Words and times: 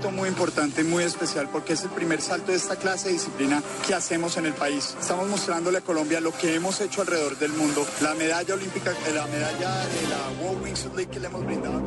Salto 0.00 0.16
muy 0.16 0.30
importante, 0.30 0.82
muy 0.82 1.04
especial, 1.04 1.50
porque 1.52 1.74
es 1.74 1.82
el 1.82 1.90
primer 1.90 2.22
salto 2.22 2.52
de 2.52 2.56
esta 2.56 2.76
clase 2.76 3.08
de 3.08 3.14
disciplina 3.14 3.62
que 3.86 3.92
hacemos 3.92 4.38
en 4.38 4.46
el 4.46 4.54
país. 4.54 4.96
Estamos 4.98 5.28
mostrándole 5.28 5.78
a 5.78 5.80
Colombia 5.82 6.20
lo 6.22 6.32
que 6.32 6.54
hemos 6.54 6.80
hecho 6.80 7.02
alrededor 7.02 7.36
del 7.38 7.52
mundo. 7.52 7.86
La 8.00 8.14
medalla 8.14 8.54
olímpica, 8.54 8.92
eh, 8.92 9.12
la 9.14 9.26
medalla 9.26 9.84
de 9.84 10.08
la 10.08 10.42
World 10.42 10.62
Wingsuit 10.62 10.94
League 10.94 11.10
que 11.10 11.20
le 11.20 11.26
hemos 11.26 11.44
brindado. 11.44 11.82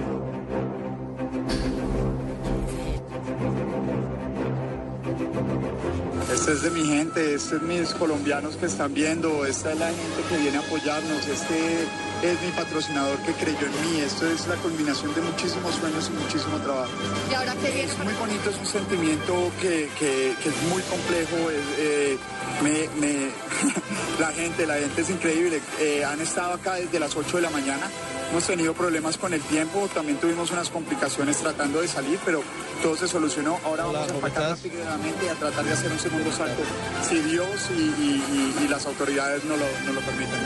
Este 6.31 6.51
es 6.51 6.61
de 6.61 6.69
mi 6.69 6.85
gente, 6.85 7.33
este 7.33 7.55
es 7.55 7.61
mis 7.63 7.93
colombianos 7.95 8.57
que 8.57 8.67
están 8.67 8.93
viendo, 8.93 9.43
esta 9.45 9.71
es 9.71 9.79
la 9.79 9.87
gente 9.87 10.21
que 10.29 10.37
viene 10.37 10.57
a 10.57 10.59
apoyarnos, 10.59 11.27
este 11.27 11.87
es 12.23 12.41
mi 12.41 12.51
patrocinador 12.51 13.17
que 13.19 13.33
creyó 13.33 13.67
en 13.67 13.91
mí, 13.91 13.99
esto 14.01 14.27
es 14.29 14.47
la 14.47 14.55
culminación 14.55 15.13
de 15.13 15.21
muchísimos 15.21 15.75
sueños 15.75 16.09
y 16.09 16.23
muchísimo 16.23 16.57
trabajo. 16.59 16.89
¿Y 17.29 17.33
ahora 17.33 17.53
qué 17.61 17.71
viene? 17.71 17.91
Es 17.91 17.97
muy 17.99 18.13
bonito, 18.13 18.49
es 18.49 18.57
un 18.57 18.65
sentimiento 18.65 19.51
que, 19.61 19.89
que- 19.99 20.35
que 20.41 20.49
es 20.49 20.55
muy 20.69 20.81
complejo. 20.83 21.49
es, 21.51 21.59
eh, 21.77 22.17
me- 22.63 22.89
me- 22.99 23.29
la 24.19 24.31
gente, 24.31 24.65
la 24.65 24.75
gente 24.75 25.01
es 25.01 25.09
increíble. 25.09 25.61
Eh, 25.79 26.03
han 26.05 26.21
estado 26.21 26.53
acá 26.53 26.75
desde 26.75 26.99
las 26.99 27.15
8 27.15 27.37
de 27.37 27.43
la 27.43 27.49
mañana. 27.49 27.89
Hemos 28.31 28.45
tenido 28.47 28.73
problemas 28.73 29.17
con 29.17 29.31
el 29.33 29.41
tiempo, 29.41 29.87
también 29.93 30.17
tuvimos 30.17 30.49
unas 30.51 30.69
complicaciones 30.69 31.37
tratando 31.37 31.81
de 31.81 31.87
salir, 31.87 32.17
pero 32.25 32.41
todo 32.81 32.95
se 32.97 33.07
solucionó. 33.07 33.59
Ahora 33.63 33.85
vamos 33.85 34.09
a 34.09 34.15
empacar 34.15 34.49
rápidamente 34.49 35.25
y 35.25 35.27
a 35.29 35.35
tratar 35.35 35.63
de 35.65 35.73
hacer 35.73 35.91
un 35.91 35.99
segundo 35.99 36.31
salto, 36.31 36.63
si 37.07 37.19
Dios 37.19 37.47
y, 37.77 37.81
y- 37.81 38.55
y- 38.61 38.65
y 38.65 38.67
las 38.69 38.85
autoridades 38.87 39.43
no 39.43 39.55
lo, 39.55 39.65
no 39.85 39.93
lo 39.93 40.01
permiten. 40.01 40.39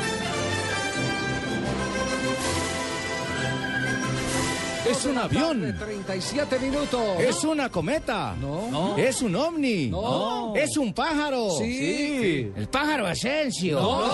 Es 4.90 5.06
un 5.06 5.18
avión. 5.18 5.76
37 5.78 6.60
minutos. 6.60 7.20
Es 7.20 7.44
una 7.44 7.70
cometa. 7.70 8.36
No. 8.40 8.96
Es 8.98 9.22
un 9.22 9.36
ovni. 9.36 9.88
No. 9.88 10.56
Es 10.56 10.78
un 10.78 10.94
pájaro. 10.94 11.50
Sí. 11.58 12.52
El 12.56 12.68
pájaro 12.68 13.08
Asensio. 13.08 13.80
No, 13.80 14.08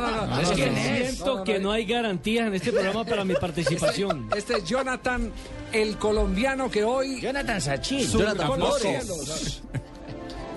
no, 0.00 0.26
no. 0.26 0.40
Es 0.40 0.50
no, 0.50 0.56
que 0.56 0.66
no, 0.66 0.72
no, 0.72 0.82
Siento 0.82 1.36
no, 1.36 1.44
que 1.44 1.54
no. 1.54 1.60
no 1.60 1.72
hay 1.72 1.84
garantías 1.84 2.46
en 2.48 2.54
este 2.54 2.72
programa 2.72 3.04
para 3.04 3.24
mi 3.24 3.34
participación. 3.34 4.28
Este 4.36 4.58
es 4.58 4.64
Jonathan, 4.64 5.30
el 5.72 5.96
colombiano 5.98 6.70
que 6.70 6.84
hoy 6.84 7.20
Jonathan 7.20 7.60
Sachin. 7.60 8.10
los 8.58 8.80
cielos. 8.80 9.62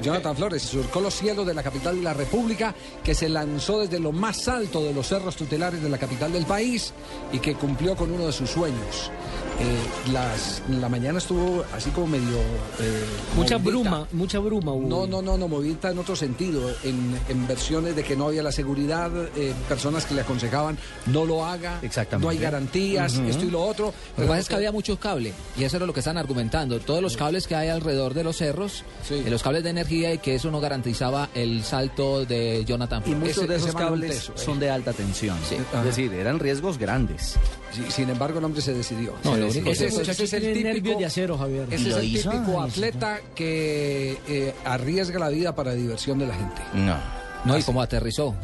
Jonathan 0.01 0.35
Flores 0.35 0.61
surcó 0.61 1.01
los 1.01 1.13
cielos 1.13 1.45
de 1.47 1.53
la 1.53 1.63
capital 1.63 1.95
de 1.95 2.03
la 2.03 2.13
República, 2.13 2.73
que 3.03 3.15
se 3.15 3.29
lanzó 3.29 3.79
desde 3.79 3.99
lo 3.99 4.11
más 4.11 4.47
alto 4.47 4.83
de 4.83 4.93
los 4.93 5.07
cerros 5.07 5.35
tutelares 5.35 5.81
de 5.81 5.89
la 5.89 5.97
capital 5.97 6.31
del 6.31 6.45
país 6.45 6.93
y 7.31 7.39
que 7.39 7.55
cumplió 7.55 7.95
con 7.95 8.11
uno 8.11 8.27
de 8.27 8.31
sus 8.31 8.49
sueños. 8.49 9.11
Eh, 9.59 10.11
las, 10.13 10.61
la 10.69 10.87
mañana 10.87 11.17
estuvo 11.17 11.65
así 11.73 11.89
como 11.89 12.05
medio... 12.07 12.37
eh, 12.79 13.03
Mucha 13.35 13.57
movidita. 13.57 13.57
bruma, 13.89 14.07
mucha 14.11 14.37
bruma 14.39 14.71
hubo. 14.71 14.87
No, 14.87 15.07
no, 15.07 15.21
no, 15.23 15.35
no, 15.35 15.47
movida 15.47 15.89
en 15.89 15.97
otro 15.97 16.15
sentido, 16.15 16.69
en, 16.83 17.19
en 17.27 17.47
versiones 17.47 17.95
de 17.95 18.03
que 18.03 18.15
no 18.15 18.27
había 18.27 18.43
la 18.43 18.51
seguridad, 18.51 19.09
eh, 19.35 19.53
personas 19.67 20.05
que 20.05 20.13
le 20.13 20.21
aconsejaban 20.21 20.77
no 21.07 21.25
lo 21.25 21.43
haga, 21.43 21.79
Exactamente. 21.81 22.23
no 22.23 22.29
hay 22.29 22.37
garantías, 22.37 23.15
esto 23.15 23.45
y 23.45 23.49
lo 23.49 23.61
otro. 23.63 23.93
Lo 24.15 24.23
que 24.23 24.27
pasa 24.27 24.39
es 24.41 24.47
que 24.47 24.55
había 24.55 24.71
mucho 24.71 24.99
cable 24.99 25.33
y 25.57 25.63
eso 25.63 25.77
era 25.77 25.87
lo 25.87 25.93
que 25.93 26.01
están 26.01 26.17
argumentando. 26.19 26.79
Todos 26.79 27.01
los 27.01 27.17
cables 27.17 27.47
que 27.47 27.55
hay 27.55 27.69
alrededor 27.69 28.13
de 28.13 28.23
los 28.23 28.37
cerros, 28.37 28.83
Sí. 29.07 29.21
de 29.21 29.29
los 29.31 29.41
cables 29.41 29.63
de 29.63 29.71
energía 29.71 30.13
y 30.13 30.19
que 30.19 30.35
eso 30.35 30.51
no 30.51 30.59
garantizaba 30.59 31.29
el 31.33 31.63
salto 31.63 32.25
de 32.25 32.63
Jonathan 32.63 33.01
Y 33.07 33.15
muchos 33.15 33.37
Ese- 33.37 33.47
de 33.47 33.55
esos 33.55 33.73
cables 33.73 34.29
eh. 34.29 34.31
son 34.35 34.59
de 34.59 34.69
alta 34.69 34.93
tensión. 34.93 35.37
Es 35.49 35.83
decir, 35.83 36.13
eran 36.13 36.37
riesgos 36.37 36.77
grandes. 36.77 37.37
Sin 37.89 38.09
embargo, 38.09 38.39
el 38.39 38.45
hombre 38.45 38.61
se 38.61 38.73
decidió. 38.73 39.13
No, 39.23 39.33
Se 39.33 39.37
lo 39.39 39.45
decidió. 39.45 39.61
único 39.71 39.71
Ese 39.71 40.23
es 40.23 40.33
el 40.33 40.53
típico, 40.73 40.99
de 40.99 41.05
acero, 41.05 41.37
Javier. 41.37 41.67
ese 41.71 41.89
es 41.89 41.95
el 41.97 42.03
hizo? 42.05 42.29
típico 42.31 42.61
atleta 42.61 43.19
que 43.35 44.17
eh, 44.27 44.53
arriesga 44.65 45.19
la 45.19 45.29
vida 45.29 45.53
para 45.55 45.73
diversión 45.73 46.19
de 46.19 46.27
la 46.27 46.33
gente. 46.35 46.61
No. 46.73 46.95
No, 47.45 47.57
y 47.57 47.63
como 47.63 47.81
aterrizó. 47.81 48.35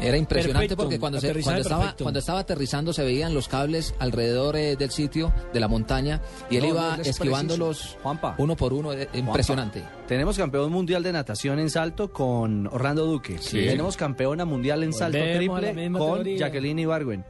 Era 0.00 0.16
impresionante 0.16 0.68
Perfecto, 0.76 0.76
porque 0.84 1.00
cuando, 1.00 1.20
se- 1.20 1.32
cuando, 1.42 1.60
estaba, 1.62 1.94
cuando 2.00 2.18
estaba 2.20 2.40
aterrizando 2.40 2.92
se 2.92 3.02
veían 3.02 3.34
los 3.34 3.48
cables 3.48 3.94
alrededor 3.98 4.54
eh, 4.56 4.76
del 4.76 4.90
sitio, 4.90 5.32
de 5.52 5.58
la 5.58 5.66
montaña, 5.66 6.20
y 6.50 6.56
él 6.56 6.62
No, 6.64 6.68
iba 6.68 6.96
no, 6.98 7.02
esquivándolos 7.02 7.96
Juanpa. 8.02 8.34
uno 8.38 8.54
por 8.54 8.72
uno. 8.74 8.92
eh, 8.92 9.08
Impresionante. 9.14 9.82
Tenemos 10.06 10.36
campeón 10.38 10.70
mundial 10.70 11.02
de 11.02 11.12
natación 11.12 11.58
en 11.58 11.68
salto 11.68 12.12
con 12.12 12.68
Orlando 12.68 13.06
Duque. 13.06 13.40
Tenemos 13.50 13.96
campeona 13.96 14.44
mundial 14.44 14.84
en 14.84 14.92
salto 14.92 15.18
Volvemos 15.18 15.60
triple 15.60 15.90
con 15.98 16.14
teoría. 16.14 16.38
Jacqueline 16.38 16.78
Ibargüen. 16.78 17.24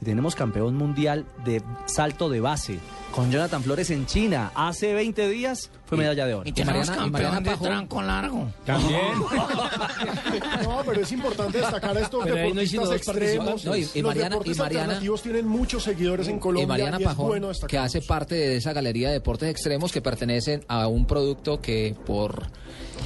Y 0.00 0.04
tenemos 0.04 0.34
campeón 0.36 0.76
mundial 0.76 1.24
de 1.44 1.62
salto 1.86 2.28
de 2.28 2.40
base 2.40 2.78
con 3.10 3.32
Jonathan 3.32 3.62
Flores 3.62 3.90
en 3.90 4.06
China. 4.06 4.52
Hace 4.54 4.92
20 4.94 5.28
días 5.28 5.70
fue 5.86 5.98
medalla 5.98 6.26
de 6.26 6.34
oro. 6.34 6.48
Y 6.48 6.52
Mariana, 6.64 7.06
y 7.06 7.10
Mariana 7.10 7.40
Pajón- 7.40 8.06
largo. 8.06 8.52
También. 8.64 9.00
No, 10.62 10.82
pero 10.84 11.00
es 11.02 11.12
importante 11.12 11.58
destacar 11.58 11.96
a 11.96 12.00
estos 12.00 12.22
Pero 12.22 12.36
no 12.36 12.42
deportistas 12.42 12.92
extremos. 12.92 13.64
No, 13.64 13.74
y- 13.76 13.88
y 13.94 14.02
Los 14.02 14.10
Mariana- 14.14 14.36
y 14.44 14.50
Mariana- 14.54 14.82
alternativos 14.84 15.22
tienen 15.22 15.46
muchos 15.48 15.82
seguidores 15.82 16.28
en 16.28 16.38
Colombia 16.38 16.64
y 16.64 16.66
Mariana 16.66 16.96
es 16.98 17.04
Pajón, 17.04 17.26
bueno 17.26 17.50
que 17.66 17.78
hace 17.78 18.00
parte 18.02 18.34
de 18.34 18.56
esa 18.56 18.72
galería 18.72 19.08
de 19.08 19.14
deportes 19.14 19.48
extremos 19.50 19.90
que 19.92 20.00
pertenecen 20.02 20.64
a 20.68 20.86
un 20.88 21.06
producto 21.06 21.60
que 21.60 21.96
por... 22.06 22.46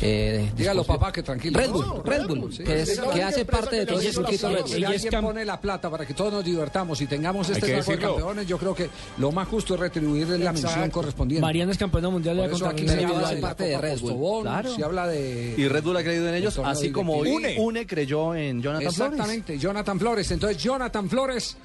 Eh, 0.00 0.50
papá, 0.86 1.12
que 1.12 1.22
tranquilo. 1.22 1.58
Red 1.58 1.70
Bull, 1.70 1.86
No, 1.86 2.02
Red 2.02 2.26
Bull, 2.26 2.52
sí. 2.52 2.64
que, 2.64 2.80
es- 2.82 2.98
que 3.00 3.22
hace 3.22 3.44
parte 3.44 3.76
de 3.76 3.86
todo 3.86 4.00
ese 4.00 4.12
circuito 4.12 4.48
Red. 4.48 4.60
Bull. 4.62 4.68
Si 4.68 4.84
alguien 4.84 5.12
cam- 5.12 5.22
pone 5.22 5.44
la 5.44 5.60
plata 5.60 5.90
para 5.90 6.04
que 6.06 6.14
todos 6.14 6.32
nos 6.32 6.44
divertamos 6.44 7.00
y 7.00 7.06
tengamos 7.06 7.48
este 7.50 7.66
tipo 7.78 7.90
de 7.92 7.98
campeones, 7.98 8.46
yo 8.46 8.58
creo 8.58 8.74
que 8.74 8.88
lo 9.18 9.30
más 9.32 9.46
justo 9.48 9.74
es 9.74 9.80
retribuirle 9.80 10.38
la 10.38 10.52
mención 10.52 10.72
Exacto. 10.72 10.92
correspondiente. 10.92 11.42
Mariana 11.42 11.72
es 11.72 11.78
campeona 11.78 12.08
mundial 12.10 12.36
de 12.36 12.46
la 12.48 12.54
eso 12.54 12.66
aquí 12.66 12.88
se 12.88 13.04
habla 13.04 13.30
de 13.30 13.40
parte 13.40 13.64
de 13.64 13.78
Red 13.78 13.98
Bull. 14.00 14.10
Postobón, 14.12 14.42
Claro. 14.42 14.74
se 14.74 14.84
habla 14.84 15.06
de... 15.06 15.54
Y 15.56 15.68
Red 15.68 15.82
Bull 15.84 15.96
ha 15.96 16.02
creído 16.02 16.28
en 16.28 16.34
ellos, 16.34 16.58
así 16.64 16.90
como 16.90 17.22
directivo. 17.22 17.64
Une. 17.64 17.86
creyó 17.86 18.34
en 18.34 18.62
Jonathan 18.62 18.92
Flores. 18.92 19.12
Exactamente, 19.12 19.58
Jonathan 19.58 19.98
Flores. 20.00 20.30
Entonces, 20.30 20.62
Jonathan 20.62 21.08
Flores 21.08 21.56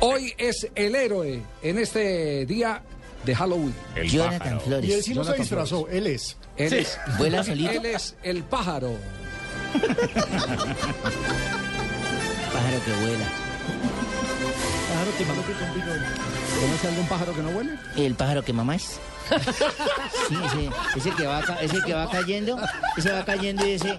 hoy 0.00 0.32
es 0.38 0.66
el 0.74 0.94
héroe 0.94 1.42
en 1.62 1.78
este 1.78 2.46
día 2.46 2.82
de 3.24 3.34
Halloween. 3.34 3.74
Jonathan 4.08 4.52
Y 4.54 4.54
él 4.54 4.60
Flores. 4.60 5.04
sí 5.04 5.14
no 5.14 5.24
se 5.24 5.34
disfrazó, 5.34 5.88
él 5.88 6.06
es. 6.06 6.36
Él, 6.56 6.72
es, 6.72 6.98
¿Vuela 7.18 7.42
solito? 7.44 7.70
él 7.70 7.86
es 7.86 8.14
el 8.22 8.42
pájaro. 8.44 8.96
Pájaro 12.52 12.84
que 12.84 12.92
vuela. 12.92 13.24
Claro 14.90 15.10
que 15.16 15.24
mamá. 15.24 15.42
¿Conoce 16.60 16.88
algún 16.88 17.06
pájaro 17.06 17.34
que 17.34 17.42
no 17.42 17.48
huele? 17.50 17.70
El 17.96 18.14
pájaro 18.14 18.42
que 18.44 18.52
mamás. 18.52 18.98
Sí, 20.28 20.36
ese, 20.46 20.70
ese 20.98 21.10
que 21.16 21.26
va 21.26 21.40
ese 21.60 21.78
que 21.84 21.94
va 21.94 22.10
cayendo, 22.10 22.58
ese 22.96 23.12
va 23.12 23.24
cayendo 23.24 23.66
y 23.66 23.72
ese 23.72 23.98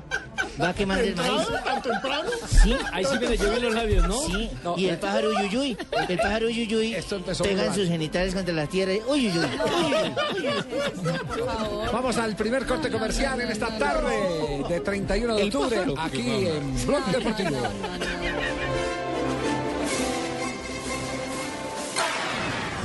va 0.61 0.73
quemando 0.73 1.03
el 1.03 1.15
maíz. 1.15 1.31
¿Temprano? 1.31 1.63
¿Tan 1.63 1.81
temprano? 1.81 2.29
Sí, 2.63 2.77
Ahí 2.91 3.05
sí 3.05 3.19
me 3.19 3.27
le 3.29 3.37
llevé 3.37 3.59
los 3.59 3.73
labios, 3.73 4.07
¿no? 4.07 4.19
sí. 4.21 4.49
No, 4.63 4.77
y 4.77 4.87
el 4.87 4.97
pájaro 4.97 5.29
uyuyuy, 5.29 5.77
el 6.09 6.17
pájaro 6.17 6.47
empezó 6.49 7.43
pegan 7.43 7.67
mal. 7.67 7.75
sus 7.75 7.87
genitales 7.87 8.33
contra 8.33 8.53
la 8.53 8.67
tierra 8.67 8.93
y 8.93 9.01
uyuyuy, 9.07 9.45
uyuyuy. 9.45 10.13
Vamos 11.91 12.17
al 12.17 12.35
primer 12.35 12.65
corte 12.65 12.89
comercial 12.89 13.39
en 13.41 13.49
esta 13.51 13.77
tarde 13.77 14.63
de 14.67 14.79
31 14.79 15.35
de 15.35 15.43
octubre 15.43 15.77
aquí 15.97 16.47
en 16.47 16.85
Blog 16.85 17.05
Deportivo. 17.05 17.57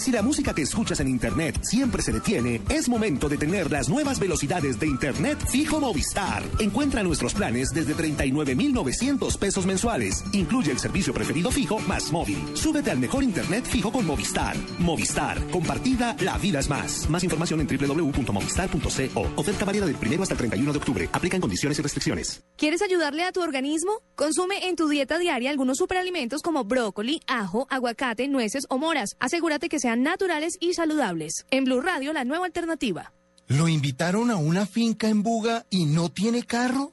Si 0.00 0.10
la 0.10 0.22
música 0.22 0.54
que 0.54 0.62
escuchas 0.62 1.00
en 1.00 1.08
Internet 1.08 1.58
siempre 1.62 2.00
se 2.00 2.10
detiene, 2.10 2.62
es 2.70 2.88
momento 2.88 3.28
de 3.28 3.36
tener 3.36 3.70
las 3.70 3.90
nuevas 3.90 4.18
velocidades 4.18 4.80
de 4.80 4.86
Internet 4.86 5.38
fijo 5.46 5.78
Movistar. 5.78 6.42
Encuentra 6.58 7.02
nuestros 7.02 7.34
planes 7.34 7.68
desde 7.74 7.92
39,900 7.92 9.36
pesos 9.36 9.66
mensuales. 9.66 10.24
Incluye 10.32 10.72
el 10.72 10.78
servicio 10.78 11.12
preferido 11.12 11.50
fijo 11.50 11.78
más 11.80 12.10
móvil. 12.12 12.38
Súbete 12.54 12.90
al 12.90 12.98
mejor 12.98 13.22
Internet 13.22 13.66
fijo 13.66 13.92
con 13.92 14.06
Movistar. 14.06 14.56
Movistar. 14.78 15.38
Compartida, 15.50 16.16
la 16.20 16.38
vida 16.38 16.60
es 16.60 16.70
más. 16.70 17.06
Más 17.10 17.22
información 17.22 17.60
en 17.60 17.66
www.movistar.co. 17.66 19.32
Oferta 19.36 19.66
válida 19.66 19.84
del 19.84 19.96
primero 19.96 20.22
hasta 20.22 20.32
el 20.32 20.38
31 20.38 20.72
de 20.72 20.78
octubre. 20.78 21.10
Aplican 21.12 21.42
condiciones 21.42 21.78
y 21.78 21.82
restricciones. 21.82 22.42
¿Quieres 22.56 22.80
ayudarle 22.80 23.24
a 23.24 23.32
tu 23.32 23.42
organismo? 23.42 24.00
Consume 24.16 24.66
en 24.66 24.76
tu 24.76 24.88
dieta 24.88 25.18
diaria 25.18 25.50
algunos 25.50 25.76
superalimentos 25.76 26.40
como 26.40 26.64
brócoli, 26.64 27.20
ajo, 27.26 27.66
aguacate, 27.68 28.28
nueces 28.28 28.64
o 28.70 28.78
moras. 28.78 29.16
Asegúrate 29.20 29.68
que 29.68 29.78
sean 29.78 29.90
naturales 30.02 30.56
y 30.60 30.74
saludables. 30.74 31.46
En 31.50 31.64
Blue 31.64 31.80
Radio, 31.80 32.12
la 32.12 32.24
nueva 32.24 32.46
alternativa. 32.46 33.12
¿Lo 33.46 33.68
invitaron 33.68 34.30
a 34.30 34.36
una 34.36 34.64
finca 34.64 35.08
en 35.08 35.22
Buga 35.22 35.66
y 35.70 35.84
no 35.84 36.08
tiene 36.10 36.44
carro? 36.44 36.92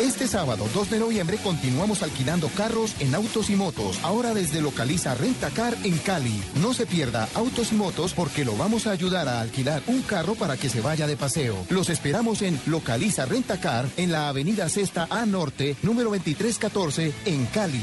Este 0.00 0.28
sábado 0.28 0.64
2 0.74 0.90
de 0.90 0.98
noviembre 1.00 1.38
continuamos 1.38 2.02
alquilando 2.02 2.48
carros 2.56 2.94
en 3.00 3.14
autos 3.14 3.50
y 3.50 3.56
motos, 3.56 3.98
ahora 4.02 4.32
desde 4.32 4.60
Localiza 4.60 5.14
Rentacar 5.14 5.76
en 5.84 5.98
Cali. 5.98 6.40
No 6.62 6.72
se 6.72 6.86
pierda 6.86 7.28
autos 7.34 7.72
y 7.72 7.74
motos 7.74 8.14
porque 8.14 8.44
lo 8.44 8.56
vamos 8.56 8.86
a 8.86 8.92
ayudar 8.92 9.28
a 9.28 9.40
alquilar 9.40 9.82
un 9.86 10.02
carro 10.02 10.34
para 10.34 10.56
que 10.56 10.68
se 10.68 10.80
vaya 10.80 11.06
de 11.06 11.16
paseo. 11.16 11.56
Los 11.68 11.88
esperamos 11.90 12.42
en 12.42 12.60
Localiza 12.66 13.26
Rentacar 13.26 13.86
en 13.96 14.10
la 14.10 14.28
avenida 14.28 14.68
Cesta 14.68 15.08
A 15.10 15.26
Norte, 15.26 15.76
número 15.82 16.10
2314 16.10 17.12
en 17.26 17.46
Cali. 17.46 17.82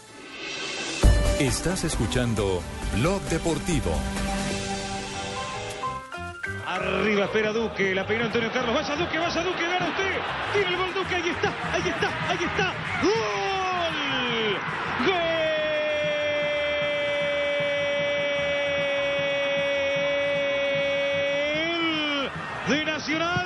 Estás 1.41 1.83
escuchando 1.85 2.61
Blog 2.97 3.19
Deportivo. 3.23 3.91
Arriba 6.67 7.25
espera 7.25 7.51
Duque, 7.51 7.95
la 7.95 8.05
peinó 8.05 8.25
Antonio 8.25 8.51
Carlos. 8.53 8.75
Vaya 8.75 8.95
Duque, 8.95 9.17
vaya 9.17 9.41
Duque, 9.41 9.63
gana 9.63 9.87
usted. 9.89 10.19
Tiene 10.53 10.69
el 10.69 10.77
gol 10.77 10.93
Duque, 10.93 11.15
ahí 11.15 11.29
está, 11.29 11.51
ahí 11.73 11.89
está, 11.89 12.29
ahí 12.29 12.43
está. 12.43 12.73
¡Gol! 13.01 13.15
¡Gol! 22.67 22.85
Nacional 22.85 23.40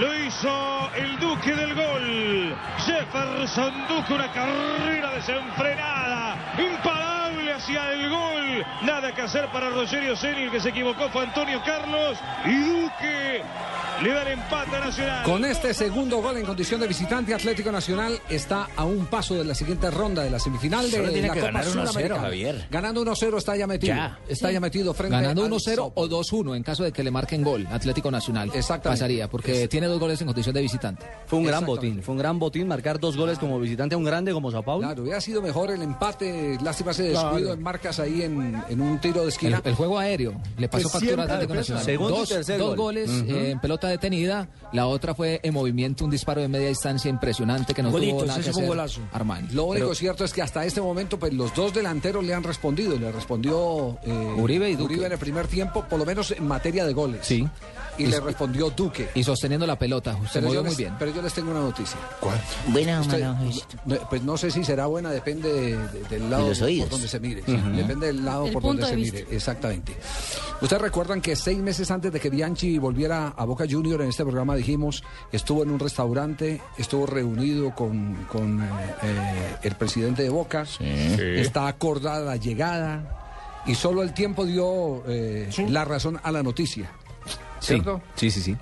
lo 0.00 0.24
hizo 0.24 0.90
el 0.96 1.18
Duque 1.20 1.54
del 1.54 1.74
gol. 1.74 2.56
Jefferson 2.78 3.72
Duque, 3.86 4.14
una 4.14 4.32
carrera 4.32 5.10
desenfrenada, 5.14 6.54
imparable 6.58 7.52
hacia 7.52 7.92
el 7.92 8.08
gol. 8.08 8.64
Nada 8.82 9.14
que 9.14 9.22
hacer 9.22 9.46
para 9.52 9.68
Rogerio 9.68 10.16
Ceni, 10.16 10.44
el 10.44 10.50
que 10.50 10.60
se 10.60 10.70
equivocó 10.70 11.10
fue 11.10 11.24
Antonio 11.24 11.60
Carlos. 11.64 12.18
Y 12.46 12.56
Duque 12.56 13.42
le 14.02 14.10
da 14.14 14.22
el 14.22 14.28
empate 14.28 14.76
a 14.76 14.80
Nacional. 14.80 15.24
Con 15.24 15.44
este 15.44 15.74
segundo 15.74 16.22
gol 16.22 16.38
en 16.38 16.46
condición 16.46 16.80
de 16.80 16.88
visitante, 16.88 17.34
Atlético 17.34 17.70
Nacional 17.70 18.18
está 18.30 18.68
a 18.74 18.84
un 18.84 19.06
paso 19.06 19.34
de 19.34 19.44
la 19.44 19.54
siguiente 19.54 19.90
ronda 19.90 20.22
de 20.22 20.30
la 20.30 20.38
semifinal 20.38 20.90
de 20.90 20.96
Solo 20.96 21.12
tiene 21.12 21.28
la 21.28 21.34
que 21.34 21.40
Copa 21.40 21.52
ganar 21.52 21.66
1-0, 21.66 21.70
Sudamericana. 21.72 22.20
Javier. 22.20 22.66
Ganando 22.70 23.04
1-0 23.04 23.36
está 23.36 23.56
ya 23.56 23.66
metido. 23.66 23.94
Ya. 23.94 24.18
Está 24.26 24.50
ya 24.50 24.60
metido 24.60 24.94
frente 24.94 25.16
Ganando 25.16 25.44
al 25.44 25.50
1-0 25.50 25.92
o 25.94 26.08
2-1 26.08 26.56
en 26.56 26.62
caso 26.62 26.84
de 26.84 26.92
que 26.92 27.02
le 27.02 27.10
marquen 27.10 27.42
gol 27.42 27.66
Atlético 27.70 28.10
Nacional. 28.10 28.50
Exactamente. 28.54 29.00
Pasaría, 29.00 29.28
porque 29.28 29.68
tiene 29.68 29.86
dos 29.90 30.00
goles 30.00 30.20
en 30.20 30.26
condición 30.28 30.54
de 30.54 30.62
visitante. 30.62 31.04
Fue 31.26 31.38
un 31.38 31.44
gran 31.44 31.66
botín, 31.66 32.02
fue 32.02 32.12
un 32.14 32.18
gran 32.18 32.38
botín 32.38 32.66
marcar 32.66 32.98
dos 32.98 33.16
goles 33.16 33.38
como 33.38 33.58
visitante 33.60 33.94
a 33.94 33.98
un 33.98 34.04
grande 34.04 34.32
como 34.32 34.50
Sao 34.50 34.62
Paulo. 34.62 34.86
Claro, 34.86 35.02
hubiera 35.02 35.20
sido 35.20 35.42
mejor 35.42 35.70
el 35.70 35.82
empate. 35.82 36.58
Lástima 36.62 36.92
ese 36.92 37.10
Claro. 37.10 37.28
descuido 37.30 37.52
en 37.54 37.62
marcas 37.62 37.98
ahí 38.00 38.22
en, 38.22 38.62
en 38.68 38.80
un 38.80 38.98
tiro 39.00 39.22
de 39.22 39.28
esquina. 39.28 39.60
El, 39.64 39.70
el 39.70 39.74
juego 39.74 39.98
aéreo 39.98 40.34
le 40.56 40.68
pasó 40.68 40.84
Que 40.88 40.92
factura 40.92 41.24
a 41.24 41.26
siempre 41.26 41.34
Atlético 41.34 41.52
defensa. 41.54 41.74
Nacional. 41.74 41.84
Segundo 41.84 42.14
y 42.14 42.18
dos 42.20 42.28
tercer 42.28 42.58
dos 42.58 42.68
gol. 42.68 42.76
goles 42.76 43.10
eh, 43.28 43.50
en 43.50 43.60
pelota 43.60 43.88
detenida. 43.88 44.48
La 44.72 44.86
otra 44.86 45.14
fue 45.14 45.40
en 45.42 45.52
movimiento, 45.52 46.04
un 46.04 46.10
disparo 46.10 46.40
de 46.40 46.48
media 46.48 46.68
distancia 46.68 47.08
impresionante 47.10 47.74
que 47.74 47.82
no 47.82 47.90
Bonito, 47.90 48.18
tuvo 48.18 48.26
nada 48.26 48.38
ese 48.40 48.48
que 48.48 48.52
fue 48.52 48.62
un 48.62 48.68
hacer 48.68 48.76
golazo. 48.76 49.00
Armani. 49.12 49.48
Lo 49.52 49.64
único 49.64 49.86
Pero- 49.86 49.94
cierto 49.94 50.24
es 50.24 50.32
que 50.32 50.42
hasta 50.42 50.64
este 50.64 50.80
momento, 50.80 51.18
pues 51.18 51.32
los 51.34 51.54
dos 51.54 51.74
delanteros 51.74 52.24
le 52.24 52.32
han 52.34 52.42
respondido. 52.44 52.96
Le 52.98 53.10
respondió 53.12 53.98
eh, 54.04 54.34
Uribe 54.38 54.70
y 54.70 54.76
Duque. 54.76 55.04
en 55.04 55.12
el 55.12 55.18
primer 55.18 55.46
tiempo, 55.48 55.84
por 55.88 55.98
lo 55.98 56.04
menos 56.06 56.30
en 56.30 56.46
materia 56.46 56.84
de 56.86 56.92
goles. 56.92 57.20
Sí. 57.22 57.46
Y, 58.02 58.06
le 58.06 58.20
respondió 58.20 58.70
Duque. 58.70 59.08
Y 59.14 59.22
sosteniendo 59.24 59.66
la 59.66 59.78
pelota, 59.78 60.14
se 60.26 60.34
Pero 60.34 60.46
movió 60.46 60.60
yo, 60.60 60.62
muy 60.62 60.70
les, 60.70 60.78
bien. 60.78 60.94
pero 60.98 61.14
yo 61.14 61.22
les 61.22 61.32
tengo 61.32 61.50
una 61.50 61.60
noticia. 61.60 61.98
¿Cuál? 62.20 62.40
Buena 62.68 62.98
o 62.98 63.00
Usted- 63.02 63.20
mala. 63.24 63.40
no, 63.84 63.96
Pues 64.08 64.22
no 64.22 64.36
sé 64.36 64.50
si 64.50 64.64
será 64.64 64.86
buena, 64.86 65.10
depende 65.10 65.52
de- 65.52 65.76
de- 65.88 66.08
del 66.08 66.30
lado 66.30 66.46
por 66.52 66.88
donde 66.88 67.08
se 67.08 67.20
mire. 67.20 67.42
Depende 67.42 68.06
del 68.06 68.24
lado 68.24 68.46
El 68.46 68.52
por 68.52 68.62
donde 68.62 68.86
se 68.86 68.96
mire. 68.96 69.26
Exactamente. 69.30 69.96
Ustedes 70.60 70.82
recuerdan 70.82 71.20
que 71.20 71.36
seis 71.36 71.58
meses 71.58 71.90
antes 71.90 72.12
de 72.12 72.20
que 72.20 72.28
Bianchi 72.30 72.78
volviera 72.78 73.28
a 73.28 73.44
Boca 73.44 73.64
Junior 73.68 74.02
en 74.02 74.08
este 74.10 74.24
programa 74.24 74.54
dijimos, 74.56 75.02
estuvo 75.32 75.62
en 75.62 75.70
un 75.70 75.78
restaurante, 75.78 76.60
estuvo 76.76 77.06
reunido 77.06 77.74
con, 77.74 78.14
con, 78.30 78.60
eh, 78.62 78.66
eh, 79.02 79.56
el 79.62 79.74
presidente 79.76 80.22
de 80.22 80.28
Boca, 80.28 80.66
está 80.80 81.66
acordada 81.68 82.20
la 82.20 82.36
llegada 82.36 83.62
y 83.66 83.74
solo 83.74 84.02
el 84.02 84.12
tiempo 84.14 84.44
dio 84.44 85.02
eh, 85.06 85.48
la 85.68 85.84
razón 85.84 86.20
a 86.22 86.30
la 86.32 86.42
noticia. 86.42 86.90
¿Cierto? 87.60 88.02
Sí, 88.14 88.30
sí, 88.30 88.40
sí. 88.40 88.56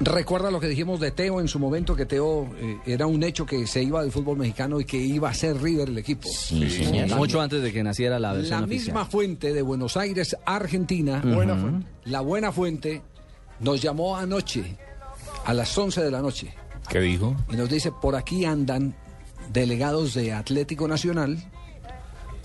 Recuerda 0.00 0.50
lo 0.50 0.58
que 0.58 0.66
dijimos 0.66 0.98
de 0.98 1.12
Teo 1.12 1.40
en 1.40 1.46
su 1.46 1.58
momento, 1.60 1.94
que 1.94 2.04
Teo 2.04 2.50
eh, 2.58 2.78
era 2.84 3.06
un 3.06 3.22
hecho 3.22 3.46
que 3.46 3.64
se 3.66 3.82
iba 3.82 4.02
del 4.02 4.10
fútbol 4.10 4.36
mexicano 4.36 4.80
y 4.80 4.84
que 4.84 4.96
iba 4.96 5.28
a 5.30 5.34
ser 5.34 5.56
River 5.62 5.88
el 5.88 5.98
equipo. 5.98 6.28
La- 6.50 7.16
Mucho 7.16 7.40
antes 7.40 7.62
de 7.62 7.72
que 7.72 7.82
naciera 7.84 8.18
la 8.18 8.32
versión 8.32 8.60
La 8.60 8.66
oficial. 8.66 8.86
misma 8.94 9.04
fuente 9.06 9.52
de 9.52 9.62
Buenos 9.62 9.96
Aires, 9.96 10.36
Argentina, 10.44 11.22
Ujú. 11.24 11.34
Buena 11.34 11.56
fuente. 11.56 11.86
la 12.06 12.20
buena 12.22 12.50
fuente, 12.52 13.02
nos 13.60 13.80
llamó 13.80 14.16
anoche, 14.16 14.76
a 15.46 15.54
las 15.54 15.76
11 15.78 16.02
de 16.02 16.10
la 16.10 16.20
noche, 16.20 16.52
¿Qué 16.88 16.98
dijo? 17.00 17.36
y 17.52 17.56
nos 17.56 17.68
dice, 17.70 17.92
por 17.92 18.16
aquí 18.16 18.44
andan 18.44 18.96
delegados 19.52 20.14
de 20.14 20.32
Atlético 20.32 20.88
Nacional 20.88 21.38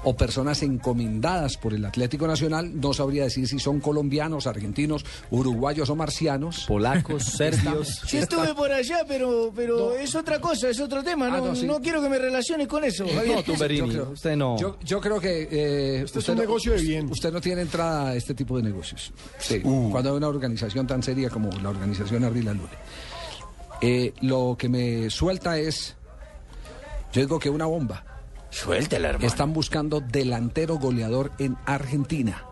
o 0.03 0.15
personas 0.15 0.63
encomendadas 0.63 1.57
por 1.57 1.73
el 1.73 1.83
Atlético 1.85 2.25
Nacional, 2.25 2.79
no 2.79 2.93
sabría 2.93 3.23
decir 3.23 3.47
si 3.47 3.59
son 3.59 3.79
colombianos, 3.81 4.47
argentinos, 4.47 5.05
uruguayos 5.29 5.89
o 5.89 5.95
marcianos. 5.95 6.65
Polacos, 6.67 7.23
serbios. 7.37 8.01
Sí 8.07 8.17
estuve 8.17 8.53
por 8.55 8.71
allá, 8.71 8.99
pero, 9.07 9.51
pero 9.55 9.95
es 9.95 10.15
otra 10.15 10.39
cosa, 10.39 10.69
es 10.69 10.79
otro 10.79 11.03
tema. 11.03 11.27
Ah, 11.27 11.37
No, 11.39 11.47
no, 11.47 11.55
sí. 11.55 11.65
no 11.65 11.81
quiero 11.81 12.01
que 12.01 12.07
me 12.09 12.17
relaciones 12.17 12.67
con 12.67 12.83
eso. 12.83 13.05
Javier. 13.13 13.35
No, 13.37 13.43
Tumberini, 13.43 13.87
Yo 13.87 13.93
creo- 13.93 14.09
usted 14.11 14.35
no. 14.35 14.57
Yo, 14.57 14.77
yo 14.83 15.01
creo 15.01 15.19
que 15.19 15.47
eh, 15.51 16.01
Este 16.03 16.19
es 16.19 16.29
un 16.29 16.37
negocio 16.37 16.73
de 16.73 16.81
bien. 16.81 17.09
Usted 17.11 17.31
no 17.33 17.41
tiene 17.41 17.61
entrada 17.61 18.09
a 18.09 18.15
este 18.15 18.33
tipo 18.33 18.55
de 18.57 18.63
negocios. 18.63 19.11
Sí, 19.37 19.61
Uh. 19.63 19.89
cuando 19.91 20.11
hay 20.11 20.15
una 20.17 20.27
organización 20.29 20.87
tan 20.87 21.03
seria 21.03 21.29
como 21.29 21.49
la 21.61 21.69
organización 21.69 22.23
Ardila 22.23 22.53
Lule. 22.53 22.69
Eh, 23.81 24.13
lo 24.21 24.55
que 24.57 24.67
me 24.69 25.09
suelta 25.09 25.57
es, 25.57 25.95
yo 27.13 27.21
digo 27.21 27.39
que 27.39 27.49
una 27.49 27.65
bomba. 27.65 28.03
Suéltela, 28.51 29.09
hermano. 29.09 29.27
Están 29.27 29.53
buscando 29.53 30.01
delantero 30.01 30.77
goleador 30.77 31.31
en 31.39 31.57
Argentina. 31.65 32.43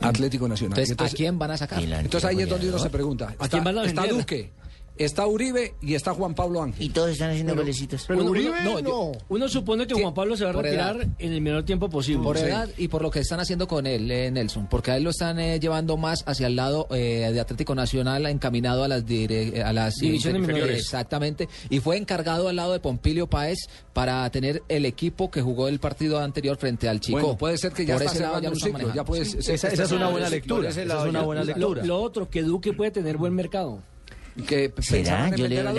Atlético 0.00 0.48
Nacional. 0.48 0.78
Entonces, 0.78 1.12
¿a 1.14 1.16
quién 1.16 1.38
van 1.38 1.52
a 1.52 1.56
sacar? 1.56 1.82
Entonces 1.82 2.24
ahí 2.24 2.40
es 2.40 2.48
donde 2.48 2.68
uno 2.68 2.78
se 2.78 2.90
pregunta. 2.90 3.28
¿A 3.28 3.32
Está, 3.32 3.48
quién 3.48 3.64
van 3.64 3.78
a 3.78 3.84
está 3.84 4.02
vender? 4.02 4.20
Duque, 4.20 4.52
está 4.96 5.26
Uribe 5.26 5.74
y 5.82 5.94
está 5.94 6.12
Juan 6.14 6.34
Pablo 6.34 6.62
Ángel. 6.62 6.82
Y 6.84 6.88
todos 6.90 7.10
están 7.10 7.30
haciendo 7.30 7.54
golecitos. 7.54 8.06
Uno- 8.08 8.24
uno- 8.30 8.62
no, 8.64 8.80
yo- 8.80 9.12
uno 9.28 9.48
supone 9.48 9.86
que 9.86 9.94
Juan 9.94 10.14
Pablo 10.14 10.36
se 10.36 10.44
va 10.44 10.50
a 10.50 10.52
retirar 10.54 10.96
edad. 10.96 11.08
en 11.18 11.32
el 11.32 11.40
menor 11.40 11.64
tiempo 11.64 11.88
posible. 11.88 12.22
Por 12.22 12.36
edad 12.36 12.68
y 12.78 12.88
por 12.88 13.02
lo 13.02 13.10
que 13.10 13.20
están 13.20 13.40
haciendo 13.40 13.66
con 13.66 13.86
él, 13.86 14.10
eh, 14.10 14.30
Nelson. 14.30 14.68
Porque 14.68 14.90
a 14.92 14.96
él 14.96 15.02
lo 15.04 15.10
están 15.10 15.38
eh, 15.38 15.58
llevando 15.60 15.96
más 15.96 16.22
hacia 16.26 16.46
el 16.46 16.56
lado 16.56 16.86
eh, 16.90 17.30
de 17.32 17.40
Atlético 17.40 17.74
Nacional, 17.74 18.26
encaminado 18.26 18.84
a 18.84 18.88
las, 18.88 19.04
dire- 19.06 19.62
a 19.62 19.72
las 19.72 19.94
Divisiones 19.96 20.40
inter- 20.40 20.54
menores. 20.54 20.78
Exactamente. 20.78 21.48
Y 21.70 21.80
fue 21.80 21.96
encargado 21.96 22.48
al 22.48 22.56
lado 22.56 22.72
de 22.72 22.80
Pompilio 22.80 23.26
Páez 23.26 23.58
para 23.92 24.28
tener 24.30 24.62
el 24.68 24.84
equipo 24.86 25.30
que 25.30 25.42
jugó 25.42 25.68
el 25.68 25.78
partido 25.80 26.20
anterior 26.20 26.56
frente 26.56 26.88
al 26.88 27.00
Chico. 27.00 27.18
Bueno, 27.20 27.36
puede 27.36 27.58
ser 27.58 27.72
que 27.72 27.84
ya 27.84 27.94
Por 27.94 28.02
está 28.02 28.12
ese 28.14 28.22
lado 28.22 28.34
cerrando 28.34 28.48
ya 28.48 28.52
un 28.54 28.60
ciclo, 28.60 29.14
Sí. 29.24 29.52
Esa- 29.52 29.68
esa 29.68 29.82
es 29.84 29.92
una 29.92 30.08
buena 30.08 30.28
lectura, 30.28 30.68
esa 30.68 30.82
es 30.82 30.88
una 31.08 31.22
buena 31.22 31.40
Lo- 31.42 31.46
lectura. 31.46 31.84
Lo, 31.84 32.00
otro, 32.00 32.28
que 32.30 32.42
Duque 32.42 32.72
puede 32.72 32.90
tener 32.90 33.16
buen 33.16 33.34
mercado. 33.34 33.80
Que 34.46 34.72
¿Será? 34.80 35.34
Yo 35.36 35.46
leo 35.46 35.60
a 35.60 35.64
la 35.64 35.72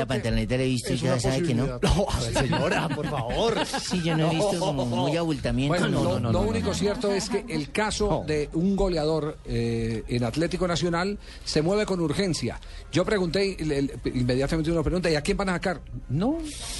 le 0.57 0.63
he 0.65 0.67
visto 0.69 0.93
y 0.93 0.97
sabe 0.97 1.41
que 1.43 1.53
no. 1.53 1.65
No, 1.81 2.05
a 2.09 2.19
ver, 2.21 2.33
señora, 2.33 2.87
por 2.89 3.07
favor. 3.09 3.65
Sí, 3.65 4.01
yo 4.03 4.15
no 4.15 4.31
he 4.31 4.35
visto 4.35 4.59
como 4.59 4.85
muy 4.85 5.17
abultamiento. 5.17 5.77
Bueno, 5.77 5.89
no, 5.89 6.03
lo, 6.03 6.09
no, 6.13 6.19
no, 6.19 6.31
lo 6.31 6.43
no, 6.43 6.49
único 6.49 6.69
no. 6.69 6.73
cierto 6.73 7.11
es 7.11 7.29
que 7.29 7.45
el 7.49 7.71
caso 7.71 8.23
de 8.25 8.49
un 8.53 8.75
goleador 8.75 9.37
eh, 9.45 10.03
en 10.07 10.23
Atlético 10.23 10.67
Nacional 10.67 11.17
se 11.43 11.61
mueve 11.61 11.85
con 11.85 11.99
urgencia. 11.99 12.59
Yo 12.91 13.03
pregunté, 13.03 13.57
el- 13.61 13.71
el- 13.71 13.91
inmediatamente 14.13 14.71
uno 14.71 14.83
pregunta, 14.83 15.09
¿y 15.09 15.15
a 15.15 15.21
quién 15.21 15.35
van 15.37 15.49
a 15.49 15.53
sacar? 15.53 15.81
No, 16.09 16.37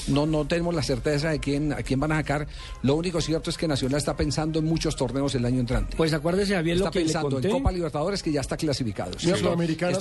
no, 0.08 0.26
no 0.26 0.46
tenemos 0.48 0.74
la 0.74 0.84
certeza 0.84 1.30
de 1.30 1.40
quién, 1.40 1.74
a 1.74 1.78
quién 1.84 2.00
van 2.00 2.14
a 2.14 2.18
sacar. 2.18 2.48
Lo 2.84 2.96
único 2.96 3.20
cierto 3.22 3.50
es 3.50 3.58
que 3.58 3.68
Nacional 3.68 3.98
está 3.98 4.16
pensando 4.16 4.60
en 4.60 4.66
muchos 4.66 4.96
torneos 4.96 5.36
el 5.36 5.46
año 5.46 5.60
entrante. 5.60 5.98
Pues 5.98 6.14
acuérdese, 6.14 6.54
Javier, 6.56 6.78
Está 6.78 6.86
lo 6.86 6.92
que 6.92 7.00
le 7.00 7.06
pensando 7.06 7.30
conté. 7.32 7.48
en 7.50 7.54
Copa 7.54 7.72
Libertadores 7.72 8.24
que 8.24 8.32
ya 8.32 8.42
está 8.42 8.56
clasificado. 8.58 9.12
Está 9.12 9.36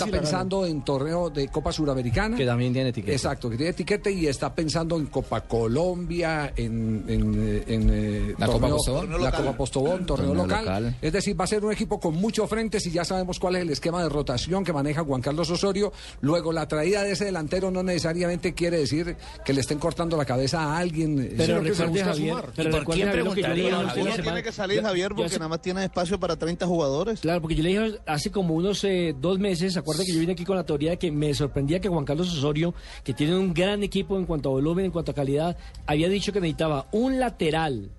sí 0.05 0.11
la 0.11 0.19
pensando 0.19 0.67
en 0.67 0.85
torneo 0.85 1.31
de 1.31 1.49
Copa 1.49 1.64
Suramericana. 1.73 2.37
Que 2.37 2.47
también 2.47 2.73
tiene 2.73 2.91
etiqueta. 2.91 3.13
Exacto, 3.13 3.51
que 3.51 3.57
tiene 3.57 3.71
etiqueta 3.71 4.11
y 4.11 4.27
está 4.27 4.55
pensando 4.55 4.97
en 4.97 5.07
Copa 5.07 5.43
Colombia, 5.43 6.53
en, 6.57 7.05
en, 7.09 7.63
en, 7.67 7.91
eh, 7.93 8.35
La 8.39 8.47
Copa 8.47 8.69
torneo- 8.69 8.77
Postobón. 8.77 9.23
la 9.23 9.33
Copa 9.33 9.53
Postobón, 9.57 10.07
torneo, 10.07 10.29
Torneo 10.29 10.45
local. 10.47 10.65
local. 10.65 10.97
Es 11.03 11.13
decir, 11.13 11.39
va 11.39 11.45
a 11.45 11.49
ser 11.49 11.65
un 11.65 11.73
equipo 11.73 11.99
con 12.01 12.15
muchos 12.15 12.49
frentes 12.49 12.87
y 12.87 12.91
ya 12.91 13.05
sabemos 13.05 13.39
cuál 13.39 13.57
es 13.57 13.63
el 13.63 13.71
esquema 13.71 14.03
de 14.03 14.09
rotación 14.09 14.65
que 14.65 14.73
maneja 14.73 15.05
Juan 15.05 15.21
Carlos 15.21 15.51
Osorio. 15.51 15.93
Luego, 16.21 16.53
la 16.53 16.67
traída 16.69 17.03
de 17.03 17.13
ese 17.13 17.25
delantero 17.27 17.71
no 17.71 17.83
necesariamente 17.83 18.55
quiere 18.55 18.79
decir 18.79 19.17
que 19.45 19.53
le 19.53 19.61
estén 19.61 19.79
cortando 19.79 20.17
la 20.17 20.25
cabeza 20.25 20.61
a 20.63 20.79
alguien. 20.79 21.17
Pero 21.37 21.45
sino 21.59 21.63
que 21.63 21.75
se 21.75 21.83
recuerde, 21.85 21.89
busca 21.91 22.05
Javier, 22.07 22.29
sumar. 22.31 22.53
pero 22.55 22.69
¿Y 22.69 22.73
por 22.73 22.81
recuerde, 22.81 23.03
quién 23.03 23.13
preguntaría, 23.13 23.77
Javier? 23.89 24.23
Tiene 24.23 24.43
que 24.43 24.53
salir 24.53 24.83
Javier 24.83 25.09
porque 25.15 25.29
se- 25.31 25.39
nada 25.39 25.49
más 25.49 25.63
tiene 25.63 25.85
espacio 25.85 26.19
para 26.21 26.37
30 26.37 26.67
jugadores. 26.67 27.21
Claro, 27.21 27.41
porque 27.41 27.55
yo 27.57 27.63
le 27.63 27.69
dije 27.71 27.99
hace 28.07 28.31
como 28.31 28.55
unos 28.55 28.83
eh, 28.85 29.15
dos 29.21 29.39
meses, 29.39 29.77
acuerda 29.77 30.05
que 30.05 30.13
yo 30.13 30.21
vine 30.21 30.33
aquí 30.33 30.45
con 30.45 30.57
la 30.57 30.65
teoría 30.65 30.91
de 30.91 30.99
que 30.99 31.11
me 31.11 31.35
sorprendía 31.55 31.81
que 31.81 31.89
Juan 31.89 32.05
Carlos 32.05 32.37
Osorio, 32.37 32.75
que 33.05 33.15
tiene 33.15 33.37
un 33.37 33.55
gran 33.55 33.85
equipo 33.85 34.19
en 34.19 34.27
cuanto 34.27 34.49
a 34.49 34.53
volumen, 34.53 34.87
en 34.87 34.91
cuanto 34.91 35.13
a 35.13 35.15
calidad, 35.15 35.57
había 35.87 36.09
dicho 36.09 36.33
que 36.33 36.41
necesitaba 36.41 36.89
un 36.91 37.21
lateral, 37.21 37.91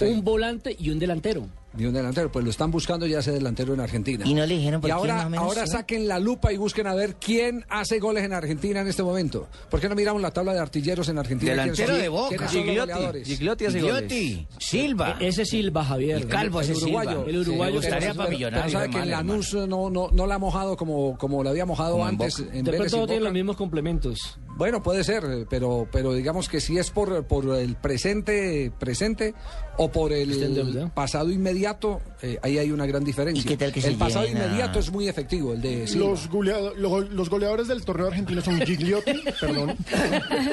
un 0.00 0.22
volante 0.22 0.76
y 0.78 0.90
un 0.90 1.00
delantero. 1.00 1.48
Ni 1.76 1.86
un 1.86 1.92
delantero, 1.92 2.30
pues 2.30 2.44
lo 2.44 2.50
están 2.52 2.70
buscando 2.70 3.04
ya 3.06 3.18
ese 3.18 3.32
delantero 3.32 3.74
en 3.74 3.80
Argentina. 3.80 4.24
Y 4.26 4.32
no 4.34 4.46
le 4.46 4.56
dijeron 4.56 4.80
por 4.80 4.88
Y 4.88 4.92
quién 4.92 4.98
ahora, 5.00 5.14
más 5.16 5.26
o 5.26 5.30
menos, 5.30 5.44
ahora 5.46 5.66
¿sí? 5.66 5.72
saquen 5.72 6.06
la 6.06 6.20
lupa 6.20 6.52
y 6.52 6.56
busquen 6.56 6.86
a 6.86 6.94
ver 6.94 7.16
quién 7.16 7.64
hace 7.68 7.98
goles 7.98 8.22
en 8.24 8.32
Argentina 8.32 8.80
en 8.80 8.86
este 8.86 9.02
momento. 9.02 9.48
¿Por 9.70 9.80
qué 9.80 9.88
no 9.88 9.96
miramos 9.96 10.22
la 10.22 10.30
tabla 10.30 10.52
de 10.52 10.60
artilleros 10.60 11.08
en 11.08 11.18
Argentina? 11.18 11.52
¿Quiénes 11.54 11.76
Delantero 11.76 12.00
de 12.00 12.08
Boca. 12.08 12.28
¿Quiénes 12.28 12.50
son 12.52 12.66
los 12.66 12.86
Gigliotti. 12.86 13.24
Gigliotti 13.24 13.64
hace 13.66 13.80
goles. 13.80 14.02
Gigliotti, 14.12 14.46
Silva. 14.58 15.16
E- 15.20 15.28
ese 15.28 15.44
Silva, 15.44 15.84
Javier. 15.84 16.20
Y 16.20 16.24
Calvo, 16.26 16.60
el, 16.60 16.64
ese 16.64 16.72
el 16.78 16.78
uruguayo. 16.84 17.10
Silva. 17.10 17.30
El 17.30 17.36
uruguayo. 17.38 17.70
Sí, 17.72 17.76
gustaría 17.88 18.08
que- 18.10 18.14
para 18.14 18.30
Millonarios, 18.30 18.72
sabe 18.72 18.90
que 18.90 18.98
en. 18.98 19.10
Lanús 19.10 19.54
no, 19.54 19.90
no, 19.90 20.08
no 20.12 20.26
la 20.26 20.34
ha 20.36 20.38
mojado 20.38 20.76
como, 20.76 21.18
como 21.18 21.42
la 21.42 21.50
había 21.50 21.66
mojado 21.66 21.92
Como 21.92 22.04
en 22.04 22.10
antes. 22.10 22.38
En 22.38 22.64
De 22.64 22.70
Vélez 22.70 22.78
pronto 22.92 22.96
y 22.96 23.00
no 23.00 23.06
tiene 23.06 23.18
Boca. 23.20 23.24
los 23.24 23.32
mismos 23.32 23.56
complementos. 23.56 24.38
Bueno, 24.56 24.82
puede 24.82 25.02
ser, 25.02 25.46
pero, 25.50 25.88
pero 25.90 26.12
digamos 26.14 26.48
que 26.48 26.60
si 26.60 26.78
es 26.78 26.90
por, 26.90 27.24
por 27.26 27.56
el 27.56 27.74
presente 27.74 28.70
presente 28.78 29.34
o 29.76 29.90
por 29.90 30.12
el 30.12 30.54
deuda. 30.54 30.88
pasado 30.94 31.30
inmediato, 31.32 32.00
eh, 32.22 32.38
ahí 32.40 32.58
hay 32.58 32.70
una 32.70 32.86
gran 32.86 33.02
diferencia. 33.02 33.42
¿Y 33.42 33.44
qué 33.44 33.56
tal 33.56 33.72
que 33.72 33.80
se 33.82 33.88
el 33.88 33.96
pasado 33.96 34.28
inmediato 34.28 34.78
es 34.78 34.92
muy 34.92 35.08
efectivo, 35.08 35.54
el 35.54 35.60
de 35.60 35.88
Silva. 35.88 36.10
Los, 36.10 36.30
goleado- 36.30 36.74
lo- 36.76 37.00
los 37.00 37.28
goleadores 37.28 37.66
del 37.66 37.84
torneo 37.84 38.06
argentino 38.06 38.40
son 38.42 38.60
Gigliotti, 38.60 39.12
perdón. 39.40 39.76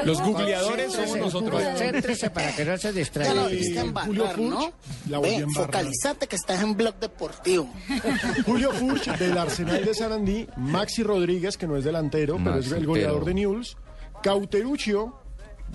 Los 0.03 0.19
googleadores 0.21 0.93
somos 0.93 1.17
nosotros. 1.17 1.61
Céntrese 1.77 2.29
para 2.31 2.55
que 2.55 2.65
no 2.65 2.77
se 2.77 2.87
Ya 2.87 2.93
distraiga. 2.93 3.43
volviste 3.43 3.79
a 3.79 3.83
Julio 3.83 4.23
embarrar, 4.23 4.39
¿no? 4.39 4.73
La 5.09 5.19
Ve, 5.19 5.45
focalizate 5.53 6.25
que 6.27 6.35
estás 6.35 6.63
en 6.63 6.75
blog 6.75 6.95
deportivo. 6.99 7.69
Julio 8.45 8.71
Furch 8.71 9.15
del 9.19 9.37
Arsenal 9.37 9.85
de 9.85 9.93
Sarandí, 9.93 10.47
Maxi 10.57 11.03
Rodríguez, 11.03 11.55
que 11.57 11.67
no 11.67 11.77
es 11.77 11.83
delantero, 11.83 12.37
pero 12.43 12.57
es 12.57 12.71
el 12.71 12.85
goleador 12.87 13.19
pero- 13.19 13.25
de 13.25 13.33
Newell's, 13.35 13.77
Cauteruccio 14.21 15.13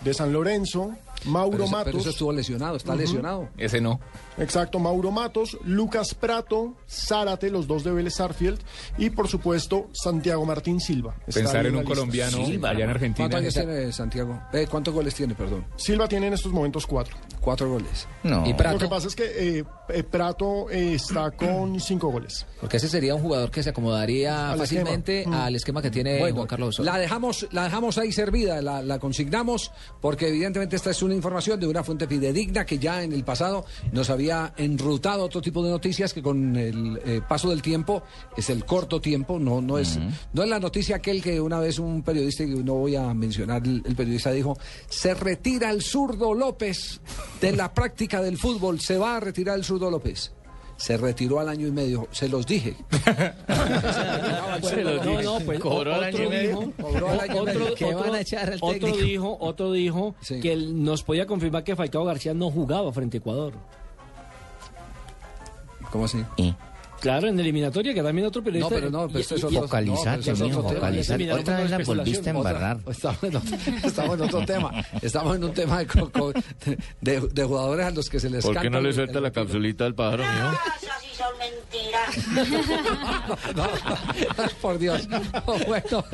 de 0.03 0.15
San 0.15 0.33
Lorenzo, 0.33 0.93
Mauro 1.25 1.51
pero, 1.53 1.65
ese- 1.65 1.73
Matos. 1.73 1.85
pero 1.87 1.99
eso 2.01 2.11
estuvo 2.11 2.33
lesionado, 2.33 2.77
está 2.77 2.95
lesionado. 2.95 3.49
Ese 3.57 3.81
no. 3.81 4.01
Exacto, 4.39 4.79
Mauro 4.79 5.11
Matos, 5.11 5.57
Lucas 5.65 6.15
Prato, 6.15 6.75
Zárate, 6.89 7.51
los 7.51 7.67
dos 7.67 7.85
de 7.85 7.93
Vélez 7.93 8.15
Sarfield, 8.15 8.59
y 8.99 9.11
por 9.11 9.29
supuesto 9.29 9.89
Santiago 9.93 10.45
Martín 10.45 10.81
Silva. 10.81 11.15
Pensar 11.33 11.65
en 11.67 11.73
un 11.77 11.81
lista. 11.81 11.95
colombiano 11.95 12.45
Silva, 12.45 12.71
allá 12.71 12.85
en 12.85 12.91
¿Cuántos 12.91 13.03
Argentina. 13.47 13.51
tiene 13.73 13.93
Santiago? 13.93 14.41
Eh, 14.53 14.67
¿Cuántos 14.71 14.93
goles 14.95 15.15
tiene, 15.15 15.35
perdón? 15.35 15.65
Silva 15.77 16.07
tiene 16.09 16.27
en 16.27 16.35
estos 16.35 16.53
momentos 16.53 16.87
cuatro. 16.87 17.17
Cuatro 17.41 17.71
goles. 17.71 18.07
No. 18.25 18.45
Y 18.47 18.53
Lo 18.53 18.79
que 18.79 18.89
pasa 18.89 19.07
es 19.09 19.15
que 19.17 19.59
eh, 19.59 19.65
eh, 19.89 20.03
Prato 20.03 20.69
eh, 20.71 20.95
está 20.95 21.31
con 21.31 21.81
cinco 21.81 22.11
goles. 22.11 22.45
porque 22.61 22.77
ese 22.79 22.89
sería 22.89 23.15
un 23.15 23.23
jugador 23.23 23.51
que 23.51 23.63
se 23.63 23.71
acomodaría 23.71 24.53
Al 24.53 24.59
fácilmente 24.59 25.21
esquema. 25.21 25.37
Mm. 25.37 25.41
al 25.41 25.57
esquema 25.57 25.83
que 25.83 25.91
tiene 25.91 26.19
Bueno, 26.19 26.37
Juan 26.37 26.47
Carlos 26.49 26.69
Osorio. 26.71 26.93
la 26.93 26.99
dejamos, 26.99 27.47
la 27.53 27.65
dejamos 27.65 27.97
ahí 27.99 28.13
servida, 28.13 28.61
la, 28.61 28.83
la 28.83 28.99
consignamos, 28.99 29.71
porque 30.01 30.29
evidentemente 30.29 30.77
esta 30.77 30.91
es 30.91 31.03
una 31.03 31.15
información 31.15 31.59
de 31.61 31.67
una 31.69 31.83
fuente 31.85 32.07
fidedigna 32.07 32.67
que 32.67 32.79
ya 32.79 33.03
en 33.03 33.13
el 33.13 33.25
pasado 33.25 33.65
nos 33.93 34.11
había 34.11 34.26
enrutado 34.57 35.25
otro 35.25 35.41
tipo 35.41 35.63
de 35.65 35.71
noticias 35.71 36.13
que 36.13 36.23
con 36.23 36.57
el 36.57 37.01
eh, 37.05 37.21
paso 37.29 37.51
del 37.51 37.63
tiempo, 37.63 38.03
es 38.37 38.51
el 38.51 38.65
corto 38.65 39.01
tiempo, 39.01 39.39
no, 39.39 39.61
no 39.61 39.79
es, 39.79 39.99
no 40.33 40.43
es 40.43 40.49
la 40.49 40.59
noticia 40.61 40.97
aquel 40.97 41.23
que 41.23 41.41
una 41.41 41.59
vez 41.61 41.79
un 41.79 42.03
periodista, 42.03 42.43
y 42.45 42.49
no 42.49 42.75
voy 42.75 42.97
a 42.97 43.13
mencionar 43.15 43.63
el, 43.65 43.83
el 43.87 43.95
periodista, 43.97 44.31
dijo, 44.33 44.57
se 44.89 45.15
retira 45.15 45.71
el 45.71 45.83
zurdo 45.83 46.35
López 46.35 47.01
de 47.41 47.53
la 47.53 47.73
práctica 47.73 48.21
del 48.23 48.39
fútbol, 48.39 48.81
se 48.81 48.99
va 48.99 49.17
a 49.17 49.21
retirar 49.21 49.57
el 49.57 49.65
zurdo 49.65 49.91
López. 49.91 50.33
Se 50.79 50.99
retiró 50.99 51.41
al 51.41 51.49
año 51.49 51.67
y 51.67 51.71
medio, 51.71 52.07
se 52.13 52.29
los 52.29 52.45
dije. 52.47 52.77
Bueno, 54.61 55.05
no, 55.05 55.23
no, 55.23 55.41
pues, 55.45 55.61
Cobró 55.61 55.95
al 55.95 56.05
otro 56.05 56.19
año 56.19 56.25
y 56.25 56.29
medio. 56.29 56.49
dijo- 56.61 56.73
Cobró 56.83 57.11
al 57.11 57.21
año 57.21 57.35
y 57.35 57.39
otro- 57.39 57.45
medio. 57.55 57.63
otro- 57.65 57.75
¿Qué 57.77 57.95
van 57.95 58.15
a 58.15 58.21
echar 58.21 58.49
al 58.49 58.55
otro 58.61 58.69
técnico? 58.71 58.97
dijo, 58.99 59.37
otro 59.41 59.73
dijo 59.73 60.15
Sí. 60.21 60.41
que 60.41 60.53
él 60.53 60.83
nos 60.83 61.03
podía 61.03 61.27
confirmar 61.27 61.65
que 61.65 61.77
Falcao 61.77 62.05
García 62.05 62.35
no 62.35 62.51
jugaba 62.51 62.93
frente 62.93 63.17
a 63.17 63.21
Ecuador. 63.21 63.55
¿Cómo 65.91 66.05
así? 66.05 66.25
Claro, 67.07 67.29
en 67.29 67.39
eliminatoria, 67.39 67.95
que 67.95 68.03
también 68.03 68.27
otro 68.27 68.43
periodista. 68.43 68.75
No, 68.75 68.81
pero 68.81 68.91
no, 68.91 69.07
pero 69.07 69.21
esto 69.21 69.35
es 69.37 69.45
otro- 69.45 69.63
Focalizate, 69.63 70.17
no, 70.17 70.33
eso 70.33 70.45
tema. 70.49 70.55
focalizate. 70.63 71.33
Otra 71.33 71.55
no 71.57 71.63
vez 71.63 71.71
la 71.71 71.79
volviste 71.79 72.29
a 72.31 72.33
embarrar. 72.33 72.79
Estamos 72.89 73.23
en, 73.23 73.37
otro, 73.37 73.57
estamos 73.85 74.15
en 74.17 74.23
otro 74.23 74.45
tema. 74.45 74.85
Estamos 75.03 75.37
en 75.37 75.45
un 75.45 75.53
tema 75.55 75.79
de, 75.79 75.87
de, 77.01 77.21
de 77.21 77.45
jugadores 77.45 77.87
a 77.87 77.91
los 77.91 78.11
que 78.11 78.19
se 78.19 78.29
les 78.31 78.45
¿Por 78.45 78.61
qué 78.61 78.69
no 78.71 78.81
le 78.81 78.89
el- 78.89 78.95
suelta 78.95 79.19
el- 79.19 79.23
la 79.25 79.31
capsulita 79.31 79.85
al 79.85 79.95
pájaro 79.95 80.25
mío? 80.25 80.59
Sí 80.81 80.87
son 81.17 81.39
mentiras. 81.39 82.57
No, 83.57 83.67
por 84.61 84.79
Dios. 84.79 85.09
No, 85.09 85.21
bueno, 85.67 86.05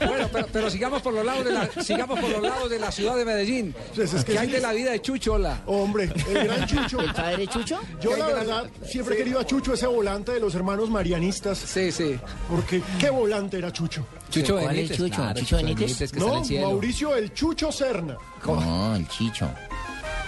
bueno 0.00 0.28
pero, 0.32 0.46
pero 0.52 0.70
sigamos 0.70 1.02
por 1.02 1.12
los 1.14 1.24
lados 1.24 1.44
de 1.44 1.52
la 1.52 1.68
sigamos 1.82 2.18
por 2.18 2.30
los 2.30 2.42
lados 2.42 2.70
de 2.70 2.78
la 2.78 2.90
ciudad 2.90 3.16
de 3.16 3.24
Medellín. 3.24 3.74
Pues 3.94 4.12
es 4.14 4.24
que 4.24 4.32
¿Qué 4.32 4.38
hay 4.38 4.46
sí. 4.46 4.52
de 4.54 4.60
la 4.60 4.72
vida 4.72 4.90
de 4.92 5.02
Chuchola? 5.02 5.62
Hombre, 5.66 6.10
el 6.28 6.44
gran 6.44 6.66
Chucho. 6.66 7.00
¿El 7.00 7.12
padre 7.12 7.46
Chucho? 7.46 7.80
Yo 8.00 8.16
la 8.16 8.26
verdad 8.28 8.64
siempre 8.84 9.14
he 9.14 9.18
querido 9.18 9.40
a 9.40 9.46
Chucho, 9.46 9.74
ese 9.74 9.86
volante 9.86 10.25
de 10.32 10.40
los 10.40 10.54
hermanos 10.54 10.90
marianistas. 10.90 11.58
Sí, 11.58 11.90
sí. 11.92 12.18
Porque 12.50 12.82
qué 12.98 13.10
volante 13.10 13.58
era 13.58 13.72
Chucho. 13.72 14.06
Chucho 14.30 14.54
¿Cuál 14.54 14.68
Benítez. 14.74 14.96
Chucho? 14.96 15.14
claro, 15.16 15.38
¿Chucho 15.40 15.56
Benítez? 15.56 16.14
No, 16.14 16.38
el 16.38 16.44
cielo. 16.44 16.66
Mauricio 16.68 17.16
el 17.16 17.32
Chucho 17.34 17.72
Serna. 17.72 18.16
No, 18.44 18.96
el 18.96 19.08
Chicho. 19.08 19.48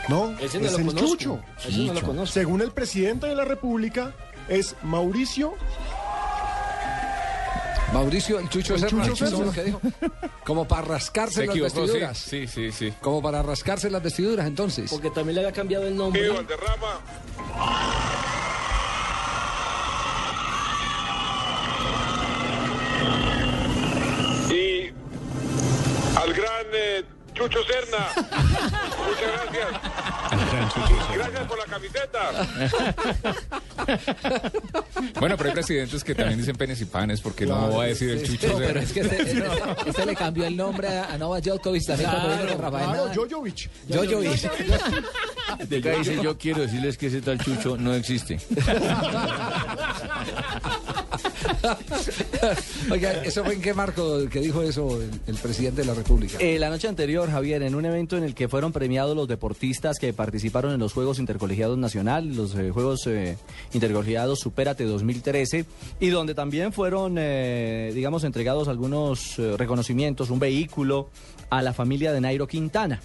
No, 0.09 0.35
Ese 0.39 0.59
no 0.59 0.67
es 0.67 0.73
lo 0.73 0.79
el 0.79 0.87
conozco. 0.87 1.09
Chucho. 1.09 1.41
Ese 1.67 1.79
no 1.79 1.93
lo 1.95 2.01
conozco. 2.03 2.33
Según 2.33 2.63
el 2.63 2.71
presidente 2.73 3.27
de 3.27 3.35
la 3.35 3.45
República, 3.45 4.15
es 4.49 4.75
Mauricio 4.83 5.55
Mauricio, 7.93 8.39
el 8.39 8.49
Chucho 8.51 8.75
El 8.75 8.81
Serna, 8.81 9.07
Chucho 9.07 9.25
¿eso 9.25 9.25
es 9.25 9.31
lo 9.33 9.39
Serna. 9.39 9.53
que 9.53 9.65
dijo? 9.65 9.81
Como 10.45 10.69
para 10.69 10.83
rascarse 10.83 11.41
Se 11.41 11.47
las 11.47 11.59
vestiduras. 11.59 12.19
Sí, 12.19 12.47
sí, 12.47 12.71
sí. 12.71 12.93
Como 13.01 13.23
para 13.23 13.43
rascarse 13.43 13.89
las 13.91 14.03
vestiduras, 14.03 14.47
entonces. 14.47 14.91
Porque 14.91 15.11
también 15.11 15.37
le 15.37 15.41
había 15.43 15.53
cambiado 15.53 15.87
el 15.87 15.97
nombre. 15.97 16.29
Al 26.29 26.35
gran 26.35 26.67
eh, 26.75 27.18
Chucho 27.39 27.59
Serna. 27.65 28.07
Muchas 29.07 29.33
gracias. 29.33 29.69
Gracias 31.15 31.47
por 31.49 31.59
la 31.59 31.65
camiseta. 31.65 32.31
Bueno, 35.21 35.37
pero 35.37 35.49
hay 35.51 35.55
presidentes 35.55 36.05
que 36.05 36.15
también 36.15 36.39
dicen 36.39 36.57
penes 36.57 36.81
y 36.81 36.85
panes, 36.85 37.21
porque 37.21 37.47
no 37.47 37.77
va 37.77 37.85
a 37.85 37.87
decir 37.87 38.11
el 38.11 38.23
chucho. 38.25 38.49
No, 38.49 38.59
Serna. 38.59 38.67
pero 38.69 38.81
es 38.81 38.93
que 38.93 39.01
este, 39.01 39.23
este- 39.23 39.43
este 39.87 40.07
le 40.07 40.17
cambió 40.17 40.45
el 40.47 40.57
nombre 40.57 40.89
a 40.89 41.05
a 41.13 41.19
Novak 41.19 41.45
Djokovic 41.45 41.87
también 41.87 42.11
cuando 42.11 42.29
vino 42.37 42.49
con 42.53 42.59
Rafael 42.61 42.91
Claro. 42.91 43.11
Jojovic. 43.15 43.71
Jojovic. 43.89 44.45
Acá 45.49 45.91
dice, 45.99 46.19
yo 46.23 46.37
quiero 46.37 46.61
decirles 46.63 46.99
que 46.99 47.07
ese 47.07 47.23
tal 47.23 47.39
chucho 47.43 47.77
no 47.79 47.95
existe. 47.95 48.39
Oiga, 52.91 53.13
¿eso 53.25 53.45
fue 53.45 53.55
en 53.55 53.61
qué 53.63 53.75
marco 53.75 54.29
que 54.29 54.41
dijo 54.41 54.63
eso 54.63 55.01
el, 55.01 55.11
el 55.27 55.37
presidente 55.37 55.81
de 55.83 55.87
la 55.87 55.95
República? 55.95 56.37
Eh, 56.41 56.59
la 56.59 56.69
noche 56.71 56.89
anterior, 56.89 57.28
Javier, 57.31 57.63
en 57.63 57.75
un 57.75 57.85
evento 57.85 58.17
en 58.17 58.25
el 58.25 58.35
que 58.35 58.49
fueron 58.49 58.73
premiados 58.73 59.17
los 59.17 59.29
deportistas 59.29 59.99
que 59.99 60.13
participaron 60.13 60.73
en 60.73 60.81
los 60.81 60.93
Juegos 60.93 61.19
Intercolegiados 61.19 61.79
Nacional, 61.79 62.35
los 62.37 62.55
eh, 62.55 62.71
Juegos 62.71 63.07
eh, 63.07 63.37
Intercolegiados 63.73 64.41
Supérate 64.41 64.85
2013, 64.85 65.65
y 66.01 66.09
donde 66.09 66.35
también 66.35 66.73
fueron, 66.73 67.17
eh, 67.19 67.91
digamos, 67.95 68.25
entregados 68.25 68.69
algunos 68.69 69.39
eh, 69.39 69.57
reconocimientos, 69.57 70.31
un 70.31 70.39
vehículo 70.39 71.11
a 71.51 71.63
la 71.63 71.73
familia 71.73 72.13
de 72.13 72.21
Nairo 72.21 72.47
Quintana, 72.47 73.01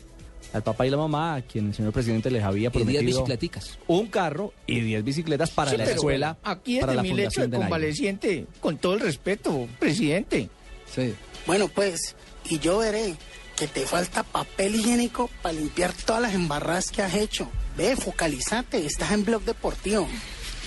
al 0.53 0.61
papá 0.63 0.85
y 0.85 0.89
la 0.89 0.97
mamá, 0.97 1.35
a 1.35 1.41
quien 1.41 1.67
el 1.67 1.73
señor 1.73 1.93
presidente 1.93 2.29
les 2.29 2.43
había 2.43 2.67
Y 2.69 2.71
10 2.71 2.73
prometido 2.73 3.05
bicicleticas. 3.05 3.77
un 3.87 4.07
carro 4.07 4.53
y 4.67 4.81
10 4.81 5.03
bicicletas 5.03 5.49
para 5.51 5.71
Sí, 5.71 5.77
la 5.77 5.83
pero 5.85 5.95
escuela, 5.95 6.37
Aquí 6.43 6.75
es 6.75 6.81
para 6.81 6.91
de 6.91 6.95
la 6.97 7.01
mi 7.03 7.09
lecho 7.09 7.15
fundación 7.41 7.45
de 7.45 7.51
de 7.51 7.57
Nairo. 7.57 7.69
convaleciente, 7.69 8.45
con 8.59 8.77
todo 8.77 8.93
el 8.93 8.99
respeto, 8.99 9.67
presidente. 9.79 10.49
Sí. 10.93 11.13
Bueno, 11.47 11.67
pues, 11.73 12.15
y 12.49 12.59
yo 12.59 12.77
veré 12.77 13.15
que 13.55 13.67
te 13.67 13.85
falta 13.85 14.23
papel 14.23 14.75
higiénico 14.75 15.29
para 15.41 15.53
limpiar 15.53 15.93
todas 15.93 16.21
las 16.21 16.33
embarradas 16.33 16.91
que 16.91 17.01
has 17.01 17.13
hecho. 17.13 17.49
Ve, 17.77 17.95
focalizate, 17.95 18.85
estás 18.85 19.11
en 19.11 19.25
blog 19.25 19.43
deportivo. 19.43 20.07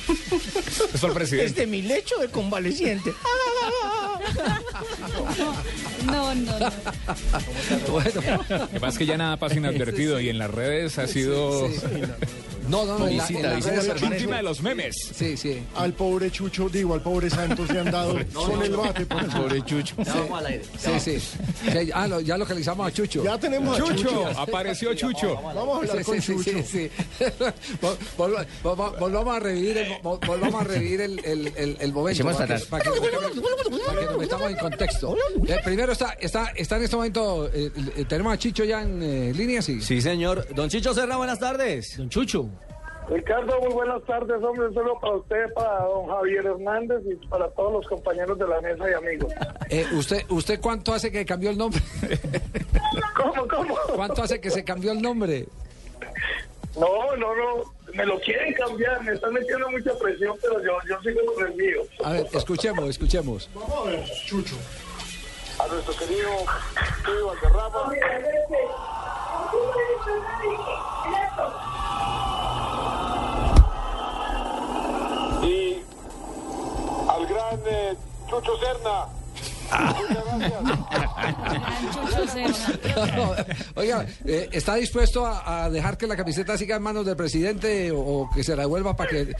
Es 0.09 1.00
para 1.00 1.09
el 1.09 1.14
presidente. 1.14 1.47
Es 1.47 1.57
de 1.57 1.66
mi 1.66 1.83
lecho 1.83 2.16
de 2.19 2.28
convaleciente. 2.28 3.12
No, 6.06 6.34
no, 6.34 6.58
no. 6.58 6.70
Bueno, 7.90 8.22
Lo 8.48 8.68
que 8.68 8.80
pasa 8.80 8.88
es 8.92 8.98
que 8.98 9.06
ya 9.06 9.16
nada 9.16 9.36
pasa 9.36 9.56
inadvertido 9.56 10.20
y 10.20 10.28
en 10.28 10.38
las 10.38 10.50
redes 10.50 10.98
ha 10.98 11.06
sido 11.06 11.68
no, 12.68 12.84
no, 12.84 12.98
no. 12.98 13.06
en 13.08 13.16
la- 13.16 13.26
visita, 13.26 13.54
visita 13.54 13.94
víctima 13.94 14.36
de 14.38 14.42
los 14.42 14.60
memes. 14.60 14.96
Sí, 15.14 15.36
sí. 15.36 15.62
Al 15.76 15.92
pobre 15.92 16.32
Chucho, 16.32 16.68
digo, 16.68 16.94
al 16.94 17.00
pobre 17.02 17.30
Santos 17.30 17.70
le 17.70 17.78
han 17.78 17.90
dado 17.92 18.16
con 18.32 18.60
el 18.62 18.76
bate. 18.76 19.06
por 19.06 19.22
eso. 19.22 19.36
Pobre 19.42 19.62
chucho. 19.64 19.94
Sí, 20.76 20.90
sí. 21.00 21.20
Sí, 21.20 21.90
ah, 21.94 22.08
lo- 22.08 22.20
ya 22.20 22.36
localizamos 22.36 22.88
a 22.88 22.92
Chucho. 22.92 23.22
Ya 23.22 23.38
tenemos 23.38 23.78
a 23.78 23.82
Chucho, 23.84 23.94
Chucho. 24.08 24.26
apareció 24.36 24.94
Chucho. 24.94 25.40
Vamos 25.42 25.75
a 25.76 25.78
hablar 25.78 25.98
Sí, 25.98 26.04
con 26.04 26.20
sí, 26.22 26.38
sí, 26.38 26.44
Chucho. 26.44 26.66
sí, 26.66 26.90
sí. 27.18 27.25
Vol- 27.80 27.96
vol- 28.18 28.46
vol- 28.64 28.98
Volvamos 28.98 29.36
a 29.36 29.40
revivir 29.40 29.78
el, 29.78 29.92
vol- 30.02 30.26
volvamos 30.26 30.60
a 30.60 30.64
revivir 30.64 31.00
el, 31.02 31.25
el, 31.25 31.52
el, 31.56 31.76
el 31.78 31.92
momento 31.92 32.25
para 32.25 32.46
que, 32.58 32.64
para 32.66 32.82
que- 32.84 32.90
para 33.86 34.00
que 34.00 34.06
nos 34.06 34.18
metamos 34.18 34.50
en 34.50 34.56
contexto. 34.56 35.16
Eh, 35.46 35.56
primero 35.64 35.92
está, 35.96 36.12
está, 36.20 36.52
está 36.54 36.76
en 36.76 36.82
este 36.82 36.96
momento, 36.96 37.48
eh, 37.52 37.70
eh, 37.96 38.04
tenemos 38.08 38.32
a 38.32 38.38
Chicho 38.38 38.64
ya 38.64 38.82
en 38.82 39.02
eh, 39.02 39.32
línea, 39.34 39.62
sí. 39.62 39.80
Sí, 39.80 40.00
señor. 40.00 40.46
Don 40.54 40.68
Chicho 40.68 40.94
Serra, 40.94 41.16
buenas 41.16 41.38
tardes. 41.38 41.96
Don 41.96 42.08
Chucho. 42.08 42.48
Ricardo, 43.08 43.60
muy 43.60 43.72
buenas 43.72 44.02
tardes, 44.04 44.42
hombre. 44.42 44.72
Solo 44.74 44.98
para 45.00 45.14
usted, 45.14 45.52
para 45.54 45.84
don 45.84 46.08
Javier 46.08 46.46
Hernández 46.46 47.02
y 47.06 47.26
para 47.26 47.48
todos 47.50 47.72
los 47.72 47.86
compañeros 47.86 48.38
de 48.38 48.48
la 48.48 48.60
mesa 48.60 48.90
y 48.90 48.94
amigos. 48.94 49.32
Eh, 49.70 49.86
¿usted, 49.92 50.22
¿Usted 50.28 50.60
cuánto 50.60 50.92
hace 50.92 51.10
que 51.12 51.24
cambió 51.24 51.50
el 51.50 51.58
nombre? 51.58 51.80
¿Cómo, 53.16 53.46
cómo? 53.48 53.76
¿Cuánto 53.94 54.22
hace 54.22 54.40
que 54.40 54.50
se 54.50 54.64
cambió 54.64 54.92
el 54.92 55.00
nombre? 55.00 55.46
No, 56.76 57.16
no, 57.16 57.34
no. 57.34 57.76
Me 57.94 58.04
lo 58.04 58.18
quieren 58.20 58.52
cambiar. 58.54 59.02
Me 59.04 59.12
están 59.12 59.32
metiendo 59.32 59.70
mucha 59.70 59.96
presión, 59.98 60.36
pero 60.42 60.62
yo, 60.62 60.72
yo 60.88 61.00
sigo 61.02 61.34
con 61.34 61.46
el 61.46 61.54
mío. 61.54 61.82
A 62.04 62.12
ver, 62.12 62.26
escuchemos, 62.32 62.90
escuchemos. 62.90 63.48
Vamos 63.54 63.87
a 63.87 63.90
ver, 63.90 64.04
Chucho. 64.26 64.56
A 65.59 65.66
nuestro 65.69 65.95
querido 65.97 66.29
Estudio 66.99 67.27
Valderrama. 67.29 67.92
Y 75.42 75.83
al 77.09 77.27
gran 77.27 77.61
eh, 77.66 77.97
Chucho 78.29 78.53
Serna. 78.59 79.07
Chucho 81.92 82.27
Serna. 82.33 83.47
Oiga, 83.75 84.07
eh, 84.25 84.49
¿está 84.53 84.75
dispuesto 84.77 85.25
a, 85.27 85.64
a 85.64 85.71
dejar 85.71 85.97
que 85.97 86.07
la 86.07 86.16
camiseta 86.16 86.57
siga 86.59 86.77
en 86.77 86.83
manos 86.83 87.05
del 87.07 87.16
presidente 87.16 87.90
o, 87.92 87.99
o 87.99 88.31
que 88.31 88.42
se 88.45 88.55
la 88.57 88.62
devuelva 88.62 88.95
para 88.97 89.11
que... 89.11 89.33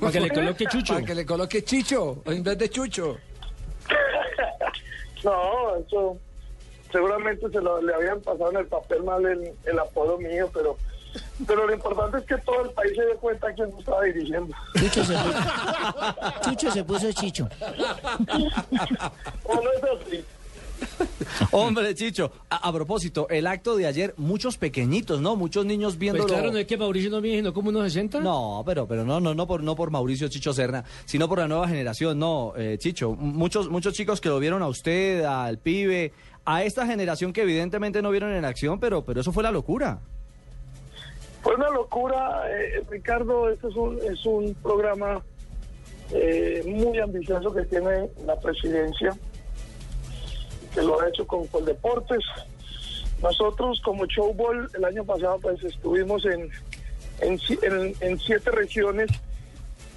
Para 0.00 0.12
que 0.12 0.20
le 0.20 0.30
coloque 0.30 0.66
Chucho. 0.70 0.94
Para 0.94 1.06
que 1.06 1.14
le 1.14 1.26
coloque 1.26 1.64
Chicho 1.64 2.22
en 2.26 2.42
vez 2.42 2.58
de 2.58 2.70
Chucho. 2.70 3.16
No, 5.24 5.76
eso 5.76 6.18
seguramente 6.90 7.48
se 7.50 7.60
lo, 7.60 7.82
le 7.82 7.94
habían 7.94 8.20
pasado 8.20 8.50
en 8.50 8.58
el 8.58 8.66
papel 8.66 9.02
mal 9.02 9.24
el, 9.26 9.52
el 9.64 9.78
apodo 9.78 10.18
mío, 10.18 10.50
pero 10.52 10.76
pero 11.46 11.66
lo 11.66 11.72
importante 11.74 12.18
es 12.18 12.24
que 12.24 12.36
todo 12.38 12.62
el 12.62 12.70
país 12.70 12.92
se 12.94 13.02
dé 13.02 13.14
cuenta 13.14 13.52
quién 13.54 13.70
lo 13.70 13.78
estaba 13.78 14.02
dirigiendo. 14.02 14.54
Chucho 14.78 15.04
se 15.04 15.14
puso, 15.14 16.40
Chucho 16.42 16.70
se 16.70 16.84
puso 16.84 17.12
Chicho. 17.12 17.48
¿O 19.44 19.54
no 19.54 19.72
es 19.72 19.82
así? 20.06 20.24
Hombre, 21.52 21.94
Chicho, 21.94 22.32
a, 22.50 22.68
a 22.68 22.72
propósito, 22.72 23.28
el 23.28 23.46
acto 23.46 23.76
de 23.76 23.86
ayer, 23.86 24.14
muchos 24.16 24.56
pequeñitos, 24.56 25.20
¿no? 25.20 25.36
Muchos 25.36 25.64
niños 25.64 25.98
viendo. 25.98 26.22
Pues 26.22 26.32
claro, 26.32 26.52
no 26.52 26.58
es 26.58 26.66
que 26.66 26.76
Mauricio 26.76 27.10
no 27.10 27.20
viene, 27.20 27.38
sino 27.38 27.52
como 27.52 27.70
unos 27.70 27.84
60. 27.84 28.20
No, 28.20 28.62
pero, 28.66 28.86
pero 28.86 29.04
no, 29.04 29.20
no, 29.20 29.34
no 29.34 29.46
por, 29.46 29.62
no 29.62 29.74
por 29.76 29.90
Mauricio 29.90 30.28
Chicho 30.28 30.52
Serna, 30.52 30.84
sino 31.04 31.28
por 31.28 31.38
la 31.38 31.48
nueva 31.48 31.68
generación, 31.68 32.18
no, 32.18 32.52
eh, 32.56 32.76
Chicho. 32.78 33.12
Muchos, 33.12 33.68
muchos 33.68 33.94
chicos 33.94 34.20
que 34.20 34.28
lo 34.28 34.38
vieron 34.38 34.62
a 34.62 34.68
usted, 34.68 35.24
al 35.24 35.58
pibe, 35.58 36.12
a 36.44 36.62
esta 36.64 36.86
generación 36.86 37.32
que 37.32 37.42
evidentemente 37.42 38.02
no 38.02 38.10
vieron 38.10 38.32
en 38.32 38.44
acción, 38.44 38.80
pero, 38.80 39.04
pero 39.04 39.20
eso 39.20 39.32
fue 39.32 39.42
la 39.42 39.50
locura. 39.50 40.00
Fue 41.42 41.54
una 41.54 41.70
locura, 41.70 42.42
eh, 42.50 42.82
Ricardo, 42.90 43.50
este 43.50 43.68
es 43.68 43.76
un, 43.76 43.98
es 43.98 44.26
un 44.26 44.54
programa 44.54 45.22
eh, 46.12 46.62
muy 46.66 46.98
ambicioso 46.98 47.52
que 47.52 47.62
tiene 47.62 48.08
la 48.26 48.38
presidencia, 48.40 49.14
lo 50.82 51.00
ha 51.00 51.08
hecho 51.08 51.26
con 51.26 51.46
Coldeportes. 51.48 52.20
Nosotros 53.22 53.80
como 53.84 54.06
Showball 54.06 54.68
el 54.74 54.84
año 54.84 55.04
pasado 55.04 55.38
pues 55.40 55.62
estuvimos 55.64 56.24
en, 56.24 56.50
en, 57.20 57.94
en- 58.00 58.18
siete 58.18 58.50
regiones 58.52 59.10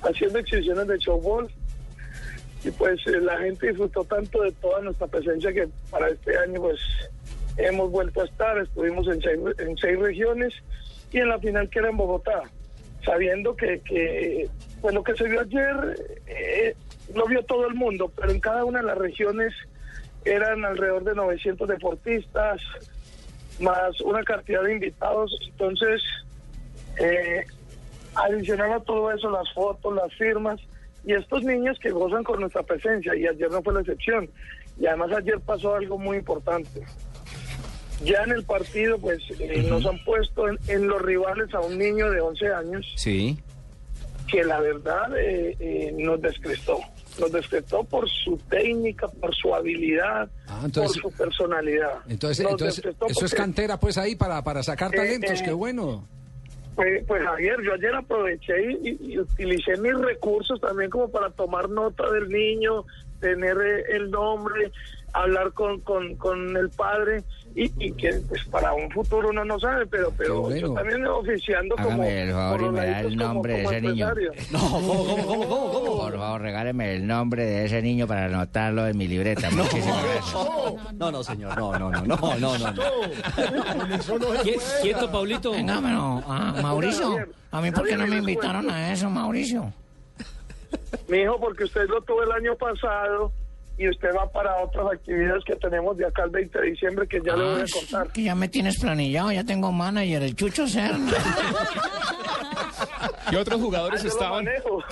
haciendo 0.01 0.39
exhibiciones 0.39 0.87
de 0.87 0.97
Showball 0.97 1.47
y 2.63 2.71
pues 2.71 2.99
eh, 3.07 3.21
la 3.21 3.37
gente 3.37 3.67
disfrutó 3.67 4.03
tanto 4.05 4.41
de 4.41 4.51
toda 4.53 4.81
nuestra 4.81 5.07
presencia 5.07 5.53
que 5.53 5.67
para 5.91 6.09
este 6.09 6.35
año 6.37 6.61
pues 6.61 6.79
hemos 7.57 7.91
vuelto 7.91 8.21
a 8.21 8.25
estar, 8.25 8.57
estuvimos 8.57 9.07
en 9.07 9.21
seis, 9.21 9.39
en 9.59 9.77
seis 9.77 9.99
regiones 9.99 10.53
y 11.11 11.17
en 11.19 11.29
la 11.29 11.37
final 11.39 11.69
que 11.69 11.79
era 11.79 11.89
en 11.89 11.97
Bogotá, 11.97 12.41
sabiendo 13.05 13.55
que, 13.55 13.81
que 13.81 14.49
pues 14.81 14.95
lo 14.95 15.03
que 15.03 15.15
se 15.15 15.25
vio 15.25 15.41
ayer 15.41 16.19
eh, 16.25 16.75
lo 17.13 17.25
vio 17.27 17.43
todo 17.43 17.67
el 17.67 17.75
mundo, 17.75 18.11
pero 18.15 18.31
en 18.31 18.39
cada 18.39 18.63
una 18.65 18.79
de 18.79 18.85
las 18.85 18.97
regiones 18.97 19.53
eran 20.25 20.63
alrededor 20.65 21.03
de 21.03 21.15
900 21.15 21.67
deportistas, 21.67 22.61
más 23.59 23.99
una 24.01 24.23
cantidad 24.23 24.63
de 24.63 24.73
invitados, 24.73 25.37
entonces 25.51 26.01
eh, 26.99 27.45
adicional 28.15 28.73
a 28.73 28.79
todo 28.81 29.11
eso, 29.11 29.29
las 29.29 29.51
fotos, 29.53 29.95
las 29.95 30.13
firmas 30.15 30.59
y 31.05 31.13
estos 31.13 31.43
niños 31.43 31.77
que 31.79 31.89
gozan 31.91 32.23
con 32.23 32.39
nuestra 32.41 32.63
presencia 32.63 33.15
y 33.15 33.25
ayer 33.27 33.49
no 33.51 33.61
fue 33.61 33.73
la 33.73 33.81
excepción. 33.81 34.29
Y 34.79 34.85
además 34.85 35.11
ayer 35.17 35.39
pasó 35.39 35.75
algo 35.75 35.97
muy 35.97 36.17
importante. 36.17 36.81
Ya 38.03 38.23
en 38.23 38.31
el 38.31 38.43
partido 38.43 38.97
pues 38.97 39.19
eh, 39.39 39.63
nos 39.69 39.85
han 39.85 40.03
puesto 40.03 40.47
en, 40.49 40.57
en 40.67 40.87
los 40.87 41.01
rivales 41.01 41.53
a 41.53 41.59
un 41.59 41.77
niño 41.77 42.09
de 42.09 42.19
11 42.19 42.47
años 42.53 42.93
Sí. 42.95 43.37
que 44.27 44.43
la 44.43 44.59
verdad 44.59 45.15
eh, 45.17 45.55
eh, 45.59 45.93
nos 45.97 46.19
descrestó. 46.21 46.79
Nos 47.19 47.31
descrestó 47.31 47.83
por 47.83 48.09
su 48.09 48.37
técnica, 48.49 49.07
por 49.07 49.35
su 49.35 49.53
habilidad, 49.53 50.29
Ah, 50.47 50.61
entonces- 50.65 51.01
por 51.01 51.11
su 51.11 51.17
personalidad. 51.17 51.99
Entonces, 52.07 52.45
entonces 52.49 52.83
eso 53.09 53.25
es 53.25 53.33
cantera 53.35 53.77
pues 53.79 53.97
ahí 53.97 54.15
para, 54.15 54.43
para 54.43 54.63
sacar 54.63 54.93
Eh, 54.93 54.97
talentos, 54.97 55.41
eh, 55.41 55.43
qué 55.45 55.51
bueno. 55.51 56.07
Pues, 56.75 57.03
pues 57.05 57.21
Javier, 57.23 57.57
yo 57.63 57.73
ayer 57.73 57.93
aproveché 57.93 58.71
y, 58.71 58.89
y- 58.89 59.13
y 59.13 59.19
utilicé 59.19 59.75
mis 59.77 59.93
recursos 59.99 60.59
también 60.61 60.89
como 60.89 61.09
para 61.09 61.29
tomar 61.29 61.69
nota 61.69 62.09
del 62.11 62.29
niño, 62.29 62.85
tener 63.19 63.57
eh, 63.57 63.83
el 63.97 64.09
nombre, 64.09 64.71
hablar 65.13 65.51
con, 65.51 65.81
con, 65.81 66.15
con 66.15 66.55
el 66.55 66.69
padre 66.69 67.23
y, 67.55 67.71
y 67.85 67.91
que 67.93 68.13
pues 68.29 68.45
para 68.45 68.73
un 68.73 68.89
futuro 68.91 69.29
uno 69.29 69.43
no 69.43 69.59
sabe, 69.59 69.85
pero 69.87 70.11
pero 70.17 70.41
bueno. 70.41 70.67
yo 70.67 70.73
también 70.73 71.05
oficiando 71.05 71.75
como 71.75 71.89
Hágame 71.89 72.21
el 72.23 72.31
favor 72.31 72.59
por 72.59 72.67
y 72.67 72.71
me 72.71 72.85
da 72.85 72.99
el 73.01 73.17
como- 73.17 73.33
nombre 73.33 73.53
de 73.57 73.63
como 73.63 73.71
ese 73.77 73.81
niño. 73.87 74.07
No, 74.51 74.59
¿cómo, 74.59 74.87
cómo, 75.05 75.25
cómo, 75.25 75.47
cómo, 75.47 75.71
cómo? 75.71 75.97
Por 75.99 76.17
favor, 76.17 76.41
regáleme 76.41 76.95
el 76.95 77.05
nombre 77.07 77.45
de 77.45 77.65
ese 77.65 77.81
niño 77.81 78.07
para 78.07 78.25
anotarlo 78.25 78.87
en 78.87 78.97
mi 78.97 79.07
libreta. 79.07 79.49
Muchísimas 79.51 80.03
gracias. 80.03 80.33
No, 80.93 81.11
no, 81.11 81.23
señor, 81.23 81.57
no, 81.57 81.77
no, 81.77 81.91
no, 81.91 82.01
no, 82.05 82.17
no, 82.17 82.57
no. 82.57 82.57
no. 82.57 82.83
Qui- 84.43 84.81
Quieto, 84.81 85.11
Paulito. 85.11 85.51
Venga, 85.51 85.79
pero, 85.81 86.23
ah, 86.27 86.55
Mauricio, 86.61 87.17
a 87.51 87.61
mí 87.61 87.71
por 87.71 87.87
qué 87.87 87.97
no 87.97 88.07
me 88.07 88.17
invitaron 88.17 88.69
a 88.69 88.91
eso, 88.93 89.09
Mauricio. 89.09 89.73
Mi 91.07 91.19
hijo, 91.19 91.39
porque 91.39 91.65
usted 91.65 91.87
lo 91.87 92.01
tuvo 92.01 92.23
el 92.23 92.31
año 92.31 92.55
pasado 92.55 93.31
y 93.81 93.89
usted 93.89 94.09
va 94.15 94.29
para 94.31 94.55
otras 94.63 94.85
actividades 94.93 95.43
que 95.43 95.55
tenemos 95.55 95.97
de 95.97 96.05
acá 96.05 96.23
al 96.23 96.29
20 96.29 96.59
de 96.59 96.69
diciembre 96.71 97.07
que 97.07 97.19
ya 97.25 97.35
le 97.35 97.43
voy 97.43 97.61
a 97.61 97.65
contar. 97.73 98.07
Que 98.11 98.23
ya 98.23 98.35
me 98.35 98.47
tienes 98.47 98.79
planillado, 98.79 99.31
ya 99.31 99.43
tengo 99.43 99.71
manager, 99.71 100.21
el 100.23 100.35
Chucho 100.35 100.67
Serna. 100.67 101.11
¿Qué 103.29 103.37
otros 103.37 103.59
jugadores 103.61 104.03
estaban? 104.03 104.43
manejo. 104.45 104.83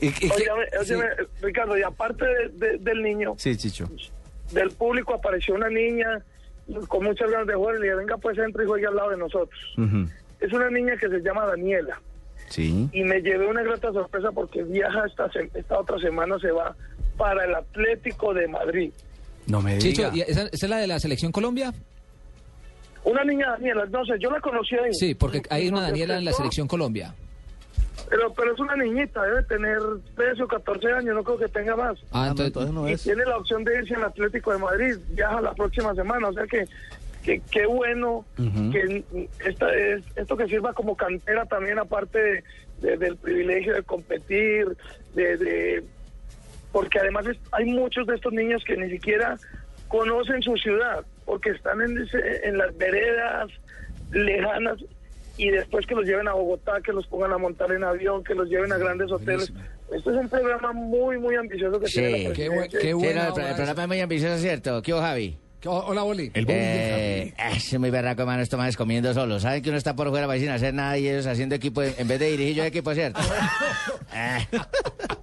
¿Y- 0.00 0.06
y 0.26 0.30
Óyeme, 0.30 0.64
sí. 0.84 0.94
Ricardo, 1.42 1.76
y 1.76 1.82
aparte 1.82 2.24
de- 2.24 2.48
de- 2.68 2.78
del 2.78 3.02
niño, 3.02 3.34
Sí, 3.36 3.56
Chicho. 3.56 3.88
del 4.52 4.70
público 4.70 5.14
apareció 5.14 5.54
una 5.54 5.68
niña 5.68 6.22
con 6.88 7.04
muchas 7.04 7.30
ganas 7.30 7.46
de 7.46 7.54
jugar 7.54 7.76
y 7.76 7.78
le 7.80 7.84
dije, 7.86 7.96
venga 7.96 8.16
pues 8.18 8.38
entre 8.38 8.64
y 8.64 8.66
juegue 8.66 8.86
al 8.86 8.96
lado 8.96 9.10
de 9.10 9.16
nosotros. 9.16 9.58
Es 10.40 10.52
una 10.52 10.70
niña 10.70 10.96
que 10.96 11.08
se 11.08 11.20
llama 11.20 11.46
Daniela 11.46 12.00
Sí. 12.48 12.88
y 12.92 13.02
me 13.04 13.20
llevé 13.20 13.46
una 13.46 13.62
grata 13.62 13.92
sorpresa 13.92 14.30
porque 14.32 14.62
viaja 14.64 15.04
esta, 15.06 15.30
se- 15.32 15.50
esta 15.54 15.78
otra 15.78 15.98
semana, 15.98 16.38
se 16.38 16.50
va 16.50 16.74
para 17.16 17.44
el 17.44 17.54
Atlético 17.54 18.32
de 18.34 18.48
Madrid. 18.48 18.90
No 19.46 19.60
me 19.62 19.78
Chicho, 19.78 20.10
diga. 20.10 20.26
¿y 20.26 20.30
esa, 20.30 20.42
esa 20.42 20.66
es 20.66 20.70
la 20.70 20.78
de 20.78 20.86
la 20.86 20.98
selección 21.00 21.32
Colombia? 21.32 21.72
Una 23.04 23.24
niña 23.24 23.50
Daniela, 23.52 23.86
no 23.86 24.04
sé, 24.04 24.14
yo 24.20 24.30
la 24.30 24.40
conocí 24.40 24.74
ahí. 24.76 24.92
Sí, 24.92 25.14
porque 25.14 25.42
hay 25.50 25.68
una 25.68 25.80
Daniela 25.82 26.18
en 26.18 26.24
la 26.24 26.32
selección 26.32 26.66
Colombia. 26.68 27.14
Pero, 28.10 28.32
pero 28.32 28.54
es 28.54 28.60
una 28.60 28.76
niñita, 28.76 29.22
debe 29.22 29.42
tener 29.44 29.78
13 30.16 30.42
o 30.42 30.48
14 30.48 30.92
años, 30.92 31.14
no 31.14 31.22
creo 31.24 31.38
que 31.38 31.48
tenga 31.48 31.76
más. 31.76 31.98
Ah, 32.12 32.28
entonces, 32.30 32.46
entonces 32.46 32.72
no 32.74 32.88
y 32.88 32.92
es. 32.92 33.02
tiene 33.02 33.24
la 33.24 33.36
opción 33.36 33.64
de 33.64 33.76
irse 33.78 33.94
al 33.96 34.04
Atlético 34.04 34.52
de 34.52 34.58
Madrid, 34.58 34.96
viaja 35.10 35.40
la 35.40 35.52
próxima 35.54 35.94
semana, 35.94 36.28
o 36.28 36.32
sea 36.32 36.46
que 36.46 36.64
que 37.24 37.40
qué 37.50 37.66
bueno 37.66 38.24
que 38.72 39.04
esta 39.46 39.74
es, 39.74 40.02
esto 40.16 40.36
que 40.36 40.46
sirva 40.46 40.72
como 40.72 40.96
cantera 40.96 41.44
también 41.46 41.78
aparte 41.78 42.18
de- 42.18 42.42
de- 42.80 42.96
del 42.96 43.16
privilegio 43.16 43.74
de 43.74 43.82
competir, 43.82 44.66
de, 45.14 45.36
de- 45.36 45.84
porque 46.72 46.98
además 47.00 47.26
es- 47.26 47.38
hay 47.52 47.64
muchos 47.66 48.06
de 48.06 48.14
estos 48.14 48.32
niños 48.32 48.62
que 48.64 48.76
ni 48.76 48.88
siquiera 48.90 49.36
conocen 49.88 50.42
su 50.42 50.56
ciudad, 50.56 51.04
porque 51.24 51.50
están 51.50 51.80
en, 51.82 51.98
ese- 51.98 52.46
en 52.46 52.56
las 52.58 52.76
veredas 52.76 53.50
lejanas 54.12 54.78
y 55.36 55.50
después 55.50 55.86
que 55.86 55.94
los 55.94 56.04
lleven 56.06 56.28
a 56.28 56.32
Bogotá, 56.32 56.80
que 56.84 56.92
los 56.92 57.06
pongan 57.06 57.32
a 57.32 57.38
montar 57.38 57.70
en 57.72 57.84
avión, 57.84 58.24
que 58.24 58.34
los 58.34 58.48
lleven 58.48 58.72
a 58.72 58.78
grandes 58.78 59.10
hoteles. 59.10 59.52
Este 59.92 60.10
es 60.10 60.16
un 60.16 60.28
programa 60.28 60.72
muy, 60.72 61.16
muy 61.18 61.34
ambicioso 61.36 61.80
que 61.80 61.86
tiene 61.86 62.10
la 62.10 62.16
Sí. 62.18 62.24
Qué, 62.34 62.68
qué 62.70 62.80
Sí, 62.80 62.90
no, 62.90 62.98
buena 62.98 63.28
el, 63.28 63.54
programa 63.54 63.82
es 63.82 63.88
muy 63.88 64.00
ambicioso, 64.00 64.38
¿cierto? 64.38 64.82
¿Qué 64.82 64.92
hubo, 64.92 65.00
Javi? 65.00 65.38
Esa. 65.60 65.70
Oh, 65.70 65.84
Hola, 65.88 66.02
Boli. 66.02 66.30
Eh, 66.34 67.34
es 67.54 67.78
muy 67.78 67.90
berraco, 67.90 68.22
hermano, 68.22 68.42
esto 68.42 68.56
más 68.56 68.76
comiendo 68.76 69.12
solo. 69.14 69.38
Saben 69.40 69.62
que 69.62 69.68
uno 69.70 69.78
está 69.78 69.94
por 69.94 70.08
fuera 70.10 70.26
para 70.26 70.38
sin 70.38 70.48
hacer 70.50 70.74
nada 70.74 70.96
y 70.98 71.08
ellos 71.08 71.26
haciendo 71.26 71.54
equipo, 71.54 71.82
en 71.82 72.08
vez 72.08 72.18
de 72.18 72.30
dirigir 72.30 72.54
yo 72.56 72.64
equipo, 72.64 72.94
¿cierto? 72.94 73.20
Eh, 74.10 74.38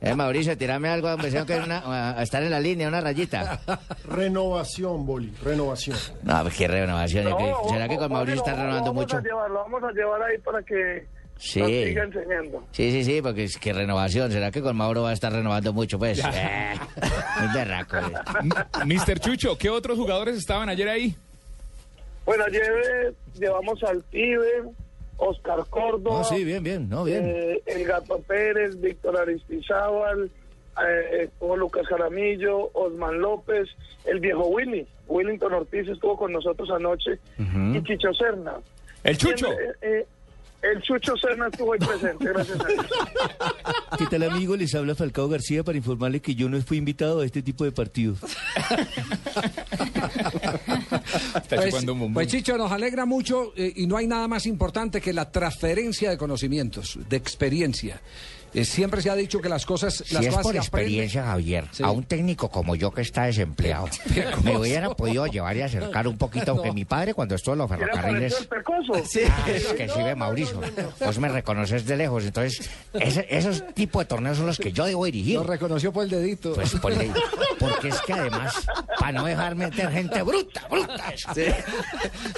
eh, 0.02 0.13
Mauricio, 0.15 0.56
tirame 0.58 0.88
algo, 0.88 1.12
hombre, 1.12 1.32
tengo 1.32 1.45
que 1.45 1.56
una- 1.58 2.12
a 2.17 2.21
estar 2.24 2.41
en 2.43 2.52
la 2.52 2.60
línea, 2.60 2.88
una 2.88 3.02
rayita. 3.02 3.60
Renovación, 4.08 5.06
Boli, 5.08 5.34
renovación. 5.43 5.98
No, 6.24 6.43
pues 6.43 6.56
qué 6.56 6.67
renovación. 6.67 7.26
¿Será 7.67 7.89
que 7.89 7.98
con 7.98 8.12
Mauricio 8.12 8.39
está 8.41 8.52
lo 8.52 8.58
renovando 8.58 8.89
vamos 8.93 9.04
mucho? 9.04 9.17
A 9.17 9.21
llevar, 9.21 9.50
lo 9.50 9.56
vamos 9.63 9.84
a 9.84 9.91
llevar 9.91 10.21
ahí 10.24 10.38
para 10.38 10.62
que 10.63 11.08
Sí. 11.38 11.60
nos 11.60 11.69
siga 11.69 12.04
enseñando. 12.04 12.63
Sí, 12.71 12.91
sí, 12.91 13.04
sí, 13.04 13.21
porque 13.21 13.43
es 13.43 13.58
que 13.58 13.74
renovación. 13.74 14.32
¿Será 14.32 14.52
que 14.52 14.62
con 14.62 14.76
Mauro 14.76 15.04
va 15.04 15.10
a 15.10 15.13
estar 15.13 15.32
renovando 15.32 15.74
mucho? 15.74 16.00
Pues, 16.00 16.19
eh, 16.19 16.74
muy 17.39 17.54
berraco. 17.54 17.98
eh. 17.98 18.86
Mr. 18.86 19.19
Chucho, 19.19 19.58
¿qué 19.58 19.69
otros 19.69 19.98
jugadores 19.98 20.38
estaban 20.38 20.69
ayer 20.69 20.88
ahí? 20.89 21.15
Bueno, 22.26 22.45
ayer 22.45 22.63
eh, 22.63 23.12
llevamos 23.38 23.84
al 23.84 24.02
Pibe, 24.04 24.63
Oscar 25.17 25.60
Córdoba, 25.69 26.17
No, 26.19 26.24
sí, 26.24 26.43
bien, 26.43 26.63
bien, 26.63 26.89
no, 26.89 27.04
bien. 27.04 27.24
eh, 27.26 27.62
el 27.67 27.86
Gato 27.86 28.17
Pérez, 28.19 28.80
Víctor 28.82 29.17
Aristizábal, 29.17 30.32
eh, 30.88 31.30
Lucas 31.58 31.86
Jaramillo, 31.88 32.71
Osman 32.74 33.19
López, 33.19 33.67
el 34.06 34.19
viejo 34.19 34.48
Willy, 34.48 34.88
Willington 35.08 35.54
Ortiz 35.54 35.88
estuvo 35.88 36.17
con 36.17 36.32
nosotros 36.32 36.69
anoche, 36.71 37.19
y 37.38 37.84
Chicho 37.84 38.12
Serna. 38.13 38.54
El 39.04 39.17
Chucho. 39.17 39.52
Eh, 39.52 39.58
eh, 39.82 40.06
el 40.73 40.82
Chucho 40.82 41.15
Serna 41.17 41.47
estuvo 41.47 41.73
ahí 41.73 41.80
presente, 41.80 42.25
gracias 42.25 42.60
a 42.60 42.67
Dios. 42.67 42.86
¿Qué 43.97 44.06
tal 44.08 44.23
amigo? 44.23 44.56
Les 44.56 44.73
habla 44.75 44.95
Falcao 44.95 45.28
García 45.30 45.63
para 45.63 45.78
informarle 45.78 46.21
que 46.21 46.36
yo 46.36 46.49
no 46.49 46.60
fui 46.62 46.78
invitado 46.78 47.21
a 47.21 47.25
este 47.25 47.41
tipo 47.41 47.63
de 47.63 47.71
partidos. 47.71 48.19
Está 51.36 51.56
Pues, 51.56 51.65
chupando 51.69 51.93
un 51.93 51.99
bombón. 51.99 52.13
pues, 52.13 52.28
Chicho, 52.28 52.58
nos 52.58 52.71
alegra 52.71 53.06
mucho 53.06 53.54
eh, 53.56 53.73
y 53.75 53.88
no 53.88 53.97
hay 53.97 54.08
nada 54.08 54.28
más 54.28 54.45
importante 54.45 55.01
que 55.01 55.13
la 55.13 55.32
transferencia 55.32 56.10
de 56.10 56.17
conocimientos, 56.17 56.97
de 57.10 57.17
experiencia. 57.17 58.01
Eh, 58.56 58.65
siempre 58.65 59.02
se 59.02 59.10
ha 59.10 59.15
dicho 59.15 59.41
que 59.41 59.50
las 59.50 59.65
cosas, 59.65 60.04
Si 60.06 60.13
las 60.13 60.24
es 60.24 60.30
cosas 60.30 60.44
por 60.44 60.56
experiencia, 60.56 61.24
Javier, 61.26 61.65
Sí. 61.72 61.84
a 61.84 61.91
un 61.91 62.04
técnico 62.06 62.50
como 62.50 62.76
yo 62.76 62.91
que 62.91 63.02
está 63.02 63.26
desempleado, 63.26 63.88
me 64.44 64.58
hubiera 64.58 64.89
podido 64.96 65.28
llevar 65.28 65.58
y 65.58 65.62
acercar 65.62 66.08
un 66.08 66.18
poquito, 66.18 66.52
aunque 66.52 66.72
mi 66.74 66.86
padre 66.86 67.13
cuando 67.13 67.36
estuvo 67.36 67.54
en 67.54 67.60
los 67.60 67.70
¿Qué 67.70 67.78
le 67.78 67.86
ferrocarriles... 67.86 68.39
el 68.39 68.48
pecoso? 68.48 68.94
Ah, 68.96 69.50
es 69.52 69.65
que 69.68 69.89
sí 69.89 70.02
ve 70.02 70.15
Mauricio, 70.15 70.62
vos 71.06 71.20
me 71.20 71.28
reconoces 71.30 71.86
de 71.86 71.98
lejos, 71.98 72.24
entonces 72.24 72.70
ese- 72.94 73.28
esos 73.30 73.63
tipos 73.74 74.02
de 74.04 74.06
torneos 74.06 74.38
son 74.38 74.48
los 74.48 74.58
que 74.58 74.72
yo 74.72 74.86
debo 74.86 75.06
dirigir. 75.06 75.36
Lo 75.36 75.44
reconoció 75.44 75.91
por 75.91 76.06
el 76.06 76.10
dedito. 76.10 76.54
Pues 76.54 76.72
por 76.76 76.96
ley, 76.96 77.12
porque 77.60 77.89
es 77.89 78.00
que 78.02 78.13
además, 78.13 78.54
para 79.00 79.12
no 79.12 79.26
dejar 79.26 79.56
meter 79.56 79.91
gente 79.91 80.22
bruta, 80.24 80.65
bruta. 80.70 81.13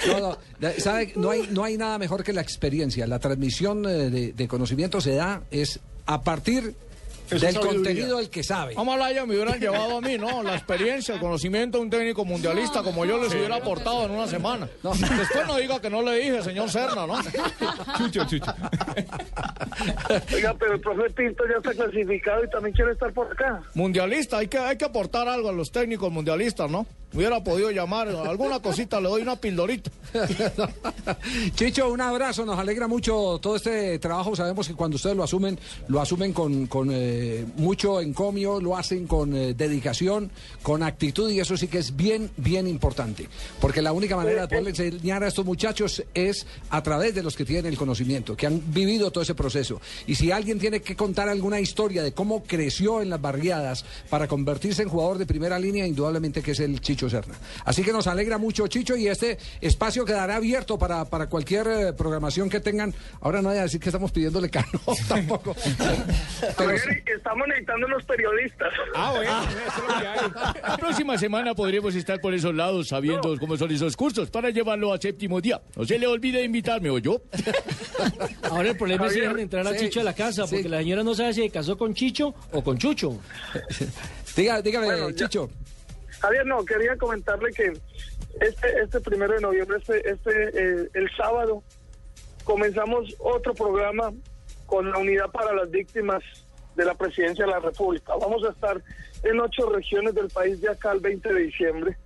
No, 0.08 0.20
no, 0.20 0.38
de- 0.58 0.80
¿sabe? 0.80 1.12
No 1.16 1.30
hay, 1.30 1.48
no 1.50 1.64
hay 1.64 1.76
nada 1.76 1.98
mejor 1.98 2.24
que 2.24 2.32
la 2.32 2.40
experiencia. 2.40 3.06
La 3.06 3.18
transmisión 3.18 3.84
eh, 3.86 4.10
de, 4.10 4.32
de 4.32 4.48
conocimiento 4.48 5.00
se 5.00 5.14
da 5.14 5.42
es 5.50 5.80
a 6.08 6.22
partir 6.22 6.74
del 7.28 7.60
contenido 7.60 8.18
del 8.18 8.30
que 8.30 8.42
sabe. 8.42 8.74
Ojalá 8.76 9.12
ya 9.12 9.26
me 9.26 9.34
hubieran 9.34 9.60
llevado 9.60 9.98
a 9.98 10.00
mí, 10.00 10.18
¿no? 10.18 10.42
La 10.42 10.54
experiencia, 10.54 11.14
el 11.14 11.20
conocimiento 11.20 11.78
de 11.78 11.84
un 11.84 11.90
técnico 11.90 12.24
mundialista 12.24 12.82
como 12.82 13.04
yo 13.04 13.18
les 13.18 13.32
hubiera 13.32 13.56
aportado 13.56 14.04
en 14.06 14.12
una 14.12 14.26
semana. 14.26 14.68
Después 14.82 15.46
no 15.46 15.56
diga 15.56 15.80
que 15.80 15.90
no 15.90 16.02
le 16.02 16.18
dije, 16.18 16.42
señor 16.42 16.70
Serna, 16.70 17.06
¿no? 17.06 17.18
Chucho, 17.96 18.24
Chucho. 18.24 18.54
Oiga, 20.34 20.54
pero 20.58 20.74
el 20.74 20.80
profe 20.80 21.10
Pinto 21.10 21.44
ya 21.48 21.56
está 21.56 21.72
clasificado 21.74 22.44
y 22.44 22.50
también 22.50 22.74
quiere 22.74 22.92
estar 22.92 23.12
por 23.12 23.30
acá. 23.30 23.62
Mundialista, 23.74 24.38
hay 24.38 24.48
que, 24.48 24.58
hay 24.58 24.76
que 24.76 24.84
aportar 24.84 25.28
algo 25.28 25.48
a 25.48 25.52
los 25.52 25.70
técnicos 25.70 26.10
mundialistas, 26.10 26.70
¿no? 26.70 26.86
Hubiera 27.14 27.42
podido 27.42 27.70
llamar, 27.70 28.08
alguna 28.08 28.60
cosita, 28.60 29.00
le 29.00 29.08
doy 29.08 29.22
una 29.22 29.36
pildorita. 29.36 29.90
Chicho, 31.54 31.90
un 31.90 32.02
abrazo, 32.02 32.44
nos 32.44 32.58
alegra 32.58 32.86
mucho 32.86 33.38
todo 33.40 33.56
este 33.56 33.98
trabajo. 33.98 34.36
Sabemos 34.36 34.68
que 34.68 34.74
cuando 34.74 34.96
ustedes 34.96 35.16
lo 35.16 35.24
asumen, 35.24 35.58
lo 35.88 36.02
asumen 36.02 36.34
con, 36.34 36.66
con, 36.66 36.90
eh, 36.92 37.17
mucho 37.56 38.00
encomio, 38.00 38.60
lo 38.60 38.76
hacen 38.76 39.06
con 39.06 39.34
eh, 39.34 39.54
dedicación, 39.54 40.30
con 40.62 40.82
actitud 40.82 41.30
y 41.30 41.40
eso 41.40 41.56
sí 41.56 41.68
que 41.68 41.78
es 41.78 41.96
bien, 41.96 42.30
bien 42.36 42.66
importante. 42.66 43.28
Porque 43.60 43.82
la 43.82 43.92
única 43.92 44.16
manera 44.16 44.42
de 44.42 44.48
poderle 44.48 44.70
enseñar 44.70 45.24
a 45.24 45.28
estos 45.28 45.44
muchachos 45.44 46.02
es 46.14 46.46
a 46.70 46.82
través 46.82 47.14
de 47.14 47.22
los 47.22 47.36
que 47.36 47.44
tienen 47.44 47.66
el 47.66 47.76
conocimiento, 47.76 48.36
que 48.36 48.46
han 48.46 48.62
vivido 48.72 49.10
todo 49.10 49.22
ese 49.22 49.34
proceso. 49.34 49.80
Y 50.06 50.14
si 50.14 50.30
alguien 50.30 50.58
tiene 50.58 50.80
que 50.80 50.96
contar 50.96 51.28
alguna 51.28 51.60
historia 51.60 52.02
de 52.02 52.12
cómo 52.12 52.42
creció 52.44 53.02
en 53.02 53.10
las 53.10 53.20
barriadas 53.20 53.84
para 54.08 54.28
convertirse 54.28 54.82
en 54.82 54.88
jugador 54.88 55.18
de 55.18 55.26
primera 55.26 55.58
línea, 55.58 55.86
indudablemente 55.86 56.42
que 56.42 56.52
es 56.52 56.60
el 56.60 56.80
Chicho 56.80 57.08
Serna. 57.08 57.34
Así 57.64 57.82
que 57.82 57.92
nos 57.92 58.06
alegra 58.06 58.38
mucho, 58.38 58.66
Chicho, 58.66 58.96
y 58.96 59.08
este 59.08 59.38
espacio 59.60 60.04
quedará 60.04 60.36
abierto 60.36 60.78
para, 60.78 61.04
para 61.04 61.28
cualquier 61.28 61.66
eh, 61.66 61.92
programación 61.92 62.48
que 62.48 62.60
tengan. 62.60 62.94
Ahora 63.20 63.42
no 63.42 63.48
voy 63.50 63.58
a 63.58 63.62
decir 63.62 63.80
que 63.80 63.88
estamos 63.88 64.12
pidiéndole 64.12 64.50
cano 64.50 64.80
tampoco. 65.06 65.54
Pero 66.56 66.70
estamos 67.16 67.46
necesitando 67.48 67.86
unos 67.86 68.04
periodistas. 68.04 68.72
Ah, 68.94 69.12
bueno, 69.14 69.42
eso 69.42 69.58
es 69.82 69.94
lo 69.94 70.00
que 70.00 70.06
hay. 70.06 70.18
La 70.62 70.76
próxima 70.78 71.18
semana 71.18 71.54
podremos 71.54 71.94
estar 71.94 72.20
por 72.20 72.34
esos 72.34 72.54
lados 72.54 72.88
sabiendo 72.88 73.36
cómo 73.38 73.56
son 73.56 73.70
esos 73.70 73.96
cursos 73.96 74.30
para 74.30 74.50
llevarlo 74.50 74.92
a 74.92 74.98
séptimo 74.98 75.40
día. 75.40 75.60
No 75.76 75.84
se 75.84 75.98
le 75.98 76.06
olvide 76.06 76.42
invitarme, 76.42 76.90
¿o 76.90 76.98
yo? 76.98 77.20
Ahora 78.50 78.70
el 78.70 78.76
problema 78.76 79.06
es 79.06 79.12
si 79.12 79.18
Javier, 79.18 79.32
dejan 79.34 79.42
entrar 79.42 79.66
a 79.66 79.72
sí, 79.78 79.86
Chicho 79.86 80.00
a 80.00 80.04
la 80.04 80.14
casa, 80.14 80.46
sí. 80.46 80.56
porque 80.56 80.68
la 80.68 80.78
señora 80.78 81.02
no 81.02 81.14
sabe 81.14 81.32
si 81.34 81.42
se 81.42 81.50
casó 81.50 81.76
con 81.76 81.94
Chicho 81.94 82.34
o 82.52 82.62
con 82.62 82.78
Chucho. 82.78 83.18
Diga, 84.36 84.62
dígame, 84.62 84.86
Bueno, 84.86 85.10
ya- 85.10 85.16
Chicho. 85.26 85.50
Javier, 86.20 86.46
no, 86.46 86.64
quería 86.64 86.96
comentarle 86.96 87.52
que 87.52 87.72
este, 88.40 88.80
este 88.82 89.00
primero 89.00 89.34
de 89.34 89.40
noviembre, 89.40 89.78
este, 89.78 90.10
este 90.10 90.30
eh, 90.54 90.88
el 90.94 91.10
sábado, 91.16 91.62
comenzamos 92.44 93.14
otro 93.18 93.54
programa 93.54 94.12
con 94.66 94.90
la 94.90 94.98
unidad 94.98 95.30
para 95.30 95.52
las 95.54 95.70
víctimas 95.70 96.22
de 96.78 96.84
la 96.84 96.94
presidencia 96.94 97.44
de 97.44 97.50
la 97.50 97.58
República. 97.58 98.14
Vamos 98.20 98.42
a 98.44 98.50
estar 98.50 98.80
en 99.24 99.40
ocho 99.40 99.68
regiones 99.68 100.14
del 100.14 100.28
país 100.28 100.60
de 100.60 100.70
acá 100.70 100.92
el 100.92 101.00
20 101.00 101.32
de 101.34 101.40
diciembre, 101.40 101.96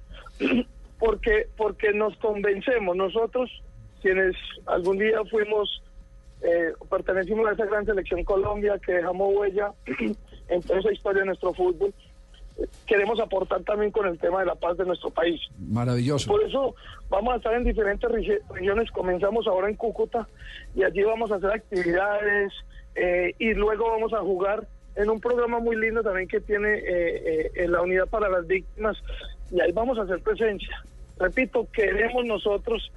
porque, 0.98 1.46
porque 1.56 1.92
nos 1.92 2.16
convencemos 2.16 2.96
nosotros, 2.96 3.50
quienes 4.00 4.34
algún 4.66 4.98
día 4.98 5.18
fuimos, 5.30 5.82
eh, 6.40 6.72
pertenecimos 6.90 7.46
a 7.48 7.52
esa 7.52 7.66
gran 7.66 7.84
selección 7.84 8.24
Colombia 8.24 8.78
que 8.84 8.94
dejamos 8.94 9.34
huella 9.36 9.72
en 10.48 10.62
toda 10.62 10.80
esa 10.80 10.90
historia 10.92 11.20
de 11.20 11.26
nuestro 11.26 11.52
fútbol, 11.52 11.92
queremos 12.86 13.20
aportar 13.20 13.62
también 13.62 13.90
con 13.90 14.06
el 14.06 14.18
tema 14.18 14.40
de 14.40 14.46
la 14.46 14.54
paz 14.54 14.76
de 14.78 14.84
nuestro 14.86 15.10
país. 15.10 15.40
Maravilloso. 15.58 16.28
Por 16.30 16.42
eso 16.44 16.74
vamos 17.10 17.34
a 17.34 17.36
estar 17.36 17.54
en 17.54 17.64
diferentes 17.64 18.08
regi- 18.10 18.40
regiones. 18.54 18.90
Comenzamos 18.90 19.46
ahora 19.46 19.68
en 19.68 19.76
Cúcuta 19.76 20.26
y 20.74 20.82
allí 20.82 21.02
vamos 21.02 21.30
a 21.30 21.36
hacer 21.36 21.50
actividades 21.50 22.52
eh, 22.94 23.34
y 23.38 23.54
luego 23.54 23.90
vamos 23.90 24.12
a 24.12 24.20
jugar 24.20 24.66
en 24.94 25.10
un 25.10 25.20
programa 25.20 25.58
muy 25.58 25.76
lindo 25.76 26.02
también 26.02 26.28
que 26.28 26.40
tiene 26.40 26.74
eh, 26.74 26.82
eh, 26.86 27.50
en 27.56 27.72
la 27.72 27.82
unidad 27.82 28.06
para 28.08 28.28
las 28.28 28.46
víctimas 28.46 28.96
y 29.50 29.60
ahí 29.60 29.72
vamos 29.72 29.98
a 29.98 30.02
hacer 30.02 30.20
presencia. 30.20 30.84
Repito, 31.18 31.66
queremos 31.72 32.24
nosotros 32.24 32.90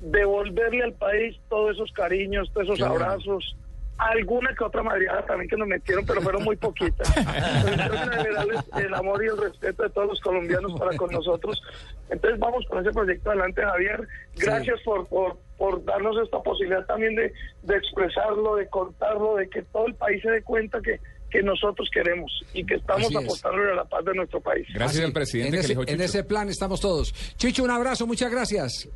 devolverle 0.00 0.82
al 0.82 0.92
país 0.92 1.38
todos 1.48 1.76
esos 1.76 1.92
cariños, 1.92 2.50
todos 2.52 2.66
esos 2.68 2.78
bueno. 2.78 2.94
abrazos. 2.94 3.56
Alguna 3.98 4.54
que 4.54 4.64
otra 4.64 4.82
madreada 4.82 5.22
también 5.26 5.48
que 5.50 5.56
nos 5.58 5.68
metieron, 5.68 6.06
pero 6.06 6.22
fueron 6.22 6.42
muy 6.42 6.56
poquitas. 6.56 7.14
En 7.66 7.76
términos 7.76 8.16
generales, 8.16 8.60
el 8.78 8.94
amor 8.94 9.22
y 9.22 9.28
el 9.28 9.36
respeto 9.36 9.82
de 9.82 9.90
todos 9.90 10.08
los 10.08 10.20
colombianos 10.20 10.72
para 10.78 10.96
con 10.96 11.10
nosotros. 11.10 11.62
Entonces 12.08 12.40
vamos 12.40 12.64
con 12.66 12.80
ese 12.80 12.92
proyecto 12.92 13.30
adelante, 13.30 13.62
Javier. 13.62 14.08
Gracias 14.36 14.80
por, 14.82 15.06
por, 15.06 15.36
por 15.60 15.84
darnos 15.84 16.16
esta 16.24 16.42
posibilidad 16.42 16.86
también 16.86 17.14
de, 17.16 17.30
de 17.64 17.76
expresarlo, 17.76 18.56
de 18.56 18.66
contarlo, 18.68 19.36
de 19.36 19.46
que 19.50 19.60
todo 19.64 19.86
el 19.88 19.94
país 19.94 20.22
se 20.22 20.30
dé 20.30 20.42
cuenta 20.42 20.80
que, 20.82 20.98
que 21.30 21.42
nosotros 21.42 21.86
queremos 21.92 22.32
y 22.54 22.64
que 22.64 22.76
estamos 22.76 23.04
Así 23.04 23.14
es. 23.18 23.24
apostando 23.24 23.58
a 23.70 23.74
la 23.74 23.84
paz 23.84 24.02
de 24.06 24.14
nuestro 24.14 24.40
país. 24.40 24.66
Gracias 24.72 25.04
al 25.04 25.12
presidente 25.12 25.48
En 25.48 25.52
que 25.52 25.58
ese, 25.60 25.72
eligió 25.74 25.82
en 25.82 25.98
Chucho. 25.98 26.04
ese 26.18 26.24
plan 26.24 26.48
estamos 26.48 26.80
todos. 26.80 27.12
Chicho, 27.36 27.62
un 27.62 27.70
abrazo, 27.70 28.06
muchas 28.06 28.30
gracias. 28.30 28.88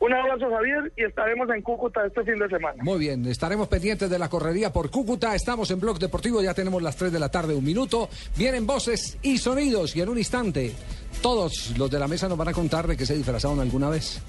Un 0.00 0.14
abrazo, 0.14 0.50
Javier, 0.50 0.92
y 0.96 1.04
estaremos 1.04 1.48
en 1.50 1.60
Cúcuta 1.60 2.06
este 2.06 2.24
fin 2.24 2.38
de 2.38 2.48
semana. 2.48 2.82
Muy 2.82 2.98
bien, 2.98 3.26
estaremos 3.26 3.68
pendientes 3.68 4.08
de 4.08 4.18
la 4.18 4.30
correría 4.30 4.72
por 4.72 4.90
Cúcuta. 4.90 5.34
Estamos 5.34 5.70
en 5.70 5.78
Blog 5.78 5.98
Deportivo, 5.98 6.40
ya 6.40 6.54
tenemos 6.54 6.82
las 6.82 6.96
3 6.96 7.12
de 7.12 7.20
la 7.20 7.30
tarde, 7.30 7.54
un 7.54 7.64
minuto. 7.64 8.08
Vienen 8.36 8.66
voces 8.66 9.18
y 9.20 9.36
sonidos 9.36 9.94
y 9.94 10.00
en 10.00 10.08
un 10.08 10.16
instante 10.16 10.72
todos 11.20 11.76
los 11.76 11.90
de 11.90 11.98
la 11.98 12.08
mesa 12.08 12.28
nos 12.28 12.38
van 12.38 12.48
a 12.48 12.52
contar 12.52 12.86
de 12.86 12.96
que 12.96 13.04
se 13.04 13.14
disfrazaron 13.14 13.60
alguna 13.60 13.90
vez. 13.90 14.22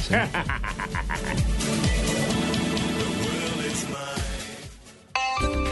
Sí. 0.00 0.14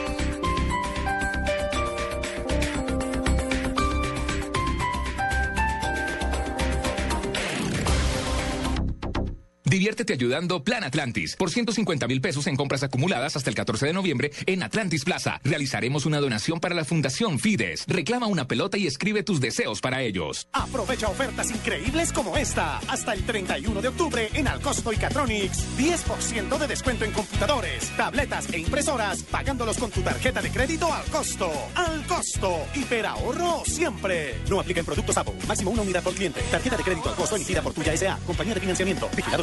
Diviértete 9.69 10.15
ayudando 10.15 10.65
Plan 10.65 10.83
Atlantis 10.83 11.37
por 11.37 11.51
150 11.51 12.07
mil 12.07 12.23
pesos 12.23 12.47
en 12.47 12.57
compras 12.57 12.83
acumuladas 12.83 13.37
hasta 13.37 13.51
el 13.51 13.57
14 13.57 13.85
de 13.87 13.93
noviembre 13.93 14.31
en 14.47 14.63
Atlantis 14.63 15.05
Plaza. 15.05 15.41
Realizaremos 15.45 16.07
una 16.07 16.21
donación 16.21 16.59
para 16.59 16.75
la 16.75 16.87
Fundación 16.87 17.39
Fides. 17.39 17.85
Reclama 17.87 18.29
una 18.29 18.49
pelota 18.49 18.79
y 18.79 18.87
escribe 18.87 19.23
tus 19.23 19.41
deseos 19.41 19.83
para 19.83 20.01
ellos. 20.01 20.49
Aprovecha 20.55 21.09
ofertas 21.09 21.51
increíbles 21.51 22.15
como 22.15 22.39
esta. 22.39 22.79
Hasta 22.89 23.13
el 23.13 23.25
31 23.25 23.83
de 23.83 23.89
octubre 23.89 24.31
en 24.33 24.49
Alcosto 24.49 24.91
y 24.91 24.97
Catronics. 24.97 25.77
10% 25.77 26.59
de 26.59 26.67
descuento 26.67 27.05
en 27.05 27.13
computadores, 27.13 27.91
tabletas 27.95 28.51
e 28.51 28.61
impresoras, 28.61 29.23
pagándolos 29.25 29.77
con 29.77 29.91
tu 29.91 30.01
tarjeta 30.01 30.41
de 30.41 30.51
crédito 30.51 30.91
al 30.91 31.05
costo. 31.07 31.53
Al 31.75 32.07
costo. 32.07 32.57
Hiperahorro 32.75 33.65
siempre. 33.67 34.37
No 34.49 34.61
aplica 34.61 34.81
en 34.81 34.87
productos 34.87 35.19
Apple. 35.19 35.35
Máximo 35.47 35.73
una 35.73 35.83
unidad 35.83 36.03
por 36.03 36.15
cliente. 36.15 36.41
Tarjeta 36.51 36.79
de 36.79 36.85
crédito 36.85 37.11
al 37.11 37.17
costo 37.17 37.37
emitida 37.37 37.61
por 37.61 37.75
Tuya 37.75 37.93
S.A. 37.93 38.17
Compañía 38.27 38.55
de 38.55 38.61
financiamiento. 38.61 39.11
Vigilado 39.15 39.43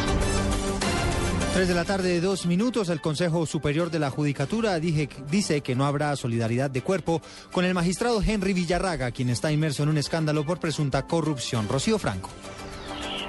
Tres 1.53 1.67
de 1.67 1.73
la 1.75 1.83
tarde, 1.83 2.21
dos 2.21 2.45
minutos. 2.45 2.87
El 2.89 3.01
Consejo 3.01 3.45
Superior 3.45 3.91
de 3.91 3.99
la 3.99 4.09
Judicatura 4.09 4.79
dije- 4.79 5.09
dice 5.29 5.61
que 5.61 5.75
no 5.75 5.85
habrá 5.85 6.15
solidaridad 6.15 6.69
de 6.71 6.81
cuerpo 6.81 7.21
con 7.51 7.65
el 7.65 7.73
magistrado 7.73 8.21
Henry 8.25 8.53
Villarraga, 8.53 9.11
quien 9.11 9.29
está 9.29 9.51
inmerso 9.51 9.83
en 9.83 9.89
un 9.89 9.97
escándalo 9.97 10.45
por 10.45 10.59
presunta 10.59 11.05
corrupción. 11.05 11.67
Rocío 11.67 11.99
Franco. 11.99 12.29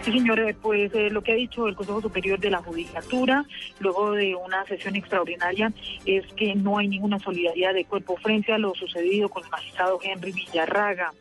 Sí, 0.05 0.11
señor, 0.13 0.39
eh, 0.41 0.57
pues 0.61 0.93
eh, 0.95 1.11
lo 1.11 1.23
que 1.23 1.33
ha 1.33 1.37
dicho 1.37 1.69
el 1.69 1.77
Consejo 1.77 2.01
Superior 2.01 2.39
de 2.41 2.51
la 2.51 2.59
Judicatura, 2.59 3.45
luego 3.79 4.13
de 4.13 4.35
una 4.35 4.65
sesión 4.67 4.97
extraordinaria, 4.97 5.73
es 6.05 6.25
que 6.37 6.55
no 6.57 6.79
hay 6.79 6.89
ninguna 6.89 7.19
solidaridad 7.21 7.73
de 7.75 7.85
cuerpo 7.85 8.17
frente 8.17 8.53
a 8.53 8.59
lo 8.59 8.75
sucedido 8.75 9.29
con 9.29 9.45
el 9.45 9.51
magistrado 9.51 9.99
Henry 10.03 10.33
Villarraga. 10.33 11.13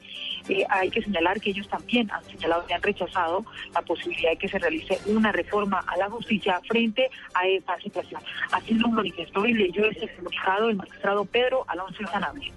Eh, 0.49 0.65
hay 0.69 0.89
que 0.89 1.01
señalar 1.01 1.39
que 1.39 1.51
ellos 1.51 1.67
también 1.67 2.09
han 2.11 2.23
señalado 2.23 2.65
y 2.69 2.73
han 2.73 2.81
rechazado 2.81 3.45
la 3.73 3.81
posibilidad 3.81 4.31
de 4.31 4.37
que 4.37 4.47
se 4.47 4.59
realice 4.59 4.99
una 5.05 5.31
reforma 5.31 5.83
a 5.87 5.97
la 5.97 6.09
justicia 6.09 6.59
frente 6.67 7.09
a 7.33 7.47
esta 7.47 7.79
situación. 7.79 8.21
Así 8.51 8.73
lo 8.73 8.89
manifestó 8.89 9.45
y 9.45 9.53
leyó 9.53 9.85
ese 9.85 10.07
comunicado 10.15 10.69
el 10.69 10.75
magistrado 10.75 11.25
Pedro 11.25 11.65
Alonso 11.67 12.05
Sanabria. 12.07 12.51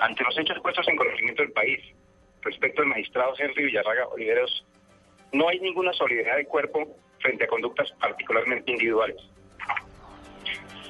ante 0.00 0.24
los 0.24 0.38
hechos 0.38 0.58
puestos 0.60 0.86
en 0.88 0.96
conocimiento 0.96 1.42
del 1.42 1.52
país 1.52 1.80
respecto 2.42 2.82
al 2.82 2.88
magistrado 2.88 3.34
Henry 3.38 3.64
Villarraga 3.64 4.06
Oliveros, 4.08 4.64
no 5.32 5.48
hay 5.48 5.60
ninguna 5.60 5.92
solidaridad 5.92 6.36
de 6.36 6.46
cuerpo 6.46 6.96
frente 7.20 7.44
a 7.44 7.48
conductas 7.48 7.90
particularmente 8.00 8.70
individuales. 8.70 9.16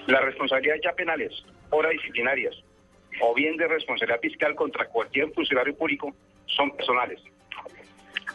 Las 0.07 0.23
responsabilidades 0.23 0.83
ya 0.85 0.93
penales, 0.93 1.33
ora 1.71 1.91
disciplinarias, 1.91 2.55
o 3.21 3.35
bien 3.35 3.57
de 3.57 3.67
responsabilidad 3.69 4.21
fiscal 4.21 4.55
contra 4.55 4.87
cualquier 4.89 5.33
funcionario 5.33 5.77
público 5.77 6.15
son 6.47 6.71
personales. 6.77 7.21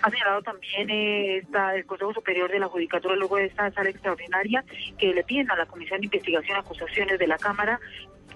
Ha 0.01 0.09
señalado 0.09 0.41
también 0.41 0.89
eh, 0.89 1.37
esta- 1.37 1.75
el 1.75 1.85
Consejo 1.85 2.13
Superior 2.13 2.51
de 2.51 2.59
la 2.59 2.67
Judicatura, 2.67 3.15
luego 3.15 3.37
de 3.37 3.45
esta 3.45 3.71
sala 3.71 3.89
extraordinaria, 3.89 4.63
que 4.97 5.13
le 5.13 5.23
piden 5.23 5.49
a 5.51 5.55
la 5.55 5.65
Comisión 5.65 6.01
de 6.01 6.07
Investigación 6.07 6.57
y 6.57 6.59
Acusaciones 6.59 7.17
de 7.19 7.27
la 7.27 7.37
Cámara 7.37 7.79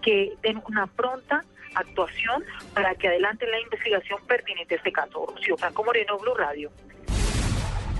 que 0.02 0.32
den 0.42 0.62
una 0.70 0.88
pronta 0.88 1.44
actuación 1.76 2.44
para 2.74 2.96
que 2.96 3.08
adelante 3.10 3.46
la 3.48 3.60
investigación 3.60 4.20
pertinente 4.28 4.76
a 4.76 4.78
este 4.78 4.92
caso. 4.94 5.26
Rocío 5.26 5.58
Franco 5.58 5.84
Moreno, 5.84 6.18
Blue 6.18 6.36
Radio. 6.36 6.72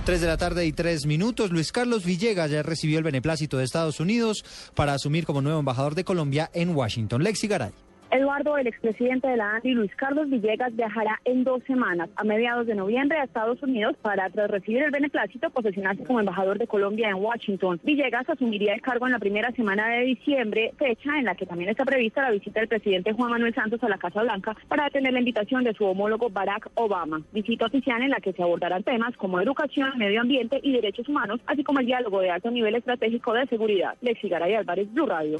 Tres 0.06 0.22
de 0.22 0.26
la 0.26 0.38
tarde 0.38 0.64
y 0.64 0.72
tres 0.72 1.04
minutos. 1.04 1.50
Luis 1.50 1.70
Carlos 1.70 2.06
Villegas 2.06 2.50
ya 2.50 2.62
recibió 2.62 2.96
el 2.96 3.04
beneplácito 3.04 3.58
de 3.58 3.64
Estados 3.64 4.00
Unidos 4.00 4.70
para 4.74 4.94
asumir 4.94 5.26
como 5.26 5.42
nuevo 5.42 5.58
embajador 5.58 5.94
de 5.94 6.04
Colombia 6.04 6.48
en 6.54 6.74
Washington. 6.74 7.22
Lexi 7.22 7.46
Garay. 7.46 7.72
Eduardo, 8.10 8.56
el 8.56 8.66
expresidente 8.66 9.28
de 9.28 9.36
la 9.36 9.56
ANDI, 9.56 9.74
Luis 9.74 9.94
Carlos 9.94 10.30
Villegas, 10.30 10.74
viajará 10.74 11.20
en 11.26 11.44
dos 11.44 11.62
semanas, 11.64 12.08
a 12.16 12.24
mediados 12.24 12.66
de 12.66 12.74
noviembre, 12.74 13.18
a 13.18 13.24
Estados 13.24 13.62
Unidos 13.62 13.96
para, 14.00 14.30
tras 14.30 14.50
recibir 14.50 14.82
el 14.82 14.90
beneplácito, 14.90 15.50
posesionarse 15.50 16.04
como 16.04 16.20
embajador 16.20 16.58
de 16.58 16.66
Colombia 16.66 17.10
en 17.10 17.16
Washington. 17.16 17.78
Villegas 17.84 18.28
asumiría 18.28 18.72
el 18.72 18.80
cargo 18.80 19.06
en 19.06 19.12
la 19.12 19.18
primera 19.18 19.52
semana 19.52 19.88
de 19.88 20.04
diciembre, 20.04 20.72
fecha 20.78 21.18
en 21.18 21.26
la 21.26 21.34
que 21.34 21.44
también 21.44 21.70
está 21.70 21.84
prevista 21.84 22.22
la 22.22 22.30
visita 22.30 22.60
del 22.60 22.68
presidente 22.68 23.12
Juan 23.12 23.30
Manuel 23.30 23.54
Santos 23.54 23.82
a 23.82 23.88
la 23.88 23.98
Casa 23.98 24.22
Blanca 24.22 24.56
para 24.68 24.86
atender 24.86 25.12
la 25.12 25.18
invitación 25.18 25.64
de 25.64 25.74
su 25.74 25.84
homólogo 25.84 26.30
Barack 26.30 26.70
Obama. 26.74 27.20
Visita 27.32 27.66
oficial 27.66 28.02
en 28.02 28.10
la 28.10 28.20
que 28.20 28.32
se 28.32 28.42
abordarán 28.42 28.84
temas 28.84 29.14
como 29.16 29.40
educación, 29.40 29.98
medio 29.98 30.22
ambiente 30.22 30.60
y 30.62 30.72
derechos 30.72 31.08
humanos, 31.08 31.40
así 31.46 31.62
como 31.62 31.80
el 31.80 31.86
diálogo 31.86 32.20
de 32.20 32.30
alto 32.30 32.50
nivel 32.50 32.74
estratégico 32.74 33.34
de 33.34 33.46
seguridad. 33.46 33.96
Lexi 34.00 34.28
Garay 34.28 34.54
Álvarez, 34.54 34.90
Blue 34.92 35.06
Radio. 35.06 35.38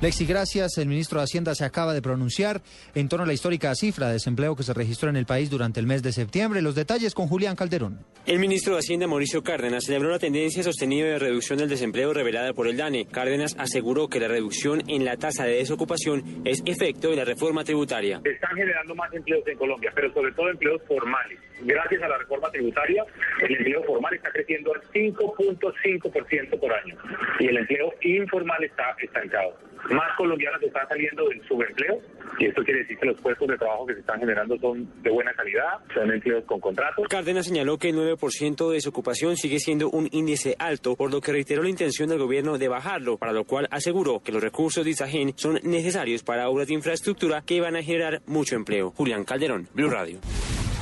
Lexi, 0.00 0.26
gracias. 0.26 0.78
El 0.78 0.86
ministro 0.86 1.18
de 1.18 1.24
Hacienda 1.24 1.56
se 1.56 1.64
acaba 1.64 1.92
de 1.92 2.00
pronunciar 2.00 2.60
en 2.94 3.08
torno 3.08 3.24
a 3.24 3.26
la 3.26 3.32
histórica 3.32 3.74
cifra 3.74 4.06
de 4.06 4.12
desempleo 4.12 4.54
que 4.54 4.62
se 4.62 4.72
registró 4.72 5.10
en 5.10 5.16
el 5.16 5.26
país 5.26 5.50
durante 5.50 5.80
el 5.80 5.86
mes 5.86 6.04
de 6.04 6.12
septiembre. 6.12 6.62
Los 6.62 6.76
detalles 6.76 7.14
con 7.14 7.26
Julián 7.26 7.56
Calderón. 7.56 7.98
El 8.24 8.38
ministro 8.38 8.74
de 8.74 8.78
Hacienda, 8.78 9.08
Mauricio 9.08 9.42
Cárdenas, 9.42 9.86
celebró 9.86 10.10
la 10.10 10.20
tendencia 10.20 10.62
sostenida 10.62 11.06
de 11.08 11.18
reducción 11.18 11.58
del 11.58 11.68
desempleo 11.68 12.12
revelada 12.12 12.52
por 12.52 12.68
el 12.68 12.76
DANE. 12.76 13.06
Cárdenas 13.06 13.56
aseguró 13.58 14.06
que 14.06 14.20
la 14.20 14.28
reducción 14.28 14.84
en 14.86 15.04
la 15.04 15.16
tasa 15.16 15.46
de 15.46 15.56
desocupación 15.56 16.42
es 16.44 16.62
efecto 16.64 17.10
de 17.10 17.16
la 17.16 17.24
reforma 17.24 17.64
tributaria. 17.64 18.20
están 18.24 18.54
generando 18.54 18.94
más 18.94 19.12
empleos 19.12 19.42
en 19.48 19.58
Colombia, 19.58 19.90
pero 19.96 20.12
sobre 20.12 20.30
todo 20.32 20.48
empleos 20.48 20.80
formales. 20.86 21.40
Gracias 21.62 22.02
a 22.02 22.08
la 22.08 22.18
reforma 22.18 22.50
tributaria, 22.50 23.04
el 23.42 23.56
empleo 23.56 23.82
formal 23.84 24.14
está 24.14 24.30
creciendo 24.30 24.72
al 24.74 24.82
5.5% 24.82 26.60
por 26.60 26.72
año 26.72 26.96
y 27.38 27.46
el 27.46 27.56
empleo 27.58 27.94
informal 28.02 28.62
está 28.64 28.94
estancado. 29.00 29.56
Más 29.90 30.16
colombianos 30.16 30.62
están 30.62 30.86
saliendo 30.88 31.28
del 31.28 31.40
subempleo 31.46 32.00
Y 32.38 32.46
esto 32.46 32.62
quiere 32.62 32.80
decir 32.80 32.98
que 32.98 33.06
los 33.06 33.20
puestos 33.20 33.48
de 33.48 33.56
trabajo 33.56 33.86
que 33.86 33.94
se 33.94 34.00
están 34.00 34.18
generando 34.18 34.58
son 34.58 34.88
de 35.02 35.10
buena 35.10 35.32
calidad, 35.32 35.78
son 35.94 36.12
empleos 36.12 36.44
con 36.44 36.60
contratos. 36.60 37.06
Cárdenas 37.08 37.46
señaló 37.46 37.78
que 37.78 37.90
el 37.90 37.96
9% 37.96 38.68
de 38.68 38.74
desocupación 38.74 39.36
sigue 39.36 39.58
siendo 39.58 39.88
un 39.90 40.08
índice 40.12 40.56
alto, 40.58 40.96
por 40.96 41.10
lo 41.12 41.20
que 41.20 41.32
reiteró 41.32 41.62
la 41.62 41.70
intención 41.70 42.08
del 42.08 42.18
gobierno 42.18 42.58
de 42.58 42.68
bajarlo, 42.68 43.16
para 43.18 43.32
lo 43.32 43.44
cual 43.44 43.68
aseguró 43.70 44.20
que 44.20 44.32
los 44.32 44.42
recursos 44.42 44.84
de 44.84 44.90
Isagen 44.90 45.32
son 45.36 45.58
necesarios 45.62 46.22
para 46.22 46.48
obras 46.48 46.68
de 46.68 46.74
infraestructura 46.74 47.42
que 47.42 47.60
van 47.60 47.76
a 47.76 47.82
generar 47.82 48.20
mucho 48.26 48.56
empleo. 48.56 48.90
Julián 48.90 49.24
Calderón, 49.24 49.68
Blue 49.74 49.90
Radio. 49.90 50.18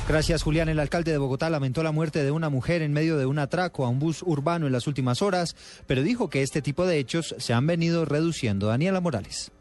Gracias, 0.07 0.41
Julián. 0.41 0.69
El 0.69 0.79
alcalde 0.79 1.11
de 1.11 1.17
Bogotá 1.17 1.49
lamentó 1.49 1.83
la 1.83 1.91
muerte 1.91 2.23
de 2.23 2.31
una 2.31 2.47
mujer 2.47 2.81
en 2.81 2.93
medio 2.93 3.17
de 3.17 3.25
un 3.25 3.39
atraco 3.39 3.83
a 3.83 3.89
un 3.89 3.99
bus 3.99 4.23
urbano 4.23 4.65
en 4.65 4.71
las 4.71 4.87
últimas 4.87 5.21
horas, 5.21 5.53
pero 5.85 6.01
dijo 6.01 6.29
que 6.29 6.43
este 6.43 6.61
tipo 6.61 6.85
de 6.85 6.97
hechos 6.97 7.35
se 7.37 7.53
han 7.53 7.67
venido 7.67 8.05
reduciendo. 8.05 8.67
Daniela 8.67 9.01
Morales. 9.01 9.51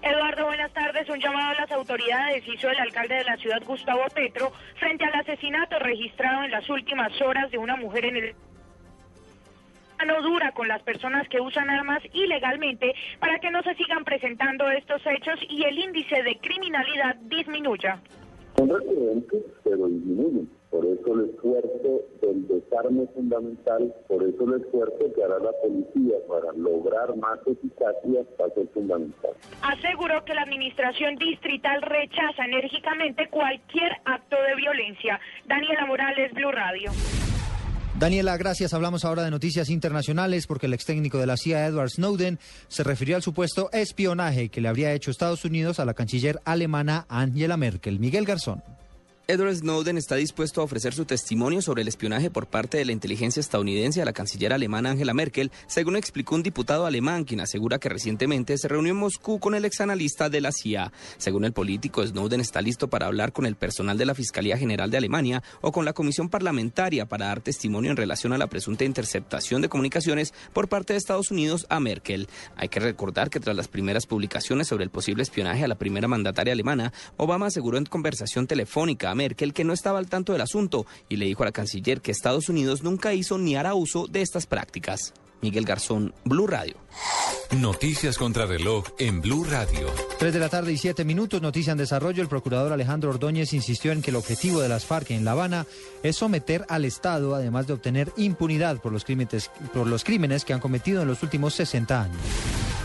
Eduardo, 0.00 0.46
buenas 0.46 0.72
tardes. 0.72 1.06
Un 1.10 1.20
llamado 1.20 1.50
a 1.50 1.60
las 1.60 1.70
autoridades 1.72 2.42
hizo 2.48 2.70
el 2.70 2.78
alcalde 2.78 3.16
de 3.16 3.24
la 3.24 3.36
ciudad, 3.36 3.62
Gustavo 3.66 4.04
Petro, 4.14 4.50
frente 4.80 5.04
al 5.04 5.20
asesinato 5.20 5.78
registrado 5.78 6.42
en 6.44 6.52
las 6.52 6.68
últimas 6.70 7.12
horas 7.20 7.50
de 7.50 7.58
una 7.58 7.76
mujer 7.76 8.06
en 8.06 8.16
el 8.16 8.34
mano 9.98 10.22
dura 10.22 10.52
con 10.52 10.68
las 10.68 10.82
personas 10.82 11.28
que 11.28 11.38
usan 11.38 11.68
armas 11.68 12.02
ilegalmente 12.14 12.94
para 13.20 13.38
que 13.38 13.50
no 13.50 13.62
se 13.62 13.74
sigan 13.74 14.04
presentando 14.04 14.70
estos 14.70 15.02
hechos 15.06 15.38
y 15.50 15.64
el 15.64 15.78
índice 15.78 16.22
de 16.22 16.38
criminalidad 16.40 17.14
disminuya. 17.26 18.00
Son 18.62 18.68
recurrentes, 18.68 19.42
pero 19.64 19.88
disminuyen. 19.88 20.48
Por 20.70 20.86
eso 20.86 21.14
el 21.14 21.30
esfuerzo 21.30 22.00
del 22.22 22.46
desarme 22.46 23.02
es 23.02 23.10
fundamental, 23.10 23.92
por 24.06 24.22
eso 24.22 24.44
el 24.44 24.62
esfuerzo 24.62 25.12
que 25.14 25.24
hará 25.24 25.40
la 25.40 25.50
policía 25.60 26.14
para 26.28 26.52
lograr 26.52 27.16
más 27.16 27.40
eficacia 27.44 28.22
va 28.40 28.46
a 28.46 28.50
ser 28.50 28.68
fundamental. 28.68 29.32
Aseguró 29.62 30.24
que 30.24 30.34
la 30.34 30.42
administración 30.42 31.16
distrital 31.16 31.82
rechaza 31.82 32.44
enérgicamente 32.44 33.28
cualquier 33.30 33.90
acto 34.04 34.36
de 34.48 34.54
violencia. 34.54 35.18
Daniela 35.46 35.84
Morales, 35.86 36.32
Blue 36.32 36.52
Radio. 36.52 36.92
Daniela, 38.02 38.36
gracias. 38.36 38.74
Hablamos 38.74 39.04
ahora 39.04 39.22
de 39.22 39.30
noticias 39.30 39.70
internacionales 39.70 40.48
porque 40.48 40.66
el 40.66 40.74
ex 40.74 40.84
técnico 40.84 41.18
de 41.18 41.26
la 41.26 41.36
CIA, 41.36 41.68
Edward 41.68 41.90
Snowden, 41.90 42.40
se 42.66 42.82
refirió 42.82 43.14
al 43.14 43.22
supuesto 43.22 43.70
espionaje 43.72 44.48
que 44.48 44.60
le 44.60 44.66
habría 44.66 44.92
hecho 44.92 45.12
Estados 45.12 45.44
Unidos 45.44 45.78
a 45.78 45.84
la 45.84 45.94
canciller 45.94 46.40
alemana 46.44 47.06
Angela 47.08 47.56
Merkel. 47.56 48.00
Miguel 48.00 48.24
Garzón. 48.24 48.64
Edward 49.28 49.54
Snowden 49.54 49.98
está 49.98 50.16
dispuesto 50.16 50.60
a 50.60 50.64
ofrecer 50.64 50.94
su 50.94 51.04
testimonio 51.04 51.62
sobre 51.62 51.82
el 51.82 51.88
espionaje 51.88 52.28
por 52.28 52.48
parte 52.48 52.76
de 52.76 52.84
la 52.84 52.90
inteligencia 52.90 53.38
estadounidense 53.38 54.02
a 54.02 54.04
la 54.04 54.12
canciller 54.12 54.52
alemana 54.52 54.90
Angela 54.90 55.14
Merkel, 55.14 55.52
según 55.68 55.94
explicó 55.94 56.34
un 56.34 56.42
diputado 56.42 56.86
alemán, 56.86 57.22
quien 57.22 57.40
asegura 57.40 57.78
que 57.78 57.88
recientemente 57.88 58.58
se 58.58 58.66
reunió 58.66 58.90
en 58.90 58.98
Moscú 58.98 59.38
con 59.38 59.54
el 59.54 59.64
exanalista 59.64 60.28
de 60.28 60.40
la 60.40 60.50
CIA. 60.50 60.92
Según 61.18 61.44
el 61.44 61.52
político, 61.52 62.04
Snowden 62.04 62.40
está 62.40 62.60
listo 62.60 62.90
para 62.90 63.06
hablar 63.06 63.32
con 63.32 63.46
el 63.46 63.54
personal 63.54 63.96
de 63.96 64.06
la 64.06 64.16
Fiscalía 64.16 64.58
General 64.58 64.90
de 64.90 64.96
Alemania 64.96 65.44
o 65.60 65.70
con 65.70 65.84
la 65.84 65.92
Comisión 65.92 66.28
Parlamentaria 66.28 67.06
para 67.06 67.26
dar 67.26 67.40
testimonio 67.40 67.92
en 67.92 67.96
relación 67.96 68.32
a 68.32 68.38
la 68.38 68.48
presunta 68.48 68.84
interceptación 68.84 69.62
de 69.62 69.68
comunicaciones 69.68 70.34
por 70.52 70.68
parte 70.68 70.94
de 70.94 70.98
Estados 70.98 71.30
Unidos 71.30 71.66
a 71.68 71.78
Merkel. 71.78 72.28
Hay 72.56 72.68
que 72.68 72.80
recordar 72.80 73.30
que 73.30 73.38
tras 73.38 73.54
las 73.54 73.68
primeras 73.68 74.06
publicaciones 74.06 74.66
sobre 74.66 74.82
el 74.82 74.90
posible 74.90 75.22
espionaje 75.22 75.62
a 75.62 75.68
la 75.68 75.78
primera 75.78 76.08
mandataria 76.08 76.52
alemana, 76.52 76.92
Obama 77.16 77.46
aseguró 77.46 77.78
en 77.78 77.86
conversación 77.86 78.48
telefónica 78.48 79.12
a 79.12 79.14
Merkel 79.22 79.52
que 79.52 79.62
no 79.62 79.72
estaba 79.72 80.00
al 80.00 80.08
tanto 80.08 80.32
del 80.32 80.42
asunto 80.42 80.84
y 81.08 81.16
le 81.16 81.26
dijo 81.26 81.44
a 81.44 81.46
la 81.46 81.52
canciller 81.52 82.00
que 82.00 82.10
Estados 82.10 82.48
Unidos 82.48 82.82
nunca 82.82 83.14
hizo 83.14 83.38
ni 83.38 83.54
hará 83.54 83.74
uso 83.74 84.08
de 84.08 84.20
estas 84.20 84.46
prácticas. 84.46 85.14
Miguel 85.42 85.64
Garzón, 85.64 86.14
Blue 86.24 86.46
Radio. 86.46 86.76
Noticias 87.56 88.16
contra 88.16 88.46
reloj 88.46 88.84
en 88.98 89.20
Blue 89.20 89.44
Radio. 89.44 89.88
Tres 90.18 90.32
de 90.32 90.38
la 90.38 90.48
tarde 90.48 90.72
y 90.72 90.78
siete 90.78 91.04
minutos, 91.04 91.42
noticia 91.42 91.72
en 91.72 91.78
desarrollo. 91.78 92.22
El 92.22 92.28
procurador 92.28 92.72
Alejandro 92.72 93.10
Ordóñez 93.10 93.52
insistió 93.52 93.92
en 93.92 94.02
que 94.02 94.10
el 94.10 94.16
objetivo 94.16 94.60
de 94.60 94.68
las 94.68 94.84
FARC 94.84 95.10
en 95.10 95.24
La 95.24 95.32
Habana 95.32 95.66
es 96.02 96.16
someter 96.16 96.64
al 96.68 96.84
Estado, 96.84 97.34
además 97.34 97.66
de 97.66 97.74
obtener 97.74 98.12
impunidad 98.16 98.80
por 98.80 98.92
los 98.92 99.04
crímenes, 99.04 99.50
por 99.72 99.86
los 99.86 100.04
crímenes 100.04 100.44
que 100.44 100.52
han 100.52 100.60
cometido 100.60 101.02
en 101.02 101.08
los 101.08 101.22
últimos 101.22 101.54
60 101.54 102.02
años. 102.02 102.20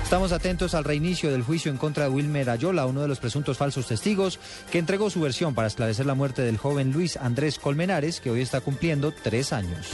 Estamos 0.07 0.31
atentos 0.31 0.73
al 0.73 0.85
reinicio 0.85 1.33
del 1.33 1.43
juicio 1.43 1.69
en 1.69 1.77
contra 1.77 2.05
de 2.05 2.09
Wilmer 2.09 2.49
Ayola, 2.49 2.85
uno 2.85 3.01
de 3.01 3.09
los 3.09 3.19
presuntos 3.19 3.57
falsos 3.57 3.87
testigos, 3.87 4.39
que 4.71 4.79
entregó 4.79 5.09
su 5.09 5.19
versión 5.19 5.53
para 5.53 5.67
esclarecer 5.67 6.05
la 6.05 6.15
muerte 6.15 6.43
del 6.43 6.55
joven 6.55 6.93
Luis 6.93 7.17
Andrés 7.17 7.59
Colmenares, 7.59 8.21
que 8.21 8.31
hoy 8.31 8.39
está 8.39 8.61
cumpliendo 8.61 9.11
tres 9.11 9.51
años. 9.51 9.89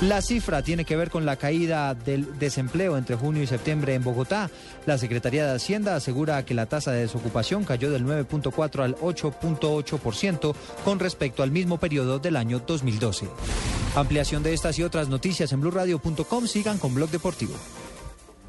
La 0.00 0.22
cifra 0.22 0.62
tiene 0.62 0.86
que 0.86 0.96
ver 0.96 1.10
con 1.10 1.26
la 1.26 1.36
caída 1.36 1.92
del 1.92 2.38
desempleo 2.38 2.96
entre 2.96 3.16
junio 3.16 3.42
y 3.42 3.46
septiembre 3.46 3.94
en 3.94 4.02
Bogotá. 4.02 4.50
La 4.86 4.96
Secretaría 4.96 5.44
de 5.44 5.54
Hacienda 5.54 5.96
asegura 5.96 6.42
que 6.46 6.54
la 6.54 6.64
tasa 6.64 6.90
de 6.92 7.02
desocupación 7.02 7.64
cayó 7.64 7.90
del 7.90 8.06
9.4 8.06 8.82
al 8.82 8.96
8.8% 8.96 10.54
con 10.82 10.98
respecto 10.98 11.42
al 11.42 11.50
mismo 11.50 11.76
periodo 11.76 12.18
del 12.18 12.36
año 12.36 12.62
2012. 12.66 13.28
Ampliación 13.96 14.42
de 14.42 14.54
estas 14.54 14.78
y 14.78 14.82
otras 14.82 15.10
noticias 15.10 15.52
en 15.52 15.60
blurradio.com. 15.60 16.46
Sigan 16.46 16.78
con 16.78 16.94
Blog 16.94 17.10
Deportivo. 17.10 17.52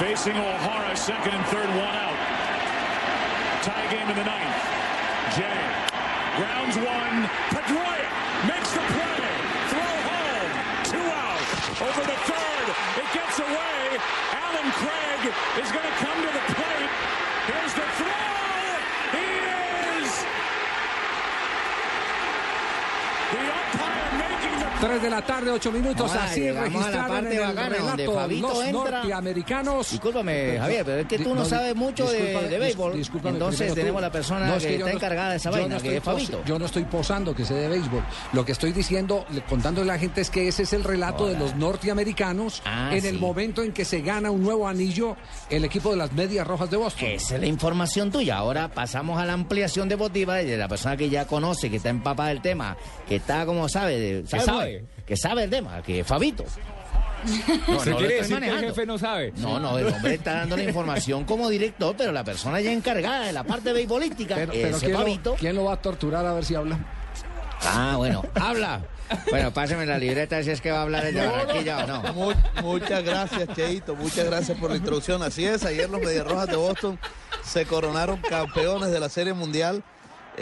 Facing 0.00 0.32
O'Hara, 0.32 0.96
second 0.96 1.34
and 1.34 1.44
third, 1.52 1.68
one 1.76 1.94
out. 1.94 2.16
Tie 3.60 3.86
game 3.92 4.08
in 4.08 4.16
the 4.16 4.24
ninth. 4.24 4.56
Jay 5.36 5.60
grounds 6.40 6.76
one. 6.80 7.28
Pedroia 7.52 8.08
makes 8.48 8.72
the 8.72 8.80
play. 8.80 9.28
Throw 9.68 9.92
home. 10.08 10.52
Two 10.88 11.04
out. 11.04 11.44
Over 11.84 12.00
the 12.00 12.16
third. 12.16 12.66
It 12.96 13.12
gets 13.12 13.40
away. 13.40 14.00
Alan 14.40 14.72
Craig 14.80 15.34
is 15.60 15.70
going 15.70 15.84
to 15.84 15.96
come 16.00 16.16
to 16.16 16.32
the 16.32 16.54
plate. 16.54 16.69
3 24.80 25.02
de 25.02 25.10
la 25.10 25.22
tarde, 25.22 25.50
8 25.50 25.72
minutos. 25.72 26.10
Ahora 26.10 26.24
así 26.24 26.50
registraron 26.50 27.26
en 27.26 27.32
el 27.32 27.40
bacana 27.40 27.68
relato 27.68 28.28
los 28.30 28.64
entra. 28.64 28.72
norteamericanos. 28.72 29.90
Discúlpame, 29.90 30.56
Javier, 30.58 30.84
pero 30.84 30.98
es 31.02 31.06
que 31.06 31.18
tú 31.18 31.34
no, 31.34 31.44
sabes 31.44 31.74
mucho 31.76 32.10
de, 32.10 32.48
de 32.48 32.58
béisbol. 32.58 32.92
Entonces 32.94 33.10
primero 33.58 33.74
tú. 33.74 33.80
tenemos 33.80 34.00
la 34.02 34.10
persona 34.10 34.46
No, 34.46 34.54
es 34.56 34.64
que, 34.64 34.74
está 34.76 34.86
no- 34.86 34.92
encargada 34.92 35.30
de 35.30 35.36
esa 35.36 35.50
vaina, 35.50 35.76
no 35.76 35.82
que 35.82 35.96
es 35.98 36.02
Fabito. 36.02 36.42
Yo 36.46 36.58
no 36.58 36.64
estoy 36.66 36.84
posando 36.84 37.34
que 37.34 37.44
sé 37.44 37.54
de 37.54 37.68
béisbol. 37.68 38.02
Lo 38.32 38.44
que 38.44 38.52
estoy 38.52 38.72
diciendo, 38.72 39.26
le- 39.30 39.42
contándole 39.42 39.90
a 39.90 39.94
la 39.94 40.00
gente 40.00 40.20
es 40.22 40.30
que 40.30 40.48
ese 40.48 40.62
es 40.62 40.72
el 40.72 40.82
relato 40.84 41.26
de 41.26 41.38
los 41.38 41.54
norteamericanos 41.56 42.62
Ah, 42.64 42.90
en 42.92 43.02
sí. 43.02 43.08
el 43.08 43.18
momento 43.18 43.62
en 43.62 43.72
que 43.72 43.84
se 43.84 44.00
gana 44.00 44.30
un 44.30 44.42
nuevo 44.42 44.66
anillo 44.66 45.16
el 45.50 45.64
equipo 45.64 45.90
de 45.90 45.96
las 45.96 46.12
Medias 46.12 46.46
Rojas 46.46 46.70
de 46.70 46.76
Boston. 46.78 47.08
Esa 47.08 47.34
es 47.34 47.40
la 47.40 47.46
información 47.46 48.10
tuya. 48.10 48.36
Ahora 48.38 48.68
pasamos 48.68 49.20
a 49.20 49.26
la 49.26 49.34
ampliación 49.34 49.88
deportiva 49.88 50.36
de 50.36 50.56
la 50.56 50.68
persona 50.68 50.96
que 50.96 51.10
ya 51.10 51.26
conoce, 51.26 51.68
que 51.70 51.76
está 51.76 51.90
empapada 51.90 52.30
del 52.30 52.40
tema, 52.40 52.76
que 53.06 53.16
está 53.16 53.44
como 53.44 53.68
sabe, 53.68 53.98
de, 53.98 54.22
Que 54.22 54.40
sabe. 54.40 54.69
Que 55.10 55.16
sabe 55.16 55.42
el 55.42 55.50
tema, 55.50 55.82
que 55.82 55.98
es 56.00 56.06
Fabito. 56.06 56.44
No, 57.66 57.76
¿Usted 57.76 57.90
no 57.90 57.96
quiere 57.98 58.14
decir 58.14 58.38
que 58.38 58.48
el 58.48 58.60
jefe 58.60 58.86
no 58.86 58.96
sabe? 58.96 59.32
No, 59.38 59.58
no, 59.58 59.76
el 59.76 59.88
hombre 59.88 60.14
está 60.14 60.34
dando 60.34 60.56
la 60.56 60.62
información 60.62 61.24
como 61.24 61.48
director, 61.48 61.96
pero 61.98 62.12
la 62.12 62.22
persona 62.22 62.60
ya 62.60 62.70
encargada 62.70 63.26
de 63.26 63.32
la 63.32 63.42
parte 63.42 63.72
beisbolística, 63.72 64.36
Pero, 64.36 64.52
pero 64.52 64.76
ese 64.76 64.86
¿quién, 64.86 64.96
Fabito. 64.96 65.30
lo, 65.32 65.36
quién 65.36 65.56
lo 65.56 65.64
va 65.64 65.72
a 65.72 65.82
torturar 65.82 66.24
a 66.24 66.32
ver 66.34 66.44
si 66.44 66.54
habla? 66.54 66.78
Ah, 67.62 67.94
bueno, 67.96 68.22
habla. 68.40 68.82
Bueno, 69.30 69.52
páseme 69.52 69.84
la 69.84 69.98
libreta 69.98 70.40
si 70.44 70.50
es 70.52 70.60
que 70.60 70.70
va 70.70 70.78
a 70.78 70.82
hablar 70.82 71.04
el 71.06 71.14
de 71.16 71.26
Barranquilla 71.26 71.84
o 71.84 71.86
no. 71.88 72.12
Mu- 72.14 72.32
muchas 72.62 73.02
gracias, 73.02 73.48
Cheito. 73.56 73.96
Muchas 73.96 74.26
gracias 74.26 74.56
por 74.58 74.70
la 74.70 74.76
introducción. 74.76 75.24
Así 75.24 75.44
es, 75.44 75.64
ayer 75.64 75.90
los 75.90 76.00
Medias 76.00 76.24
Rojas 76.24 76.46
de 76.46 76.54
Boston 76.56 77.00
se 77.42 77.66
coronaron 77.66 78.18
campeones 78.18 78.92
de 78.92 79.00
la 79.00 79.08
Serie 79.08 79.32
Mundial. 79.34 79.82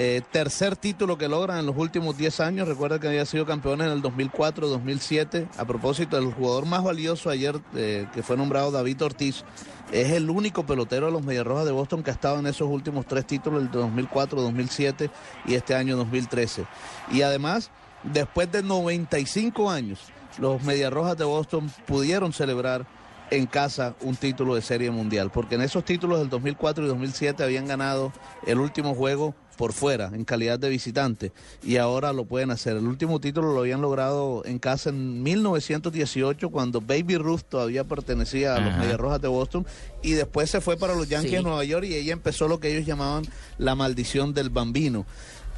Eh, 0.01 0.22
tercer 0.30 0.76
título 0.76 1.18
que 1.18 1.26
logran 1.26 1.59
en 1.59 1.66
los 1.66 1.76
últimos 1.76 2.16
10 2.16 2.38
años. 2.38 2.68
Recuerda 2.68 3.01
que 3.01 3.09
había 3.09 3.26
sido 3.26 3.44
campeones 3.44 3.88
en 3.88 3.94
el 3.94 4.01
2004, 4.01 4.68
2007. 4.68 5.49
A 5.59 5.64
propósito, 5.64 6.14
del 6.14 6.32
jugador 6.32 6.66
más 6.66 6.84
valioso 6.84 7.30
ayer, 7.30 7.61
eh, 7.74 8.07
que 8.14 8.22
fue 8.22 8.36
nombrado 8.36 8.70
David 8.70 9.03
Ortiz, 9.03 9.42
es 9.90 10.12
el 10.12 10.30
único 10.30 10.64
pelotero 10.64 11.07
de 11.07 11.12
los 11.12 11.24
Mediarrojas 11.24 11.64
de 11.64 11.72
Boston 11.72 12.05
que 12.05 12.11
ha 12.11 12.12
estado 12.12 12.38
en 12.38 12.46
esos 12.46 12.68
últimos 12.68 13.07
tres 13.07 13.26
títulos, 13.26 13.61
el 13.61 13.72
de 13.72 13.78
2004, 13.78 14.40
2007 14.40 15.11
y 15.46 15.55
este 15.55 15.74
año 15.74 15.96
2013. 15.96 16.64
Y 17.11 17.22
además, 17.22 17.72
después 18.05 18.53
de 18.53 18.62
95 18.62 19.68
años, 19.68 19.99
los 20.38 20.62
Mediarrojas 20.62 21.18
de 21.18 21.24
Boston 21.24 21.72
pudieron 21.88 22.32
celebrar 22.32 22.86
en 23.32 23.46
casa 23.46 23.96
un 24.03 24.14
título 24.14 24.55
de 24.55 24.62
serie 24.62 24.92
mundial, 24.92 25.32
porque 25.32 25.57
en 25.57 25.62
esos 25.62 25.84
títulos 25.84 26.20
del 26.20 26.28
2004 26.28 26.84
y 26.84 26.86
2007 26.86 27.42
habían 27.42 27.66
ganado 27.66 28.12
el 28.46 28.61
último 28.61 28.94
juego 28.94 29.34
por 29.59 29.75
fuera, 29.75 30.11
en 30.15 30.25
calidad 30.25 30.59
de 30.59 30.71
visitante, 30.71 31.33
y 31.63 31.77
ahora 31.77 32.15
lo 32.15 32.25
pueden 32.25 32.51
hacer. 32.53 32.77
El 32.77 32.87
último 32.87 33.21
título 33.21 33.53
lo 33.53 33.61
habían 33.61 33.83
logrado 33.83 34.43
en 34.47 34.59
casa 34.59 34.89
en 34.91 35.23
1918, 35.23 36.49
cuando 36.51 36.81
Baby 36.81 37.17
Ruth 37.19 37.43
todavía 37.49 37.85
pertenecía 37.85 38.55
a 38.55 38.61
los 38.61 38.71
Ajá. 38.71 38.79
Medias 38.81 38.99
Rojas 38.99 39.21
de 39.21 39.29
Boston, 39.29 39.67
y 40.03 40.13
después 40.13 40.49
se 40.49 40.61
fue 40.61 40.77
para 40.77 40.95
los 40.95 41.09
Yankees 41.09 41.31
Sí. 41.33 41.37
de 41.37 41.43
Nueva 41.43 41.65
York, 41.65 41.85
y 41.87 41.95
ella 41.97 42.13
empezó 42.13 42.49
lo 42.49 42.61
que 42.61 42.73
ellos 42.73 42.87
llamaban 42.87 43.25
la 43.59 43.75
maldición 43.75 44.33
del 44.33 44.49
bambino. 44.49 45.05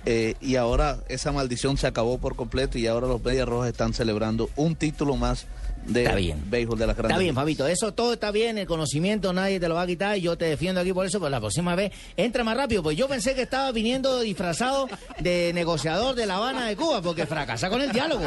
Eh, 0.06 0.34
y 0.40 0.56
ahora 0.56 1.00
esa 1.08 1.30
maldición 1.30 1.76
se 1.76 1.86
acabó 1.86 2.16
por 2.16 2.34
completo 2.34 2.78
y 2.78 2.86
ahora 2.86 3.06
los 3.06 3.22
Medias 3.22 3.46
Rojas 3.46 3.68
están 3.68 3.92
celebrando 3.92 4.48
un 4.56 4.74
título 4.74 5.14
más 5.16 5.44
de 5.86 6.02
Está 6.04 6.14
bien. 6.16 6.42
béisbol 6.48 6.78
de 6.78 6.86
las 6.86 6.96
grandes 6.96 7.12
Está 7.14 7.22
bien. 7.22 7.34
Fabito, 7.34 7.66
eso 7.66 7.92
todo 7.94 8.12
está 8.12 8.30
bien, 8.30 8.58
el 8.58 8.66
conocimiento 8.66 9.32
nadie 9.32 9.58
te 9.60 9.68
lo 9.68 9.74
va 9.74 9.82
a 9.82 9.86
quitar 9.86 10.16
y 10.16 10.22
yo 10.22 10.36
te 10.36 10.44
defiendo 10.44 10.80
aquí 10.80 10.92
por 10.92 11.06
eso, 11.06 11.18
pero 11.18 11.30
la 11.30 11.40
próxima 11.40 11.74
vez 11.74 11.92
entra 12.16 12.44
más 12.44 12.56
rápido, 12.56 12.82
pues 12.82 12.96
yo 12.96 13.08
pensé 13.08 13.34
que 13.34 13.42
estaba 13.42 13.72
viniendo 13.72 14.20
disfrazado 14.20 14.88
de 15.20 15.52
negociador 15.54 16.14
de 16.14 16.26
La 16.26 16.36
Habana 16.36 16.66
de 16.66 16.76
Cuba, 16.76 17.00
porque 17.02 17.26
fracasa 17.26 17.68
con 17.68 17.80
el 17.80 17.92
diálogo. 17.92 18.24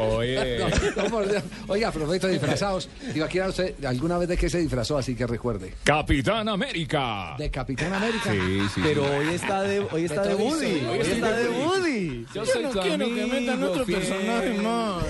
oye. 0.00 0.38
Oye. 0.38 0.56
No. 0.96 1.22
Oiga, 1.68 1.90
profeto 1.92 2.28
disfrazados. 2.28 2.88
Digo, 3.12 3.24
aquí 3.26 3.40
usted 3.40 3.84
alguna 3.84 4.18
vez 4.18 4.28
de 4.28 4.36
qué 4.36 4.48
se 4.48 4.58
disfrazó, 4.58 4.98
así 4.98 5.14
que 5.14 5.26
recuerde. 5.26 5.74
Capitán 5.84 6.48
América. 6.48 7.34
De 7.38 7.50
Capitán 7.50 7.92
América. 7.92 8.30
Sí, 8.32 8.60
sí. 8.74 8.80
Pero 8.82 9.04
sí. 9.04 9.10
hoy 9.10 9.34
está 9.34 9.62
de, 9.62 9.80
hoy 9.80 10.04
está 10.04 10.22
de. 10.22 10.34
Woody. 10.34 10.84
Hoy 10.86 10.98
está 11.00 11.30
de 11.36 11.44
de 11.44 11.48
Woody. 11.50 11.95
Woody. 11.96 12.26
Yo 12.34 12.44
soy 12.46 12.62
tu 12.64 12.80
amigo, 12.80 13.84
fiel. 13.84 14.62
más. 14.62 15.02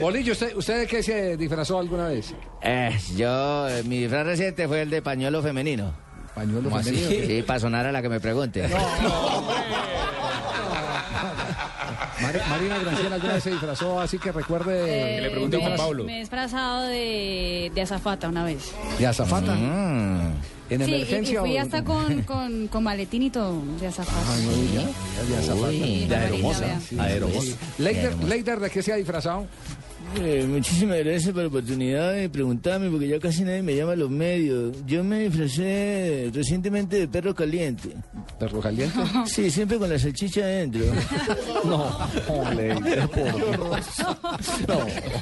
Bolillo, 0.00 0.32
¿usted, 0.32 0.56
¿usted 0.56 0.80
de 0.80 0.86
qué 0.86 1.02
se 1.02 1.36
disfrazó 1.36 1.78
alguna 1.78 2.08
vez? 2.08 2.34
Eh, 2.62 2.96
yo, 3.16 3.68
eh, 3.68 3.82
mi 3.84 4.00
disfraz 4.00 4.26
reciente 4.26 4.66
fue 4.68 4.82
el 4.82 4.90
de 4.90 5.02
pañuelo 5.02 5.42
femenino. 5.42 5.92
¿Pañuelo 6.34 6.64
¿Cómo 6.64 6.76
así? 6.78 6.94
femenino? 6.94 7.26
Sí, 7.26 7.42
para 7.42 7.60
sonar 7.60 7.86
a 7.86 7.92
la 7.92 8.02
que 8.02 8.08
me 8.08 8.20
pregunte. 8.20 8.68
Mari- 12.20 12.40
Marina 12.48 12.78
Granciera 12.78 13.14
alguna 13.16 13.34
vez 13.34 13.42
se 13.42 13.50
disfrazó, 13.50 14.00
así 14.00 14.18
que 14.18 14.32
recuerde. 14.32 14.84
Que 15.16 15.20
le 15.22 15.30
pregunte 15.30 15.56
a 15.56 15.60
Juan 15.60 15.76
Pablo. 15.76 16.04
Me 16.04 16.16
he 16.16 16.20
disfrazado 16.20 16.84
de, 16.86 17.70
de 17.74 17.82
azafata 17.82 18.28
una 18.28 18.44
vez. 18.44 18.72
¿De 18.98 19.06
azafata? 19.06 19.54
Mm. 19.54 20.34
¿En 20.74 20.84
sí, 20.84 20.90
y- 20.90 20.94
emergencia 20.94 21.34
y, 21.34 21.38
fui 21.38 21.56
o- 21.56 21.60
hasta 21.62 21.84
con, 21.84 22.22
con, 22.22 22.68
con 22.68 22.82
maletín 22.84 23.22
y 23.22 23.30
todo 23.30 23.60
de 23.80 23.86
azafata. 23.86 24.18
Ah, 24.26 24.36
no, 24.44 24.52
ya, 24.74 24.82
ya 24.82 25.24
de 25.28 25.36
azafata. 25.38 25.68
Uy, 27.38 27.54
Leider, 28.28 28.60
¿de 28.60 28.70
qué 28.70 28.82
se 28.82 28.92
ha 28.92 28.96
disfrazado? 28.96 29.46
Eh, 30.16 30.46
muchísimas 30.48 30.98
gracias 30.98 31.32
por 31.32 31.42
la 31.42 31.48
oportunidad 31.48 32.12
de 32.12 32.28
preguntarme, 32.28 32.88
porque 32.88 33.08
ya 33.08 33.18
casi 33.18 33.42
nadie 33.42 33.62
me 33.62 33.74
llama 33.74 33.92
a 33.92 33.96
los 33.96 34.10
medios. 34.10 34.76
Yo 34.86 35.02
me 35.02 35.28
disfracé 35.28 36.30
recientemente 36.32 36.96
de 37.00 37.08
perro 37.08 37.34
caliente. 37.34 37.90
¿Perro 38.38 38.60
caliente? 38.60 38.98
Sí, 39.26 39.50
siempre 39.50 39.78
con 39.78 39.88
la 39.90 39.98
salchicha 39.98 40.42
adentro. 40.42 40.82
No, 41.64 41.86
hombre, 42.28 42.74
por 43.08 43.32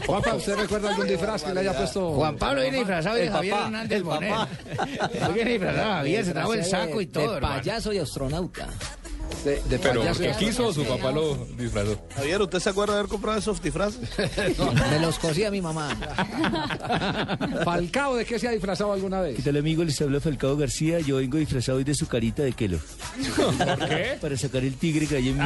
Juanpa, 0.06 0.34
¿usted 0.34 0.56
recuerda 0.56 0.90
algún 0.90 1.06
disfraz 1.06 1.44
que 1.44 1.54
le 1.54 1.60
haya 1.60 1.76
puesto? 1.76 2.12
Juan 2.14 2.36
Pablo 2.36 2.62
viene 2.62 2.78
disfrazado 2.78 3.16
de 3.16 3.26
El 3.26 3.30
Javier 3.30 3.54
papá, 3.54 3.66
Hernández 3.66 3.96
el 3.96 4.02
Bonet. 4.02 4.34
viene 5.34 5.50
disfrazado 5.52 5.88
de 5.88 5.94
Javier, 5.94 6.24
se 6.24 6.32
trajo 6.32 6.54
el 6.54 6.64
saco 6.64 7.00
y 7.00 7.06
todo. 7.06 7.34
De 7.34 7.40
payaso 7.40 7.92
y 7.92 7.98
astronauta. 7.98 8.68
De, 9.44 9.60
de 9.68 9.78
Pero 9.80 10.02
porque 10.04 10.32
quiso 10.38 10.68
o 10.68 10.72
su 10.72 10.84
papá 10.84 11.10
lo 11.10 11.34
disfrazó. 11.58 12.00
Javier, 12.14 12.40
¿usted 12.42 12.60
se 12.60 12.70
acuerda 12.70 12.94
de 12.94 13.00
haber 13.00 13.10
comprado 13.10 13.38
esos 13.38 13.60
disfraces? 13.60 14.08
Me 14.90 15.00
los 15.00 15.18
cosía 15.18 15.50
mi 15.50 15.60
mamá. 15.60 15.88
Falcao, 17.64 18.14
¿de 18.14 18.24
qué 18.24 18.38
se 18.38 18.46
ha 18.46 18.52
disfrazado 18.52 18.92
alguna 18.92 19.20
¿Qué 19.22 19.32
vez? 19.32 19.44
tal, 19.44 19.56
amigo? 19.56 19.82
Les 19.82 20.00
habla 20.00 20.20
Falcao 20.20 20.56
García. 20.56 21.00
Yo 21.00 21.16
vengo 21.16 21.38
disfrazado 21.38 21.78
hoy 21.78 21.84
de 21.84 21.94
su 21.94 22.06
carita 22.06 22.44
de 22.44 22.52
Kelo. 22.52 22.78
¿Por 23.36 23.88
qué? 23.88 24.16
Para 24.20 24.36
sacar 24.36 24.62
el 24.62 24.74
tigre 24.76 25.08
que 25.08 25.16
hay 25.16 25.30
en 25.30 25.38
mí. 25.38 25.44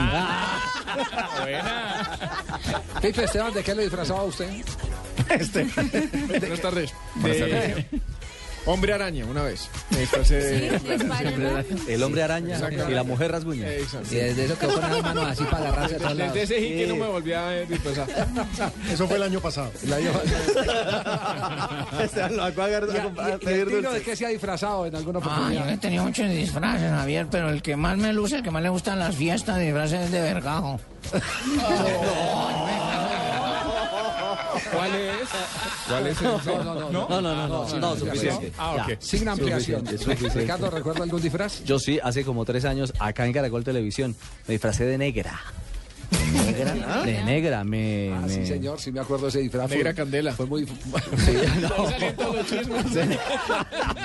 Buena. 1.40 2.18
Pipe 3.00 3.24
Esteban, 3.24 3.54
¿de 3.54 3.62
qué 3.62 3.74
le 3.74 3.82
disfrazaba 3.84 4.20
a 4.20 4.24
usted? 4.24 4.50
Buenas 6.28 6.60
tardes. 6.60 6.92
De 7.22 7.86
hombre 8.66 8.92
araña, 8.92 9.24
una 9.24 9.42
vez. 9.42 9.68
Me 9.90 10.00
disfracé 10.00 10.34
de... 10.36 10.78
Sí, 10.78 10.86
de 10.88 10.94
Spider-Man. 10.94 11.64
El 11.88 12.02
hombre 12.02 12.22
araña 12.22 12.60
y 12.88 12.92
la 12.92 13.02
mujer 13.04 13.32
rasguña. 13.32 13.68
Exacto. 13.72 14.08
Y 14.12 14.16
desde 14.16 14.44
eso 14.44 14.58
quedó 14.58 14.80
con 14.80 14.90
las 14.90 15.02
manos 15.02 15.24
así 15.26 15.44
para 15.44 15.68
agarrarse 15.68 15.96
a. 16.04 16.14
Desde 16.14 16.42
ese 16.42 16.56
que 16.58 16.86
no 16.88 16.96
me 16.96 17.06
volví 17.06 17.32
a 17.32 17.50
disfrazar. 17.62 18.06
Eso 18.90 19.06
fue 19.08 19.16
el 19.16 19.22
año 19.22 19.40
pasado. 19.40 19.70
El 19.82 19.92
año- 19.92 20.10
Esteban 22.02 22.36
lo 22.36 22.42
va 22.54 22.64
a 22.64 22.66
agarrar 22.66 22.90
¿Y, 22.94 22.98
a 22.98 23.02
comprar- 23.04 23.28
y- 23.28 23.32
a 23.32 23.34
y 23.34 23.38
pedir 23.38 23.60
el 23.62 23.68
Tino 23.76 23.92
de 23.92 24.02
qué 24.02 24.16
se 24.16 24.26
ha 24.26 24.28
disfrazado 24.28 24.86
en 24.86 24.94
alguna 24.96 25.18
Ah, 25.20 25.22
yo 25.24 25.30
oportunidad? 25.30 25.70
he 25.70 25.76
tenido 25.78 26.04
muchos 26.04 26.28
disfraces, 26.28 26.90
Javier, 26.90 27.26
pero 27.30 27.50
el 27.50 27.62
que 27.62 27.76
más 27.76 27.96
me 27.96 28.12
luce, 28.12 28.36
el 28.36 28.42
que 28.42 28.50
más 28.50 28.62
le 28.62 28.68
gustan 28.68 28.98
las 28.98 29.14
fiestas, 29.16 29.58
disfraces 29.58 30.00
es 30.06 30.10
de 30.12 30.20
vergajo. 30.20 30.78
¿Cuál 34.72 34.94
es? 34.94 35.28
¿Cuál 35.88 36.06
es 36.06 36.18
el 36.20 36.24
No, 36.24 36.38
no, 36.44 36.64
no, 36.64 36.74
no, 36.74 36.90
No, 36.90 37.20
no, 37.20 37.48
no, 37.48 37.48
no, 37.48 37.78
no, 37.78 37.96
suficiente. 37.96 38.52
Ah, 38.58 38.76
ok. 38.80 38.88
Ya. 38.88 38.96
Sin 39.00 39.28
ampliación. 39.28 39.84
Ricardo, 40.34 40.70
¿recuerda 40.70 41.04
algún 41.04 41.22
disfraz? 41.22 41.62
Yo 41.64 41.78
sí, 41.78 41.98
hace 42.02 42.24
como 42.24 42.44
tres 42.44 42.64
años, 42.64 42.92
acá 42.98 43.26
en 43.26 43.32
Caracol 43.32 43.64
Televisión, 43.64 44.14
me 44.46 44.52
disfracé 44.54 44.84
de 44.84 44.98
negra. 44.98 45.40
¿Negra? 46.46 47.02
De 47.02 47.24
negra, 47.24 47.64
me... 47.64 48.12
Ah, 48.14 48.20
me- 48.26 48.28
sí, 48.32 48.46
señor, 48.46 48.80
sí 48.80 48.92
me 48.92 49.00
acuerdo 49.00 49.24
de 49.26 49.30
ese 49.30 49.38
disfraz. 49.40 49.70
Negra 49.70 49.90
Fue- 49.90 49.94
candela. 49.94 50.32
Fue 50.32 50.46
muy... 50.46 50.64
Sí, 50.66 51.32
no. 51.60 51.86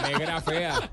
Negra 0.07 0.41
fea. 0.41 0.89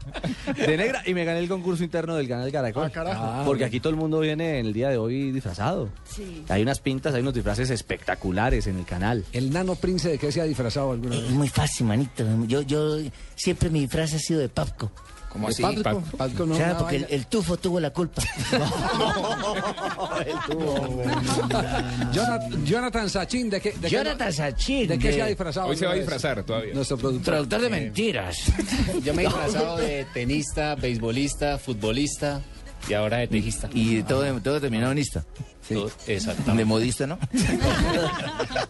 De 0.54 0.76
negra 0.76 1.02
y 1.06 1.14
me 1.14 1.24
gané 1.24 1.40
el 1.40 1.48
concurso 1.48 1.82
interno 1.84 2.16
del 2.16 2.28
canal 2.28 2.50
Caracol. 2.52 2.84
Ah, 2.86 2.90
carajo. 2.90 3.44
Porque 3.44 3.64
aquí 3.64 3.80
todo 3.80 3.90
el 3.90 3.96
mundo 3.96 4.20
viene 4.20 4.58
en 4.58 4.66
el 4.66 4.72
día 4.72 4.88
de 4.90 4.98
hoy 4.98 5.30
disfrazado. 5.32 5.88
Sí. 6.08 6.44
Hay 6.48 6.62
unas 6.62 6.80
pintas, 6.80 7.14
hay 7.14 7.22
unos 7.22 7.34
disfraces 7.34 7.70
espectaculares 7.70 8.66
en 8.66 8.78
el 8.78 8.84
canal. 8.84 9.24
El 9.32 9.52
nano 9.52 9.74
prince, 9.74 10.08
¿de 10.08 10.18
qué 10.18 10.30
se 10.32 10.40
ha 10.40 10.44
disfrazado 10.44 10.92
alguna 10.92 11.16
vez? 11.16 11.24
Es 11.24 11.30
muy 11.30 11.48
fácil, 11.48 11.86
manito. 11.86 12.24
Yo, 12.46 12.62
yo 12.62 12.98
siempre 13.34 13.70
mi 13.70 13.80
disfraz 13.80 14.14
ha 14.14 14.18
sido 14.18 14.40
de 14.40 14.48
Papco. 14.48 14.90
¿Cómo 15.28 15.48
¿De 15.48 15.52
así? 15.52 15.62
Pátrico? 15.62 16.02
Pátrico 16.16 16.46
no, 16.46 16.54
Claro, 16.56 16.78
porque 16.78 16.96
el, 16.96 17.06
el 17.10 17.26
tufo 17.26 17.58
tuvo 17.58 17.78
la 17.80 17.90
culpa. 17.90 18.22
Jonathan, 22.12 22.64
Jonathan 22.66 23.10
Sachin, 23.10 23.50
¿de 23.50 23.60
qué, 23.60 23.72
de 23.72 23.80
qué- 23.80 23.90
Jonathan 23.90 24.32
Sachin. 24.32 24.88
¿De 24.88 24.98
qué 24.98 25.12
se 25.12 25.20
ha 25.20 25.24
de- 25.24 25.30
disfrazado? 25.30 25.66
Hoy 25.68 25.76
se 25.76 25.86
va 25.86 25.92
a 25.92 25.96
disfrazar 25.96 26.42
todavía. 26.44 26.72
Nuestro 26.74 26.96
productor. 26.96 27.34
Productor 27.34 27.60
de 27.62 27.68
mentiras. 27.70 28.36
Yo 29.04 29.14
me 29.14 29.22
he 29.22 29.26
disfrazado 29.26 29.76
de 29.76 30.06
tenista, 30.14 30.74
beisbolista, 30.74 31.58
futbolista 31.58 32.40
y 32.88 32.94
ahora 32.94 33.18
de 33.18 33.28
tejista. 33.28 33.68
Y 33.72 34.02
todo, 34.04 34.24
todo 34.40 34.60
terminado 34.60 34.92
en 34.92 34.98
ista. 34.98 35.24
Todo- 35.68 35.90
De 36.06 36.14
Exactamente. 36.16 36.64
modista, 36.64 37.06
¿no? 37.06 37.18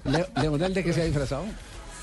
Le- 0.05 0.27
Leonel, 0.43 0.75
¿de 0.75 0.83
qué 0.85 0.93
se 0.93 1.03
ha 1.03 1.05
disfrazado? 1.05 1.45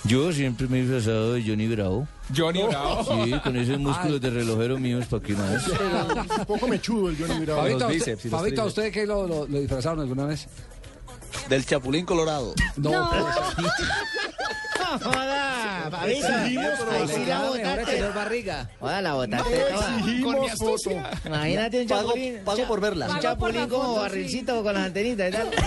Yo 0.08 0.32
siempre 0.32 0.68
me 0.68 0.78
he 0.80 0.82
disfrazado 0.82 1.34
de 1.34 1.42
Johnny 1.44 1.68
Bravo. 1.68 2.08
Johnny 2.36 2.62
Bravo. 2.64 3.24
Sí, 3.26 3.32
con 3.44 3.56
esos 3.56 3.80
músculos 3.80 4.22
de 4.22 4.30
relojero 4.30 4.78
míos 4.78 5.06
para 5.10 5.24
que 5.24 5.34
una 5.34 5.50
vez. 5.50 5.64
Un 6.40 6.46
poco 6.46 6.68
mechudo 6.68 7.10
el 7.10 7.18
Johnny 7.18 7.46
Bravo. 7.46 7.62
Fabito, 7.62 7.86
¿a 7.86 7.92
usted, 7.92 8.18
Fabito, 8.30 8.62
¿a 8.62 8.66
usted 8.66 8.92
qué 8.92 9.06
lo, 9.06 9.28
lo- 9.28 9.48
lo 9.48 9.60
disfrazaron 9.60 10.02
alguna 10.02 10.26
vez? 10.26 10.48
Del 11.50 11.66
Chapulín 11.66 12.06
Colorado. 12.06 12.54
No, 12.78 12.92
pues, 14.92 15.04
Joda, 15.04 15.88
Fabito. 15.92 16.28
Ahí 16.28 17.08
sí 17.08 17.26
la 17.26 17.42
botaste. 17.50 17.86
tener 17.86 18.14
barriga. 18.14 18.70
Joda, 18.80 19.02
la 19.02 19.14
botaste 19.14 19.58
toda. 19.58 19.98
Exigimos 19.98 20.52
foto. 20.54 20.90
Imagínate 21.26 21.82
un 21.82 21.88
chapulín. 21.88 22.40
pago 22.46 22.64
por 22.68 22.82
verla. 22.82 23.10
Un 23.10 23.20
chapulín 23.20 23.68
como 23.68 23.96
barrilcito 23.96 24.64
con 24.64 24.74
las 24.74 24.86
antenitas 24.86 25.30
y 25.30 25.32
tal. 25.32 25.50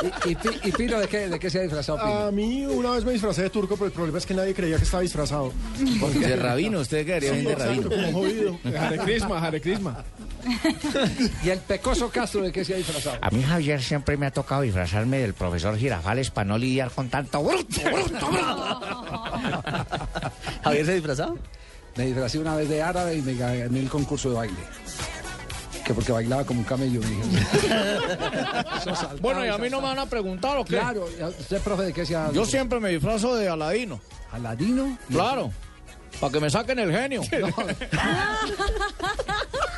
Ah. 0.00 0.08
¿Y, 0.24 0.30
y, 0.30 0.36
y 0.68 0.72
Pino 0.72 0.98
de 1.00 1.08
qué, 1.08 1.28
de 1.28 1.38
qué 1.40 1.50
se 1.50 1.58
ha 1.58 1.62
disfrazado 1.62 1.98
Pino? 1.98 2.18
A 2.26 2.30
mí 2.30 2.64
una 2.66 2.92
vez 2.92 3.04
me 3.04 3.12
disfracé 3.12 3.42
de 3.42 3.50
turco, 3.50 3.74
pero 3.74 3.86
el 3.86 3.92
problema 3.92 4.18
es 4.18 4.26
que 4.26 4.34
nadie 4.34 4.54
creía 4.54 4.76
que 4.76 4.84
estaba 4.84 5.02
disfrazado. 5.02 5.52
De 6.14 6.36
rabino, 6.36 6.80
usted 6.80 7.04
quedaría 7.04 7.32
bien 7.32 7.44
de 7.46 7.54
rabino. 7.54 7.88
como 7.90 8.12
jodido. 8.12 8.58
Hare 8.78 8.98
Krishna, 8.98 9.38
Hare 9.38 9.60
Krishna. 9.60 10.04
¿Y 11.44 11.50
el 11.50 11.58
pecoso 11.58 12.10
Castro 12.10 12.42
de 12.42 12.52
qué 12.52 12.64
se 12.64 12.74
ha 12.74 12.76
disfrazado? 12.76 13.18
A 13.20 13.30
mí, 13.30 13.42
Javier, 13.42 13.82
siempre 13.82 14.16
me 14.16 14.26
ha 14.26 14.30
tocado 14.30 14.62
disfrazarme 14.62 15.18
del 15.18 15.34
profesor 15.34 15.76
Girafales 15.76 16.30
para 16.30 16.44
no 16.46 16.58
lidiar 16.58 16.90
con 16.90 17.08
tanto 17.08 17.42
bruto, 17.42 17.80
¿Javier 20.64 20.86
se 20.86 20.94
disfrazado? 20.94 21.38
Me 21.96 22.06
disfrazé 22.06 22.38
una 22.38 22.54
vez 22.54 22.68
de 22.68 22.82
árabe 22.82 23.16
y 23.16 23.22
me 23.22 23.34
gané 23.34 23.80
el 23.80 23.88
concurso 23.88 24.30
de 24.30 24.36
baile. 24.36 24.56
Que 25.84 25.94
porque 25.94 26.12
bailaba 26.12 26.44
como 26.44 26.60
un 26.60 26.66
camello. 26.66 27.00
Bueno, 29.20 29.44
y 29.44 29.48
a 29.48 29.58
mí 29.58 29.68
no 29.68 29.80
me 29.80 29.88
van 29.88 29.98
a 29.98 30.06
preguntar 30.06 30.56
o 30.56 30.64
qué. 30.64 30.76
Claro, 30.76 31.06
¿usted, 31.38 31.60
profe, 31.60 31.82
de 31.84 31.92
qué 31.92 32.06
se 32.06 32.14
ha 32.14 32.30
Yo 32.30 32.44
siempre 32.44 32.78
me 32.80 32.90
disfrazo 32.90 33.34
de 33.36 33.48
Aladino. 33.48 34.00
¿Aladino? 34.32 34.96
Claro. 35.10 35.50
Para 36.20 36.32
que 36.32 36.40
me 36.40 36.50
saquen 36.50 36.78
el 36.78 36.92
genio. 36.92 37.22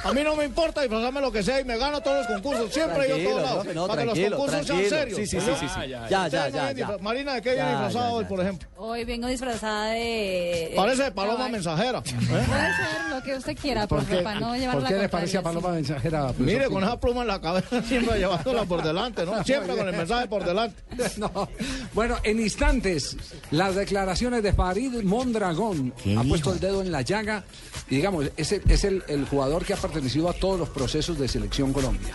A 0.03 0.13
mí 0.15 0.23
no 0.23 0.35
me 0.35 0.45
importa 0.45 0.81
disfrazarme 0.81 1.21
lo 1.21 1.31
que 1.31 1.43
sea 1.43 1.61
y 1.61 1.65
me 1.65 1.77
gano 1.77 2.01
todos 2.01 2.19
los 2.19 2.27
concursos. 2.27 2.73
Siempre 2.73 3.09
yo 3.09 3.31
todos 3.31 3.43
lados. 3.43 3.67
no, 3.75 3.87
para 3.87 4.03
que 4.03 4.07
los 4.07 4.15
tranquilo, 4.15 4.37
concursos 4.37 4.67
sean 4.67 4.89
serios. 4.89 5.19
Sí, 5.19 5.27
sí, 5.27 5.41
sí, 5.41 5.53
sí, 5.61 5.69
sí. 5.69 5.89
Ya, 5.89 6.29
ya, 6.29 6.49
ya, 6.49 6.97
Marina, 7.01 7.35
¿de 7.35 7.43
qué 7.43 7.55
viene 7.55 7.71
disfrazada 7.71 8.09
ya, 8.09 8.15
hoy, 8.15 8.25
por 8.25 8.41
ejemplo? 8.41 8.69
Hoy 8.77 9.05
vengo 9.05 9.29
disfrazada 9.29 9.91
de... 9.91 10.73
Parece 10.75 11.03
de 11.03 11.09
eh, 11.09 11.13
paloma 11.13 11.49
mensajera. 11.49 12.03
Puede 12.03 12.45
ser 12.47 13.11
lo 13.11 13.23
que 13.23 13.35
usted 13.35 13.57
quiera, 13.57 13.87
¿Por 13.87 13.99
profe, 13.99 14.19
qué, 14.19 14.23
para 14.23 14.41
no 14.41 14.49
¿por 14.49 14.59
llevarla 14.59 14.89
qué 14.89 14.95
la 14.97 15.03
le 15.03 15.09
parece 15.09 15.39
a 15.39 15.43
Paloma 15.43 15.71
Mensajera? 15.71 16.33
Mire, 16.39 16.67
con 16.67 16.83
esa 16.83 16.99
pluma 16.99 17.23
en 17.23 17.29
la 17.29 17.41
cabeza, 17.41 17.83
siempre 17.89 18.19
llevándola 18.19 18.65
por 18.65 18.83
delante, 18.83 19.27
¿no? 19.27 19.45
Siempre 19.51 19.77
con 19.77 19.89
el 19.89 19.97
mensaje 19.97 20.29
por 20.29 20.45
delante. 20.45 20.83
No. 21.19 21.49
Bueno, 21.93 22.17
en 22.23 22.41
instantes, 22.41 23.17
las 23.51 23.75
declaraciones 23.75 24.43
de 24.43 24.53
Farid 24.53 25.03
Mondragón. 25.03 25.93
Ha 26.17 26.23
puesto 26.25 26.53
el 26.53 26.61
dedo 26.61 26.83
en 26.83 26.93
la 26.93 27.03
llaga. 27.03 27.45
Y 27.91 27.97
digamos, 27.97 28.31
es, 28.37 28.53
el, 28.53 28.63
es 28.69 28.85
el, 28.85 29.03
el 29.09 29.27
jugador 29.27 29.65
que 29.65 29.75
ha 29.75 29.77
pertenecido 29.77 30.29
a 30.31 30.33
todos 30.33 30.59
los 30.59 30.69
procesos 30.69 31.19
de 31.19 31.27
selección 31.27 31.73
Colombia. 31.73 32.09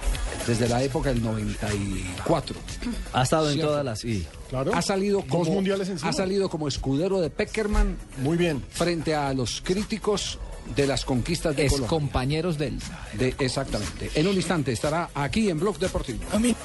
Desde 0.48 0.70
la 0.70 0.82
época 0.82 1.10
del 1.10 1.22
94. 1.22 2.56
Ha 3.14 3.24
estado 3.24 3.50
en 3.52 3.60
todas 3.60 3.84
las... 3.84 4.00
Sí. 4.00 4.26
Claro. 4.50 4.72
Ha 4.74 4.82
salido 4.82 5.22
como, 5.28 5.46
mundiales 5.52 5.90
encima. 5.90 6.10
ha 6.10 6.14
salido 6.14 6.50
como 6.50 6.68
escudero 6.68 7.20
de 7.20 7.30
Peckerman. 7.30 7.98
Muy 8.20 8.38
bien. 8.38 8.64
Frente 8.70 9.16
a 9.16 9.34
los 9.34 9.62
críticos 9.62 10.40
de 10.76 10.88
las 10.88 11.04
conquistas 11.04 11.56
de 11.56 11.66
Es 11.66 11.72
Colombia. 11.74 11.90
compañeros 11.90 12.58
del. 12.58 12.80
De, 13.14 13.36
exactamente. 13.40 14.12
En 14.16 14.28
un 14.28 14.36
instante 14.36 14.72
estará 14.72 15.10
aquí 15.14 15.50
en 15.50 15.60
Blog 15.60 15.78
Deportivo. 15.80 16.20
A 16.32 16.40
mí, 16.40 16.56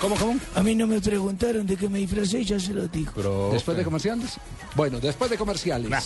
¿Cómo, 0.00 0.16
cómo? 0.16 0.38
a 0.54 0.62
mí 0.62 0.74
no 0.74 0.86
me 0.86 1.00
preguntaron 1.00 1.66
de 1.66 1.76
qué 1.76 1.88
me 1.88 1.98
disfracé 1.98 2.40
y 2.40 2.44
ya 2.44 2.58
se 2.58 2.72
lo 2.72 2.88
digo. 2.88 3.50
¿Después 3.52 3.76
de 3.76 3.84
comerciales? 3.84 4.32
Bueno, 4.74 4.98
después 5.00 5.30
de 5.30 5.36
comerciales. 5.38 5.90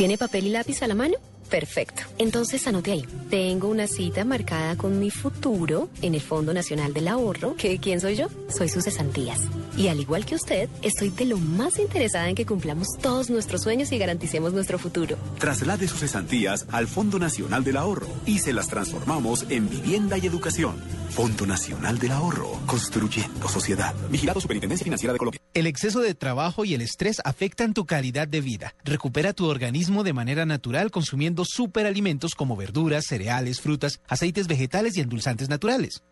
¿Tiene 0.00 0.16
papel 0.16 0.46
y 0.46 0.48
lápiz 0.48 0.82
a 0.82 0.86
la 0.86 0.94
mano? 0.94 1.16
Perfecto. 1.50 2.04
Entonces 2.16 2.66
anote 2.66 2.92
ahí. 2.92 3.04
Tengo 3.28 3.68
una 3.68 3.86
cita 3.86 4.24
marcada 4.24 4.74
con 4.74 4.98
mi 4.98 5.10
futuro 5.10 5.90
en 6.00 6.14
el 6.14 6.22
Fondo 6.22 6.54
Nacional 6.54 6.94
del 6.94 7.06
Ahorro. 7.06 7.54
¿Que 7.56 7.76
quién 7.76 8.00
soy 8.00 8.16
yo? 8.16 8.28
Soy 8.48 8.70
sus 8.70 8.84
cesantías. 8.84 9.42
Y 9.76 9.88
al 9.88 10.00
igual 10.00 10.26
que 10.26 10.34
usted, 10.34 10.68
estoy 10.82 11.10
de 11.10 11.24
lo 11.24 11.38
más 11.38 11.78
interesada 11.78 12.28
en 12.28 12.34
que 12.34 12.46
cumplamos 12.46 12.88
todos 13.00 13.30
nuestros 13.30 13.62
sueños 13.62 13.92
y 13.92 13.98
garanticemos 13.98 14.52
nuestro 14.52 14.78
futuro. 14.78 15.16
Traslade 15.38 15.88
sus 15.88 16.00
cesantías 16.00 16.66
al 16.70 16.86
Fondo 16.86 17.18
Nacional 17.18 17.64
del 17.64 17.76
Ahorro 17.76 18.08
y 18.26 18.38
se 18.38 18.52
las 18.52 18.68
transformamos 18.68 19.46
en 19.48 19.68
vivienda 19.68 20.18
y 20.18 20.26
educación. 20.26 20.76
Fondo 21.10 21.44
Nacional 21.46 21.98
del 21.98 22.12
Ahorro, 22.12 22.60
construyendo 22.66 23.48
sociedad. 23.48 23.94
Vigilado 24.10 24.40
Superintendencia 24.40 24.84
Financiera 24.84 25.12
de 25.12 25.18
Colombia. 25.18 25.40
El 25.54 25.66
exceso 25.66 26.00
de 26.00 26.14
trabajo 26.14 26.64
y 26.64 26.74
el 26.74 26.80
estrés 26.80 27.20
afectan 27.24 27.74
tu 27.74 27.84
calidad 27.84 28.28
de 28.28 28.40
vida. 28.40 28.74
Recupera 28.84 29.32
tu 29.32 29.46
organismo 29.46 30.04
de 30.04 30.12
manera 30.12 30.46
natural 30.46 30.90
consumiendo 30.90 31.44
superalimentos 31.44 32.34
como 32.34 32.56
verduras, 32.56 33.06
cereales, 33.06 33.60
frutas, 33.60 34.00
aceites 34.06 34.46
vegetales 34.46 34.96
y 34.96 35.00
endulzantes 35.00 35.48
naturales. 35.48 36.02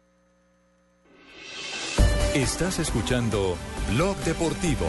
Estás 2.35 2.79
escuchando 2.79 3.57
Blog 3.91 4.17
Deportivo. 4.19 4.87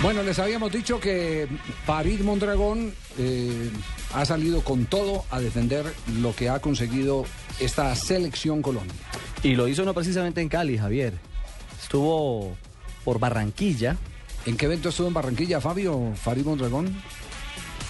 Bueno, 0.00 0.22
les 0.22 0.38
habíamos 0.38 0.70
dicho 0.70 1.00
que 1.00 1.48
Farid 1.84 2.20
Mondragón 2.20 2.94
eh, 3.18 3.70
ha 4.14 4.24
salido 4.24 4.62
con 4.62 4.86
todo 4.86 5.24
a 5.30 5.40
defender 5.40 5.92
lo 6.20 6.36
que 6.36 6.48
ha 6.48 6.60
conseguido 6.60 7.24
esta 7.58 7.94
selección 7.96 8.62
Colombia. 8.62 8.94
Y 9.42 9.56
lo 9.56 9.66
hizo 9.66 9.84
no 9.84 9.92
precisamente 9.92 10.40
en 10.40 10.48
Cali, 10.48 10.78
Javier. 10.78 11.14
Estuvo 11.82 12.56
por 13.04 13.18
Barranquilla. 13.18 13.96
¿En 14.46 14.56
qué 14.56 14.66
evento 14.66 14.90
estuvo 14.90 15.08
en 15.08 15.14
Barranquilla, 15.14 15.60
Fabio? 15.60 16.12
Farid 16.14 16.44
Mondragón. 16.44 16.96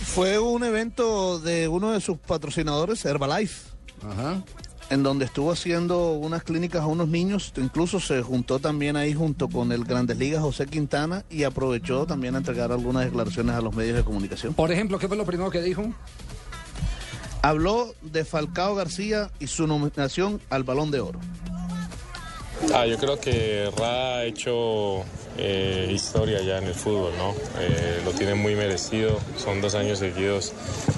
Fue 0.03 0.39
un 0.39 0.65
evento 0.65 1.39
de 1.39 1.69
uno 1.69 1.93
de 1.93 2.01
sus 2.01 2.17
patrocinadores, 2.17 3.05
Herbalife. 3.05 3.76
En 4.89 5.03
donde 5.03 5.25
estuvo 5.25 5.51
haciendo 5.51 6.13
unas 6.13 6.45
clínicas 6.45 6.83
a 6.83 6.87
unos 6.87 7.09
niños, 7.09 7.53
incluso 7.57 7.99
se 7.99 8.23
juntó 8.23 8.61
también 8.61 8.97
ahí 8.97 9.15
junto 9.15 9.49
con 9.49 9.73
el 9.73 9.85
Grandes 9.85 10.17
Ligas 10.17 10.43
José 10.43 10.67
Quintana 10.67 11.25
y 11.29 11.43
aprovechó 11.43 12.07
también 12.07 12.37
a 12.37 12.39
entregar 12.39 12.71
algunas 12.71 13.05
declaraciones 13.05 13.57
a 13.57 13.61
los 13.61 13.75
medios 13.75 13.97
de 13.97 14.05
comunicación. 14.05 14.55
Por 14.55 14.71
ejemplo, 14.71 15.01
¿qué 15.01 15.09
fue 15.09 15.17
lo 15.17 15.27
primero 15.27 15.51
que 15.51 15.61
dijo? 15.61 15.93
Habló 17.43 17.95
de 18.03 18.25
Falcao 18.25 18.77
García 18.77 19.31
y 19.41 19.49
su 19.49 19.67
nominación 19.67 20.41
al 20.51 20.63
Balón 20.63 20.93
de 20.93 21.01
Oro. 21.01 21.19
Ah, 22.75 22.87
yo 22.87 22.99
creo 22.99 23.19
que 23.21 23.71
Ra 23.77 24.17
ha 24.17 24.25
hecho 24.25 25.05
eh, 25.37 25.91
historia 25.93 26.41
ya 26.43 26.59
en 26.59 26.65
el 26.65 26.75
fútbol, 26.75 27.13
¿no? 27.19 27.35
Eh, 27.59 28.01
lo 28.05 28.13
tiene 28.13 28.35
muy 28.35 28.55
merecido, 28.55 29.19
son 29.37 29.61
dos 29.61 29.75
años 29.75 29.99
seguidos 29.99 30.53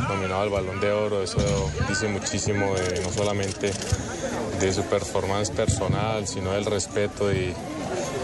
nominado 0.08 0.42
al 0.42 0.50
Balón 0.50 0.80
de 0.80 0.92
Oro, 0.92 1.22
eso 1.22 1.38
dice 1.88 2.08
muchísimo 2.08 2.74
no 3.02 3.12
solamente 3.12 3.72
de 4.60 4.72
su 4.72 4.82
performance 4.82 5.50
personal, 5.50 6.26
sino 6.26 6.52
del 6.52 6.64
respeto 6.64 7.32
y, 7.32 7.52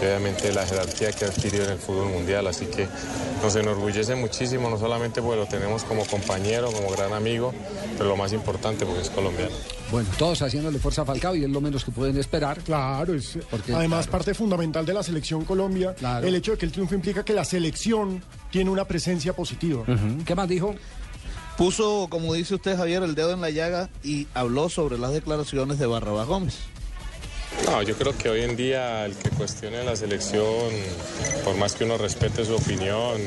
y 0.01 0.05
obviamente 0.05 0.51
la 0.53 0.65
jerarquía 0.65 1.11
que 1.11 1.25
ha 1.25 1.27
adquirido 1.29 1.65
en 1.65 1.71
el 1.71 1.77
fútbol 1.77 2.09
mundial, 2.09 2.47
así 2.47 2.65
que 2.65 2.87
nos 3.41 3.55
enorgullece 3.55 4.15
muchísimo, 4.15 4.69
no 4.69 4.77
solamente 4.77 5.21
porque 5.21 5.37
lo 5.37 5.45
tenemos 5.47 5.83
como 5.83 6.05
compañero, 6.05 6.71
como 6.71 6.89
gran 6.89 7.13
amigo, 7.13 7.53
pero 7.97 8.09
lo 8.09 8.17
más 8.17 8.33
importante 8.33 8.85
porque 8.85 9.01
es 9.01 9.09
colombiano. 9.09 9.55
Bueno, 9.91 10.09
todos 10.17 10.41
haciéndole 10.41 10.79
fuerza 10.79 11.03
a 11.03 11.05
Falcao 11.05 11.35
y 11.35 11.43
es 11.43 11.49
lo 11.49 11.61
menos 11.61 11.85
que 11.85 11.91
pueden 11.91 12.17
esperar. 12.17 12.59
Claro, 12.61 13.13
es 13.13 13.37
Porque, 13.49 13.73
además 13.73 14.05
claro. 14.05 14.11
parte 14.11 14.33
fundamental 14.33 14.85
de 14.85 14.93
la 14.93 15.03
selección 15.03 15.45
Colombia. 15.45 15.93
Claro. 15.93 16.27
El 16.27 16.35
hecho 16.35 16.51
de 16.53 16.57
que 16.57 16.65
el 16.65 16.71
triunfo 16.71 16.95
implica 16.95 17.23
que 17.23 17.33
la 17.33 17.45
selección 17.45 18.23
tiene 18.51 18.69
una 18.69 18.85
presencia 18.85 19.33
positiva. 19.33 19.83
¿Qué 20.25 20.35
más 20.35 20.49
dijo? 20.49 20.75
Puso, 21.57 22.07
como 22.09 22.33
dice 22.33 22.55
usted 22.55 22.75
Javier, 22.75 23.03
el 23.03 23.15
dedo 23.15 23.31
en 23.31 23.41
la 23.41 23.49
llaga 23.49 23.89
y 24.03 24.27
habló 24.33 24.69
sobre 24.69 24.97
las 24.97 25.13
declaraciones 25.13 25.79
de 25.79 25.85
Barrabás 25.85 26.27
Gómez. 26.27 26.57
No, 27.65 27.81
yo 27.81 27.95
creo 27.95 28.15
que 28.17 28.29
hoy 28.29 28.41
en 28.41 28.55
día 28.55 29.05
el 29.05 29.15
que 29.15 29.29
cuestione 29.31 29.83
la 29.83 29.95
selección, 29.95 30.69
por 31.43 31.55
más 31.55 31.73
que 31.73 31.83
uno 31.83 31.97
respete 31.97 32.45
su 32.45 32.55
opinión, 32.55 33.19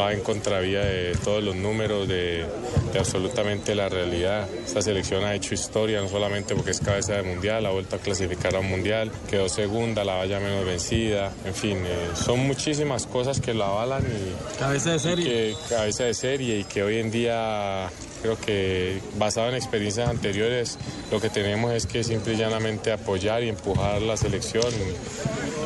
va 0.00 0.12
en 0.12 0.20
contravía 0.22 0.80
de 0.80 1.12
todos 1.22 1.42
los 1.42 1.54
números, 1.56 2.08
de, 2.08 2.46
de 2.92 2.98
absolutamente 2.98 3.74
la 3.74 3.88
realidad. 3.88 4.48
Esta 4.66 4.80
selección 4.80 5.24
ha 5.24 5.34
hecho 5.34 5.54
historia, 5.54 6.00
no 6.00 6.08
solamente 6.08 6.54
porque 6.54 6.70
es 6.70 6.80
cabeza 6.80 7.14
de 7.14 7.22
mundial, 7.22 7.66
ha 7.66 7.70
vuelto 7.70 7.96
a 7.96 7.98
clasificar 7.98 8.54
a 8.56 8.60
un 8.60 8.68
mundial, 8.70 9.10
quedó 9.30 9.48
segunda, 9.48 10.04
la 10.04 10.14
valla 10.14 10.40
menos 10.40 10.64
vencida, 10.64 11.32
en 11.44 11.54
fin, 11.54 11.78
eh, 11.84 12.08
son 12.14 12.40
muchísimas 12.46 13.06
cosas 13.06 13.40
que 13.40 13.52
la 13.52 13.66
avalan 13.66 14.02
y... 14.04 14.58
Cabeza 14.58 14.92
de 14.92 14.98
serie. 14.98 15.24
y 15.50 15.54
que- 15.54 15.56
cabeza 15.74 16.04
de 16.04 16.14
serie 16.14 16.58
y 16.60 16.64
que 16.64 16.82
hoy 16.82 16.98
en 16.98 17.10
día 17.10 17.88
creo 18.22 18.38
que 18.38 19.00
basado 19.18 19.48
en 19.48 19.54
experiencias 19.54 20.08
anteriores 20.08 20.78
lo 21.10 21.20
que 21.20 21.28
tenemos 21.28 21.72
es 21.72 21.86
que 21.86 22.04
simple 22.04 22.34
y 22.34 22.36
llanamente 22.36 22.92
apoyar 22.92 23.42
y 23.42 23.48
empujar 23.48 24.02
la 24.02 24.16
selección 24.16 24.66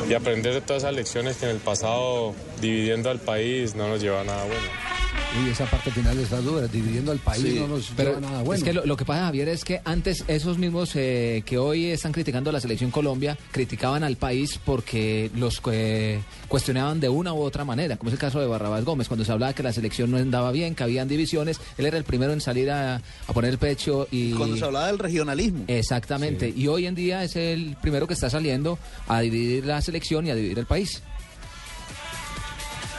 y, 0.09 0.13
aprender 0.13 0.53
de 0.53 0.59
todas 0.59 0.83
esas 0.83 0.93
lecciones 0.93 1.37
que 1.37 1.45
en 1.45 1.51
el 1.51 1.59
pasado 1.59 2.35
dividiendo 2.59 3.09
al 3.09 3.19
país 3.19 3.75
no 3.75 3.87
nos 3.87 4.01
lleva 4.01 4.21
a 4.21 4.23
nada 4.25 4.43
bueno. 4.43 4.90
Y 5.33 5.49
esa 5.49 5.65
parte 5.65 5.91
final 5.91 6.17
está 6.19 6.41
dura, 6.41 6.67
dividiendo 6.67 7.11
al 7.13 7.19
país 7.19 7.41
Sí, 7.41 7.57
no 7.57 7.67
nos 7.67 7.91
pero 7.95 8.09
lleva 8.15 8.21
nada 8.21 8.43
bueno. 8.43 8.57
es 8.57 8.63
que 8.63 8.73
lo, 8.73 8.85
lo 8.85 8.97
que 8.97 9.05
pasa, 9.05 9.25
Javier, 9.25 9.47
es 9.47 9.63
que 9.63 9.79
antes 9.85 10.25
esos 10.27 10.57
mismos 10.57 10.91
eh, 10.95 11.41
que 11.45 11.57
hoy 11.57 11.85
están 11.85 12.11
criticando 12.11 12.49
a 12.49 12.53
la 12.53 12.59
selección 12.59 12.91
Colombia 12.91 13.37
criticaban 13.51 14.03
al 14.03 14.17
país 14.17 14.59
porque 14.63 15.31
los 15.35 15.61
eh, 15.71 16.19
cuestionaban 16.49 16.99
de 16.99 17.07
una 17.07 17.33
u 17.33 17.41
otra 17.41 17.63
manera, 17.63 17.95
como 17.95 18.09
es 18.09 18.13
el 18.13 18.19
caso 18.19 18.41
de 18.41 18.47
Barrabás 18.47 18.83
Gómez, 18.83 19.07
cuando 19.07 19.23
se 19.23 19.31
hablaba 19.31 19.53
que 19.53 19.63
la 19.63 19.71
selección 19.71 20.11
no 20.11 20.17
andaba 20.17 20.51
bien, 20.51 20.75
que 20.75 20.83
habían 20.83 21.07
divisiones, 21.07 21.61
él 21.77 21.85
era 21.85 21.97
el 21.97 22.03
primero 22.03 22.33
en 22.33 22.41
salir 22.41 22.69
a, 22.69 22.95
a 22.95 23.33
poner 23.33 23.51
el 23.51 23.57
pecho 23.57 24.07
y... 24.11 24.33
Cuando 24.33 24.57
se 24.57 24.65
hablaba 24.65 24.87
del 24.87 24.99
regionalismo. 24.99 25.63
Exactamente, 25.67 26.53
y 26.53 26.67
hoy 26.67 26.87
en 26.87 26.95
día 26.95 27.23
es 27.23 27.37
el 27.37 27.77
primero 27.81 28.05
que 28.05 28.15
está 28.15 28.29
saliendo 28.29 28.77
a 29.07 29.21
dividir 29.21 29.65
la 29.65 29.81
selección 29.81 30.27
y 30.27 30.31
a 30.31 30.35
dividir 30.35 30.59
el 30.59 30.65
país. 30.65 31.01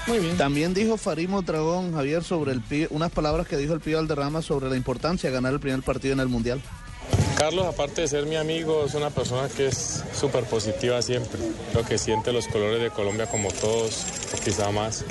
Muy 0.07 0.19
bien. 0.19 0.37
También 0.37 0.75
dijo 0.75 0.97
Farimo 0.97 1.43
Dragón, 1.43 1.95
Javier, 1.95 2.25
sobre 2.25 2.53
el 2.53 2.63
unas 2.91 3.13
palabras 3.13 3.47
que 3.47 3.57
dijo 3.57 3.73
el 3.73 3.81
Pío 3.81 3.99
Alderrama 3.99 4.43
sobre 4.43 4.69
la 4.69 4.77
importancia 4.77 5.31
de 5.31 5.35
ganar 5.35 5.53
el 5.53 5.61
primer 5.61 5.83
partido 5.83 6.13
en 6.13 6.21
el 6.21 6.29
Mundial. 6.29 6.61
Carlos, 7.39 7.67
aparte 7.67 8.03
de 8.03 8.09
ser 8.09 8.27
mi 8.27 8.37
amigo, 8.37 8.85
es 8.87 8.95
una 8.95 9.11
persona 9.11 9.49
que 9.49 9.67
es 9.67 10.05
súper 10.15 10.45
positiva 10.45 11.03
siempre. 11.03 11.41
Creo 11.73 11.85
que 11.85 11.99
siente 11.99 12.33
los 12.33 12.47
colores 12.47 12.81
de 12.81 12.91
Colombia 12.91 13.27
como 13.27 13.51
todos, 13.51 14.05
quizá 14.45 14.71
más. 14.71 15.05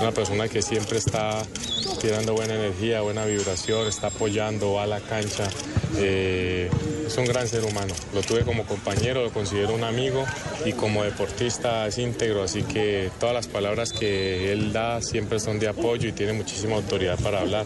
Una 0.00 0.10
persona 0.10 0.48
que 0.48 0.62
siempre 0.62 0.98
está 0.98 1.42
tirando 2.00 2.34
buena 2.34 2.54
energía, 2.54 3.02
buena 3.02 3.24
vibración, 3.24 3.86
está 3.86 4.08
apoyando, 4.08 4.72
va 4.72 4.82
a 4.82 4.86
la 4.86 5.00
cancha. 5.00 5.48
Eh, 5.98 6.68
es 7.06 7.16
un 7.18 7.24
gran 7.24 7.46
ser 7.46 7.64
humano. 7.64 7.94
Lo 8.12 8.20
tuve 8.22 8.42
como 8.42 8.64
compañero, 8.64 9.22
lo 9.22 9.30
considero 9.30 9.72
un 9.72 9.84
amigo 9.84 10.24
y 10.64 10.72
como 10.72 11.04
deportista 11.04 11.86
es 11.86 11.98
íntegro, 11.98 12.42
así 12.42 12.64
que 12.64 13.10
todas 13.20 13.34
las 13.34 13.46
palabras 13.46 13.92
que 13.92 14.52
él 14.52 14.72
da 14.72 15.00
siempre 15.00 15.38
son 15.38 15.60
de 15.60 15.68
apoyo 15.68 16.08
y 16.08 16.12
tiene 16.12 16.32
muchísima 16.32 16.74
autoridad 16.74 17.18
para 17.20 17.40
hablar 17.40 17.64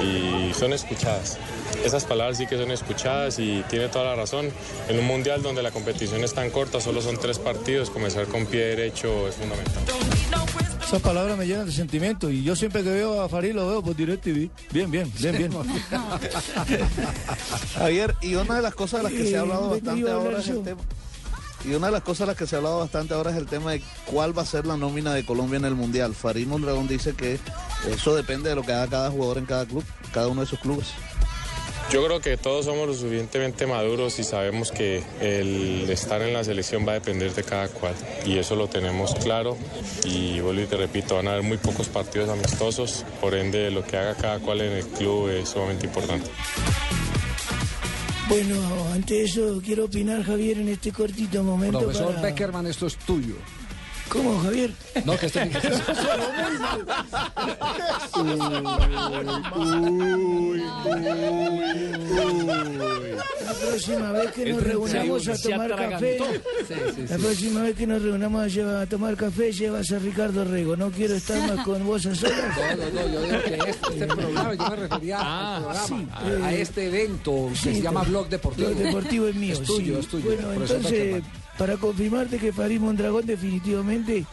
y 0.00 0.54
son 0.54 0.72
escuchadas. 0.72 1.38
Esas 1.86 2.04
palabras 2.04 2.36
sí 2.36 2.48
que 2.48 2.58
son 2.58 2.72
escuchadas 2.72 3.38
y 3.38 3.62
tiene 3.70 3.86
toda 3.86 4.06
la 4.06 4.16
razón. 4.16 4.48
En 4.88 4.98
un 4.98 5.06
mundial 5.06 5.40
donde 5.40 5.62
la 5.62 5.70
competición 5.70 6.24
es 6.24 6.34
tan 6.34 6.50
corta, 6.50 6.80
solo 6.80 7.00
son 7.00 7.16
tres 7.16 7.38
partidos, 7.38 7.90
comenzar 7.90 8.26
con 8.26 8.44
pie 8.44 8.74
derecho 8.74 9.28
es 9.28 9.36
fundamental. 9.36 9.84
Esas 10.84 11.00
palabras 11.00 11.38
me 11.38 11.46
llenan 11.46 11.64
de 11.64 11.70
sentimiento 11.70 12.28
y 12.28 12.42
yo 12.42 12.56
siempre 12.56 12.82
que 12.82 12.90
veo 12.90 13.22
a 13.22 13.28
Farid 13.28 13.54
lo 13.54 13.68
veo 13.68 13.84
por 13.84 13.94
DirecTV. 13.94 14.50
Bien, 14.72 14.90
bien, 14.90 15.12
bien, 15.20 15.38
bien. 15.38 15.52
Javier, 17.78 18.16
y 18.20 18.34
una 18.34 18.56
de 18.56 18.62
las 18.62 18.74
cosas 18.74 19.04
de 19.04 19.04
las 19.04 19.12
que 19.12 19.24
se 19.28 19.36
ha 19.36 19.42
hablado 19.42 19.72
Eh, 19.72 19.74
¿de 19.76 19.80
qué 19.80 19.86
bastante 19.86 20.10
ahora 20.10 20.38
es 20.40 20.48
el 20.48 20.64
tema. 20.64 20.80
Y 21.64 21.74
una 21.74 21.86
de 21.86 21.92
las 21.92 22.02
cosas 22.02 22.20
de 22.20 22.26
las 22.26 22.36
que 22.36 22.48
se 22.48 22.56
ha 22.56 22.58
hablado 22.58 22.80
bastante 22.80 23.14
ahora 23.14 23.30
es 23.30 23.36
el 23.36 23.46
tema 23.46 23.70
de 23.70 23.82
cuál 24.06 24.36
va 24.36 24.42
a 24.42 24.46
ser 24.46 24.66
la 24.66 24.76
nómina 24.76 25.14
de 25.14 25.24
Colombia 25.24 25.58
en 25.58 25.66
el 25.66 25.76
Mundial. 25.76 26.16
Farid 26.16 26.48
Mondragón 26.48 26.88
dice 26.88 27.14
que 27.14 27.38
eso 27.88 28.16
depende 28.16 28.48
de 28.48 28.56
lo 28.56 28.62
que 28.62 28.72
haga 28.72 28.88
cada 28.88 29.10
jugador 29.12 29.38
en 29.38 29.46
cada 29.46 29.66
club, 29.66 29.84
cada 30.12 30.26
uno 30.26 30.40
de 30.40 30.48
sus 30.48 30.58
clubes. 30.58 30.88
Yo 31.92 32.04
creo 32.04 32.20
que 32.20 32.36
todos 32.36 32.64
somos 32.64 32.88
lo 32.88 32.94
suficientemente 32.94 33.64
maduros 33.66 34.18
y 34.18 34.24
sabemos 34.24 34.72
que 34.72 35.02
el 35.20 35.88
estar 35.88 36.20
en 36.20 36.32
la 36.32 36.42
selección 36.42 36.84
va 36.86 36.90
a 36.92 36.94
depender 36.94 37.32
de 37.32 37.44
cada 37.44 37.68
cual. 37.68 37.94
Y 38.26 38.38
eso 38.38 38.56
lo 38.56 38.66
tenemos 38.68 39.14
claro. 39.14 39.56
Y 40.04 40.40
vuelvo 40.40 40.62
y 40.62 40.66
te 40.66 40.76
repito, 40.76 41.14
van 41.14 41.28
a 41.28 41.32
haber 41.32 41.44
muy 41.44 41.58
pocos 41.58 41.88
partidos 41.88 42.28
amistosos. 42.28 43.04
Por 43.20 43.34
ende, 43.34 43.70
lo 43.70 43.84
que 43.84 43.96
haga 43.96 44.14
cada 44.16 44.40
cual 44.40 44.62
en 44.62 44.72
el 44.72 44.84
club 44.84 45.28
es 45.28 45.48
sumamente 45.48 45.86
importante. 45.86 46.28
Bueno, 48.28 48.56
ante 48.92 49.22
eso 49.22 49.62
quiero 49.64 49.84
opinar, 49.84 50.24
Javier, 50.24 50.58
en 50.58 50.68
este 50.68 50.90
cortito 50.90 51.44
momento. 51.44 51.78
Profesor 51.78 52.08
para- 52.16 52.22
Beckerman, 52.22 52.66
esto 52.66 52.88
es 52.88 52.96
tuyo. 52.96 53.36
¿Cómo, 54.08 54.40
Javier? 54.40 54.70
No, 55.04 55.16
que 55.18 55.26
este 55.26 55.50
La 62.16 63.52
próxima 63.54 64.12
vez 64.12 64.32
que 64.32 64.52
nos 64.52 64.62
reunamos 64.62 65.28
a 65.28 65.36
tomar 65.36 65.70
café, 65.70 66.16
atragantó. 66.18 66.24
Sí, 66.66 66.74
sí, 66.96 67.04
la 67.08 67.18
próxima 67.18 67.62
vez 67.62 67.76
que 67.76 67.86
nos 67.86 68.02
reunamos 68.02 68.42
a, 68.42 68.48
llevar- 68.48 68.82
a 68.82 68.86
tomar 68.86 69.16
café, 69.16 69.52
llevas 69.52 69.92
a 69.92 69.98
Ricardo 69.98 70.44
Rego. 70.44 70.76
No 70.76 70.90
quiero 70.90 71.14
estar 71.14 71.54
más 71.54 71.64
con 71.64 71.84
vos 71.86 72.06
a 72.06 72.14
solas. 72.14 72.36
No, 72.56 72.76
no, 72.76 72.90
no, 72.90 73.12
yo 73.12 73.22
digo 73.22 73.42
que 73.44 73.54
este, 73.70 73.88
este 73.92 74.06
programa, 74.06 74.54
yo 74.54 74.70
me 74.70 74.76
refería 74.76 75.18
al 75.18 75.62
programa, 75.62 75.86
sí, 75.86 76.08
a, 76.12 76.46
a 76.46 76.54
eh, 76.54 76.60
este 76.62 76.86
evento 76.86 77.48
que 77.50 77.56
sí, 77.56 77.74
se 77.74 77.82
llama 77.82 78.02
Blog 78.02 78.28
Deportivo. 78.28 78.68
Blog 78.68 78.78
Deportivo 78.82 79.26
es 79.28 79.34
mío. 79.34 79.52
Es 79.54 79.62
tuyo, 79.62 79.94
sí. 79.94 80.00
es 80.00 80.06
tuyo. 80.08 80.24
Bueno, 80.26 80.52
entonces. 80.52 81.22
Para 81.58 81.76
confirmarte 81.76 82.38
que 82.38 82.52
Farid 82.52 82.80
Mondragón 82.80 83.26
definitivamente 83.26 84.24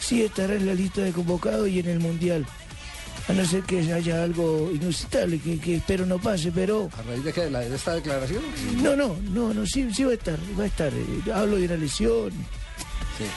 sí 0.00 0.22
estará 0.22 0.54
en 0.54 0.66
la 0.66 0.74
lista 0.74 1.02
de 1.02 1.12
convocados 1.12 1.68
y 1.68 1.78
en 1.80 1.88
el 1.88 2.00
Mundial. 2.00 2.44
A 3.28 3.32
no 3.34 3.44
ser 3.46 3.62
que 3.62 3.78
haya 3.92 4.24
algo 4.24 4.68
inusitable, 4.74 5.38
que, 5.38 5.58
que 5.60 5.76
espero 5.76 6.04
no 6.06 6.18
pase, 6.18 6.50
pero... 6.52 6.90
¿A 6.98 7.02
raíz 7.02 7.22
de 7.22 7.32
qué? 7.32 7.42
¿De, 7.42 7.50
la- 7.50 7.60
de 7.60 7.76
esta 7.76 7.94
declaración? 7.94 8.42
No, 8.82 8.96
no, 8.96 9.16
no, 9.30 9.54
no, 9.54 9.64
sí, 9.64 9.88
sí 9.94 10.02
va 10.02 10.10
a 10.10 10.14
estar, 10.14 10.38
va 10.58 10.64
a 10.64 10.66
estar. 10.66 10.92
eh, 10.92 11.32
hablo 11.32 11.56
de 11.56 11.66
una 11.66 11.76
lesión, 11.76 12.32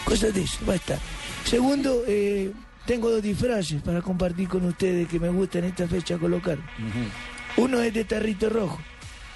cosas 0.04 0.34
de 0.34 0.42
eso, 0.42 0.58
va 0.68 0.74
a 0.74 0.78
estar. 0.78 0.98
Segundo, 1.46 2.04
eh, 2.08 2.52
tengo 2.88 3.12
dos 3.12 3.22
disfraces 3.22 3.80
para 3.84 4.02
compartir 4.02 4.48
con 4.48 4.66
ustedes 4.66 5.08
que 5.08 5.20
me 5.20 5.30
gusta 5.30 5.60
en 5.60 5.66
esta 5.66 5.88
fecha 5.88 6.18
colocar. 6.18 6.58
Uno 7.58 7.80
es 7.82 7.94
de 7.94 8.06
tarrito 8.06 8.50
rojo, 8.50 8.80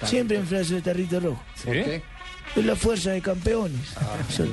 siempre 0.04 0.36
en 0.36 0.46
frase 0.48 0.74
de 0.74 0.82
tarrito 0.82 1.20
rojo. 1.20 1.42
¿Por 1.64 1.74
qué? 1.74 2.02
Es 2.56 2.64
la 2.64 2.74
fuerza 2.76 3.12
de 3.12 3.20
campeones. 3.22 3.80
Son- 4.34 4.48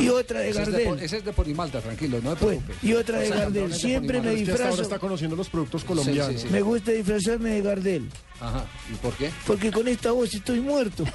y 0.00 0.08
otra 0.08 0.40
de 0.40 0.50
Ese 0.50 0.60
es 0.62 0.66
de, 0.66 0.72
Gardel. 0.72 0.88
Por- 0.88 1.02
ese 1.02 1.16
es 1.18 1.24
de 1.24 1.32
Ponimalta, 1.32 1.80
tranquilo, 1.80 2.18
no 2.22 2.34
te 2.34 2.44
preocupes. 2.46 2.76
y 2.82 2.92
otra 2.94 3.18
de 3.18 3.28
Gardel. 3.28 3.70
es 3.70 3.78
Siempre 3.78 4.20
me. 4.20 4.32
Es 4.32 4.40
hasta 4.40 4.52
ahora 4.52 4.58
disfrazo. 4.64 4.82
está 4.82 4.98
conociendo 4.98 5.36
los 5.36 5.48
productos 5.48 5.84
colombianos. 5.84 6.32
Sí, 6.32 6.38
sí, 6.38 6.46
sí. 6.48 6.52
Me 6.52 6.62
gusta 6.62 6.90
disfrazarme 6.92 7.50
de 7.50 7.62
Gardel. 7.62 8.08
Ajá, 8.40 8.64
¿y 8.92 8.96
por 8.96 9.14
qué? 9.14 9.30
Porque 9.46 9.70
con 9.70 9.86
esta 9.88 10.12
voz 10.12 10.34
estoy 10.34 10.60
muerto. 10.60 11.04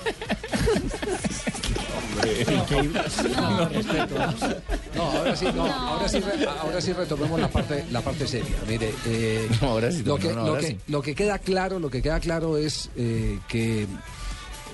No, 3.35 3.69
respeto. 3.69 4.15
No, 4.95 5.03
ahora 5.03 5.35
sí, 5.35 5.45
no, 5.55 5.65
ahora 5.65 6.09
sí, 6.09 6.21
ahora 6.61 6.81
sí 6.81 6.93
retomemos 6.93 7.39
la 7.39 7.49
parte, 7.49 7.85
la 7.91 8.01
parte 8.01 8.27
seria. 8.27 8.55
Mire, 8.67 8.93
eh, 9.05 9.49
ahora 9.61 9.91
sí, 9.91 10.03
lo, 10.03 10.17
que, 10.17 10.27
no, 10.29 10.35
lo, 10.35 10.41
ahora 10.41 10.61
que, 10.61 10.67
sí. 10.67 10.77
lo 10.87 11.01
que 11.01 11.15
queda 11.15 11.39
claro, 11.39 11.79
lo 11.79 11.89
que 11.89 12.01
queda 12.01 12.19
claro 12.19 12.57
es 12.57 12.89
eh, 12.95 13.39
que 13.47 13.87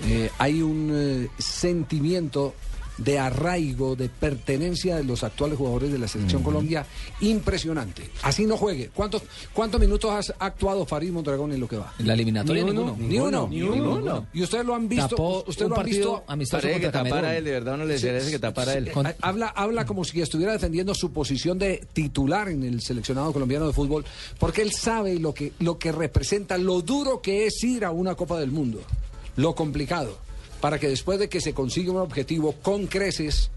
eh, 0.06 0.30
hay 0.38 0.62
un 0.62 0.90
eh, 0.92 1.28
sentimiento 1.38 2.54
de 2.98 3.16
arraigo, 3.16 3.94
de 3.94 4.08
pertenencia 4.08 4.96
de 4.96 5.04
los 5.04 5.22
actuales 5.22 5.56
jugadores 5.56 5.92
de 5.92 5.98
la 6.00 6.08
selección 6.08 6.42
Colombia 6.42 6.84
impresionante. 7.20 8.10
Así 8.22 8.44
no 8.44 8.56
juegue. 8.56 8.90
¿Cuántos, 8.92 9.22
cuántos 9.52 9.80
minutos 9.80 10.10
has 10.10 10.34
actuado 10.36 10.84
Farid 10.84 11.12
Mondragón 11.12 11.52
en 11.52 11.60
lo 11.60 11.68
que 11.68 11.76
va? 11.76 11.94
En 12.00 12.08
la 12.08 12.14
eliminatoria 12.14 12.64
Ni 12.64 12.70
ninguno. 12.72 12.96
Ni 12.98 13.18
uno. 13.20 13.48
Ni 13.48 13.62
uno. 13.62 14.26
Y 14.32 14.42
ustedes 14.42 14.66
lo 14.66 14.74
han 14.74 14.88
visto. 14.88 15.10
Tapó 15.10 15.44
usted 15.46 15.66
un 15.66 15.70
lo 15.70 15.78
han 15.78 15.86
visto. 15.86 16.24
amistoso 16.26 16.60
Parece 16.62 16.80
que 16.80 16.86
contra 16.86 17.04
tapara 17.04 17.36
él, 17.36 17.44
de 17.44 17.50
verdad 17.52 17.76
no 17.76 17.84
le 17.84 17.94
interesa 17.94 18.30
que 18.30 18.38
tapara 18.40 18.74
él. 18.74 18.90
Ha- 18.96 19.14
Habla, 19.28 19.46
habla 19.48 19.86
como 19.86 20.04
si 20.04 20.20
estuviera 20.20 20.52
defendiendo 20.52 20.92
su 20.92 21.12
posición 21.12 21.56
de 21.56 21.86
titular 21.92 22.48
en 22.48 22.64
el 22.64 22.80
seleccionado 22.80 23.32
colombiano 23.32 23.68
de 23.68 23.72
fútbol, 23.74 24.04
porque 24.40 24.62
él 24.62 24.72
sabe 24.72 25.20
lo 25.20 25.32
que, 25.32 25.52
lo 25.60 25.78
que 25.78 25.92
representa, 25.92 26.58
lo 26.58 26.82
duro 26.82 27.22
que 27.22 27.46
es 27.46 27.62
ir 27.62 27.84
a 27.84 27.92
una 27.92 28.16
Copa 28.16 28.40
del 28.40 28.50
Mundo, 28.50 28.80
lo 29.38 29.54
complicado, 29.54 30.18
para 30.60 30.78
que 30.80 30.88
después 30.88 31.18
de 31.20 31.28
que 31.28 31.40
se 31.40 31.54
consiga 31.54 31.92
un 31.92 31.98
objetivo 31.98 32.56
con 32.60 32.88
creces, 32.88 33.50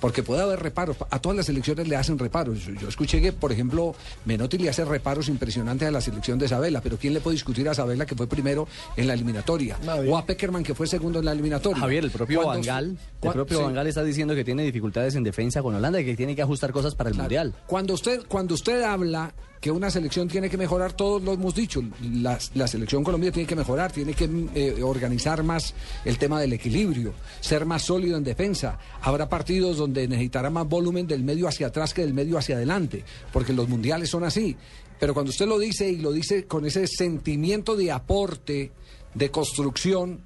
porque 0.00 0.22
puede 0.22 0.42
haber 0.42 0.60
reparos, 0.60 0.96
a 1.10 1.18
todas 1.18 1.36
las 1.36 1.46
selecciones 1.46 1.88
le 1.88 1.96
hacen 1.96 2.20
reparos. 2.20 2.66
Yo, 2.80 2.88
escuché 2.88 3.20
que, 3.20 3.32
por 3.32 3.50
ejemplo, 3.50 3.96
Menotti 4.26 4.56
le 4.56 4.68
hace 4.70 4.84
reparos 4.84 5.28
impresionantes 5.28 5.88
a 5.88 5.90
la 5.90 6.00
selección 6.00 6.38
de 6.38 6.46
Isabela, 6.46 6.80
pero 6.80 6.98
¿quién 6.98 7.14
le 7.14 7.20
puede 7.20 7.34
discutir 7.34 7.68
a 7.68 7.72
Isabela 7.72 8.06
que 8.06 8.14
fue 8.14 8.28
primero 8.28 8.68
en 8.96 9.08
la 9.08 9.14
eliminatoria? 9.14 9.76
O 10.08 10.16
a 10.16 10.24
Peckerman 10.24 10.62
que 10.62 10.76
fue 10.76 10.86
segundo 10.86 11.18
en 11.18 11.24
la 11.24 11.32
eliminatoria. 11.32 11.80
Javier, 11.80 12.04
el 12.04 12.12
propio 12.12 12.46
Bangal, 12.46 12.96
el 13.22 13.32
propio 13.32 13.58
sí. 13.58 13.64
Bangal 13.64 13.88
está 13.88 14.04
diciendo 14.04 14.36
que 14.36 14.44
tiene 14.44 14.62
dificultades 14.62 15.16
en 15.16 15.24
defensa 15.24 15.62
con 15.62 15.74
Holanda 15.74 16.00
y 16.00 16.04
que 16.04 16.14
tiene 16.14 16.36
que 16.36 16.42
ajustar 16.42 16.70
cosas 16.70 16.94
para 16.94 17.10
el 17.10 17.14
Claro. 17.16 17.24
Mundial. 17.24 17.54
Cuando 17.66 17.94
usted, 17.94 18.22
cuando 18.28 18.54
usted 18.54 18.82
habla 18.84 19.34
que 19.60 19.70
una 19.70 19.90
selección 19.90 20.28
tiene 20.28 20.48
que 20.48 20.56
mejorar, 20.56 20.92
todos 20.92 21.22
lo 21.22 21.32
hemos 21.32 21.54
dicho, 21.54 21.82
la, 22.00 22.38
selección 22.68 23.02
Colombia 23.02 23.32
tiene 23.32 23.46
que 23.46 23.56
mejorar, 23.56 23.92
tiene 23.92 24.14
que 24.14 24.28
eh, 24.54 24.82
organizar 24.82 25.42
más 25.42 25.74
el 26.04 26.18
tema 26.18 26.40
del 26.40 26.52
equilibrio, 26.52 27.12
ser 27.40 27.64
más 27.66 27.82
sólido 27.82 28.16
en 28.16 28.24
defensa. 28.24 28.78
Habrá 29.02 29.28
partidos 29.28 29.76
donde 29.76 30.06
necesitará 30.06 30.50
más 30.50 30.68
volumen 30.68 31.06
del 31.06 31.24
medio 31.24 31.48
hacia 31.48 31.68
atrás 31.68 31.94
que 31.94 32.02
del 32.02 32.14
medio 32.14 32.38
hacia 32.38 32.56
adelante, 32.56 33.04
porque 33.32 33.52
los 33.52 33.68
mundiales 33.68 34.10
son 34.10 34.24
así. 34.24 34.56
Pero 35.00 35.14
cuando 35.14 35.30
usted 35.30 35.46
lo 35.46 35.58
dice 35.58 35.88
y 35.88 35.96
lo 35.96 36.12
dice 36.12 36.46
con 36.46 36.66
ese 36.66 36.86
sentimiento 36.86 37.76
de 37.76 37.92
aporte, 37.92 38.72
de 39.14 39.30
construcción, 39.30 40.20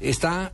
está 0.00 0.52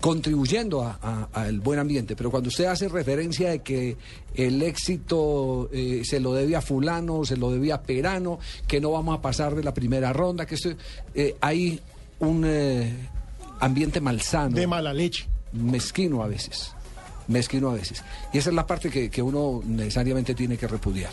contribuyendo 0.00 0.96
al 1.32 1.60
buen 1.60 1.78
ambiente. 1.78 2.16
Pero 2.16 2.30
cuando 2.30 2.48
usted 2.48 2.64
hace 2.64 2.88
referencia 2.88 3.50
de 3.50 3.60
que 3.60 3.96
el 4.34 4.62
éxito 4.62 5.68
eh, 5.72 6.02
se 6.04 6.20
lo 6.20 6.34
debe 6.34 6.56
a 6.56 6.60
fulano, 6.60 7.24
se 7.24 7.36
lo 7.36 7.50
debe 7.50 7.72
a 7.72 7.82
Perano, 7.82 8.38
que 8.66 8.80
no 8.80 8.92
vamos 8.92 9.18
a 9.18 9.22
pasar 9.22 9.54
de 9.54 9.62
la 9.62 9.74
primera 9.74 10.12
ronda, 10.12 10.46
que 10.46 10.54
esto, 10.54 10.70
eh, 11.14 11.36
hay 11.40 11.80
un 12.20 12.44
eh, 12.46 12.92
ambiente 13.60 14.00
malsano. 14.00 14.54
De 14.54 14.66
mala 14.66 14.92
leche. 14.92 15.28
Mezquino 15.52 16.22
a 16.22 16.28
veces. 16.28 16.72
Mezquino 17.26 17.70
a 17.70 17.74
veces. 17.74 18.02
Y 18.32 18.38
esa 18.38 18.50
es 18.50 18.56
la 18.56 18.66
parte 18.66 18.90
que, 18.90 19.10
que 19.10 19.22
uno 19.22 19.62
necesariamente 19.64 20.34
tiene 20.34 20.56
que 20.56 20.66
repudiar. 20.66 21.10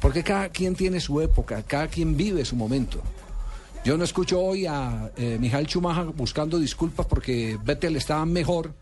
Porque 0.00 0.22
cada 0.22 0.50
quien 0.50 0.74
tiene 0.74 1.00
su 1.00 1.20
época, 1.20 1.62
cada 1.62 1.88
quien 1.88 2.16
vive 2.16 2.44
su 2.44 2.56
momento. 2.56 3.00
Yo 3.84 3.98
no 3.98 4.04
escucho 4.04 4.40
hoy 4.40 4.64
a 4.64 5.10
eh, 5.14 5.36
Mijael 5.38 5.66
Schumacher 5.66 6.06
buscando 6.06 6.58
disculpas 6.58 7.04
porque 7.04 7.58
Vettel 7.62 7.96
estaba 7.96 8.24
mejor 8.24 8.72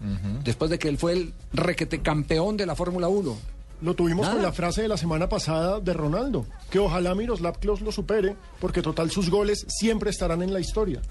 después 0.44 0.70
de 0.70 0.78
que 0.78 0.88
él 0.88 0.96
fue 0.96 1.12
el 1.14 1.32
requete 1.52 2.02
campeón 2.02 2.56
de 2.56 2.66
la 2.66 2.76
Fórmula 2.76 3.08
1. 3.08 3.36
Lo 3.82 3.94
tuvimos 3.94 4.22
Nada. 4.22 4.34
con 4.34 4.42
la 4.44 4.52
frase 4.52 4.82
de 4.82 4.88
la 4.88 4.96
semana 4.96 5.28
pasada 5.28 5.80
de 5.80 5.92
Ronaldo, 5.92 6.46
que 6.70 6.78
ojalá 6.78 7.16
Miroslav 7.16 7.58
Klose 7.58 7.82
lo 7.82 7.90
supere, 7.90 8.36
porque 8.60 8.80
total 8.80 9.10
sus 9.10 9.28
goles 9.28 9.66
siempre 9.66 10.10
estarán 10.10 10.40
en 10.40 10.52
la 10.52 10.60
historia. 10.60 11.02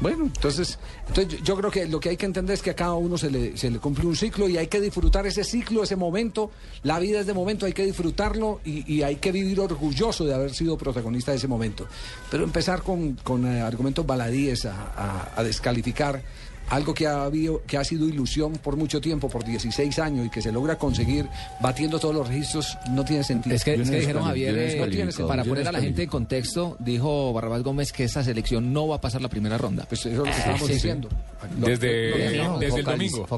Bueno, 0.00 0.26
entonces, 0.26 0.78
entonces 1.08 1.42
yo- 1.42 1.56
creo 1.56 1.70
que 1.70 1.86
lo 1.86 1.98
que 1.98 2.10
hay 2.10 2.16
que 2.16 2.26
entender 2.26 2.54
es 2.54 2.62
que 2.62 2.70
a 2.70 2.76
cada 2.76 2.94
uno 2.94 3.18
se 3.18 3.30
le, 3.30 3.56
se 3.56 3.68
le 3.70 3.78
cumple 3.80 4.06
un 4.06 4.14
ciclo 4.14 4.48
y 4.48 4.56
hay 4.56 4.68
que 4.68 4.80
disfrutar 4.80 5.26
ese 5.26 5.42
ciclo, 5.42 5.82
ese 5.82 5.96
momento. 5.96 6.50
La 6.84 6.98
vida 7.00 7.20
es 7.20 7.26
de 7.26 7.34
momento, 7.34 7.66
hay 7.66 7.72
que 7.72 7.84
disfrutarlo 7.84 8.60
y, 8.64 9.02
hay 9.02 9.16
que 9.16 9.32
vivir 9.32 9.58
orgulloso 9.58 10.24
de 10.24 10.34
haber 10.34 10.54
sido 10.54 10.78
protagonista 10.78 11.32
de 11.32 11.38
ese 11.38 11.48
momento. 11.48 11.86
Pero 12.30 12.44
empezar 12.44 12.82
con, 12.82 13.14
con, 13.24 13.44
eh, 13.46 13.60
argumentos 13.60 14.06
baladíes 14.06 14.66
a- 14.66 15.32
a 15.34 15.42
descalificar 15.42 16.22
algo 16.70 16.94
que 16.94 17.06
ha, 17.06 17.24
habido, 17.24 17.62
que 17.66 17.76
ha 17.76 17.84
sido 17.84 18.06
ilusión 18.08 18.52
por 18.54 18.76
mucho 18.76 19.00
tiempo, 19.00 19.28
por 19.28 19.44
16 19.44 19.98
años 19.98 20.26
y 20.26 20.30
que 20.30 20.42
se 20.42 20.52
logra 20.52 20.76
conseguir 20.76 21.26
batiendo 21.60 21.98
todos 21.98 22.14
los 22.14 22.28
registros, 22.28 22.76
no 22.90 23.04
tiene 23.04 23.24
sentido. 23.24 23.54
Es 23.56 23.64
que, 23.64 23.76
Yo 23.76 23.82
es 23.82 23.88
no 23.88 23.92
que 23.94 24.00
dijeron 24.00 24.24
Javier, 24.24 24.54
no 24.54 24.60
eh, 24.60 24.64
descalifico, 24.64 25.28
para 25.28 25.44
poner 25.44 25.68
a 25.68 25.72
la 25.72 25.80
gente 25.80 26.02
en 26.02 26.08
contexto, 26.08 26.76
dijo 26.80 27.32
Barrabás 27.32 27.62
Gómez 27.62 27.92
que 27.92 28.04
esta 28.04 28.22
selección 28.22 28.72
no 28.72 28.88
va 28.88 28.96
a 28.96 29.00
pasar 29.00 29.22
la 29.22 29.28
primera 29.28 29.56
ronda. 29.58 29.84
Pues 29.88 30.00
eso 30.00 30.10
es 30.10 30.16
lo 30.18 30.24
que 30.24 30.30
estábamos 30.30 30.68
diciendo. 30.68 31.08
Desde, 31.56 32.38
No, 32.42 32.58
desde 32.58 32.80
el 32.80 32.84
focaliz- 32.86 33.10
domingo. 33.12 33.28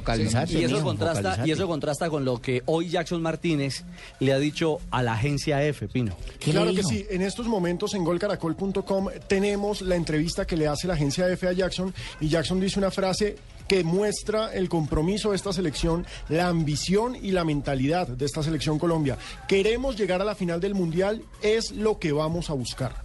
Y 0.48 0.64
eso, 0.64 0.82
contrasta, 0.82 1.42
y 1.46 1.50
eso 1.50 1.68
contrasta 1.68 2.10
con 2.10 2.24
lo 2.24 2.40
que 2.40 2.62
hoy 2.66 2.88
Jackson 2.88 3.20
Martínez 3.22 3.84
le 4.20 4.32
ha 4.32 4.38
dicho 4.38 4.78
a 4.90 5.02
la 5.02 5.12
agencia 5.12 5.62
F, 5.64 5.86
Pino. 5.88 6.16
Claro 6.40 6.72
que 6.74 6.82
sí, 6.82 7.06
en 7.10 7.22
estos 7.22 7.46
momentos 7.46 7.94
en 7.94 8.04
golcaracol.com 8.04 9.08
tenemos 9.28 9.82
la 9.82 9.96
entrevista 9.96 10.46
que 10.46 10.56
le 10.56 10.66
hace 10.66 10.86
la 10.86 10.94
agencia 10.94 11.28
F 11.30 11.46
a 11.46 11.52
Jackson 11.52 11.92
y 12.20 12.28
Jackson 12.28 12.58
dice 12.60 12.78
una 12.78 12.90
frase 12.90 13.19
que 13.68 13.84
muestra 13.84 14.52
el 14.52 14.68
compromiso 14.68 15.30
de 15.30 15.36
esta 15.36 15.52
selección, 15.52 16.04
la 16.28 16.48
ambición 16.48 17.14
y 17.14 17.30
la 17.30 17.44
mentalidad 17.44 18.08
de 18.08 18.24
esta 18.26 18.42
selección 18.42 18.78
Colombia. 18.80 19.16
Queremos 19.46 19.96
llegar 19.96 20.20
a 20.20 20.24
la 20.24 20.34
final 20.34 20.60
del 20.60 20.74
Mundial, 20.74 21.22
es 21.40 21.70
lo 21.70 21.98
que 21.98 22.10
vamos 22.10 22.50
a 22.50 22.54
buscar. 22.54 22.96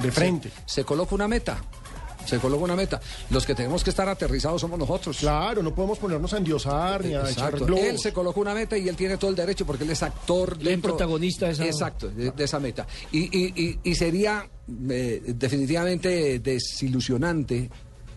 De 0.00 0.10
frente. 0.10 0.50
Se, 0.64 0.76
se 0.76 0.84
coloca 0.84 1.14
una 1.14 1.28
meta. 1.28 1.62
Se 2.24 2.38
coloca 2.38 2.64
una 2.64 2.76
meta. 2.76 3.00
Los 3.30 3.44
que 3.44 3.54
tenemos 3.54 3.82
que 3.84 3.90
estar 3.90 4.08
aterrizados 4.08 4.60
somos 4.60 4.78
nosotros. 4.78 5.18
Claro, 5.18 5.62
no 5.62 5.74
podemos 5.74 5.98
ponernos 5.98 6.32
a 6.32 6.38
endiosar 6.38 7.04
ni 7.04 7.12
a 7.14 7.20
echar 7.20 7.30
Exacto. 7.30 7.66
globos. 7.66 7.84
Él 7.84 7.98
se 7.98 8.12
colocó 8.12 8.40
una 8.40 8.54
meta 8.54 8.78
y 8.78 8.88
él 8.88 8.96
tiene 8.96 9.16
todo 9.18 9.30
el 9.30 9.36
derecho 9.36 9.66
porque 9.66 9.84
él 9.84 9.90
es 9.90 10.02
actor. 10.02 10.56
Él 10.60 10.68
es 10.68 10.78
protagonista 10.80 11.46
de 11.46 11.52
esa- 11.52 11.66
Exacto, 11.66 12.08
de, 12.08 12.30
de 12.30 12.44
esa 12.44 12.58
meta. 12.60 12.86
Y, 13.12 13.18
y- 13.36 13.52
y- 13.56 13.78
y 13.82 13.94
sería 13.94 14.48
eh, 14.90 15.22
definitivamente 15.34 16.38
desilusionante. 16.38 17.70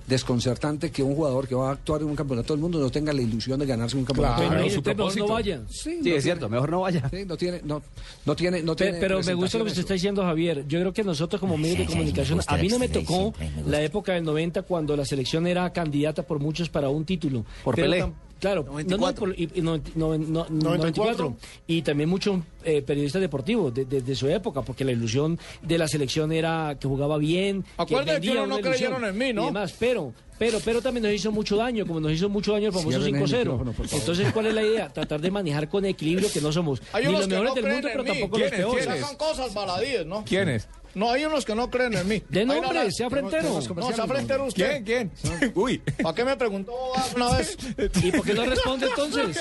Desconcertante 0.08 0.92
que 0.92 1.02
un 1.02 1.16
jugador 1.16 1.48
que 1.48 1.56
va 1.56 1.70
a 1.70 1.74
actuar 1.74 2.02
en 2.02 2.08
un 2.10 2.16
campeonato 2.16 2.54
del 2.54 2.62
mundo 2.62 2.78
no 2.80 2.90
tenga 2.90 3.14
la 3.14 3.22
ilusión 3.22 3.60
de 3.60 3.66
ganarse 3.66 3.96
un 3.96 4.04
campeonato 4.04 4.36
Claro, 4.36 4.50
del 4.50 4.50
Pero 4.60 4.64
mundo. 4.64 4.80
usted 4.80 4.96
mejor 4.98 5.18
no 5.18 5.34
vaya. 5.34 5.62
Sí, 5.70 5.76
Sí, 5.80 5.90
no 5.90 5.96
es 5.98 6.04
tiene- 6.04 6.22
cierto, 6.22 6.50
mejor 6.50 6.70
no 6.72 6.82
vaya. 6.82 7.10
sí, 7.10 7.26
no 7.26 7.38
tiene, 7.38 7.62
no, 7.64 7.82
no 8.26 8.36
tiene, 8.36 8.62
no 8.64 8.76
Pe- 8.76 8.84
tiene 8.86 9.00
Pero 9.00 9.22
me 9.24 9.34
gusta 9.34 9.58
lo 9.58 9.64
que 9.64 9.70
usted 9.70 9.82
está 9.82 9.94
diciendo, 9.94 10.22
Javier. 10.24 10.66
Yo 10.68 10.80
creo 10.80 10.94
que 10.94 11.04
nosotros 11.04 11.40
como 11.40 11.58
medios 11.58 11.78
de 11.80 11.86
comunicación, 11.86 12.42
a 12.46 12.58
mí 12.58 12.68
no 12.68 12.80
me 12.80 12.90
tocó 12.90 13.34
la 13.66 13.82
época 13.82 14.14
del 14.14 14.24
90 14.26 14.64
cuando 14.64 14.96
la 14.98 15.06
selección 15.06 15.48
era 15.48 15.72
candidata 15.72 16.24
por 16.24 16.40
muchos 16.40 16.68
para 16.70 16.90
un 16.90 17.06
título. 17.06 17.46
Por 17.64 17.76
Pero 17.76 17.90
Pelé. 17.90 18.06
Claro, 18.44 18.66
no, 18.68 18.98
no, 18.98 19.14
por- 19.16 19.40
y- 19.40 19.50
y 19.56 19.62
no- 19.62 19.78
no- 19.96 20.18
no- 20.18 20.46
94. 20.50 21.38
Y 21.66 21.82
también 21.82 22.10
muchos 22.10 22.42
eh, 22.66 22.82
periodistas 22.82 23.22
deportivos 23.22 23.74
de, 23.74 23.86
de- 23.86 24.02
de 24.02 24.16
su 24.16 24.28
época, 24.28 24.62
porque 24.64 24.84
la 24.84 24.92
ilusión 24.92 25.40
de 25.62 25.78
la 25.78 25.88
selección 25.88 26.32
era 26.34 26.76
que 26.78 26.88
jugaba 26.90 27.18
bien. 27.18 27.62
que 27.64 27.70
Acuérdate 27.78 28.20
que 28.22 28.28
vendía 28.28 28.44
uno 28.44 28.56
no 28.58 28.62
creyeron 28.62 29.06
en 29.06 29.18
mí, 29.18 29.32
¿no? 29.32 29.44
Y 29.44 29.46
demás, 29.46 29.74
pero, 29.80 30.14
pero, 30.46 30.60
pero 30.60 30.82
también 30.82 31.04
nos 31.06 31.14
hizo 31.14 31.32
mucho 31.32 31.56
daño, 31.56 31.86
como 31.86 32.02
nos 32.02 32.12
hizo 32.12 32.28
mucho 32.28 32.52
daño 32.52 32.68
el 32.68 32.74
famoso 32.74 32.90
Cierren 33.02 33.16
el 33.16 33.22
5-0. 33.24 33.38
micrófono, 33.40 33.72
por 33.72 33.88
favor. 33.88 34.00
Entonces, 34.02 34.34
¿cuál 34.34 34.46
es 34.48 34.54
la 34.54 34.62
idea? 34.64 34.90
Tratar 34.90 35.22
de 35.22 35.32
manejar 35.32 35.70
con 35.70 35.86
equilibrio 35.86 36.30
que 36.32 36.42
no 36.42 36.52
somos 36.52 36.82
Hay 36.92 37.06
ni 37.06 37.14
los 37.14 37.28
mejores 37.30 37.50
no 37.52 37.56
del 37.62 37.72
mundo, 37.74 37.88
pero 37.92 38.04
mí. 38.04 38.10
tampoco 38.10 38.38
los 38.40 38.52
peores. 38.52 38.88
Cosas 39.18 39.54
baladíes, 39.54 40.06
¿no? 40.06 40.26
¿Quiénes? 40.26 40.68
No, 40.96 41.10
hay 41.12 41.26
unos 41.26 41.44
que 41.44 41.56
no 41.56 41.72
creen 41.72 41.94
en 41.96 42.08
mí. 42.08 42.22
De 42.30 42.46
nombre, 42.46 42.72
la- 42.72 42.92
sea 42.92 43.10
frentero. 43.10 43.60
No, 43.76 43.92
sea 43.94 44.06
frentero 44.06 44.46
usted. 44.46 44.84
¿Quién? 44.84 45.10
¿Quién? 45.22 45.52
Uy. 45.56 45.80
¿Para 46.04 46.14
qué 46.14 46.24
me 46.26 46.36
preguntó 46.38 46.74
una 47.16 47.32
vez? 47.38 47.58
¿Y 48.04 48.12
por 48.12 48.24
qué 48.26 48.34
no 48.36 48.46
responde 48.46 48.86
entonces? 48.88 49.40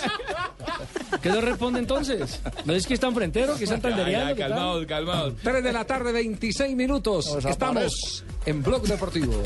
¿Qué 1.20 1.28
no 1.28 1.40
responde 1.42 1.80
entonces? 1.80 2.40
¿No 2.64 2.72
es 2.72 2.86
que 2.86 2.94
están 2.94 3.14
frentero, 3.14 3.54
que 3.56 3.64
están 3.64 3.82
ya, 3.82 4.04
¿qué 4.04 4.12
tal? 4.12 4.36
calmados, 4.36 4.86
calmados. 4.86 5.34
3 5.42 5.62
de 5.64 5.72
la 5.72 5.84
tarde, 5.84 6.12
26 6.12 6.74
minutos. 6.74 7.26
Nos 7.34 7.44
Estamos 7.44 8.24
en 8.46 8.62
Blog 8.62 8.84
Deportivo. 8.86 9.42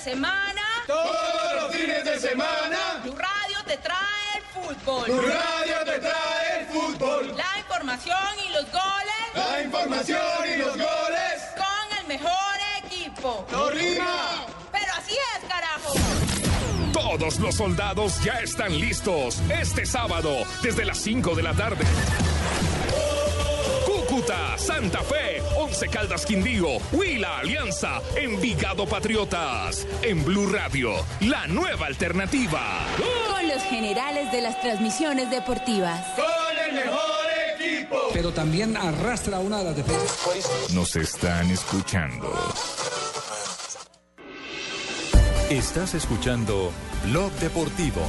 Semana. 0.00 0.62
Todos 0.86 1.54
los 1.56 1.76
fines 1.76 2.04
de 2.04 2.18
semana. 2.18 3.02
Tu 3.04 3.14
radio 3.14 3.58
te 3.66 3.76
trae 3.76 4.38
el 4.38 4.42
fútbol. 4.44 5.04
Tu 5.06 5.20
radio 5.20 5.76
te 5.84 5.98
trae 5.98 6.60
el 6.60 6.66
fútbol. 6.66 7.36
La 7.36 7.58
información 7.58 8.18
y 8.46 8.52
los 8.52 8.64
goles. 8.72 9.22
La 9.34 9.62
información 9.62 10.20
y 10.54 10.58
los 10.58 10.72
goles. 10.72 11.42
Con 11.54 11.98
el 11.98 12.06
mejor 12.06 12.56
equipo. 12.82 13.46
¡No 13.52 13.70
rima! 13.70 14.46
Pero 14.72 14.92
así 14.96 15.12
es, 15.12 15.48
carajo. 15.48 15.92
Todos 16.92 17.38
los 17.38 17.54
soldados 17.54 18.22
ya 18.24 18.40
están 18.40 18.78
listos 18.80 19.40
este 19.50 19.84
sábado 19.84 20.44
desde 20.62 20.86
las 20.86 20.98
5 20.98 21.34
de 21.34 21.42
la 21.42 21.52
tarde. 21.52 21.84
Cúcuta, 24.20 24.58
Santa 24.58 25.02
Fe, 25.02 25.42
Once 25.56 25.88
Caldas 25.88 26.26
Quindío, 26.26 26.78
Huila 26.92 27.38
Alianza, 27.38 28.02
Envigado 28.16 28.86
Patriotas. 28.86 29.86
En 30.02 30.22
Blue 30.24 30.46
Radio, 30.46 30.92
la 31.20 31.46
nueva 31.46 31.86
alternativa. 31.86 32.60
Con 32.98 33.48
los 33.48 33.62
generales 33.62 34.30
de 34.30 34.42
las 34.42 34.60
transmisiones 34.60 35.30
deportivas. 35.30 36.04
Con 36.16 36.58
el 36.68 36.84
mejor 36.84 37.00
equipo. 37.56 37.96
Pero 38.12 38.32
también 38.32 38.76
arrastra 38.76 39.38
una 39.38 39.58
de 39.58 39.64
las 39.64 39.76
defensas. 39.76 40.70
Nos 40.74 40.96
están 40.96 41.50
escuchando. 41.50 42.30
Estás 45.48 45.94
escuchando 45.94 46.72
Blog 47.06 47.32
Deportivo. 47.34 48.02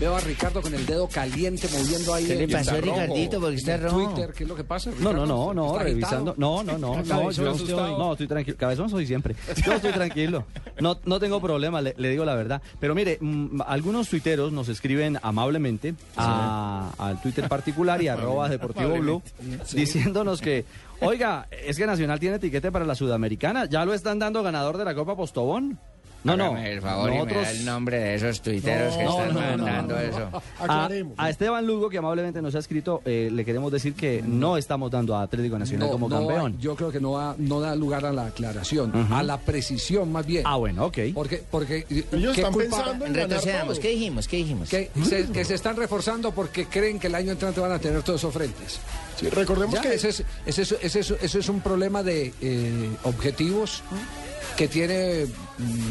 Veo 0.00 0.16
a 0.16 0.20
Ricardo 0.20 0.60
con 0.60 0.74
el 0.74 0.84
dedo 0.86 1.08
caliente 1.08 1.68
moviendo 1.72 2.12
ahí. 2.14 2.26
¿Qué 2.26 2.34
le 2.34 2.48
pasó, 2.48 2.72
rojo. 2.80 2.82
Ricardito? 2.82 3.40
Porque 3.40 3.56
está 3.56 3.76
rojo. 3.76 3.96
Twitter, 4.12 4.32
¿qué 4.36 4.42
es 4.42 4.48
lo 4.48 4.56
que 4.56 4.64
pasa? 4.64 4.90
No, 4.98 5.12
no, 5.12 5.24
no, 5.24 5.54
no, 5.54 5.72
¿Está 5.72 5.84
revisando. 5.84 6.34
No, 6.36 6.62
no, 6.64 6.76
no, 6.78 7.02
no, 7.02 7.30
yo, 7.30 7.52
usted 7.52 7.74
hoy. 7.74 7.90
no, 7.96 8.12
estoy 8.12 8.26
tranquilo. 8.26 8.56
Cabezón 8.58 8.90
soy 8.90 9.06
siempre. 9.06 9.36
Yo 9.64 9.72
estoy 9.74 9.92
tranquilo. 9.92 10.44
No, 10.80 10.98
no 11.04 11.20
tengo 11.20 11.40
problema, 11.40 11.80
le, 11.80 11.94
le 11.96 12.08
digo 12.10 12.24
la 12.24 12.34
verdad. 12.34 12.60
Pero 12.80 12.94
mire, 12.94 13.18
mm, 13.20 13.60
algunos 13.66 14.08
tuiteros 14.08 14.52
nos 14.52 14.68
escriben 14.68 15.18
amablemente 15.22 15.94
a- 16.16 16.90
al 16.98 17.22
Twitter 17.22 17.48
particular 17.48 18.02
y 18.02 18.08
arroba 18.08 18.48
Deportivo 18.48 18.98
Blue 18.98 19.22
diciéndonos 19.72 20.40
que, 20.40 20.64
oiga, 21.00 21.46
es 21.64 21.76
que 21.78 21.86
Nacional 21.86 22.18
tiene 22.18 22.36
etiquete 22.36 22.72
para 22.72 22.84
la 22.84 22.94
Sudamericana. 22.96 23.66
¿Ya 23.66 23.84
lo 23.84 23.94
están 23.94 24.18
dando 24.18 24.42
ganador 24.42 24.76
de 24.76 24.84
la 24.84 24.94
Copa 24.94 25.14
Postobón? 25.16 25.78
No, 26.24 26.36
no. 26.36 26.44
Hágame 26.46 26.72
el 26.72 26.80
favor 26.80 27.08
y 27.10 27.12
me 27.12 27.18
nosotros- 27.18 27.42
da 27.44 27.50
el 27.50 27.64
nombre 27.66 27.98
de 27.98 28.14
esos 28.14 28.40
tuiteros 28.40 28.96
que 28.96 29.04
No, 29.04 29.10
están 29.10 29.34
no, 29.34 29.40
mandando 29.40 29.94
no, 29.94 30.00
no. 30.00 30.06
eso. 30.06 30.42
A, 30.66 30.88
a 31.18 31.30
Esteban 31.30 31.66
Lugo, 31.66 31.90
que 31.90 31.98
amablemente 31.98 32.40
nos 32.40 32.54
ha 32.54 32.60
escrito, 32.60 33.02
eh, 33.04 33.28
le 33.30 33.44
queremos 33.44 33.70
decir 33.70 33.92
que 33.94 34.22
no 34.26 34.56
estamos 34.56 34.90
dando 34.90 35.14
a 35.14 35.22
Atlético 35.22 35.58
Nacional 35.58 35.88
No, 35.88 35.92
como 35.92 36.08
no, 36.08 36.16
campeón. 36.26 36.58
yo 36.58 36.74
creo 36.76 36.90
que 36.90 36.98
no, 37.00 37.16
da- 37.18 37.34
no 37.38 37.60
da 37.60 37.76
lugar 37.76 38.06
a 38.06 38.12
la 38.12 38.26
aclaración, 38.26 38.92
a 39.12 39.22
la 39.22 39.38
precisión 39.38 40.10
más 40.10 40.24
bien. 40.26 40.44
Ah, 40.46 40.56
bueno, 40.56 40.86
ok. 40.86 40.98
Porque, 41.12 41.42
porque 41.50 41.84
¿qué 41.84 41.98
están 42.10 42.52
culpa- 42.52 42.76
pensando 42.78 43.04
en 43.06 43.12
ganar 43.12 43.28
Retrocedamos, 43.28 43.74
todo. 43.74 43.82
¿qué 43.82 43.88
dijimos? 43.90 44.26
¿Qué 44.28 44.36
dijimos? 44.38 44.68
Que 44.70 44.90
se, 45.04 45.26
que 45.26 45.44
se 45.44 45.54
están 45.54 45.76
reforzando 45.76 46.32
porque 46.32 46.64
creen 46.66 46.98
que 46.98 47.08
el 47.08 47.14
año 47.16 47.32
entrante 47.32 47.60
van 47.60 47.72
a 47.72 47.78
tener 47.78 48.02
todos 48.02 48.20
esos 48.20 48.32
frentes. 48.32 48.80
Sí, 49.20 49.28
recordemos 49.28 49.74
Ya, 49.74 49.82
que 49.82 49.94
ese 49.94 50.08
es, 50.08 50.24
ese 50.46 50.62
es- 50.62 50.72
ese 50.80 51.00
es- 51.00 51.10
ese 51.22 51.38
es 51.38 51.48
un 51.50 51.60
problema 51.60 52.02
de 52.02 52.32
eh, 52.40 52.90
objetivos 53.04 53.82
que 54.56 54.68
tiene 54.68 55.26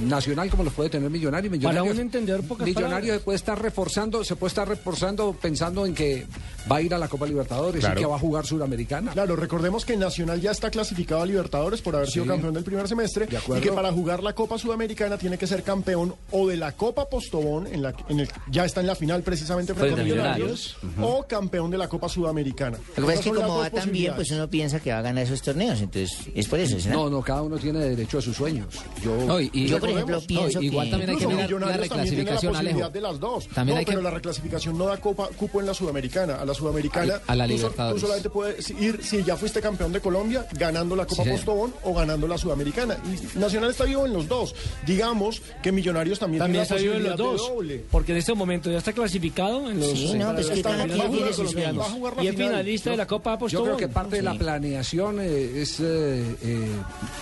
Nacional 0.08 0.50
como 0.50 0.64
los 0.64 0.74
puede 0.74 0.90
tener 0.90 1.10
Millonario. 1.10 1.50
Para 1.50 1.58
Millonarios, 1.58 1.96
un 1.96 2.02
entendedor, 2.02 2.44
pocas 2.44 2.68
Millonario 2.68 3.14
se 3.14 3.20
puede 3.22 3.36
estar 3.38 3.62
reforzando, 3.62 4.24
se 4.24 4.36
puede 4.36 4.50
estar 4.50 4.68
reforzando 4.68 5.34
pensando 5.34 5.86
en 5.86 5.94
que 5.94 6.26
va 6.72 6.78
a 6.78 6.82
ir 6.82 6.94
a 6.94 6.98
la 6.98 7.08
Copa 7.08 7.26
Libertadores 7.26 7.80
Claro. 7.82 8.00
y 8.00 8.04
que 8.04 8.08
va 8.10 8.16
a 8.16 8.20
jugar 8.20 8.46
Sudamericana. 8.46 9.12
Claro, 9.12 9.36
recordemos 9.36 9.86
que 9.86 9.96
Nacional 9.98 10.42
ya 10.42 10.52
está 10.52 10.70
clasificado 10.70 11.22
a 11.22 11.26
Libertadores 11.26 11.82
por 11.82 11.96
haber 11.96 12.10
sido 12.10 12.26
campeón 12.26 12.54
del 12.54 12.64
primer 12.64 12.88
semestre 12.88 13.28
y 13.32 13.36
acuerdo. 13.36 13.62
que 13.64 13.72
para 13.72 13.92
jugar 13.92 14.22
la 14.24 14.34
Copa 14.34 14.58
Sudamericana 14.58 15.18
tiene 15.18 15.38
que 15.38 15.48
ser 15.48 15.64
campeón 15.64 16.14
o 16.32 16.48
de 16.48 16.58
la 16.58 16.72
Copa 16.74 17.10
Postobón, 17.10 17.68
en 17.68 17.82
la, 17.82 17.94
en 18.10 18.20
el, 18.20 18.30
ya 18.52 18.66
está 18.66 18.82
en 18.82 18.88
la 18.88 18.96
final 18.96 19.24
precisamente 19.24 19.74
frente 19.74 20.02
a 20.02 20.04
Millonarios, 20.04 20.78
o 21.02 21.24
campeón 21.28 21.72
de 21.72 21.78
la 21.78 21.88
Copa 21.88 22.10
Sudamericana. 22.10 22.78
Lo 22.98 23.08
que 23.08 23.14
pasa 23.14 23.14
es 23.14 23.26
que 23.26 23.32
como 23.32 23.58
va 23.60 23.70
tan 23.70 23.92
bien, 23.92 24.14
pues 24.16 24.30
uno 24.32 24.50
piensa 24.50 24.80
que 24.80 24.92
va 24.92 25.00
a 25.00 25.02
ganar 25.02 25.24
esos 25.24 25.42
torneos, 25.42 25.80
entonces 25.82 26.18
es 26.36 26.48
por 26.48 26.60
eso, 26.60 26.80
¿sí? 26.80 26.90
No, 26.90 27.10
no, 27.10 27.22
cada 27.22 27.42
uno 27.42 27.58
tiene 27.58 27.80
derecho 27.80 28.18
a 28.18 28.22
sus 28.22 28.36
sueños. 28.36 28.68
Yo, 29.04 29.16
No, 29.26 29.40
y, 29.40 29.50
y- 29.54 29.68
Yo, 29.68 29.80
por 29.80 29.90
ejemplo, 29.90 30.20
pienso 30.22 30.62
igual 30.62 30.86
que- 30.88 30.92
también 30.92 31.10
hay 31.12 31.16
que 31.18 31.28
mirar 31.28 31.40
la 31.42 31.46
Millonarios 31.46 31.60
también 31.62 31.78
la 31.78 31.84
reclasificación, 31.96 32.54
posibilidad 32.54 32.92
de 32.92 33.02
las 33.02 33.20
dos. 33.20 33.48
También 33.50 33.76
no, 33.76 33.80
hay 33.80 33.86
que- 33.86 33.92
pero 33.92 34.02
la 34.02 34.12
reclasificación 34.12 34.78
no 34.78 34.86
da 34.88 34.98
copa, 34.98 35.30
cupo 35.38 35.60
en 35.62 35.68
la 35.68 35.74
Sudamericana. 35.74 36.36
A 36.36 36.46
la 36.46 36.54
Sudamericana 36.54 37.22
A 37.28 37.36
la 37.36 37.48
Libertadores. 37.48 37.96
Tú, 38.02 38.08
solamente 38.08 38.30
puedes 38.30 38.70
ir 38.72 39.00
si 39.04 39.24
ya 39.24 39.38
fuiste 39.38 39.62
campeón 39.62 39.94
de 39.94 40.00
Colombia 40.02 40.46
ganando 40.54 40.96
la 40.96 41.06
Copa 41.06 41.24
Sí. 41.24 41.30
Postobón 41.30 41.74
o 41.84 41.94
ganando 41.94 42.28
la 42.28 42.38
Sudamericana. 42.38 42.98
Y 43.06 43.38
Nacional 43.38 43.70
está 43.72 43.86
vivo 43.86 44.06
en 44.06 44.14
los 44.14 44.28
dos. 44.28 44.56
Digamos 44.86 45.42
que 45.62 45.72
Millonarios 45.72 46.20
también, 46.20 46.40
También 46.40 46.64
tiene 46.64 46.64
está 46.64 46.76
la 46.76 46.82
vivo 46.82 46.94
en 46.96 47.04
los 47.04 47.18
dos. 47.18 47.50
doble. 47.50 47.84
Porque 47.92 48.12
en 48.12 48.18
este 48.18 48.34
momento 48.34 48.72
ya 48.72 48.78
está 48.80 48.94
clasificado 48.94 49.70
en 49.70 49.80
los 49.80 49.90
Sí, 49.92 50.14
no, 50.16 50.34
pues 50.34 50.48
que 50.50 50.62
cada 50.62 50.76
finales 50.84 50.96
quien 50.98 51.12
tiene 51.12 51.26
de 51.28 51.34
sus 51.34 51.38
colombianos. 51.38 51.54
sueños. 51.54 51.80
Va 51.80 51.86
a 51.86 51.90
jugar 51.98 52.16
la 52.18 52.24
Y 52.24 52.28
es 52.28 52.34
final. 52.34 52.48
finalista 52.50 52.90
de 52.92 52.98
la 52.98 53.08
Copa 53.08 53.30
Yo 53.32 53.36
Apostol. 53.36 53.64
creo 53.64 53.78
que 53.78 53.88
parte 53.88 54.16
de 54.18 54.22
la 54.24 54.34
planeación 54.34 55.20
eh, 55.22 55.62
es 55.62 55.80
eh, 55.80 56.36
eh, 56.44 56.68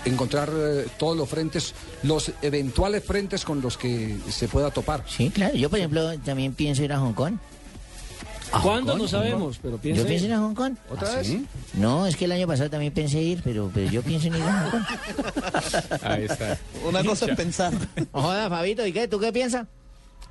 encontrar 0.05 0.49
todos 0.97 1.17
los 1.17 1.27
frentes, 1.29 1.73
los 2.03 2.20
eventuales 2.41 3.03
frentes 3.03 3.43
con 3.45 3.61
los 3.61 3.77
que 3.77 4.17
se 4.29 4.47
pueda 4.47 4.71
topar. 4.71 5.03
Sí, 5.07 5.29
claro. 5.29 5.55
Yo, 5.55 5.69
por 5.69 5.79
ejemplo, 5.79 6.17
también 6.19 6.53
pienso 6.53 6.83
ir 6.83 6.91
a 6.93 6.99
Hong 6.99 7.13
Kong. 7.13 7.35
¿Cuándo? 8.61 8.93
Hong 8.93 9.01
No 9.03 9.07
sabemos, 9.07 9.59
pero 9.61 9.77
piensa 9.77 10.01
Yo 10.01 10.07
pienso 10.07 10.25
ir. 10.25 10.31
ir 10.31 10.35
a 10.35 10.39
Hong 10.39 10.53
Kong. 10.53 10.75
¿Otra 10.89 11.09
¿Ah, 11.13 11.15
vez? 11.15 11.27
sí? 11.27 11.45
No, 11.73 12.05
es 12.05 12.17
que 12.17 12.25
el 12.25 12.33
año 12.33 12.47
pasado 12.47 12.69
también 12.69 12.91
pensé 12.93 13.21
ir, 13.21 13.41
pero, 13.45 13.71
pero 13.73 13.89
yo 13.89 14.01
pienso 14.01 14.27
en 14.27 14.35
ir 14.35 14.41
a 14.43 14.61
Hong 14.63 14.71
Kong. 14.71 14.83
Ahí 16.03 16.25
está. 16.25 16.57
Una 16.85 17.01
cosa 17.03 17.27
es 17.27 17.35
pensar. 17.37 17.73
Joda, 18.11 18.49
Fabito, 18.49 18.85
¿y 18.85 18.91
qué? 18.91 19.07
¿Tú 19.07 19.19
qué 19.19 19.31
piensas? 19.31 19.67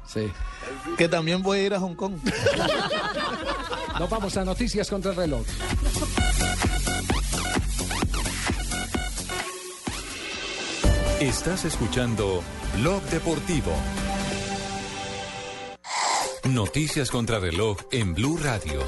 Sí. 0.06 0.26
Que 0.98 1.08
también 1.08 1.42
voy 1.42 1.60
a 1.60 1.62
ir 1.62 1.74
a 1.74 1.80
Hong 1.80 1.94
Kong. 1.94 2.14
Nos 3.98 4.10
vamos 4.10 4.36
a 4.36 4.44
noticias 4.44 4.88
contra 4.90 5.12
el 5.12 5.16
reloj. 5.16 5.46
Estás 11.20 11.66
escuchando 11.66 12.42
Blog 12.78 13.02
Deportivo. 13.10 13.70
Noticias 16.48 17.10
contra 17.10 17.38
reloj 17.38 17.76
en 17.92 18.14
Blue 18.14 18.38
Radio. 18.42 18.80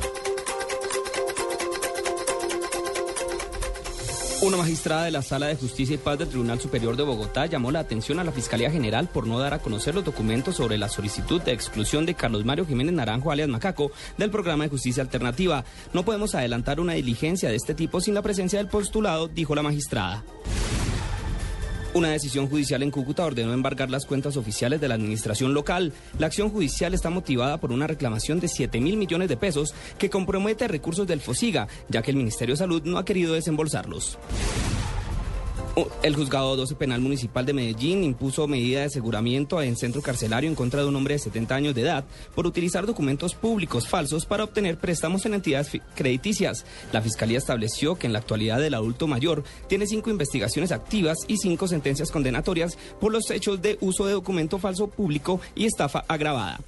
Una 4.41 4.57
magistrada 4.57 5.05
de 5.05 5.11
la 5.11 5.20
Sala 5.20 5.49
de 5.49 5.57
Justicia 5.57 5.95
y 5.95 5.99
Paz 5.99 6.20
del 6.20 6.28
Tribunal 6.30 6.59
Superior 6.59 6.97
de 6.97 7.03
Bogotá 7.03 7.45
llamó 7.45 7.70
la 7.70 7.80
atención 7.80 8.18
a 8.18 8.24
la 8.24 8.33
Fiscalía 8.33 8.70
General 8.70 9.11
por 9.11 9.26
no 9.26 9.39
dar 9.39 9.53
a 9.53 9.59
conocer 9.59 9.95
los 9.95 10.03
documentos 10.03 10.57
sobre 10.57 10.78
la 10.78 10.89
solicitud 10.89 11.43
de 11.43 11.53
exclusión 11.53 12.07
de 12.07 12.14
Carlos 12.14 12.47
Mario 12.47 12.64
Jiménez 12.64 12.95
Naranjo, 12.95 13.30
alias 13.30 13.51
Macaco, 13.51 13.93
del 14.16 14.30
programa 14.30 14.64
de 14.64 14.70
justicia 14.70 15.03
alternativa. 15.03 15.66
No 15.93 16.03
podemos 16.07 16.35
adelantar 16.35 16.80
una 16.80 16.95
diligencia 16.95 17.51
de 17.51 17.57
este 17.57 17.74
tipo 17.74 18.01
sin 18.01 18.14
la 18.14 18.22
presencia 18.22 18.59
del 18.59 18.68
postulado, 18.68 19.28
dijo 19.28 19.55
la 19.55 19.62
magistrada. 19.62 20.24
Una 21.95 22.09
decisión 22.09 22.49
judicial 22.49 22.82
en 22.82 22.90
Cúcuta 22.90 23.22
ordenó 23.22 23.53
embargar 23.53 23.90
las 23.90 24.07
cuentas 24.07 24.38
oficiales 24.38 24.80
de 24.80 24.88
la 24.88 24.95
administración 24.95 25.53
local. 25.53 25.93
La 26.18 26.26
acción 26.26 26.49
judicial 26.49 26.95
está 26.95 27.11
motivada 27.11 27.59
por 27.59 27.70
una 27.70 27.86
reclamación 27.86 28.40
de 28.40 28.49
7 28.49 28.80
mil 28.80 28.97
millones 28.97 29.28
de 29.28 29.36
pesos 29.36 29.74
que 29.99 30.09
compromete 30.09 30.68
recursos 30.68 31.07
del 31.07 31.20
FOSIGA, 31.20 31.68
ya 31.90 32.01
que 32.01 32.11
el 32.11 32.16
Ministerio 32.16 32.55
de 32.55 32.61
Salud 32.61 32.82
no 32.84 32.97
ha 32.97 33.05
querido 33.05 33.34
desembolsarlos. 33.34 34.18
Uh, 35.75 35.87
El 36.03 36.14
juzgado 36.14 36.55
12 36.55 36.75
penal 36.75 37.01
municipal 37.01 37.47
de 37.47 37.55
Medellín 37.55 38.05
impuso 38.05 38.47
medida 38.47 38.81
de 38.81 38.87
aseguramiento 38.87 39.62
en 39.62 39.75
centro 39.75 40.03
carcelario 40.03 40.51
en 40.51 40.55
contra 40.55 40.83
de 40.83 40.89
un 40.89 40.97
hombre 40.97 41.14
de 41.14 41.20
70 41.20 41.55
años 41.55 41.75
de 41.75 41.81
edad 41.81 42.05
por 42.35 42.47
utilizar 42.47 42.85
documentos 42.85 43.35
públicos 43.35 43.89
falsos 43.89 44.27
para 44.27 44.45
obtener 44.45 44.77
préstamos 44.77 45.25
en 45.25 45.33
entidades 45.33 45.70
crediticias. 45.95 46.66
La 46.93 47.01
fiscalía 47.01 47.39
estableció 47.39 47.95
que 47.95 48.07
en 48.07 48.12
la 48.12 48.18
actualidad 48.18 48.62
el 48.62 48.75
adulto 48.75 49.07
mayor 49.07 49.45
tiene 49.66 49.87
cinco 49.87 50.11
investigaciones 50.11 50.73
activas 50.73 51.16
y 51.27 51.39
cinco 51.39 51.66
sentencias 51.66 52.11
condenatorias 52.11 52.77
por 53.01 53.11
los 53.11 53.31
hechos 53.31 53.62
de 53.62 53.79
uso 53.81 54.05
de 54.05 54.12
documento 54.12 54.59
falso 54.59 54.89
público 54.89 55.41
y 55.55 55.64
estafa 55.64 56.05
agravada. 56.07 56.61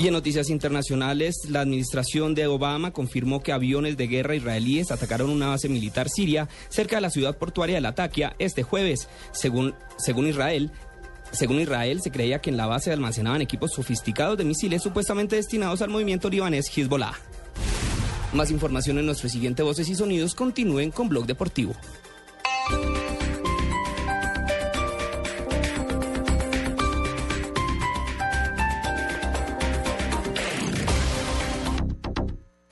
Y 0.00 0.06
en 0.06 0.14
noticias 0.14 0.48
internacionales, 0.48 1.42
la 1.50 1.60
administración 1.60 2.34
de 2.34 2.46
Obama 2.46 2.90
confirmó 2.90 3.42
que 3.42 3.52
aviones 3.52 3.98
de 3.98 4.06
guerra 4.06 4.34
israelíes 4.34 4.90
atacaron 4.90 5.28
una 5.28 5.48
base 5.48 5.68
militar 5.68 6.08
siria 6.08 6.48
cerca 6.70 6.96
de 6.96 7.02
la 7.02 7.10
ciudad 7.10 7.36
portuaria 7.36 7.74
de 7.74 7.82
Latakia 7.82 8.34
este 8.38 8.62
jueves. 8.62 9.10
Según, 9.32 9.74
Israel, 10.26 10.70
según 11.32 11.60
Israel, 11.60 12.00
se 12.00 12.10
creía 12.10 12.40
que 12.40 12.48
en 12.48 12.56
la 12.56 12.64
base 12.64 12.90
almacenaban 12.90 13.42
equipos 13.42 13.72
sofisticados 13.74 14.38
de 14.38 14.44
misiles 14.44 14.82
supuestamente 14.82 15.36
destinados 15.36 15.82
al 15.82 15.90
movimiento 15.90 16.30
libanés 16.30 16.74
Hezbollah. 16.74 17.12
Más 18.32 18.50
información 18.50 18.98
en 18.98 19.04
nuestro 19.04 19.28
siguiente 19.28 19.62
Voces 19.62 19.86
y 19.90 19.94
Sonidos. 19.94 20.34
Continúen 20.34 20.92
con 20.92 21.10
Blog 21.10 21.26
Deportivo. 21.26 21.74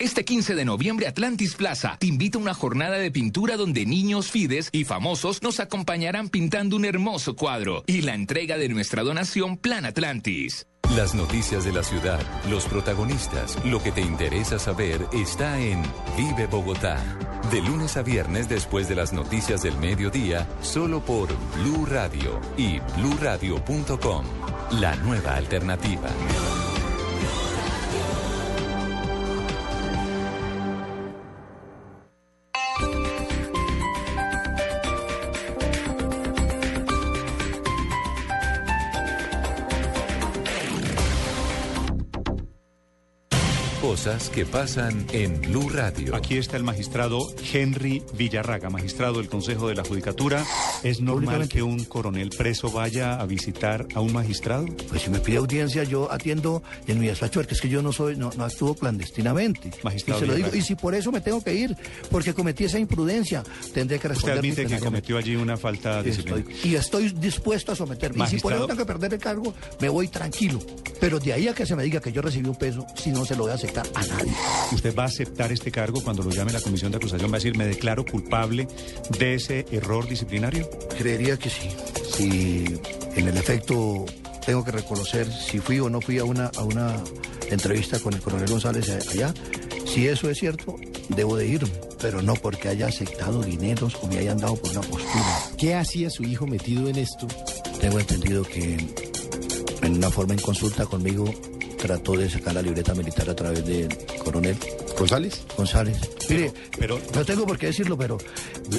Este 0.08 0.24
15 0.24 0.54
de 0.54 0.64
noviembre 0.64 1.06
Atlantis 1.06 1.54
Plaza 1.54 1.98
te 2.00 2.06
invita 2.06 2.38
a 2.38 2.40
una 2.40 2.54
jornada 2.54 2.96
de 2.96 3.10
pintura 3.10 3.58
donde 3.58 3.84
niños 3.84 4.30
fides 4.30 4.70
y 4.72 4.84
famosos 4.84 5.42
nos 5.42 5.60
acompañarán 5.60 6.30
pintando 6.30 6.76
un 6.76 6.86
hermoso 6.86 7.36
cuadro 7.36 7.84
y 7.86 8.00
la 8.00 8.14
entrega 8.14 8.56
de 8.56 8.70
nuestra 8.70 9.02
donación 9.02 9.58
Plan 9.58 9.84
Atlantis. 9.84 10.66
Las 10.96 11.14
noticias 11.14 11.66
de 11.66 11.74
la 11.74 11.82
ciudad, 11.82 12.22
los 12.48 12.64
protagonistas, 12.64 13.62
lo 13.66 13.82
que 13.82 13.92
te 13.92 14.00
interesa 14.00 14.58
saber 14.58 15.06
está 15.12 15.60
en 15.60 15.82
Vive 16.16 16.46
Bogotá. 16.46 16.96
De 17.50 17.60
lunes 17.60 17.98
a 17.98 18.02
viernes 18.02 18.48
después 18.48 18.88
de 18.88 18.94
las 18.94 19.12
noticias 19.12 19.60
del 19.60 19.76
mediodía, 19.76 20.48
solo 20.62 21.04
por 21.04 21.28
Blue 21.58 21.84
Radio 21.84 22.40
y 22.56 22.80
bluradio.com. 22.96 24.24
La 24.70 24.96
nueva 24.96 25.36
alternativa. 25.36 26.08
Cosas 43.88 44.28
que 44.28 44.44
pasan 44.44 45.06
en 45.12 45.40
Blue 45.40 45.70
Radio. 45.70 46.14
Aquí 46.14 46.36
está 46.36 46.58
el 46.58 46.62
magistrado 46.62 47.20
Henry 47.54 48.02
Villarraga, 48.18 48.68
magistrado 48.68 49.14
del 49.14 49.30
Consejo 49.30 49.66
de 49.68 49.74
la 49.76 49.82
Judicatura. 49.82 50.44
¿Es 50.82 51.00
normal 51.00 51.48
que 51.48 51.62
un 51.62 51.84
coronel 51.84 52.28
preso 52.28 52.70
vaya 52.70 53.18
a 53.18 53.24
visitar 53.24 53.86
a 53.94 54.00
un 54.00 54.12
magistrado? 54.12 54.66
Pues 54.90 55.00
si 55.00 55.08
me 55.10 55.20
pide 55.20 55.38
audiencia, 55.38 55.84
yo 55.84 56.12
atiendo 56.12 56.62
en 56.86 57.00
mi 57.00 57.06
despacho, 57.06 57.40
porque 57.40 57.54
es 57.54 57.62
que 57.62 57.70
yo 57.70 57.80
no 57.80 57.90
soy, 57.90 58.14
no, 58.14 58.30
no 58.36 58.44
actúo 58.44 58.74
clandestinamente. 58.74 59.70
Magistrado 59.82 60.18
y 60.18 60.20
se 60.20 60.26
lo 60.26 60.34
digo, 60.34 60.54
y 60.54 60.60
si 60.60 60.74
por 60.74 60.94
eso 60.94 61.10
me 61.10 61.22
tengo 61.22 61.42
que 61.42 61.54
ir, 61.54 61.74
porque 62.10 62.34
cometí 62.34 62.64
esa 62.64 62.78
imprudencia, 62.78 63.42
tendré 63.72 63.98
que 63.98 64.08
Usted 64.08 64.10
responder. 64.10 64.38
admite 64.38 64.66
que 64.66 64.78
cometió 64.80 65.16
allí 65.16 65.34
una 65.34 65.56
falta 65.56 66.02
de 66.02 66.10
Estoy- 66.10 66.42
disciplina. 66.42 66.60
y 66.62 66.74
estoy 66.74 67.08
dispuesto 67.12 67.72
a 67.72 67.74
someterme. 67.74 68.22
Y 68.24 68.26
si 68.28 68.36
por 68.36 68.52
eso 68.52 68.66
tengo 68.66 68.78
que 68.80 68.86
perder 68.86 69.14
el 69.14 69.20
cargo, 69.20 69.54
me 69.80 69.88
voy 69.88 70.08
tranquilo. 70.08 70.58
Pero 71.00 71.18
de 71.18 71.32
ahí 71.32 71.48
a 71.48 71.54
que 71.54 71.64
se 71.64 71.74
me 71.74 71.84
diga 71.84 72.00
que 72.00 72.12
yo 72.12 72.20
recibí 72.20 72.50
un 72.50 72.56
peso, 72.56 72.86
si 72.94 73.10
no 73.10 73.24
se 73.24 73.34
lo 73.34 73.44
voy 73.44 73.52
a 73.52 73.54
aceptar 73.54 73.77
a 73.94 74.06
nadie. 74.06 74.32
¿Usted 74.72 74.94
va 74.94 75.04
a 75.04 75.06
aceptar 75.06 75.52
este 75.52 75.70
cargo 75.70 76.02
cuando 76.02 76.22
lo 76.22 76.30
llame 76.30 76.52
la 76.52 76.60
comisión 76.60 76.90
de 76.90 76.98
acusación? 76.98 77.30
¿Va 77.30 77.36
a 77.36 77.38
decir, 77.38 77.56
me 77.56 77.66
declaro 77.66 78.04
culpable 78.04 78.68
de 79.18 79.34
ese 79.34 79.66
error 79.70 80.08
disciplinario? 80.08 80.68
Creería 80.96 81.36
que 81.38 81.50
sí. 81.50 81.70
Si 82.16 82.64
en 83.16 83.28
el 83.28 83.36
efecto 83.36 84.04
tengo 84.44 84.64
que 84.64 84.72
reconocer 84.72 85.30
si 85.32 85.58
fui 85.58 85.80
o 85.80 85.90
no 85.90 86.00
fui 86.00 86.18
a 86.18 86.24
una, 86.24 86.46
a 86.56 86.62
una 86.62 86.96
entrevista 87.50 87.98
con 88.00 88.14
el 88.14 88.20
coronel 88.20 88.48
González 88.48 88.88
allá, 89.10 89.34
si 89.86 90.06
eso 90.06 90.30
es 90.30 90.38
cierto, 90.38 90.76
debo 91.08 91.36
de 91.36 91.46
irme, 91.46 91.72
pero 92.00 92.22
no 92.22 92.34
porque 92.34 92.68
haya 92.68 92.86
aceptado 92.86 93.42
dineros 93.42 93.96
o 94.02 94.06
me 94.06 94.18
hayan 94.18 94.38
dado 94.38 94.56
por 94.56 94.70
una 94.70 94.82
postura. 94.82 95.38
¿Qué 95.56 95.74
hacía 95.74 96.10
su 96.10 96.24
hijo 96.24 96.46
metido 96.46 96.88
en 96.88 96.96
esto? 96.96 97.26
Tengo 97.80 97.98
entendido 97.98 98.42
que 98.42 98.76
en 99.82 99.96
una 99.96 100.10
forma 100.10 100.34
en 100.34 100.40
consulta 100.40 100.84
conmigo 100.86 101.24
trató 101.78 102.16
de 102.16 102.28
sacar 102.28 102.54
la 102.54 102.62
libreta 102.62 102.94
militar 102.94 103.30
a 103.30 103.34
través 103.34 103.64
del 103.64 103.88
coronel. 104.22 104.56
¿González? 104.98 105.42
González. 105.56 105.96
Mire, 106.28 106.52
pero, 106.78 107.00
no 107.14 107.24
tengo 107.24 107.46
por 107.46 107.56
qué 107.56 107.66
decirlo, 107.66 107.96
pero 107.96 108.18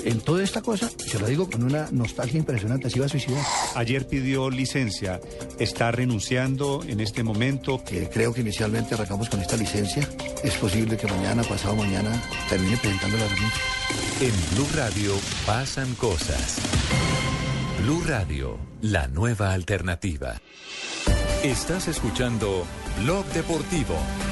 en 0.03 0.19
toda 0.19 0.43
esta 0.43 0.61
cosa, 0.61 0.89
se 0.97 1.17
lo 1.17 1.27
digo 1.27 1.49
con 1.49 1.63
una 1.63 1.87
nostalgia 1.91 2.37
impresionante, 2.37 2.89
se 2.89 2.97
iba 2.97 3.05
a 3.05 3.09
suicidar. 3.09 3.43
Ayer 3.75 4.05
pidió 4.05 4.49
licencia. 4.49 5.19
¿Está 5.57 5.91
renunciando 5.91 6.83
en 6.87 6.99
este 6.99 7.23
momento? 7.23 7.81
Eh, 7.89 8.09
creo 8.13 8.33
que 8.33 8.41
inicialmente 8.41 8.93
arrancamos 8.95 9.29
con 9.29 9.39
esta 9.41 9.55
licencia. 9.55 10.07
Es 10.43 10.55
posible 10.55 10.97
que 10.97 11.07
mañana, 11.07 11.43
pasado 11.43 11.75
mañana, 11.75 12.21
termine 12.49 12.77
presentando 12.77 13.17
la 13.17 13.27
renuncia. 13.27 13.61
En 14.21 14.55
Blue 14.55 14.67
Radio 14.75 15.13
pasan 15.45 15.95
cosas. 15.95 16.57
Blue 17.81 18.03
Radio, 18.05 18.59
la 18.81 19.07
nueva 19.07 19.53
alternativa. 19.53 20.41
Estás 21.43 21.87
escuchando 21.87 22.65
Blog 22.99 23.25
Deportivo. 23.31 24.28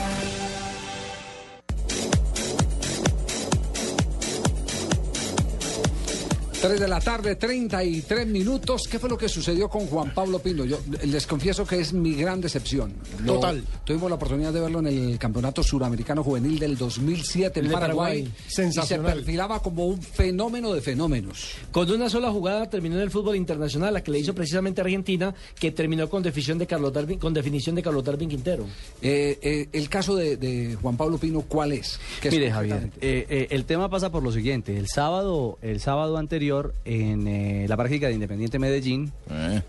3 6.61 6.79
de 6.79 6.87
la 6.87 6.99
tarde, 6.99 7.35
33 7.35 8.25
minutos. 8.25 8.87
¿Qué 8.89 8.97
fue 8.97 9.07
lo 9.09 9.17
que 9.17 9.29
sucedió 9.29 9.69
con 9.69 9.85
Juan 9.85 10.11
Pablo 10.13 10.39
Pino? 10.39 10.65
Yo 10.65 10.79
les 11.05 11.27
confieso 11.27 11.65
que 11.67 11.79
es 11.79 11.93
mi 11.93 12.15
gran 12.15 12.41
decepción. 12.41 12.93
Lo- 13.23 13.35
Total. 13.35 13.63
Tuvimos 13.85 14.09
la 14.09 14.15
oportunidad 14.15 14.51
de 14.51 14.61
verlo 14.61 14.79
en 14.79 14.87
el 14.87 15.19
Campeonato 15.19 15.61
Suramericano 15.61 16.23
Juvenil 16.23 16.57
del 16.57 16.75
2007 16.75 17.59
en 17.59 17.71
Paraguay. 17.71 18.23
Paraguay. 18.23 18.33
Y 18.47 18.49
se 18.49 18.55
Sensacional. 18.63 19.13
perfilaba 19.13 19.61
como 19.61 19.85
un 19.85 20.01
fenómeno 20.01 20.73
de 20.73 20.81
fenómenos. 20.81 21.51
Con 21.71 21.91
una 21.91 22.09
sola 22.09 22.31
jugada 22.31 22.67
terminó 22.67 22.95
en 22.95 23.01
el 23.03 23.11
fútbol 23.11 23.35
internacional, 23.35 23.93
la 23.93 24.01
que 24.03 24.09
le 24.11 24.17
hizo 24.19 24.33
precisamente 24.33 24.81
Argentina, 24.81 25.35
que 25.59 25.71
terminó 25.71 26.09
con 26.09 26.23
definición 26.23 26.57
de 26.57 26.65
Carlos 26.65 26.91
Darwin, 26.91 27.19
con 27.19 27.35
definición 27.35 27.75
de 27.75 27.83
Carlos 27.83 28.03
Darwin 28.03 28.29
Quintero. 28.29 28.65
Eh, 29.03 29.37
eh, 29.43 29.69
el 29.73 29.89
caso 29.89 30.15
de, 30.15 30.37
de 30.37 30.75
Juan 30.81 30.97
Pablo 30.97 31.19
Pino, 31.19 31.41
¿cuál 31.41 31.73
es? 31.73 31.99
¿Qué 32.19 32.29
es 32.29 32.33
Mire, 32.33 32.51
Javier, 32.51 32.89
eh, 32.99 33.25
eh, 33.29 33.47
el 33.51 33.65
tema 33.65 33.89
pasa 33.91 34.11
por 34.11 34.23
lo 34.23 34.31
siguiente. 34.31 34.75
El 34.75 34.87
sábado, 34.87 35.59
el 35.61 35.79
sábado 35.79 36.17
anterior, 36.17 36.46
en 36.85 37.27
eh, 37.27 37.65
la 37.67 37.77
práctica 37.77 38.07
de 38.07 38.13
Independiente 38.13 38.59
Medellín, 38.59 39.11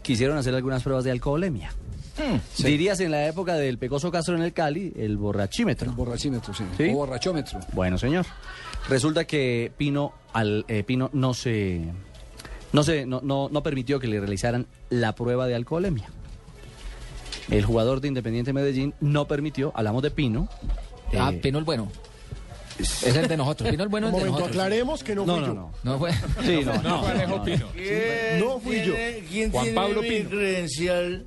quisieron 0.03 0.37
hacer 0.39 0.55
algunas 0.55 0.83
pruebas 0.83 1.05
de 1.05 1.11
alcoholemia. 1.11 1.73
Dirías 2.59 3.01
en 3.01 3.13
la 3.13 3.27
época 3.27 3.55
del 3.55 3.79
Pecoso 3.79 4.11
Castro 4.11 4.37
en 4.37 4.43
el 4.43 4.53
Cali, 4.53 4.93
el 4.97 5.17
borrachímetro. 5.17 5.91
El 5.91 5.97
borrachímetro, 5.97 6.53
sí. 6.53 6.65
¿Sí? 6.77 6.89
O 6.91 6.95
borrachómetro. 6.95 7.61
Bueno, 7.73 7.99
señor. 7.99 8.27
Resulta 8.89 9.25
que 9.25 9.71
Pino, 9.77 10.13
al, 10.33 10.65
eh, 10.69 10.83
Pino 10.83 11.11
no 11.13 11.35
se, 11.35 11.85
no, 12.73 12.83
se 12.83 13.07
no, 13.07 13.21
no, 13.23 13.49
no 13.51 13.63
permitió 13.63 14.01
que 14.01 14.09
le 14.09 14.19
realizaran 14.19 14.67
la 14.91 15.15
prueba 15.15 15.47
de 15.47 15.55
alcoholemia. 15.55 16.09
El 17.51 17.65
jugador 17.65 18.01
de 18.01 18.09
Independiente 18.09 18.53
Medellín 18.53 18.95
no 19.01 19.27
permitió, 19.27 19.73
hablamos 19.75 20.03
de 20.03 20.11
Pino. 20.11 20.49
Ah, 21.17 21.31
eh, 21.33 21.39
Pino 21.39 21.59
el 21.59 21.65
bueno. 21.65 21.91
Es 22.79 23.05
el 23.17 23.27
de 23.29 23.37
nosotros. 23.37 23.71
Pino 23.71 23.83
el 23.83 23.89
bueno 23.89 24.09
Un 24.09 24.15
es 24.15 24.19
de 24.21 24.25
momento, 24.27 24.39
nosotros. 24.47 24.57
aclaremos 24.65 25.03
que 25.05 25.15
no 25.15 25.27
No, 25.27 25.35
fui 25.35 25.41
no, 25.43 25.47
yo. 25.49 25.55
no. 25.55 25.73
No 25.85 25.99
fue. 25.99 26.13
Sí, 26.45 26.61
no, 26.65 26.83
No 26.83 27.07
Alejo 27.07 27.37
no, 27.39 28.61
fui 28.61 28.83
yo. 28.83 28.95
¿Quién 29.31 29.51
Juan 29.51 29.65
tiene 29.65 29.75
Pablo 29.75 30.03
mi 30.03 30.09
Pino. 30.09 30.31
credencial? 30.31 31.27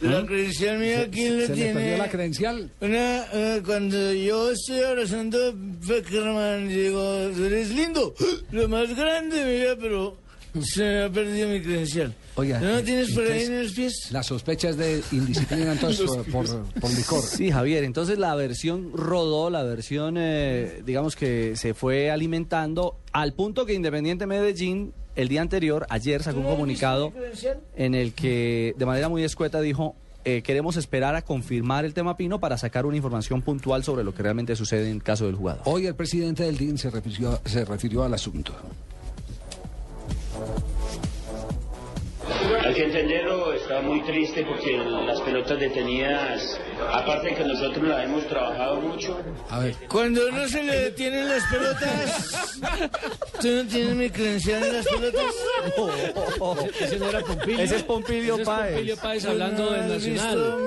La 0.00 0.26
credencial 0.26 0.78
mía, 0.78 1.08
¿quién 1.12 1.38
la 1.38 1.46
¿Se 1.46 1.48
le 1.50 1.54
tiene? 1.54 1.74
perdió 1.74 1.96
la 1.98 2.08
credencial? 2.10 2.70
Una, 2.80 3.24
eh, 3.32 3.62
cuando 3.64 4.12
yo 4.12 4.50
estoy 4.50 4.80
abrazando 4.80 5.38
a 5.38 5.52
Peckerman, 5.86 6.66
digo, 6.68 7.18
eres 7.46 7.70
lindo, 7.70 8.12
lo 8.50 8.68
más 8.68 8.96
grande, 8.96 9.44
mira, 9.44 9.76
pero 9.80 10.16
se 10.60 10.82
me 10.82 11.02
ha 11.04 11.10
perdido 11.10 11.48
mi 11.48 11.60
credencial. 11.60 12.14
Oiga, 12.34 12.60
¿No 12.60 12.78
eh, 12.78 12.82
tienes 12.82 13.12
por 13.12 13.24
ahí 13.24 13.42
en 13.44 13.62
los 13.62 13.72
pies? 13.72 14.08
La 14.10 14.22
sospecha 14.22 14.70
es 14.70 14.76
de 14.76 15.02
indisciplina 15.12 15.72
entonces 15.72 16.06
por, 16.06 16.24
por, 16.24 16.64
por 16.80 16.90
licor. 16.90 17.22
Sí, 17.22 17.50
Javier, 17.50 17.84
entonces 17.84 18.18
la 18.18 18.34
versión 18.34 18.92
rodó, 18.94 19.50
la 19.50 19.62
versión, 19.62 20.16
eh, 20.18 20.82
digamos 20.84 21.16
que 21.16 21.56
se 21.56 21.74
fue 21.74 22.10
alimentando 22.10 22.98
al 23.12 23.32
punto 23.32 23.66
que 23.66 23.74
Independiente 23.74 24.26
Medellín 24.26 24.92
el 25.14 25.28
día 25.28 25.42
anterior, 25.42 25.86
ayer, 25.90 26.22
sacó 26.22 26.40
un 26.40 26.46
comunicado 26.46 27.12
en 27.76 27.94
el 27.94 28.14
que 28.14 28.74
de 28.78 28.86
manera 28.86 29.08
muy 29.08 29.24
escueta 29.24 29.60
dijo, 29.60 29.94
eh, 30.24 30.42
queremos 30.42 30.76
esperar 30.76 31.16
a 31.16 31.22
confirmar 31.22 31.84
el 31.84 31.94
tema 31.94 32.16
Pino 32.16 32.38
para 32.38 32.56
sacar 32.56 32.86
una 32.86 32.96
información 32.96 33.42
puntual 33.42 33.82
sobre 33.84 34.04
lo 34.04 34.14
que 34.14 34.22
realmente 34.22 34.54
sucede 34.56 34.88
en 34.88 34.96
el 34.96 35.02
caso 35.02 35.26
del 35.26 35.34
jugador. 35.34 35.62
Hoy 35.66 35.86
el 35.86 35.94
presidente 35.94 36.44
del 36.44 36.56
DIN 36.56 36.78
se 36.78 36.90
refirió, 36.90 37.40
se 37.44 37.64
refirió 37.64 38.04
al 38.04 38.14
asunto. 38.14 38.54
Hay 42.64 42.74
que 42.74 42.84
entenderlo, 42.84 43.52
está 43.52 43.80
muy 43.82 44.00
triste 44.02 44.44
porque 44.44 44.76
las 44.78 45.20
pelotas 45.22 45.58
detenidas, 45.58 46.60
aparte 46.92 47.28
de 47.30 47.34
que 47.34 47.44
nosotros 47.44 47.88
las 47.88 48.04
hemos 48.04 48.26
trabajado 48.28 48.80
mucho, 48.80 49.18
A 49.50 49.58
ver, 49.58 49.74
Cuando 49.88 50.30
no 50.30 50.46
se 50.48 50.62
le 50.62 50.76
detienen 50.84 51.28
las 51.28 51.42
pelotas, 51.50 52.60
¿tú 53.40 53.48
no 53.48 53.64
tienes 53.66 53.94
mi 53.96 54.10
credencial 54.10 54.62
en 54.62 54.72
las 54.74 54.86
pelotas? 54.86 55.34
Ese 56.80 56.98
no 56.98 57.08
era 57.08 57.20
Pompilio. 57.20 57.58
Ese 57.60 57.76
es 57.76 57.82
Pompilio 57.82 58.34
Ese 58.34 58.42
es 58.42 58.48
Páez. 58.48 58.70
Pompilio 58.72 58.96
Páez 58.96 59.24
hablando 59.26 59.64
¿No 59.64 59.70
del 59.72 59.88
Nacional. 59.88 60.62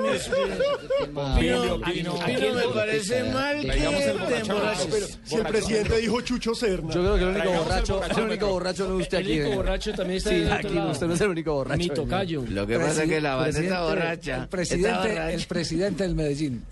Pino, 1.38 1.80
Pino, 1.80 2.14
me 2.54 2.74
parece 2.74 3.24
mal 3.32 3.60
que 3.60 3.68
te 3.70 4.38
emborraches. 4.38 5.18
Si 5.24 5.34
el 5.36 5.42
presidente 5.46 5.96
dijo 5.98 6.20
Chucho 6.20 6.54
Serna. 6.54 6.92
Yo 6.92 7.00
creo 7.02 7.16
que 7.16 7.22
el 7.22 7.28
único 7.30 7.52
borracho, 7.64 8.02
el 8.04 8.10
el 8.16 8.24
único 8.24 8.46
borracho 8.48 8.86
no 8.88 8.96
es 9.00 9.02
usted 9.06 9.18
El 9.18 9.24
aquí. 9.24 9.32
único 9.40 9.52
eh. 9.52 9.56
borracho 9.56 9.92
también 9.94 10.18
está 10.18 10.30
Sí, 10.30 10.44
aquí 10.50 10.78
usted 10.78 11.06
no 11.06 11.14
es 11.14 11.20
el 11.22 11.28
único 11.30 11.54
borracho. 11.54 11.85
Mi 11.88 11.94
tocayo. 11.94 12.44
Lo 12.48 12.66
que 12.66 12.78
pasa 12.78 13.02
es 13.04 13.08
que 13.08 13.20
la 13.20 13.34
banda 13.36 13.58
está 13.60 13.82
borracha. 13.82 14.36
El 14.42 14.48
presidente, 14.48 14.88
Está 14.88 15.00
borracha. 15.02 15.32
el 15.32 15.46
presidente 15.46 16.02
del 16.04 16.14
Medellín. 16.14 16.64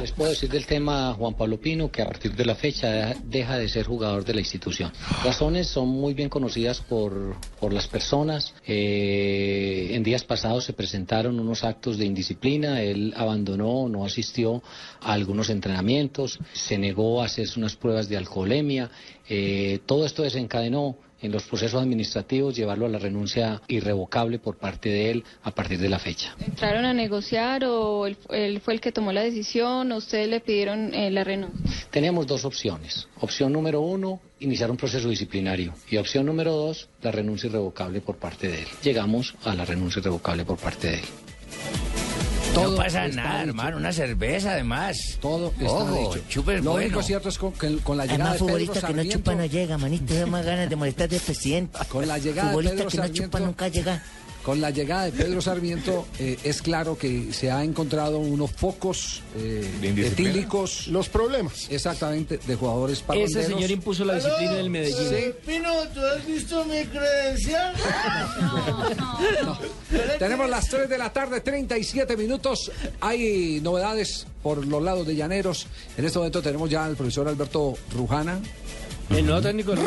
Les 0.00 0.12
puedo 0.12 0.30
decir 0.30 0.50
del 0.50 0.66
tema 0.66 1.14
Juan 1.14 1.34
Pablo 1.34 1.58
Pino 1.58 1.90
que 1.90 2.02
a 2.02 2.06
partir 2.06 2.34
de 2.34 2.44
la 2.44 2.54
fecha 2.54 2.88
deja- 2.90 3.14
deja 3.24 3.58
de 3.58 3.68
ser 3.68 3.86
jugador 3.86 4.24
de 4.24 4.34
la 4.34 4.40
institución. 4.40 4.92
Razones 5.24 5.68
son 5.68 5.88
muy 5.88 6.12
bien 6.12 6.28
conocidas 6.28 6.80
por, 6.80 7.36
por 7.58 7.72
las 7.72 7.86
personas. 7.88 8.52
Eh, 8.66 9.88
en 9.94 10.02
días 10.02 10.24
pasados 10.24 10.64
se 10.64 10.72
presentaron 10.72 11.38
unos 11.40 11.64
actos 11.64 11.96
de 11.98 12.04
indisciplina. 12.04 12.82
Él 12.82 13.14
abandonó, 13.16 13.88
no 13.88 14.04
asistió 14.04 14.62
a 15.00 15.12
algunos 15.14 15.48
entrenamientos, 15.50 16.38
se 16.52 16.76
negó 16.78 17.22
a 17.22 17.26
hacerse 17.26 17.58
unas 17.58 17.76
pruebas 17.76 18.08
de 18.08 18.16
alcoholemia. 18.18 18.90
Eh, 19.28 19.80
todo 19.86 20.04
esto 20.04 20.22
desencadenó 20.22 20.96
en 21.22 21.32
los 21.32 21.44
procesos 21.44 21.80
administrativos 21.80 22.54
llevarlo 22.54 22.86
a 22.86 22.88
la 22.88 22.98
renuncia 22.98 23.62
irrevocable 23.68 24.38
por 24.38 24.58
parte 24.58 24.88
de 24.88 25.10
él 25.10 25.24
a 25.42 25.52
partir 25.52 25.78
de 25.78 25.88
la 25.88 25.98
fecha. 25.98 26.36
¿Entraron 26.44 26.84
a 26.84 26.92
negociar 26.92 27.64
o 27.64 28.06
él, 28.06 28.16
él 28.30 28.60
fue 28.60 28.74
el 28.74 28.80
que 28.80 28.92
tomó 28.92 29.12
la 29.12 29.22
decisión 29.22 29.92
o 29.92 29.96
ustedes 29.96 30.28
le 30.28 30.40
pidieron 30.40 30.92
eh, 30.94 31.10
la 31.10 31.24
renuncia? 31.24 31.58
Teníamos 31.90 32.26
dos 32.26 32.44
opciones. 32.44 33.08
Opción 33.20 33.52
número 33.52 33.80
uno, 33.80 34.20
iniciar 34.40 34.70
un 34.70 34.76
proceso 34.76 35.08
disciplinario. 35.08 35.74
Y 35.88 35.96
opción 35.96 36.26
número 36.26 36.52
dos, 36.52 36.88
la 37.02 37.12
renuncia 37.12 37.48
irrevocable 37.48 38.00
por 38.00 38.16
parte 38.16 38.48
de 38.48 38.60
él. 38.60 38.68
Llegamos 38.82 39.34
a 39.44 39.54
la 39.54 39.64
renuncia 39.64 40.00
irrevocable 40.00 40.44
por 40.44 40.58
parte 40.58 40.88
de 40.88 40.94
él. 40.94 41.04
No 42.54 42.74
pasa 42.76 43.08
nada, 43.08 43.42
hermano. 43.42 43.76
Una 43.76 43.92
cerveza, 43.92 44.52
además. 44.52 45.18
Todo 45.20 45.52
está 45.58 45.72
Ojo, 45.72 46.14
dicho. 46.14 46.40
Lo 46.40 46.42
bueno. 46.44 46.72
único 46.72 47.02
cierto 47.02 47.28
es 47.28 47.38
con, 47.38 47.52
con 47.52 47.96
la 47.96 48.04
llegada 48.06 48.30
Además, 48.30 48.32
de 48.32 48.38
Pedro 48.38 48.48
futbolista 48.48 48.86
que 48.86 48.94
no 48.94 49.04
chupa 49.04 49.34
no 49.34 49.46
llega, 49.46 49.78
manito, 49.78 50.14
da 50.14 50.26
más 50.26 50.44
ganas 50.44 50.68
de 50.70 50.76
molestar 50.76 51.08
del 51.08 51.20
presidente. 51.20 51.78
Con 51.88 52.06
la 52.06 52.18
llegada 52.18 52.48
de 52.48 52.54
Futbolista 52.54 52.76
Pedro 52.76 52.90
que 52.90 52.96
no 52.98 53.08
chupa 53.14 53.40
nunca 53.40 53.68
llega. 53.68 54.02
Con 54.42 54.60
la 54.60 54.70
llegada 54.70 55.04
de 55.04 55.12
Pedro 55.12 55.40
Sarmiento 55.40 56.04
eh, 56.18 56.36
es 56.42 56.62
claro 56.62 56.98
que 56.98 57.32
se 57.32 57.52
ha 57.52 57.62
encontrado 57.62 58.18
unos 58.18 58.50
focos 58.50 59.22
eh, 59.36 59.64
etílicos. 59.82 60.88
Los 60.88 61.08
problemas. 61.08 61.68
Exactamente, 61.70 62.40
de 62.44 62.56
jugadores 62.56 62.98
Ese 62.98 63.06
parranderos. 63.06 63.46
señor 63.46 63.70
impuso 63.70 64.04
la 64.04 64.16
disciplina 64.16 64.54
del 64.54 64.68
Medellín. 64.68 65.08
Sí. 65.08 65.32
Pino, 65.46 65.72
¿tú 65.94 66.00
has 66.00 66.26
visto 66.26 66.64
mi 66.64 66.84
credencial? 66.86 67.72
Tenemos 70.18 70.50
las 70.50 70.68
3 70.68 70.88
de 70.88 70.98
la 70.98 71.12
tarde, 71.12 71.40
37 71.40 72.16
minutos. 72.16 72.72
Hay 73.00 73.60
novedades 73.62 74.26
por 74.42 74.66
los 74.66 74.82
lados 74.82 75.06
de 75.06 75.14
Llaneros. 75.14 75.68
En 75.96 76.04
este 76.04 76.18
momento 76.18 76.42
tenemos 76.42 76.68
ya 76.68 76.84
al 76.84 76.96
profesor 76.96 77.28
Alberto 77.28 77.74
Rujana. 77.94 78.40
El 79.16 79.26
nuevo 79.26 79.40
técnico 79.42 79.72
del 79.72 79.84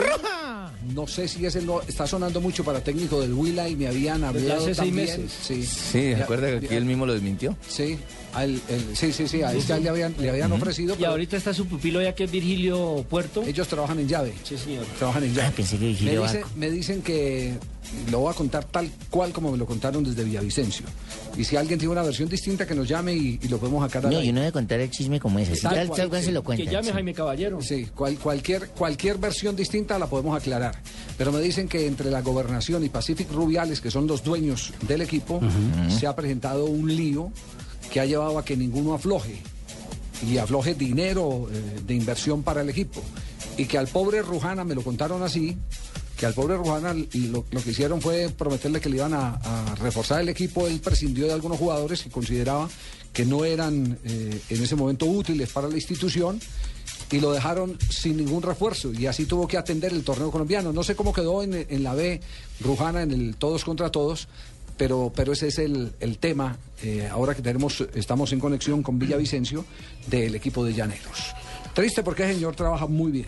No 0.93 1.07
sé 1.07 1.27
si 1.27 1.45
ese 1.45 1.61
no 1.61 1.81
está 1.81 2.05
sonando 2.07 2.39
mucho 2.41 2.63
para 2.63 2.81
técnico 2.81 3.19
del 3.21 3.33
Huila 3.33 3.67
y 3.67 3.75
me 3.75 3.87
habían 3.87 4.23
hablado 4.23 4.55
hace 4.61 4.65
seis 4.75 4.77
también. 4.77 4.95
meses. 4.95 5.31
Sí, 5.43 5.63
Sí, 5.65 6.13
recuerda 6.13 6.47
que 6.59 6.65
aquí 6.65 6.75
él 6.75 6.85
mismo 6.85 7.05
lo 7.05 7.13
desmintió. 7.13 7.57
Sí, 7.67 7.97
a 8.35 8.43
él- 8.43 8.61
sí, 8.93 9.11
sí, 9.13 9.27
sí, 9.27 9.41
a 9.41 9.53
este 9.53 9.79
le 9.79 9.89
habían, 9.89 10.13
le 10.19 10.29
habían 10.29 10.51
ofrecido. 10.51 10.93
Y 10.93 10.97
pero 10.97 11.11
ahorita 11.11 11.37
está 11.37 11.53
su 11.53 11.65
pupilo 11.67 12.01
ya 12.01 12.13
que 12.13 12.25
es 12.25 12.31
Virgilio 12.31 13.05
Puerto. 13.09 13.43
Ellos 13.43 13.67
trabajan 13.67 13.99
en 13.99 14.07
llave. 14.07 14.33
Sí, 14.43 14.57
señor. 14.57 14.85
Trabajan 14.97 15.23
en 15.23 15.33
llave. 15.33 15.51
pensé 15.55 15.77
que 15.77 15.83
me, 15.83 15.87
Virgilio 15.89 16.21
dice- 16.23 16.41
Barco. 16.41 16.49
me 16.57 16.69
dicen 16.71 17.01
que 17.01 17.53
lo 18.11 18.19
voy 18.19 18.31
a 18.33 18.35
contar 18.35 18.65
tal 18.65 18.89
cual 19.09 19.31
como 19.31 19.51
me 19.51 19.57
lo 19.57 19.65
contaron 19.65 20.03
desde 20.03 20.23
Villavicencio. 20.23 20.85
Y 21.37 21.43
si 21.43 21.55
alguien 21.55 21.77
tiene 21.79 21.91
una 21.91 22.01
versión 22.01 22.27
distinta, 22.29 22.65
que 22.65 22.73
nos 22.75 22.87
llame 22.87 23.13
y, 23.13 23.39
y 23.41 23.47
lo 23.47 23.57
podemos 23.59 23.83
sacar 23.85 24.05
al 24.05 24.11
No, 24.13 24.21
yo 24.21 24.33
no 24.33 24.39
voy 24.39 24.47
a 24.47 24.51
contar 24.51 24.79
el 24.79 24.89
chisme 24.89 25.19
como 25.19 25.37
ese. 25.39 25.55
Si 25.55 25.61
Tal 25.61 25.75
tal, 25.75 25.87
cual, 25.87 25.97
tal 25.99 26.09
cual 26.09 26.21
sí. 26.21 26.25
se 26.27 26.31
lo 26.31 26.43
cuentan. 26.43 26.65
Que 26.67 26.71
llame 26.73 26.87
sí. 26.87 26.93
Jaime 26.93 27.13
Caballero. 27.13 27.61
Sí, 27.61 27.87
cual- 27.95 28.17
cualquier, 28.17 28.69
cualquier 28.69 29.17
versión 29.17 29.55
distinta 29.55 29.99
la 29.99 30.07
podemos 30.07 30.35
aclarar. 30.35 30.79
Pero 31.17 31.31
me 31.31 31.39
dicen 31.41 31.67
que 31.67 31.85
entre 31.87 32.09
la 32.09 32.21
gobernación 32.21 32.83
y 32.83 32.89
Pacific 32.89 33.31
Rubiales, 33.31 33.79
que 33.81 33.91
son 33.91 34.07
los 34.07 34.23
dueños 34.23 34.73
del 34.87 35.01
equipo, 35.01 35.39
se 35.89 36.07
ha 36.07 36.15
presentado 36.15 36.65
un 36.65 36.93
lío 36.95 37.31
que 37.91 37.99
ha 37.99 38.05
llevado 38.05 38.37
a 38.37 38.45
que 38.45 38.55
ninguno 38.57 38.93
afloje. 38.93 39.41
Y 40.27 40.37
afloje 40.37 40.73
dinero 40.73 41.47
eh, 41.51 41.81
de 41.85 41.93
inversión 41.93 42.43
para 42.43 42.61
el 42.61 42.69
equipo. 42.69 43.01
Y 43.57 43.65
que 43.65 43.77
al 43.77 43.87
pobre 43.87 44.21
Rujana, 44.21 44.63
me 44.63 44.75
lo 44.75 44.81
contaron 44.81 45.23
así, 45.23 45.57
que 46.17 46.25
al 46.25 46.33
pobre 46.33 46.55
Rujana 46.55 46.93
lo, 46.93 47.45
lo 47.49 47.61
que 47.61 47.71
hicieron 47.71 48.01
fue 48.01 48.29
prometerle 48.29 48.79
que 48.79 48.89
le 48.89 48.97
iban 48.97 49.13
a, 49.13 49.75
reforzar 49.81 50.21
el 50.21 50.29
equipo. 50.29 50.67
Él 50.67 50.79
prescindió 50.79 51.27
de 51.27 51.33
algunos 51.33 51.57
jugadores 51.57 52.01
que 52.01 52.09
consideraba 52.09 52.69
que 53.11 53.25
no 53.25 53.45
eran 53.45 53.97
eh, 54.03 54.41
en 54.49 54.63
ese 54.63 54.75
momento 54.75 55.05
útiles 55.05 55.49
para 55.51 55.67
la 55.67 55.75
institución 55.75 56.39
y 57.11 57.19
lo 57.19 57.31
dejaron 57.31 57.77
sin 57.89 58.17
ningún 58.17 58.41
refuerzo 58.41 58.91
y 58.91 59.05
así 59.05 59.25
tuvo 59.25 59.47
que 59.47 59.57
atender 59.57 59.93
el 59.93 60.03
torneo 60.03 60.31
colombiano. 60.31 60.73
No 60.73 60.83
sé 60.83 60.95
cómo 60.95 61.13
quedó 61.13 61.43
en, 61.43 61.53
en 61.53 61.83
la 61.83 61.93
B 61.93 62.19
Rujana 62.61 63.03
en 63.03 63.11
el 63.11 63.35
todos 63.35 63.63
contra 63.63 63.91
todos, 63.91 64.27
pero, 64.77 65.11
pero 65.15 65.33
ese 65.33 65.47
es 65.47 65.59
el, 65.59 65.93
el 65.99 66.17
tema, 66.17 66.57
eh, 66.83 67.07
ahora 67.11 67.33
que 67.33 67.41
tenemos, 67.41 67.85
estamos 67.93 68.31
en 68.33 68.39
conexión 68.39 68.83
con 68.83 68.99
Villavicencio, 68.99 69.65
del 70.07 70.35
equipo 70.35 70.63
de 70.65 70.73
Llaneros. 70.73 71.33
Triste 71.73 72.03
porque 72.03 72.23
ese 72.23 72.35
señor 72.35 72.55
trabaja 72.55 72.87
muy 72.87 73.11
bien, 73.11 73.27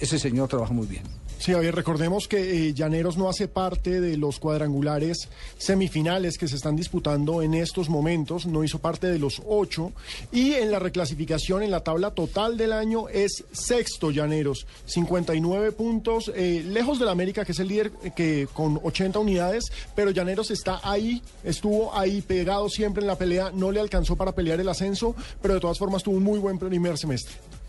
ese 0.00 0.18
señor 0.18 0.48
trabaja 0.48 0.72
muy 0.72 0.86
bien. 0.86 1.02
Sí, 1.40 1.54
a 1.54 1.58
ver, 1.58 1.74
recordemos 1.74 2.28
que 2.28 2.68
eh, 2.68 2.74
Llaneros 2.74 3.16
no 3.16 3.26
hace 3.30 3.48
parte 3.48 4.02
de 4.02 4.18
los 4.18 4.38
cuadrangulares 4.38 5.30
semifinales 5.56 6.36
que 6.36 6.46
se 6.46 6.56
están 6.56 6.76
disputando 6.76 7.40
en 7.40 7.54
estos 7.54 7.88
momentos, 7.88 8.44
no 8.44 8.62
hizo 8.62 8.78
parte 8.78 9.06
de 9.06 9.18
los 9.18 9.40
ocho 9.46 9.90
y 10.32 10.52
en 10.52 10.70
la 10.70 10.78
reclasificación 10.78 11.62
en 11.62 11.70
la 11.70 11.82
tabla 11.82 12.10
total 12.10 12.58
del 12.58 12.74
año 12.74 13.08
es 13.08 13.42
sexto 13.52 14.10
Llaneros, 14.10 14.66
59 14.84 15.72
puntos, 15.72 16.30
eh, 16.36 16.62
lejos 16.62 16.98
del 16.98 17.08
América 17.08 17.46
que 17.46 17.52
es 17.52 17.58
el 17.58 17.68
líder 17.68 17.90
eh, 18.04 18.10
que 18.14 18.46
con 18.52 18.78
80 18.84 19.18
unidades, 19.18 19.64
pero 19.96 20.10
Llaneros 20.10 20.50
está 20.50 20.82
ahí, 20.82 21.22
estuvo 21.42 21.96
ahí 21.96 22.20
pegado 22.20 22.68
siempre 22.68 23.00
en 23.00 23.06
la 23.06 23.16
pelea, 23.16 23.50
no 23.50 23.72
le 23.72 23.80
alcanzó 23.80 24.14
para 24.14 24.32
pelear 24.32 24.60
el 24.60 24.68
ascenso, 24.68 25.16
pero 25.40 25.54
de 25.54 25.60
todas 25.60 25.78
formas 25.78 26.02
tuvo 26.02 26.18
un 26.18 26.22
muy 26.22 26.38
buen 26.38 26.58
primer 26.58 26.98
semestre. 26.98 27.59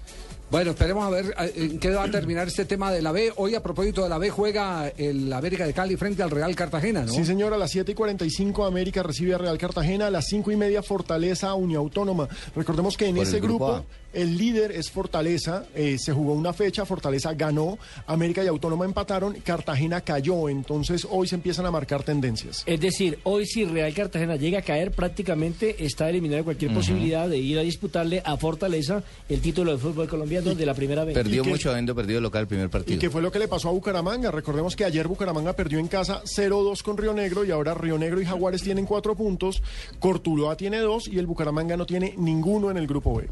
Bueno, 0.52 0.72
esperemos 0.72 1.06
a 1.06 1.10
ver 1.10 1.34
eh, 1.39 1.54
en 1.56 1.80
qué 1.80 1.91
va 1.91 2.04
a 2.04 2.12
terminar 2.12 2.45
este 2.45 2.66
tema 2.66 2.91
de 2.91 3.02
la 3.02 3.14
B. 3.14 3.32
Hoy, 3.38 3.56
a 3.56 3.64
propósito 3.64 4.04
de 4.04 4.10
la 4.10 4.18
B, 4.18 4.30
juega 4.30 4.89
el 4.89 5.32
América 5.32 5.66
de 5.66 5.72
Cali 5.72 5.95
frente 5.95 6.22
al 6.24 6.30
Real 6.30 6.54
Cartagena, 6.58 7.06
¿no? 7.06 7.14
Sí, 7.14 7.24
señor, 7.24 7.54
a 7.54 7.58
las 7.58 7.72
7 7.72 7.93
y 7.93 7.95
45 7.95 8.66
América 8.66 9.02
recibe 9.02 9.34
a 9.34 9.38
Real 9.38 9.58
Cartagena, 9.58 10.08
a 10.08 10.12
las 10.12 10.26
5 10.28 10.52
y 10.52 10.58
media 10.58 10.84
Fortaleza 10.84 11.54
Uniautónoma. 11.54 12.28
Recordemos 12.54 12.97
que 12.97 13.08
en 13.08 13.18
ese 13.18 13.39
grupo. 13.39 13.86
El 14.14 14.38
líder 14.38 14.72
es 14.72 14.91
Fortaleza, 14.91 15.66
eh, 15.76 15.97
se 15.99 16.14
jugó 16.14 16.34
una 16.34 16.53
fecha, 16.53 16.86
Fortaleza 16.86 17.34
ganó, 17.34 17.78
América 18.07 18.43
y 18.43 18.47
Autónoma 18.47 18.86
empataron, 18.86 19.34
Cartagena 19.43 20.01
cayó, 20.01 20.49
entonces 20.49 21.07
hoy 21.09 21.28
se 21.28 21.36
empiezan 21.36 21.66
a 21.66 21.72
marcar 21.72 22.03
tendencias. 22.03 22.64
Es 22.66 22.80
decir, 22.80 23.20
hoy 23.24 23.45
si 23.45 23.66
Real 23.66 23.93
Cartagena 23.93 24.36
llega 24.36 24.59
a 24.59 24.62
caer, 24.62 24.91
prácticamente 24.91 25.84
está 25.84 26.09
eliminado 26.09 26.39
de 26.39 26.43
cualquier 26.43 26.74
posibilidad 26.74 27.30
de 27.30 27.38
ir 27.38 27.57
a 27.57 27.62
disputarle 27.62 28.22
a 28.26 28.38
Fortaleza 28.38 29.03
el 29.30 29.41
título 29.41 29.72
de 29.72 29.78
fútbol 29.78 30.07
colombiano 30.07 30.53
de 30.55 30.66
la 30.66 30.74
primera 30.74 31.03
vez. 31.03 31.14
Perdió 31.14 31.43
¿Y 31.43 31.49
mucho 31.49 31.70
habiendo 31.72 31.95
perdido 31.95 32.22
local 32.22 32.41
el 32.41 32.47
primer 32.47 32.68
¿Y 32.68 32.70
partido. 32.70 32.99
qué 32.99 33.09
fue 33.09 33.22
lo 33.22 33.32
que 33.32 33.39
le 33.39 33.47
pasó 33.47 33.70
a 33.70 33.72
Bucaramanga? 33.72 34.32
Recordemos 34.32 34.76
que 34.76 34.86
ayer 34.86 35.07
Bucaramanga 35.07 35.53
perdió 35.53 35.80
en 35.80 35.88
casa 35.88 36.22
0-2 36.24 36.82
con 36.84 36.97
Río 36.97 37.14
Negro 37.14 37.45
y 37.45 37.51
ahora 37.51 37.74
Río 37.74 37.97
Negro 37.97 38.22
y 38.22 38.26
Jaguares 38.26 38.62
tienen 38.62 38.86
cuatro 38.86 39.16
puntos, 39.16 39.62
Cortuloa 39.99 40.55
tiene 40.55 40.80
dos 40.80 41.07
y 41.07 41.20
el 41.20 41.28
Bucaramanga 41.28 41.78
no 41.78 41.86
tiene 41.86 42.14
ninguno 42.18 42.72
en 42.72 42.78
el 42.78 42.88
grupo 42.88 43.16
B. 43.16 43.28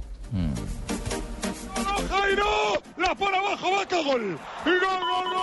Jairo, 2.10 2.82
la 2.98 3.16
por 3.16 3.34
abajo, 3.34 3.72
vaca, 3.72 3.98
gol. 4.04 4.38
Gol, 4.66 4.80
gol 4.80 5.40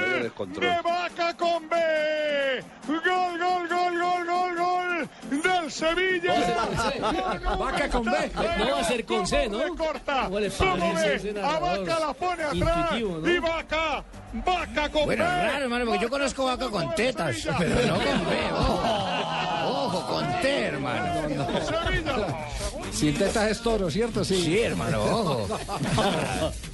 de 0.00 0.82
Vaca 0.82 1.34
con 1.36 1.68
B. 1.68 1.76
Gol, 2.86 3.38
gol, 3.38 3.68
gol, 3.68 3.98
gol, 3.98 4.26
gol, 4.26 4.56
gol 4.56 5.08
del 5.42 5.70
Sevilla. 5.70 6.34
Vaca 7.58 7.88
con 7.88 8.04
B. 8.04 8.30
No 8.58 8.70
va 8.72 8.80
a 8.80 8.84
ser 8.84 9.04
con 9.04 9.26
C, 9.26 9.48
¿no? 9.48 9.76
Corta. 9.76 10.28
¿Cómo 10.28 10.38
A? 10.38 11.58
Vaca 11.58 11.98
la 12.00 12.12
pone 12.14 12.42
atrás. 12.44 12.90
Y 12.98 13.38
Vaca, 13.38 14.04
Vaca 14.32 14.88
con 14.90 15.04
Bueno, 15.06 15.24
B. 15.24 15.30
raro, 15.30 15.64
hermano, 15.64 15.84
porque 15.86 16.00
yo 16.02 16.10
conozco 16.10 16.44
vaca 16.44 16.68
con 16.68 16.94
tetas, 16.94 17.36
pero 17.58 17.74
no 17.86 17.94
con 17.94 18.26
B. 18.28 18.52
Ojo, 18.52 18.82
ojo 19.66 20.06
con 20.06 20.35
T, 20.46 20.64
hermano. 20.66 21.28
Sin 22.92 23.14
tetas 23.14 23.50
es 23.50 23.60
toro, 23.60 23.90
¿cierto? 23.90 24.24
Sí. 24.24 24.42
Sí, 24.42 24.58
hermano, 24.58 25.02
ojo. 25.02 25.58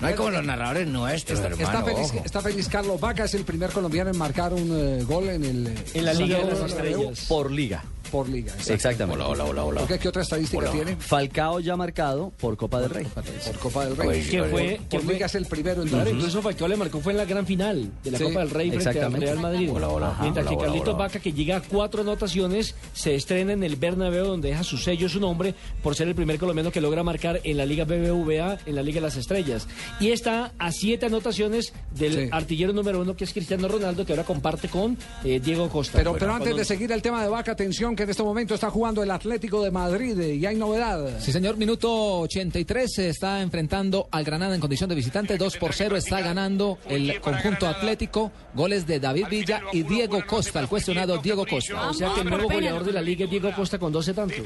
No 0.00 0.06
hay 0.06 0.14
como 0.14 0.30
los 0.30 0.44
narradores 0.44 0.86
nuestros, 0.86 1.40
hermano. 1.40 1.62
Está 1.62 1.84
feliz, 1.84 2.10
ojo. 2.14 2.22
está 2.24 2.40
feliz 2.40 2.68
Carlos 2.68 3.00
Vaca, 3.00 3.24
es 3.24 3.34
el 3.34 3.44
primer 3.44 3.70
colombiano 3.70 4.10
en 4.10 4.18
marcar 4.18 4.52
un 4.52 4.70
eh, 4.72 5.04
gol 5.04 5.28
en 5.28 5.44
el 5.44 5.74
En 5.94 6.04
la 6.04 6.12
Liga 6.14 6.38
de 6.38 6.44
las 6.44 6.60
Estrellas. 6.60 7.26
Por 7.28 7.50
liga. 7.50 7.82
Por 8.12 8.28
liga. 8.28 8.52
exacto. 8.52 8.72
Exactamente. 8.74 9.24
Hola, 9.24 9.44
hola, 9.46 9.64
hola, 9.64 9.78
¿Por 9.80 9.88
qué? 9.88 9.98
¿Qué 9.98 10.08
otra 10.08 10.22
estadística 10.22 10.70
tiene? 10.70 10.96
Falcao 10.96 11.58
ya 11.60 11.74
marcado 11.76 12.30
por 12.38 12.56
Copa 12.58 12.80
del 12.82 12.90
Rey. 12.90 13.06
Por 13.06 13.58
Copa 13.58 13.84
del 13.86 13.96
Rey. 13.96 14.22
Que 14.30 14.42
fue, 14.44 14.80
Por 14.90 15.00
fue 15.02 15.14
liga 15.14 15.26
es 15.26 15.34
el 15.34 15.46
primero 15.46 15.82
en 15.82 15.88
Claro, 15.88 16.04
dar. 16.04 16.14
incluso 16.14 16.42
Falcao 16.42 16.68
le 16.68 16.76
marcó 16.76 17.00
fue 17.00 17.12
en 17.12 17.18
la 17.18 17.24
gran 17.24 17.46
final 17.46 17.90
de 18.04 18.10
la 18.10 18.18
Sí, 18.18 18.24
Copa 18.24 18.40
del 18.40 18.50
Rey 18.50 18.70
frente 18.70 19.00
al. 19.00 19.12
Real 19.14 19.38
Madrid. 19.40 19.70
Hola, 19.72 19.88
hola, 19.88 20.16
Mientras 20.20 20.44
hola, 20.46 20.50
que 20.50 20.56
hola, 20.56 20.66
Carlitos 20.66 20.94
hola. 20.94 20.98
Vaca, 21.06 21.18
que 21.20 21.32
llega 21.32 21.56
a 21.56 21.60
cuatro 21.62 22.02
anotaciones, 22.02 22.74
se 22.92 23.14
estrena 23.14 23.54
en 23.54 23.62
el 23.62 23.76
Bernabéu, 23.76 24.26
donde 24.26 24.48
deja 24.50 24.62
su 24.62 24.76
sello, 24.76 25.08
su 25.08 25.18
nombre, 25.18 25.54
por 25.82 25.94
ser 25.94 26.06
el 26.08 26.14
primer 26.14 26.38
colombiano 26.38 26.70
que 26.70 26.80
logra 26.82 27.02
marcar 27.02 27.40
en 27.44 27.56
la 27.56 27.64
Liga 27.64 27.84
BBVA, 27.84 28.58
en 28.66 28.74
la 28.74 28.82
Liga 28.82 28.96
de 28.96 29.06
las 29.06 29.16
Estrellas. 29.16 29.66
Y 30.00 30.10
está 30.10 30.52
a 30.58 30.70
siete 30.70 31.06
anotaciones 31.06 31.72
del 31.94 32.12
Sí. 32.12 32.28
artillero 32.30 32.72
número 32.74 33.00
uno, 33.00 33.16
que 33.16 33.24
es 33.24 33.32
Cristiano 33.32 33.68
Ronaldo, 33.68 34.04
que 34.04 34.12
ahora 34.12 34.24
comparte 34.24 34.68
con 34.68 34.98
eh, 35.24 35.40
Diego 35.40 35.68
Costa. 35.70 35.96
Pero, 35.98 36.10
Bueno, 36.10 36.20
pero 36.20 36.32
antes 36.34 36.48
cuando- 36.48 36.58
de 36.58 36.64
seguir 36.64 36.92
el 36.92 37.00
tema 37.00 37.22
de 37.22 37.28
Vaca, 37.30 37.52
atención 37.52 37.96
que 37.96 38.01
en 38.02 38.10
este 38.10 38.22
momento 38.22 38.54
está 38.54 38.70
jugando 38.70 39.02
el 39.02 39.10
Atlético 39.10 39.62
de 39.62 39.70
Madrid 39.70 40.18
eh, 40.20 40.34
y 40.34 40.46
hay 40.46 40.56
novedad. 40.56 41.20
Sí, 41.20 41.32
señor, 41.32 41.56
minuto 41.56 42.20
83 42.20 42.92
se 42.92 43.08
está 43.08 43.40
enfrentando 43.40 44.08
al 44.10 44.24
Granada 44.24 44.54
en 44.54 44.60
condición 44.60 44.88
de 44.88 44.96
visitante, 44.96 45.36
2 45.36 45.56
por 45.56 45.72
0 45.72 45.96
está 45.96 46.20
ganando 46.20 46.78
el 46.88 47.20
conjunto 47.20 47.66
atlético, 47.66 48.32
goles 48.54 48.86
de 48.86 49.00
David 49.00 49.26
Villa 49.30 49.62
y 49.72 49.82
Diego 49.82 50.22
Costa, 50.26 50.60
el 50.60 50.68
cuestionado 50.68 51.18
Diego 51.18 51.46
Costa. 51.46 51.88
O 51.88 51.94
sea 51.94 52.12
que 52.14 52.20
el 52.20 52.30
nuevo 52.30 52.48
goleador 52.48 52.84
de 52.84 52.92
la 52.92 53.00
Liga 53.00 53.24
es 53.24 53.30
Diego 53.30 53.50
Costa 53.54 53.78
con 53.78 53.92
12 53.92 54.14
tantos. 54.14 54.38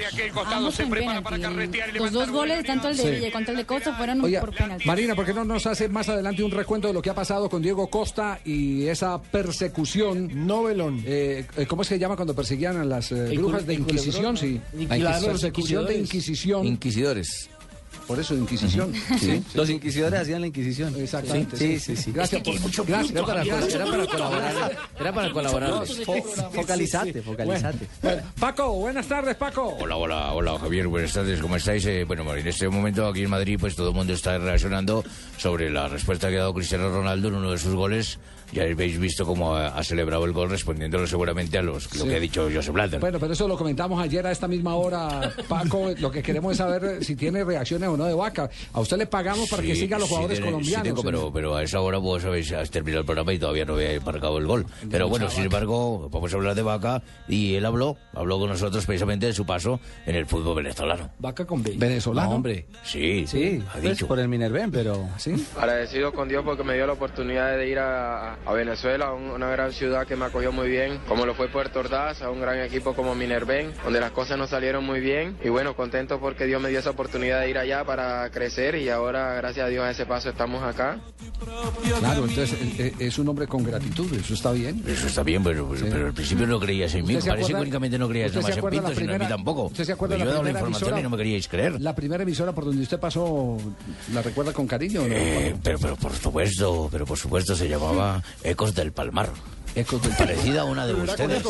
Ambos 0.46 0.80
en 0.80 0.90
penalti. 0.90 1.78
Los 1.94 2.12
dos 2.12 2.30
goles, 2.30 2.64
tanto 2.64 2.88
el 2.88 2.96
de 2.96 3.02
Sí. 3.02 3.10
Villa 3.10 3.30
cuanto 3.30 3.50
el 3.52 3.56
de 3.58 3.64
Costa, 3.64 3.94
fueron 3.94 4.20
Oye, 4.24 4.40
por 4.40 4.54
penalti. 4.54 4.86
Marina, 4.86 5.14
¿por 5.14 5.24
qué 5.24 5.32
no 5.32 5.44
nos 5.44 5.66
hace 5.66 5.88
más 5.88 6.08
adelante 6.08 6.42
un 6.42 6.50
recuento 6.50 6.88
de 6.88 6.94
lo 6.94 7.02
que 7.02 7.10
ha 7.10 7.14
pasado 7.14 7.48
con 7.48 7.62
Diego 7.62 7.86
Costa 7.88 8.40
y 8.44 8.86
esa 8.86 9.20
persecución? 9.20 10.46
Novelón. 10.46 11.02
Eh, 11.06 11.46
eh, 11.56 11.66
¿Cómo 11.66 11.82
es 11.82 11.88
que 11.88 11.94
se 11.94 11.98
llama 11.98 12.16
cuando 12.16 12.34
perseguían 12.34 12.76
a 12.76 12.84
las 12.84 13.12
eh, 13.12 13.28
brujas 13.46 13.66
de 13.66 13.74
Inquisición? 13.74 14.36
Sí. 14.36 14.60
Claro, 14.88 15.26
persecución 15.26 15.86
de 15.86 15.94
inquisidores. 15.98 16.00
Inquisición. 16.00 16.66
Inquisidores. 16.66 17.50
Por 18.06 18.20
eso, 18.20 18.34
Inquisición. 18.36 18.92
Sí. 19.18 19.42
Los 19.54 19.68
inquisidores 19.68 20.20
hacían 20.20 20.40
la 20.40 20.46
Inquisición. 20.46 20.94
Exactamente. 20.96 21.56
Sí, 21.56 21.80
sí, 21.80 21.96
sí. 21.96 22.12
Gracias 22.12 22.40
por 22.40 22.54
gracias. 22.86 23.10
Era 23.10 23.26
para, 23.26 23.42
era 23.42 23.84
para 23.84 24.06
colaborar. 24.06 24.76
Era 25.00 25.12
para 25.12 25.32
colaborar. 25.32 25.70
Fo- 25.86 26.52
focalizate, 26.52 27.20
focalizate. 27.22 27.88
Bueno, 28.02 28.22
Paco, 28.38 28.72
buenas 28.74 29.06
tardes, 29.08 29.34
Paco. 29.34 29.76
Hola, 29.80 29.96
hola, 29.96 30.32
hola 30.34 30.56
Javier, 30.56 30.86
buenas 30.86 31.12
tardes, 31.14 31.40
¿cómo 31.40 31.56
estáis? 31.56 31.84
Eh, 31.86 32.04
bueno, 32.04 32.32
en 32.36 32.46
este 32.46 32.68
momento 32.68 33.08
aquí 33.08 33.22
en 33.24 33.30
Madrid 33.30 33.56
pues 33.58 33.74
todo 33.74 33.88
el 33.88 33.94
mundo 33.96 34.12
está 34.12 34.38
reaccionando 34.38 35.02
sobre 35.36 35.68
la 35.70 35.88
respuesta 35.88 36.28
que 36.28 36.36
ha 36.36 36.40
dado 36.40 36.54
Cristiano 36.54 36.88
Ronaldo 36.90 37.26
en 37.28 37.34
uno 37.34 37.50
de 37.50 37.58
sus 37.58 37.74
goles. 37.74 38.20
Ya 38.52 38.62
habéis 38.62 38.98
visto 38.98 39.24
cómo 39.26 39.54
ha, 39.56 39.82
celebrado 39.82 40.24
el 40.24 40.32
gol 40.32 40.48
respondiéndolo 40.50 41.06
seguramente 41.06 41.58
a 41.58 41.62
los, 41.62 41.92
lo 41.96 42.02
Sí. 42.04 42.08
que 42.08 42.16
ha 42.16 42.20
dicho 42.20 42.48
Joseph 42.52 42.72
Blatter. 42.74 43.00
Bueno, 43.00 43.18
pero 43.18 43.32
eso 43.32 43.46
lo 43.48 43.56
comentamos 43.58 44.00
ayer 44.02 44.26
a 44.26 44.30
esta 44.32 44.48
misma 44.48 44.74
hora, 44.76 45.32
Paco. 45.48 45.90
Lo 45.98 46.10
que 46.10 46.22
queremos 46.22 46.52
es 46.52 46.58
saber 46.58 47.04
si 47.04 47.16
tiene 47.16 47.44
reacciones 47.44 47.88
o 47.88 47.96
no 47.96 48.04
de 48.04 48.14
vaca. 48.14 48.48
A 48.72 48.80
usted 48.80 48.96
le 48.98 49.06
pagamos 49.06 49.48
para 49.50 49.62
que 49.62 49.74
Sí, 49.74 49.80
siga 49.82 49.96
a 49.96 50.00
los 50.00 50.08
sí 50.08 50.14
jugadores 50.14 50.38
tiene- 50.38 50.50
sí 50.50 50.52
colombianos. 50.54 50.84
tengo, 50.84 51.02
pero, 51.02 51.32
pero 51.32 51.56
a 51.56 51.62
esa 51.62 51.80
hora 51.80 51.98
vos 51.98 52.24
habéis 52.24 52.52
has 52.52 52.70
terminado 52.70 53.00
el 53.00 53.06
programa 53.06 53.32
y 53.32 53.38
todavía 53.38 53.64
no 53.64 53.74
había 53.74 54.00
marcado 54.00 54.38
el 54.38 54.46
gol. 54.46 54.66
Pero 54.90 55.08
bueno, 55.08 55.28
sin 55.30 55.44
embargo, 55.44 56.08
vamos 56.10 56.32
a 56.32 56.36
hablar 56.36 56.54
de 56.54 56.62
Vaca 56.62 57.02
y 57.28 57.54
él 57.54 57.66
habló, 57.66 57.96
habló 58.14 58.38
con 58.38 58.48
nosotros 58.50 58.86
precisamente 58.86 59.26
de 59.26 59.32
su 59.32 59.44
paso 59.44 59.80
en 60.06 60.14
el 60.16 60.26
fútbol 60.26 60.56
venezolano. 60.56 61.10
Vaca 61.18 61.44
con 61.46 61.62
B. 61.62 61.74
Venezolano. 61.76 62.30
No, 62.30 62.36
hombre. 62.36 62.66
Sí, 62.84 63.26
Sí, 63.26 63.62
ha 63.68 63.72
pues 63.72 63.82
dicho. 63.84 64.06
por 64.06 64.18
el 64.18 64.28
Minerven, 64.28 64.70
pero... 64.70 65.08
¿Sí? 65.18 65.34
Agradecido 65.58 66.12
con 66.12 66.28
Dios 66.28 66.44
porque 66.44 66.62
me 66.64 66.74
dio 66.74 66.86
la 66.86 66.92
oportunidad 66.94 67.56
de 67.56 67.68
ir 67.68 67.78
a, 67.78 68.35
a 68.44 68.52
Venezuela, 68.52 69.12
un- 69.12 69.30
una 69.30 69.48
gran 69.48 69.72
ciudad 69.72 70.06
que 70.06 70.14
me 70.16 70.24
acogió 70.26 70.52
muy 70.52 70.68
bien, 70.68 70.98
como 71.08 71.26
lo 71.26 71.34
fue 71.34 71.48
Puerto 71.48 71.80
Ordaz, 71.80 72.22
a 72.22 72.30
un 72.30 72.40
gran 72.40 72.60
equipo 72.60 72.94
como 72.94 73.14
Minerven, 73.14 73.72
donde 73.84 74.00
las 74.00 74.12
cosas 74.12 74.38
no 74.38 74.46
salieron 74.46 74.84
muy 74.84 75.00
bien. 75.00 75.36
Y 75.44 75.48
bueno, 75.48 75.74
contento 75.74 76.20
porque 76.20 76.46
Dios 76.46 76.60
me 76.62 76.68
dio 76.68 76.78
esa 76.78 76.90
oportunidad 76.90 77.40
de 77.40 77.50
ir 77.50 77.58
allá 77.58 77.84
para 77.84 78.30
crecer 78.30 78.76
y 78.76 78.88
ahora, 78.88 79.34
gracias 79.34 79.66
a 79.66 79.68
Dios, 79.68 79.84
a 79.84 79.90
ese 79.90 80.06
paso 80.06 80.30
estamos 80.30 80.62
acá. 80.62 80.98
Claro, 81.98 82.24
entonces 82.26 82.52
eh, 82.52 82.74
eh, 82.78 82.92
es 82.98 83.18
un 83.18 83.28
hombre 83.28 83.46
con 83.46 83.62
gratitud, 83.64 84.12
eso 84.14 84.34
está 84.34 84.52
bien. 84.52 84.82
Eso 84.86 85.06
está 85.06 85.22
bien, 85.22 85.42
pero, 85.42 85.68
pero 85.80 86.06
al 86.06 86.12
principio 86.14 86.46
no 86.46 86.58
creías 86.60 86.94
en 86.94 87.04
mí. 87.06 87.14
¿Usted 87.16 87.24
se 87.24 87.28
Parece 87.30 87.46
que 87.48 87.52
acuerda- 87.52 87.62
únicamente 87.62 87.98
no 87.98 88.08
creías 88.08 88.32
nomás 88.34 88.56
en 88.56 88.64
Pinto, 88.66 88.94
sino 88.94 89.12
en 89.14 89.18
mí 89.20 89.26
tampoco. 89.28 89.64
¿Usted 89.64 89.84
se 89.84 89.92
acuerda 89.92 90.14
Porque 90.16 90.18
la 90.18 90.24
yo 90.24 90.30
he 90.30 90.32
dado 90.34 90.44
la 90.44 90.50
información 90.50 90.82
y 90.82 90.92
emisora? 90.92 91.02
no 91.02 91.10
me 91.10 91.16
queríais 91.16 91.48
creer. 91.48 91.80
La 91.80 91.94
primera 91.94 92.22
emisora 92.22 92.52
por 92.52 92.64
donde 92.64 92.82
usted 92.82 92.98
pasó, 92.98 93.58
¿la 94.12 94.22
recuerda 94.22 94.52
con 94.52 94.66
cariño 94.66 95.02
o 95.02 95.08
no? 95.08 95.14
Eh, 95.14 95.54
pero, 95.62 95.78
pero 95.78 95.96
por 95.96 96.12
supuesto, 96.14 96.88
pero 96.90 97.04
por 97.06 97.18
supuesto 97.18 97.54
se 97.54 97.68
llamaba 97.68 98.22
Ecos 98.42 98.74
del 98.74 98.92
Palmar. 98.92 99.30
Ecos 99.74 100.00
del 100.00 100.12
Parecida 100.16 100.62
a 100.62 100.64
una 100.64 100.86
de 100.86 100.94
ustedes. 101.02 101.42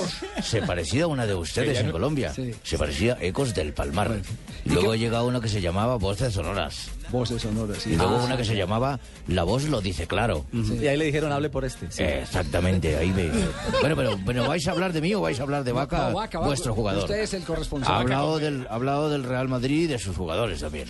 Se 0.43 0.61
parecía 0.63 1.05
a 1.05 1.07
una 1.07 1.27
de 1.27 1.35
ustedes 1.35 1.79
en 1.79 1.93
Colombia. 1.93 2.33
Sí. 2.35 2.53
Se 2.65 2.77
parecía 2.77 3.15
a 3.15 3.23
Ecos 3.23 3.55
del 3.55 3.73
Palmar. 3.73 4.21
Luego 4.65 4.97
llega 4.97 5.23
una 5.23 5.41
que 5.41 5.49
se 5.49 5.61
llamaba 5.61 5.95
Voces 5.97 6.35
Sonoras. 6.35 6.89
Voces 7.13 7.41
sonoras. 7.41 7.79
sí. 7.79 7.91
Y 7.93 7.97
luego 7.97 8.17
Ah, 8.17 8.25
una 8.25 8.37
que 8.37 8.45
se 8.45 8.57
llamaba 8.57 8.99
La 9.29 9.45
Voz 9.45 9.63
lo 9.69 9.81
dice 9.81 10.09
claro. 10.09 10.45
Y 10.53 10.89
ahí 10.89 10.97
le 10.97 11.05
dijeron, 11.05 11.31
hable 11.31 11.51
por 11.51 11.65
este. 11.65 11.89
Sí. 11.93 12.03
Exactamente, 12.03 12.97
ahí 12.97 13.13
ve. 13.13 13.31
Bueno, 13.81 13.95
pero, 13.95 14.19
pero 14.27 14.49
¿vais 14.49 14.67
a 14.67 14.73
hablar 14.73 14.93
de 14.93 15.01
mí 15.01 15.15
o 15.15 15.21
vais 15.21 15.39
a 15.39 15.45
hablar 15.45 15.63
de 15.63 15.71
Vaca, 15.71 15.97
No, 16.11 16.17
Vaca, 16.17 16.39
Vaca. 16.39 16.47
vuestro 16.49 16.75
jugador? 16.75 17.03
Usted 17.05 17.21
es 17.21 17.33
el 17.35 17.45
corresponsal. 17.45 17.95
Ha 17.95 17.99
hablado 18.01 18.41
del, 18.41 18.67
ha 18.69 18.75
hablado 18.75 19.09
del 19.09 19.23
Real 19.23 19.47
Madrid 19.49 19.83
y 19.85 19.87
de 19.87 20.01
sus 20.01 20.17
jugadores 20.17 20.59
también. 20.63 20.89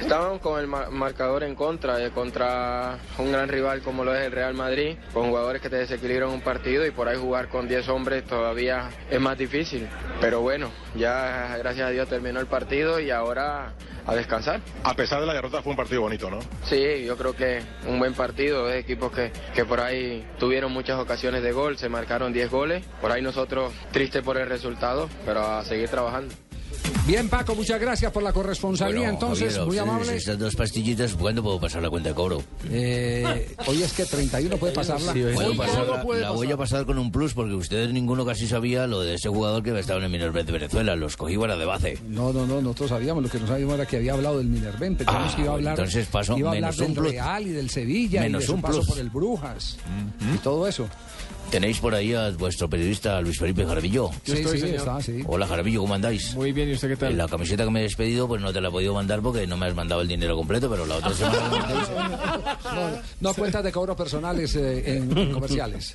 Estábamos 0.00 0.40
con 0.40 0.58
el 0.60 0.66
ma- 0.66 0.90
marcador 0.90 1.42
en 1.44 1.54
contra, 1.54 2.04
eh, 2.04 2.10
contra 2.10 2.98
un 3.18 3.30
gran 3.32 3.48
rival 3.48 3.82
como 3.82 4.04
lo 4.04 4.14
es 4.14 4.26
el 4.26 4.32
Real 4.32 4.52
Madrid, 4.54 4.96
con 5.12 5.28
jugadores 5.28 5.62
que 5.62 5.70
te 5.70 5.76
desequilibran 5.76 6.28
un 6.30 6.40
partido 6.40 6.84
y 6.86 6.90
por 6.90 7.08
ahí 7.08 7.16
jugar 7.16 7.48
con 7.48 7.68
10 7.68 7.88
hombres 7.88 8.24
todavía 8.24 8.90
es 9.10 9.20
más 9.20 9.38
difícil. 9.38 9.88
Pero 10.20 10.40
bueno, 10.40 10.70
ya 10.96 11.56
gracias 11.58 11.86
a 11.86 11.90
Dios 11.90 12.08
terminó 12.08 12.40
el 12.40 12.46
partido 12.46 12.98
y 13.00 13.10
ahora 13.10 13.74
a 14.04 14.14
descansar. 14.16 14.60
A 14.82 14.94
pesar 14.94 15.20
de 15.20 15.26
la 15.26 15.34
derrota 15.34 15.62
fue 15.62 15.70
un 15.70 15.76
partido 15.76 16.00
bonito, 16.02 16.28
¿no? 16.28 16.40
Sí, 16.64 17.04
yo 17.04 17.16
creo 17.16 17.36
que 17.36 17.62
un 17.86 18.00
buen 18.00 18.14
partido, 18.14 18.66
de 18.66 18.80
equipos 18.80 19.12
que, 19.12 19.30
que 19.54 19.64
por 19.64 19.80
ahí 19.80 20.26
tuvieron 20.40 20.72
muchas 20.72 20.98
ocasiones 20.98 21.42
de 21.44 21.52
gol, 21.52 21.78
se 21.78 21.88
marcaron 21.88 22.32
10 22.32 22.50
goles, 22.50 22.84
por 23.00 23.12
ahí 23.12 23.22
nosotros 23.22 23.72
tristes 23.92 24.22
por 24.22 24.36
el 24.36 24.48
resultado, 24.48 25.08
pero 25.24 25.40
a 25.46 25.64
seguir 25.64 25.88
trabajando. 25.88 26.34
Bien, 27.06 27.28
Paco, 27.28 27.54
muchas 27.54 27.80
gracias 27.80 28.12
por 28.12 28.22
la 28.22 28.32
corresponsalía. 28.32 29.08
Entonces, 29.08 29.54
Javier, 29.54 29.66
muy 29.66 29.78
amable. 29.78 30.16
Estas 30.16 30.38
dos 30.38 30.54
pastillitas, 30.54 31.14
¿cuándo 31.14 31.42
puedo 31.42 31.60
pasar 31.60 31.82
la 31.82 31.90
cuenta 31.90 32.10
de 32.10 32.14
cobro? 32.14 32.42
Eh, 32.70 33.54
hoy 33.66 33.82
es 33.82 33.92
que 33.92 34.04
31 34.04 34.56
puede 34.56 34.72
pasarla. 34.72 35.12
Puedo 35.12 35.54
pasarla- 35.56 36.04
la 36.20 36.30
voy 36.30 36.50
a 36.52 36.56
pasar 36.56 36.86
con 36.86 36.98
un 36.98 37.10
plus 37.10 37.34
porque 37.34 37.54
ustedes 37.54 37.92
ninguno 37.92 38.24
casi 38.24 38.46
sabía 38.46 38.86
lo 38.86 39.00
de 39.00 39.14
ese 39.14 39.28
jugador 39.28 39.62
que 39.62 39.76
estaba 39.78 39.98
en 39.98 40.04
el 40.06 40.10
Minervet 40.12 40.46
de 40.46 40.52
Venezuela. 40.52 40.94
Los 40.96 41.16
cogí 41.16 41.36
fuera 41.36 41.56
de 41.56 41.64
base. 41.64 41.98
No, 42.08 42.32
no, 42.32 42.46
no, 42.46 42.60
nosotros 42.62 42.90
sabíamos, 42.90 43.22
lo 43.22 43.28
que 43.28 43.38
no 43.40 43.46
sabíamos 43.46 43.74
era 43.74 43.86
que 43.86 43.96
había 43.96 44.12
hablado 44.12 44.38
del 44.38 44.46
Minerven, 44.46 44.96
pensamos 44.96 45.32
Ah, 45.32 45.36
que 45.36 45.42
iba 45.42 45.50
a 45.50 45.54
hablar, 45.54 45.78
entonces 45.78 46.06
paso 46.06 46.36
iba 46.38 46.50
a 46.50 46.52
hablar 46.52 46.70
menos 46.72 46.76
del 46.78 46.88
un 46.88 46.94
plus. 46.94 47.10
Real 47.10 47.46
y 47.46 47.50
del 47.50 47.70
Sevilla 47.70 48.20
Menos 48.22 48.40
y 48.40 48.42
de 48.42 48.46
su 48.46 48.54
un 48.54 48.62
paso 48.62 48.74
plus. 48.78 48.86
por 48.88 48.98
el 48.98 49.10
Brujas 49.10 49.76
y 50.34 50.38
todo 50.38 50.68
eso. 50.68 50.86
¿Tenéis 51.52 51.80
por 51.80 51.94
ahí 51.94 52.14
a 52.14 52.30
vuestro 52.30 52.66
periodista 52.66 53.20
Luis 53.20 53.38
Felipe 53.38 53.66
Jaramillo? 53.66 54.08
Sí, 54.24 54.36
sí, 54.42 54.58
sí, 54.58 54.66
está, 54.74 55.02
sí. 55.02 55.22
Hola 55.26 55.46
Jaramillo, 55.46 55.82
¿cómo 55.82 55.92
andáis? 55.92 56.34
Muy 56.34 56.50
bien, 56.50 56.70
¿y 56.70 56.72
usted 56.72 56.88
qué 56.88 56.96
tal? 56.96 57.14
La 57.14 57.28
camiseta 57.28 57.64
que 57.64 57.70
me 57.70 57.80
he 57.80 57.82
despedido, 57.82 58.26
pues 58.26 58.40
no 58.40 58.54
te 58.54 58.60
la 58.62 58.68
he 58.68 58.70
podido 58.70 58.94
mandar 58.94 59.20
porque 59.20 59.46
no 59.46 59.58
me 59.58 59.66
has 59.66 59.74
mandado 59.74 60.00
el 60.00 60.08
dinero 60.08 60.34
completo, 60.34 60.70
pero 60.70 60.86
la 60.86 60.94
otra 60.96 61.12
semana... 61.12 62.56
No, 62.72 63.02
no 63.20 63.34
cuentas 63.34 63.62
de 63.62 63.70
cobro 63.70 63.94
personales 63.94 64.56
eh, 64.56 64.96
en, 64.96 65.18
en 65.18 65.32
comerciales. 65.32 65.94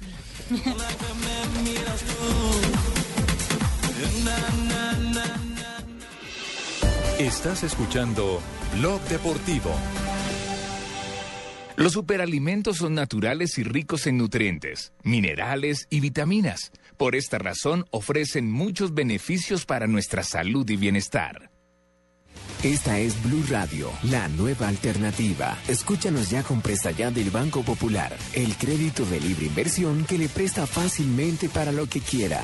Estás 7.17 7.63
escuchando 7.63 8.39
Blog 8.77 9.01
Deportivo. 9.09 9.71
Los 11.77 11.93
superalimentos 11.93 12.77
son 12.77 12.95
naturales 12.95 13.59
y 13.59 13.63
ricos 13.63 14.07
en 14.07 14.17
nutrientes, 14.17 14.93
minerales 15.03 15.85
y 15.91 15.99
vitaminas. 15.99 16.71
Por 16.97 17.15
esta 17.15 17.37
razón 17.37 17.85
ofrecen 17.91 18.51
muchos 18.51 18.95
beneficios 18.95 19.63
para 19.63 19.85
nuestra 19.85 20.23
salud 20.23 20.67
y 20.67 20.75
bienestar. 20.75 21.51
Esta 22.63 22.97
es 22.97 23.21
Blue 23.21 23.43
Radio, 23.47 23.91
la 24.09 24.27
nueva 24.27 24.69
alternativa. 24.69 25.55
Escúchanos 25.67 26.31
ya 26.31 26.41
con 26.41 26.61
Presta 26.61 26.89
Ya 26.89 27.11
del 27.11 27.29
Banco 27.29 27.61
Popular, 27.61 28.17
el 28.33 28.55
crédito 28.55 29.05
de 29.05 29.21
libre 29.21 29.45
inversión 29.45 30.03
que 30.05 30.17
le 30.17 30.29
presta 30.29 30.65
fácilmente 30.65 31.47
para 31.47 31.71
lo 31.71 31.85
que 31.85 31.99
quiera. 31.99 32.43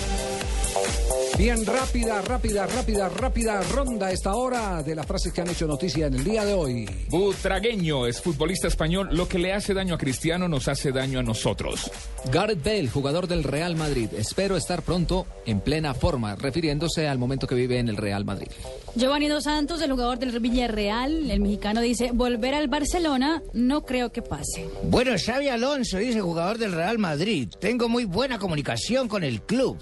Bien, 1.37 1.65
rápida, 1.65 2.21
rápida, 2.21 2.67
rápida, 2.67 3.09
rápida 3.09 3.61
ronda 3.63 4.07
a 4.07 4.11
esta 4.11 4.35
hora 4.35 4.83
de 4.83 4.93
las 4.93 5.05
frases 5.07 5.33
que 5.33 5.41
han 5.41 5.49
hecho 5.49 5.65
noticia 5.65 6.05
en 6.07 6.13
el 6.13 6.23
día 6.23 6.45
de 6.45 6.53
hoy. 6.53 6.87
Butragueño 7.09 8.05
es 8.05 8.21
futbolista 8.21 8.67
español. 8.67 9.09
Lo 9.11 9.27
que 9.27 9.39
le 9.39 9.51
hace 9.53 9.73
daño 9.73 9.95
a 9.95 9.97
Cristiano 9.97 10.47
nos 10.47 10.67
hace 10.67 10.91
daño 10.91 11.19
a 11.19 11.23
nosotros. 11.23 11.89
Gareth 12.31 12.63
Bale, 12.63 12.87
jugador 12.89 13.27
del 13.27 13.43
Real 13.43 13.75
Madrid. 13.75 14.09
Espero 14.15 14.55
estar 14.55 14.83
pronto 14.83 15.25
en 15.45 15.61
plena 15.61 15.95
forma, 15.95 16.35
refiriéndose 16.35 17.07
al 17.07 17.17
momento 17.17 17.47
que 17.47 17.55
vive 17.55 17.79
en 17.79 17.89
el 17.89 17.97
Real 17.97 18.23
Madrid. 18.23 18.49
Giovanni 18.95 19.27
Dos 19.27 19.45
Santos, 19.45 19.81
el 19.81 19.91
jugador 19.91 20.19
del 20.19 20.39
Villarreal, 20.39 21.31
el 21.31 21.39
mexicano, 21.39 21.81
dice, 21.81 22.11
volver 22.13 22.53
al 22.53 22.67
Barcelona 22.67 23.41
no 23.53 23.83
creo 23.83 24.11
que 24.11 24.21
pase. 24.21 24.69
Bueno, 24.83 25.13
Xavi 25.17 25.47
Alonso, 25.47 25.97
dice 25.97 26.21
jugador 26.21 26.59
del 26.59 26.73
Real 26.73 26.99
Madrid. 26.99 27.49
Tengo 27.59 27.89
muy 27.89 28.05
buena 28.05 28.37
comunicación 28.37 29.07
con 29.07 29.23
el 29.23 29.41
club. 29.41 29.79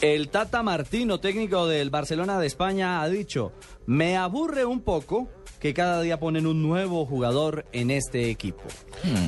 El 0.00 0.28
Tata 0.28 0.62
Martino, 0.62 1.20
técnico 1.20 1.66
del 1.66 1.90
Barcelona 1.90 2.38
de 2.38 2.46
España, 2.46 3.00
ha 3.02 3.08
dicho, 3.08 3.52
me 3.86 4.16
aburre 4.16 4.64
un 4.64 4.80
poco 4.80 5.28
que 5.58 5.72
cada 5.72 6.02
día 6.02 6.20
ponen 6.20 6.46
un 6.46 6.62
nuevo 6.62 7.06
jugador 7.06 7.64
en 7.72 7.90
este 7.90 8.30
equipo. 8.30 8.62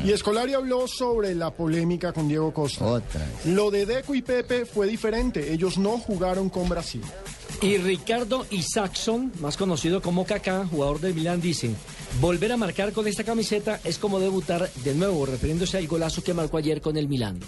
Y 0.04 0.12
Escolari 0.12 0.54
habló 0.54 0.86
sobre 0.86 1.34
la 1.34 1.52
polémica 1.52 2.12
con 2.12 2.28
Diego 2.28 2.52
Costa. 2.52 3.02
Lo 3.46 3.70
de 3.70 3.86
Deco 3.86 4.14
y 4.14 4.22
Pepe 4.22 4.66
fue 4.66 4.86
diferente. 4.86 5.52
Ellos 5.52 5.78
no 5.78 5.98
jugaron 5.98 6.50
con 6.50 6.68
Brasil. 6.68 7.02
Y 7.62 7.78
Ricardo 7.78 8.46
Isaacson, 8.50 9.32
más 9.40 9.56
conocido 9.56 10.02
como 10.02 10.24
Kaká, 10.24 10.66
jugador 10.66 11.00
del 11.00 11.14
Milán, 11.14 11.40
dice, 11.40 11.74
volver 12.20 12.52
a 12.52 12.56
marcar 12.56 12.92
con 12.92 13.06
esta 13.06 13.24
camiseta 13.24 13.80
es 13.84 13.98
como 13.98 14.18
debutar 14.20 14.70
de 14.84 14.94
nuevo, 14.94 15.26
refiriéndose 15.26 15.76
al 15.78 15.86
golazo 15.86 16.22
que 16.22 16.34
marcó 16.34 16.56
ayer 16.56 16.80
con 16.80 16.96
el 16.96 17.08
Milán. 17.08 17.38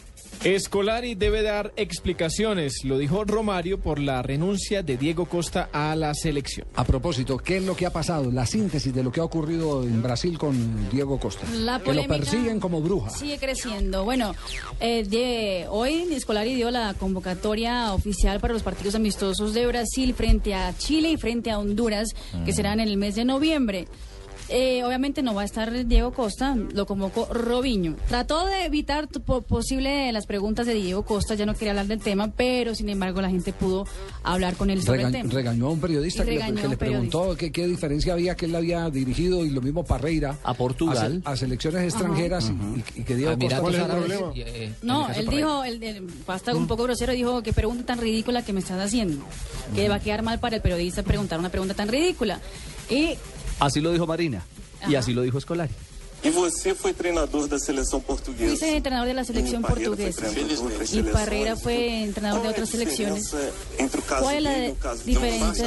Escolari 0.45 1.15
debe 1.17 1.43
dar 1.43 1.71
explicaciones, 1.77 2.83
lo 2.85 2.97
dijo 2.97 3.25
Romario 3.25 3.79
por 3.79 3.99
la 3.99 4.23
renuncia 4.23 4.83
de 4.83 4.97
Diego 4.97 5.27
Costa 5.27 5.69
a 5.71 5.95
la 5.97 6.15
selección. 6.15 6.67
A 6.77 6.85
propósito, 6.85 7.37
¿qué 7.37 7.59
es 7.59 7.65
lo 7.65 7.77
que 7.77 7.85
ha 7.85 7.93
pasado? 7.93 8.31
La 8.31 8.47
síntesis 8.47 8.95
de 8.95 9.03
lo 9.03 9.13
que 9.13 9.21
ha 9.21 9.25
ocurrido 9.25 9.83
en 9.83 10.03
Brasil 10.03 10.39
con 10.39 10.89
Diego 10.91 11.19
Costa. 11.21 11.47
La 11.59 11.79
que 11.81 11.93
lo 11.93 12.07
persiguen 12.07 12.59
como 12.59 12.81
bruja. 12.81 13.11
Sigue 13.11 13.37
creciendo. 13.39 14.05
Bueno, 14.05 14.35
eh, 14.81 15.05
de- 15.05 15.67
hoy 15.69 16.07
Escolari 16.11 16.55
dio 16.55 16.71
la 16.71 16.95
convocatoria 16.95 17.93
oficial 17.93 18.41
para 18.41 18.55
los 18.55 18.63
partidos 18.63 18.95
amistosos 18.95 19.53
de 19.53 19.67
Brasil 19.67 20.15
frente 20.15 20.55
a 20.55 20.75
Chile 20.79 21.11
y 21.11 21.17
frente 21.19 21.51
a 21.51 21.59
Honduras, 21.59 22.09
que 22.47 22.55
serán 22.55 22.81
en 22.81 22.89
el 22.89 22.97
mes 22.97 23.15
de 23.15 23.27
noviembre. 23.27 23.89
Eh, 24.53 24.83
obviamente 24.85 25.23
no 25.23 25.33
va 25.33 25.43
a 25.43 25.45
estar 25.45 25.87
Diego 25.87 26.13
Costa, 26.13 26.57
lo 26.75 26.85
convocó 26.85 27.27
Robinho. 27.33 27.95
Trató 28.09 28.45
de 28.47 28.65
evitar 28.65 29.07
posible 29.09 30.11
las 30.13 30.27
preguntas 30.27 30.67
de 30.67 30.75
Diego 30.75 31.05
Costa, 31.05 31.35
ya 31.37 31.47
no 31.47 31.55
quería 31.55 31.71
hablar 31.71 31.87
del 31.87 32.01
tema, 32.01 32.33
pero 32.37 32.75
sin 32.75 32.89
embargo 32.89 33.21
la 33.23 33.31
gente 33.31 33.53
pudo 33.53 33.87
hablar 34.25 34.57
con 34.57 34.71
él 34.71 34.83
sobre 34.83 35.03
el 35.05 35.13
tema. 35.13 35.31
regañó 35.33 35.67
a 35.69 35.71
un 35.71 35.81
periodista 35.81 36.25
que, 36.25 36.33
le- 36.39 36.55
que 36.69 36.77
preguntó 36.77 37.37
qué, 37.37 37.53
qué 37.53 37.67
diferencia 37.69 38.13
había 38.13 38.35
que 38.35 38.47
él 38.47 38.57
había 38.57 38.91
dirigido 38.91 39.45
y 39.45 39.51
lo 39.51 39.61
mismo 39.61 39.85
Parreira 39.85 40.39
a 40.43 40.55
Portugal. 40.55 41.23
a, 41.25 41.37
selecciones 41.37 41.85
extranjeras 41.85 42.51
y, 42.97 43.01
y 43.01 43.05
que 43.05 43.15
Diego 43.15 43.33
Costa 43.39 43.45
Emiratos 43.45 43.61
¿Cuál 43.63 43.75
es 43.75 43.81
el 43.81 43.85
Árabes, 43.91 44.07
problema? 44.19 44.33
y, 44.37 44.41
eh, 44.41 44.65
en 44.65 44.77
No, 44.83 45.09
el 45.11 45.17
él 45.17 45.25
Parreira. 45.27 45.47
dijo, 45.47 45.65
él, 45.65 45.83
él, 45.83 46.07
hasta 46.27 46.57
un 46.57 46.67
poco 46.67 46.83
grosero, 46.85 47.13
dijo 47.13 47.43
que 47.43 47.53
pregunta 47.53 47.85
tan 47.87 47.99
ridícula 48.01 48.43
que 48.45 48.53
me 48.53 48.59
estás 48.61 48.81
haciendo. 48.85 49.25
Que 49.75 49.89
va 49.89 49.97
a 49.97 50.01
quedar 50.01 50.23
mal 50.23 50.41
para 50.41 50.57
el 50.57 50.63
periodista 50.63 51.03
preguntar 51.05 51.39
una 51.39 51.51
pregunta 51.51 51.75
tan 51.75 51.89
ridícula. 51.89 52.41
Y 52.91 53.11
Así 53.61 53.81
lo 53.81 53.93
dijo 53.93 54.07
Marina 54.07 54.43
y 54.89 54.95
así 54.95 55.13
lo 55.13 55.23
dijo 55.23 55.39
Escolari. 55.39 55.73
E 56.23 56.31
você 56.31 56.75
foi 56.75 56.93
treinador 56.93 57.49
da 57.49 57.59
seleção 57.59 57.99
portuguesa. 58.01 58.51
fuiste 58.51 58.67
entrenador 58.77 59.09
de 59.09 59.15
la 59.15 59.25
selección 59.25 59.63
Parreira 59.63 59.97
foi 59.97 59.97
portuguesa. 59.97 60.21
treinador 60.21 60.49
de 60.49 60.55
outras 60.63 60.89
Y 60.91 60.93
seleções. 60.93 61.13
Parreira 61.15 61.57
fue 61.57 62.03
entrenador 62.05 62.41
de 62.41 62.43
Qual 62.43 62.45
é 62.45 62.49
a 62.49 62.53
otras 62.53 62.69
selecciones. 62.69 63.25
diferença 63.25 63.53
entre 63.79 64.01
o 64.01 64.03
caso 64.05 64.23
¿Cuál 64.25 64.37
es 64.37 64.43
la 64.43 64.51
dele 64.51 64.65
e 64.65 64.67
de- 64.67 64.73
o 64.73 64.77
caso 64.77 65.01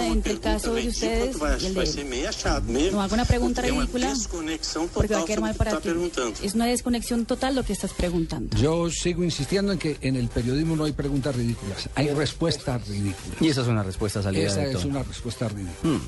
entre 0.03 0.31
el 0.33 0.39
caso 0.39 0.77
él? 0.77 2.27
achado 2.27 2.71
mesmo. 2.71 2.91
No 2.97 3.01
haga 3.01 3.13
una 3.15 3.25
pregunta 3.25 3.61
porque 3.61 3.69
é 3.69 3.73
uma 3.73 3.81
ridícula 3.85 4.07
desconexão 4.13 4.87
porque 4.87 5.07
va 5.13 5.17
a 5.17 5.21
total 5.21 5.25
quedar 5.25 5.41
mal 5.41 5.49
o 5.49 5.53
que 5.53 5.57
para 5.57 5.71
ti. 5.81 5.87
perguntando. 5.89 6.33
Es 6.43 6.53
una 6.53 6.65
desconexión 6.67 7.25
total 7.25 7.55
lo 7.55 7.63
que 7.63 7.73
estás 7.73 7.91
preguntando. 7.93 8.55
Yo 8.57 8.89
sigo 8.91 9.23
insistiendo 9.23 9.71
en 9.71 9.79
que 9.79 9.97
en 10.01 10.15
el 10.15 10.27
periodismo 10.27 10.75
no 10.75 10.83
hay 10.85 10.91
preguntas 10.93 11.35
ridículas, 11.35 11.89
hay 11.95 12.09
respuestas 12.09 12.87
ridículas. 12.87 13.41
Y 13.41 13.49
esa 13.49 13.61
es 13.61 13.67
una 13.67 13.83
respuesta 13.83 14.21
salida 14.21 14.47
Esa 14.47 14.63
es 14.65 14.85
una 14.85 15.01
respuesta 15.03 15.47
ridícula. 15.49 15.99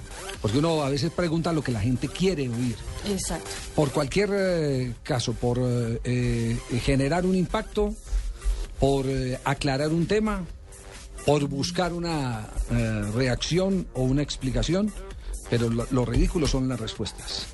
Porque 0.42 0.60
uno 0.60 0.84
a 0.84 0.90
veces 0.90 1.12
pregunta 1.12 1.52
lo 1.52 1.64
que 1.64 1.72
la 1.72 1.80
gente 1.82 2.08
quiere 2.08 2.48
oír. 2.50 2.76
Exacto. 3.10 3.50
Por 3.76 3.92
cualquier 3.92 4.35
eh, 4.36 4.94
caso, 5.04 5.34
por 5.34 5.60
eh, 5.60 6.00
eh, 6.04 6.58
generar 6.84 7.26
un 7.26 7.36
impacto, 7.36 7.94
por 8.80 9.06
aclarar 9.44 9.90
un 9.90 10.06
tema, 10.06 10.44
por 11.26 11.48
buscar 11.48 11.94
una 11.94 12.48
reacción 13.16 13.88
o 13.94 14.04
una 14.04 14.22
explicación, 14.22 14.92
pero 15.50 15.70
lo, 15.70 15.88
lo 15.92 16.06
ridículo 16.06 16.46
son 16.46 16.68
las 16.68 16.80
respuestas. 16.80 17.48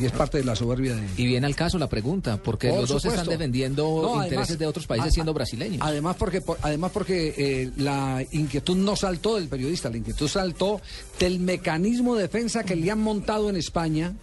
Y 0.00 0.04
es 0.06 0.12
parte 0.12 0.38
de 0.38 0.44
la 0.44 0.54
soberbia 0.54 0.94
de... 0.94 1.06
Y 1.16 1.26
viene 1.26 1.46
al 1.46 1.56
caso 1.56 1.78
la 1.78 1.88
pregunta, 1.88 2.40
porque 2.42 2.68
Por 2.68 2.80
los 2.80 2.88
dos 2.88 3.04
están 3.04 3.26
defendiendo 3.26 4.00
No, 4.02 4.22
intereses 4.24 4.58
de 4.58 4.66
otros 4.66 4.86
países 4.86 5.08
a- 5.08 5.12
siendo 5.12 5.34
brasileños. 5.34 5.80
Además 5.82 6.16
porque, 6.16 6.40
por- 6.40 6.58
además 6.62 6.90
porque 6.92 7.34
eh, 7.36 7.70
la 7.76 8.24
inquietud 8.32 8.76
no 8.76 8.94
saltó 8.96 9.36
del 9.36 9.48
periodista, 9.48 9.90
la 9.90 9.96
inquietud 9.96 10.28
saltó 10.28 10.80
del 11.18 11.40
mecanismo 11.40 12.14
de 12.14 12.22
defensa 12.22 12.64
que 12.64 12.76
le 12.76 12.90
han 12.90 13.00
montado 13.00 13.50
en 13.50 13.56
España 13.56 14.14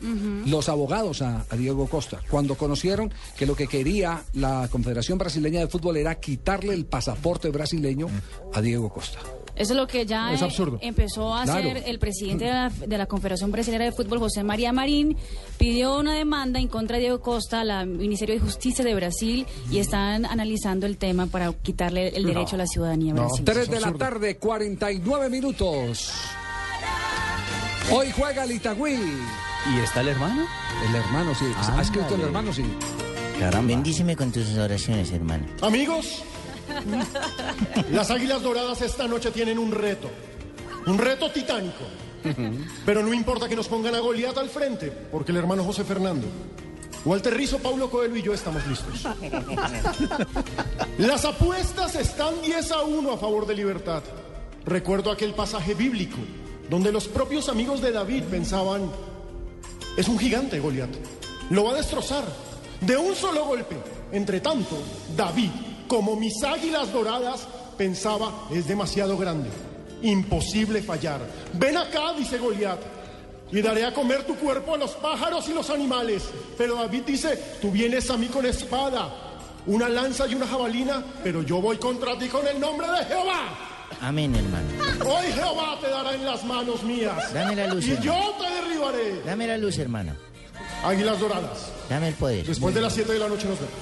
los 0.45 0.69
abogados 0.69 1.21
a, 1.21 1.45
a 1.49 1.55
Diego 1.55 1.87
Costa, 1.87 2.21
cuando 2.29 2.55
conocieron 2.55 3.11
que 3.37 3.45
lo 3.45 3.55
que 3.55 3.67
quería 3.67 4.23
la 4.33 4.67
Confederación 4.71 5.17
Brasileña 5.17 5.59
de 5.59 5.67
Fútbol 5.67 5.97
era 5.97 6.15
quitarle 6.15 6.73
el 6.73 6.85
pasaporte 6.85 7.49
brasileño 7.49 8.07
a 8.53 8.61
Diego 8.61 8.89
Costa. 8.89 9.19
Eso 9.55 9.73
es 9.73 9.77
lo 9.77 9.87
que 9.87 10.05
ya 10.05 10.33
Es 10.33 10.41
eh, 10.41 10.45
absurdo. 10.45 10.79
empezó 10.81 11.33
a 11.33 11.43
hacer 11.43 11.83
el 11.85 11.99
presidente 11.99 12.45
de 12.45 12.51
la, 12.51 12.69
de 12.69 12.97
la 12.97 13.05
Confederación 13.05 13.51
Brasileña 13.51 13.85
de 13.85 13.91
Fútbol, 13.91 14.19
José 14.19 14.43
María 14.43 14.73
Marín. 14.73 15.15
Pidió 15.57 15.97
una 15.97 16.13
demanda 16.13 16.59
en 16.59 16.67
contra 16.67 16.97
de 16.97 17.03
Diego 17.03 17.21
Costa 17.21 17.61
al 17.61 17.87
Ministerio 17.87 18.35
de 18.35 18.41
Justicia 18.41 18.83
de 18.83 18.93
Brasil 18.95 19.45
y 19.71 19.79
están 19.79 20.25
analizando 20.25 20.85
el 20.85 20.97
tema 20.97 21.27
para 21.27 21.53
quitarle 21.53 22.09
el 22.09 22.25
derecho 22.25 22.55
a 22.55 22.59
la 22.59 22.67
ciudadanía 22.67 23.13
brasileña. 23.13 23.45
3 23.53 23.69
de 23.69 23.79
la 23.79 23.93
tarde, 23.93 24.37
49 24.37 25.29
minutos. 25.29 26.11
Hoy 27.91 28.07
juega 28.15 28.43
el 28.43 28.51
Itagüí. 28.51 28.97
¿Y 29.73 29.79
está 29.79 30.01
el 30.01 30.09
hermano? 30.09 30.45
El 30.89 30.95
hermano, 30.95 31.33
sí. 31.35 31.45
Ha 31.75 31.81
escrito 31.81 32.15
el 32.15 32.21
hermano, 32.21 32.51
sí. 32.53 32.63
Caramba. 33.39 33.67
Bendíceme 33.67 34.15
con 34.15 34.31
tus 34.31 34.55
oraciones, 34.57 35.11
hermano. 35.11 35.45
Amigos, 35.61 36.23
las 37.91 38.11
Águilas 38.11 38.41
Doradas 38.41 38.81
esta 38.81 39.07
noche 39.07 39.31
tienen 39.31 39.59
un 39.59 39.71
reto. 39.71 40.09
Un 40.85 40.97
reto 40.97 41.31
titánico. 41.31 41.83
Pero 42.85 43.03
no 43.03 43.13
importa 43.13 43.47
que 43.47 43.55
nos 43.55 43.67
pongan 43.67 43.95
a 43.95 43.99
Goliat 43.99 44.37
al 44.37 44.49
frente, 44.49 44.91
porque 45.11 45.31
el 45.31 45.37
hermano 45.37 45.63
José 45.63 45.83
Fernando, 45.83 46.25
Walter 47.05 47.35
Rizo, 47.35 47.59
Paulo 47.59 47.89
Coelho 47.89 48.15
y 48.15 48.23
yo 48.23 48.33
estamos 48.33 48.65
listos. 48.65 49.07
Las 50.97 51.23
apuestas 51.23 51.95
están 51.95 52.41
10 52.41 52.71
a 52.71 52.81
1 52.81 53.11
a 53.11 53.17
favor 53.17 53.45
de 53.45 53.53
Libertad. 53.53 54.01
Recuerdo 54.65 55.11
aquel 55.11 55.35
pasaje 55.35 55.75
bíblico 55.75 56.17
donde 56.69 56.91
los 56.91 57.07
propios 57.07 57.47
amigos 57.49 57.81
de 57.81 57.91
David 57.91 58.23
pensaban, 58.23 58.89
es 59.95 60.07
un 60.07 60.17
gigante 60.17 60.59
Goliat, 60.59 60.89
lo 61.51 61.65
va 61.65 61.71
a 61.71 61.75
destrozar 61.75 62.23
de 62.81 62.97
un 62.97 63.15
solo 63.15 63.45
golpe. 63.45 63.77
Entre 64.11 64.39
tanto, 64.39 64.77
David, 65.15 65.51
como 65.87 66.15
mis 66.15 66.43
águilas 66.43 66.91
doradas, 66.91 67.47
pensaba, 67.77 68.31
es 68.51 68.67
demasiado 68.67 69.17
grande, 69.17 69.49
imposible 70.01 70.81
fallar. 70.81 71.19
Ven 71.53 71.77
acá, 71.77 72.13
dice 72.17 72.37
Goliat, 72.37 72.79
y 73.51 73.61
daré 73.61 73.85
a 73.85 73.93
comer 73.93 74.23
tu 74.25 74.35
cuerpo 74.35 74.75
a 74.75 74.77
los 74.77 74.91
pájaros 74.91 75.47
y 75.49 75.53
los 75.53 75.69
animales. 75.69 76.23
Pero 76.57 76.75
David 76.75 77.03
dice, 77.05 77.37
tú 77.61 77.71
vienes 77.71 78.09
a 78.09 78.17
mí 78.17 78.27
con 78.27 78.45
espada, 78.45 79.09
una 79.67 79.89
lanza 79.89 80.27
y 80.27 80.35
una 80.35 80.47
jabalina, 80.47 81.03
pero 81.23 81.41
yo 81.41 81.61
voy 81.61 81.77
contra 81.77 82.17
ti 82.17 82.27
con 82.27 82.47
el 82.47 82.59
nombre 82.59 82.87
de 82.87 83.05
Jehová. 83.05 83.41
Amén, 84.01 84.35
hermano. 84.35 84.67
Hoy 85.15 85.25
Jehová 85.31 85.77
te 85.79 85.89
dará 85.89 86.13
en 86.15 86.25
las 86.25 86.43
manos 86.43 86.83
mías. 86.83 87.33
Dame 87.33 87.55
la 87.55 87.67
luz, 87.67 87.85
Y 87.87 87.91
hermano. 87.91 88.05
yo 88.13 88.33
te 88.43 88.53
derribaré. 88.53 89.21
Dame 89.23 89.47
la 89.47 89.57
luz, 89.57 89.77
hermano. 89.77 90.13
Águilas 90.83 91.19
doradas. 91.19 91.71
Dame 91.89 92.09
el 92.09 92.13
poder. 92.15 92.45
Después 92.45 92.73
de 92.75 92.81
las 92.81 92.93
7 92.93 93.13
de 93.13 93.19
la 93.19 93.27
noche 93.29 93.47
nos 93.47 93.57
vemos. 93.59 93.73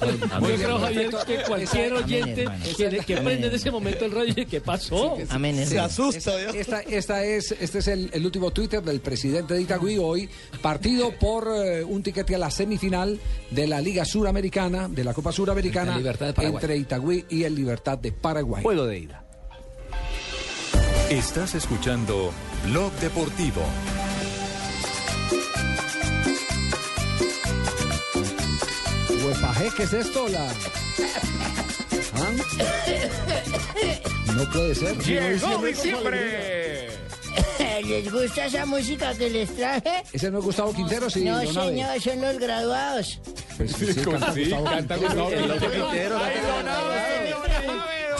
Yo 0.00 0.56
creo, 0.56 0.78
Javier, 0.78 1.10
que 1.26 1.42
cualquier 1.46 1.92
oyente 1.92 2.44
que, 2.76 2.98
que 2.98 3.16
prende 3.16 3.48
en 3.48 3.54
ese 3.54 3.70
momento 3.70 4.04
el 4.04 4.12
radio 4.12 4.34
y 4.36 4.46
¿qué 4.46 4.60
pasó? 4.60 5.16
Amén, 5.30 5.58
hermano. 5.58 6.10
esta, 6.10 6.40
esta, 6.52 6.80
esta 6.80 7.24
es, 7.24 7.52
este 7.52 7.78
es 7.78 7.88
el, 7.88 8.10
el 8.12 8.24
último 8.24 8.50
Twitter 8.50 8.82
del 8.82 9.00
presidente 9.00 9.54
de 9.54 9.62
Itagüí 9.62 9.98
hoy, 9.98 10.28
partido 10.60 11.12
por 11.12 11.48
eh, 11.48 11.84
un 11.84 12.02
tiquete 12.02 12.34
a 12.34 12.38
la 12.38 12.50
semifinal 12.50 13.18
de 13.50 13.66
la 13.66 13.80
Liga 13.80 14.04
Suramericana, 14.04 14.88
de 14.88 15.04
la 15.04 15.14
Copa 15.14 15.32
Suramericana, 15.32 15.98
entre 16.38 16.76
Itagüí 16.76 17.24
y 17.28 17.44
el 17.44 17.54
Libertad 17.54 17.98
de 17.98 18.12
Paraguay. 18.12 18.62
Juego 18.62 18.86
de 18.86 18.98
ida. 18.98 19.24
Estás 21.10 21.54
escuchando 21.54 22.32
Blog 22.64 22.92
Deportivo. 22.94 23.62
Huepaje, 29.56 29.76
¿qué 29.76 29.82
es 29.84 29.92
esto? 29.92 30.28
La... 30.28 30.46
¿Ah? 32.14 32.30
No 34.34 34.50
puede 34.50 34.74
ser. 34.74 34.98
Llegó 34.98 35.64
diciembre. 35.64 36.88
¿Les 37.84 38.12
gusta 38.12 38.46
esa 38.46 38.66
música 38.66 39.14
que 39.14 39.30
les 39.30 39.54
traje? 39.54 40.02
¿Ese 40.12 40.30
no 40.30 40.38
es 40.38 40.44
Gustavo 40.44 40.72
Quintero? 40.72 41.08
Sí, 41.08 41.24
no, 41.24 41.40
señor, 41.40 42.00
son 42.00 42.20
los 42.20 42.38
graduados. 42.38 43.20
Pues 43.56 43.72
sí, 43.72 43.92
sí, 43.92 44.00
canta 44.02 44.96
Gustavo 44.96 45.28
Quintero. 45.28 46.18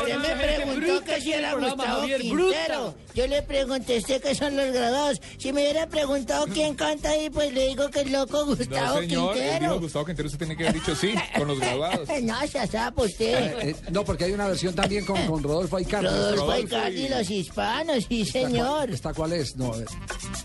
Usted 0.07 0.19
me 0.19 0.35
preguntó 0.65 1.05
que 1.05 1.21
si 1.21 1.33
era 1.33 1.55
Gustavo 1.55 2.07
Quintero. 2.07 2.95
Yo 3.15 3.27
le 3.27 3.43
pregunté 3.43 3.99
usted 3.99 4.23
que 4.23 4.35
son 4.35 4.57
los 4.57 4.73
graduados. 4.73 5.21
Si 5.39 5.53
me 5.53 5.63
hubiera 5.63 5.87
preguntado 5.87 6.47
quién 6.53 6.75
canta 6.75 7.11
ahí, 7.11 7.31
pues 7.31 7.53
le 7.53 7.69
digo 7.69 7.89
que 7.91 8.01
el 8.01 8.13
loco 8.13 8.45
Gustavo 8.45 8.97
no, 8.97 9.01
señor, 9.01 9.03
él 9.03 9.09
dijo 9.09 9.33
Quintero. 9.33 9.81
Gustavo 9.81 10.05
Quintero, 10.05 10.27
usted 10.27 10.39
tiene 10.39 10.57
que 10.57 10.63
haber 10.69 10.75
dicho 10.81 10.95
sí, 10.95 11.15
con 11.37 11.49
los 11.49 11.59
graduados. 11.59 12.09
no, 12.23 12.47
se 12.47 12.59
asapa 12.59 13.03
usted. 13.03 13.69
Eh, 13.69 13.77
no, 13.91 14.05
porque 14.05 14.25
hay 14.25 14.33
una 14.33 14.49
versión 14.49 14.75
también 14.75 15.05
con, 15.07 15.25
con 15.27 15.43
Rodolfo 15.43 15.77
Aicardi. 15.77 16.07
Rodolfo 16.09 16.51
Aicardi 16.51 17.07
y 17.07 17.09
los 17.09 17.31
hispanos, 17.31 18.05
sí, 18.09 18.25
señor. 18.25 18.91
¿Esta 18.91 19.15
cuál 19.15 19.33
es? 19.33 19.57
No, 19.57 19.73
a 19.73 19.77
ver. 19.79 19.89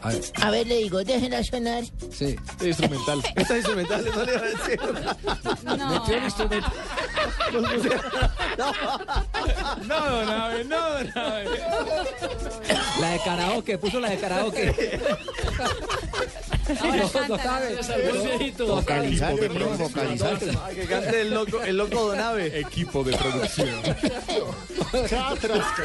A 0.01 0.09
ver, 0.09 0.21
A 0.41 0.51
ver, 0.51 0.67
le 0.67 0.77
digo, 0.77 1.03
déjenla 1.03 1.43
sonar. 1.43 1.83
sí. 2.11 2.35
Instrumental. 2.61 3.21
Esta 3.35 3.53
es 3.57 3.65
instrumental, 3.65 4.07
eso 4.07 4.25
le 4.25 4.31
iba 4.33 4.41
a 4.41 4.45
decir. 4.45 4.79
No. 5.63 5.89
Metió 5.99 6.17
el 6.17 6.23
instrumento. 6.23 6.71
No, 8.57 8.71
don 10.09 10.29
Abe, 10.29 10.63
no, 10.65 10.89
don 10.89 11.17
Abe. 11.17 11.45
La 12.99 13.09
de 13.09 13.19
karaoke, 13.19 13.77
puso 13.77 13.99
la 13.99 14.09
de 14.09 14.17
karaoke. 14.17 14.99
Ahora 16.79 16.97
No, 16.97 17.27
no 17.27 17.37
sabe. 17.37 17.77
Ay, 20.63 20.75
que 20.75 20.85
cante 20.85 21.21
el 21.21 21.33
loco, 21.33 21.61
el 21.61 21.77
loco 21.77 22.07
Donave. 22.07 22.59
Equipo 22.59 23.03
de 23.03 23.17
producción. 23.17 23.81
Catrasca. 25.09 25.83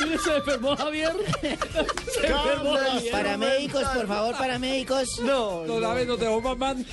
Mire, 0.00 0.18
se 0.18 0.36
enfermó 0.36 0.76
Javier. 0.76 1.12
Se 1.40 2.26
enfermó 2.26 2.76
Javier. 2.76 3.12
Paramédicos, 3.12 3.84
por 3.84 4.06
favor, 4.06 4.36
paramédicos. 4.36 5.20
No, 5.20 5.62
Toda 5.66 5.94
vez 5.94 6.06
nos 6.06 6.18
dejó 6.18 6.40
mamá. 6.40 6.74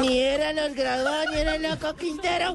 Ni 0.00 0.18
eran 0.20 0.56
los 0.56 0.74
graduados, 0.74 1.26
ni 1.32 1.40
era 1.40 1.54
el 1.56 1.62
loco 1.62 1.94
Quintero. 1.94 2.54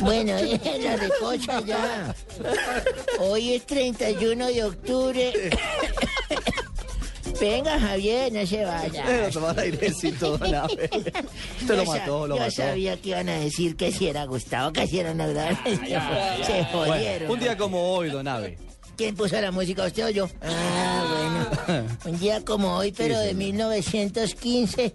Bueno, 0.00 0.32
la 0.82 0.96
recocha 0.96 1.60
ya. 1.60 2.14
Hoy 3.18 3.54
es 3.54 3.66
31 3.66 4.46
de 4.48 4.64
octubre. 4.64 5.32
Venga, 7.40 7.78
Javier, 7.78 8.32
no 8.32 8.46
se 8.46 8.64
vaya. 8.64 9.02
Pero 9.06 9.28
tomar 9.30 9.58
airecito, 9.60 10.38
Donave. 10.38 10.88
Usted 11.60 11.76
lo 11.76 11.84
Yo 11.84 11.90
mató, 11.92 12.26
lo 12.26 12.36
yo 12.36 12.40
mató. 12.40 12.50
sabía 12.50 12.96
que 12.96 13.10
iban 13.10 13.28
a 13.28 13.38
decir 13.40 13.76
que 13.76 13.92
si 13.92 14.08
era 14.08 14.24
Gustavo, 14.24 14.72
que 14.72 14.86
si 14.86 15.00
era 15.00 15.12
una 15.12 15.26
gran... 15.26 15.54
Se 15.66 16.64
jodieron. 16.72 17.28
Bueno, 17.28 17.32
un 17.34 17.40
día 17.40 17.56
como 17.58 17.92
hoy, 17.92 18.08
Donave. 18.08 18.56
¿Quién 18.96 19.14
puso 19.14 19.38
la 19.40 19.50
música, 19.50 19.84
usted 19.84 20.06
o 20.06 20.10
yo? 20.10 20.28
Ah, 20.40 21.46
bueno. 21.68 21.86
Un 22.04 22.18
día 22.18 22.44
como 22.44 22.76
hoy, 22.76 22.92
pero 22.92 23.18
de 23.18 23.34
1915. 23.34 24.94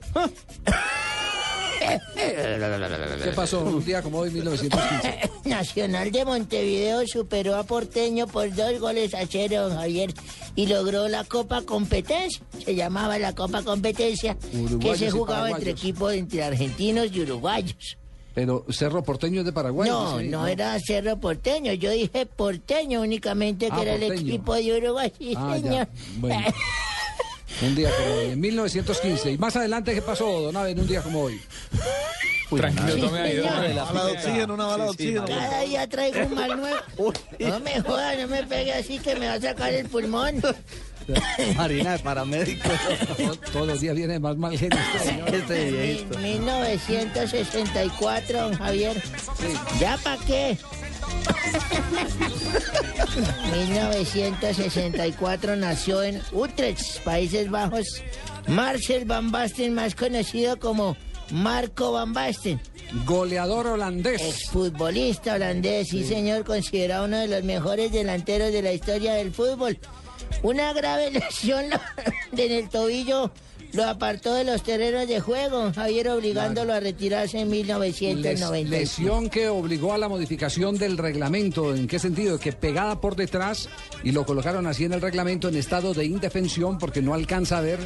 ¿Qué 3.23 3.32
pasó 3.36 3.61
un 3.64 3.84
día 3.84 4.02
como 4.02 4.19
hoy, 4.19 4.32
1915? 4.32 5.32
Nacional 5.49 6.11
de 6.11 6.26
Montevideo 6.26 7.06
superó 7.07 7.56
a 7.56 7.64
Porteño 7.64 8.28
por 8.28 8.53
dos 8.53 8.80
goles 8.80 9.14
a 9.14 9.26
cero, 9.28 9.69
don 9.69 9.78
Javier, 9.78 10.14
y 10.56 10.68
logró 10.68 11.07
la 11.07 11.23
Copa 11.23 11.64
Competencia. 11.64 12.41
Se 12.64 12.76
llamaba 12.76 13.18
la 13.19 13.34
Copa 13.34 13.64
Competencia, 13.64 14.36
que 14.36 14.57
Uruguayos 14.57 14.99
se 14.99 15.06
y 15.07 15.10
jugaba 15.10 15.49
entre 15.49 15.72
equipos 15.72 16.14
entre 16.14 16.44
argentinos 16.44 17.07
y 17.11 17.22
uruguayos. 17.22 17.98
Pero 18.34 18.66
Cerro 18.70 19.03
Porteño 19.03 19.41
es 19.41 19.45
de 19.45 19.52
Paraguay. 19.52 19.90
no, 19.90 20.18
ahí, 20.18 20.28
no 20.30 20.48
era 20.48 20.80
Cerro 20.80 21.18
Porteño, 21.18 21.74
yo 21.74 21.91
dije 21.91 22.26
Porteño 22.26 23.02
únicamente, 23.02 23.68
que 23.68 23.74
Ah, 23.74 23.82
era 23.82 23.95
el 23.95 24.03
equipo 24.03 24.56
de 24.56 24.78
Uruguay, 24.78 25.12
sí, 25.18 25.34
Ah, 25.36 25.58
ya. 25.58 25.62
señor. 25.70 25.88
Bueno. 26.18 26.45
Un 27.62 27.76
día 27.76 27.90
como 27.95 28.16
hoy, 28.16 28.26
en 28.32 28.40
1915. 28.40 29.32
Y 29.34 29.38
más 29.38 29.56
adelante, 29.56 29.94
¿qué 29.94 30.02
pasó, 30.02 30.26
Don 30.41 30.56
Abe, 30.58 30.72
en 30.72 30.80
un 30.80 30.88
día 30.88 31.02
como 31.03 31.22
hoy? 31.24 31.40
Tranquilo, 32.49 32.95
Sí, 32.95 33.02
tome 33.02 33.20
ahí. 33.20 33.40
Una 33.40 33.84
bala 33.84 34.06
de 34.06 34.12
oxígeno, 34.14 34.53
una 34.56 34.66
bala 34.66 34.84
de 34.86 34.90
oxígeno. 34.90 35.26
Cada 35.26 35.62
día 35.62 35.88
traigo 35.88 36.26
un 36.26 36.34
mal 36.36 36.58
nuevo. 36.60 37.14
No 37.40 37.60
me 37.60 37.82
joda, 37.82 38.16
no 38.16 38.28
me 38.28 38.44
pegue 38.44 38.74
así 38.74 38.98
que 38.99 39.16
me 39.16 39.28
va 39.28 39.34
a 39.34 39.41
sacar 39.41 39.74
el 39.74 39.88
pulmón. 39.88 40.41
Marina 41.56 41.94
de 41.94 41.99
paramédico. 41.99 42.68
Todos 43.53 43.68
los 43.68 43.80
días 43.82 43.95
viene 43.95 44.19
más 44.19 44.38
mal 44.38 44.57
genio. 44.57 44.78
este 44.94 45.10
señor. 45.10 45.34
Este 45.34 45.68
En 45.68 45.76
viejito. 45.76 46.18
1964, 46.19 48.41
don 48.41 48.53
Javier. 48.53 49.02
¿Ya 49.80 49.98
para 49.98 50.23
qué? 50.26 50.57
...1964 53.52 55.57
nació 55.57 56.03
en 56.03 56.22
Utrecht, 56.32 56.99
Países 57.03 57.49
Bajos... 57.49 58.03
...Marcel 58.48 59.06
Van 59.06 59.32
Basten, 59.32 59.73
más 59.73 59.95
conocido 59.95 60.60
como 60.60 60.95
Marco 61.32 61.91
Van 61.91 62.14
Basten... 62.14 62.61
Goleador 63.06 63.68
holandés. 63.68 64.22
Exfutbolista 64.22 65.36
holandés, 65.36 65.90
sí 65.90 66.03
señor, 66.03 66.44
considerado 66.44 67.06
uno 67.06 67.19
de 67.19 67.28
los 67.28 67.44
mejores 67.44 67.91
delanteros 67.91 68.52
de 68.52 68.61
la 68.61 68.73
historia 68.73 69.14
del 69.14 69.32
fútbol. 69.32 69.80
Una 70.44 70.74
grave 70.74 71.12
lesión 71.12 71.66
en 72.38 72.52
el 72.52 72.70
tobillo 72.70 73.32
lo 73.73 73.84
apartó 73.85 74.34
de 74.34 74.43
los 74.43 74.64
terrenos 74.64 75.07
de 75.07 75.19
juego, 75.19 75.72
Javier 75.73 76.10
obligándolo 76.10 76.73
a 76.73 76.80
retirarse 76.80 77.39
en 77.39 77.49
Les- 77.49 77.60
1990. 77.65 78.69
lesión 78.77 79.30
que 79.30 79.48
obligó 79.48 79.93
a 79.93 79.98
la 79.98 80.10
modificación 80.10 80.77
del 80.77 80.98
reglamento. 80.98 81.73
¿En 81.76 81.88
qué 81.88 81.99
sentido? 81.99 82.39
Que 82.39 82.52
pegada 82.53 82.99
por 82.99 83.15
detrás 83.15 83.69
y 84.03 84.11
lo 84.11 84.26
colocaron 84.26 84.68
así 84.68 84.84
en 84.85 84.93
el 84.93 85.02
reglamento 85.02 85.48
en 85.49 85.56
estado 85.56 85.93
de 85.93 86.06
indefensión 86.06 86.77
porque 86.77 87.02
no 87.02 87.14
alcanza 87.14 87.57
a 87.60 87.61
ver. 87.61 87.80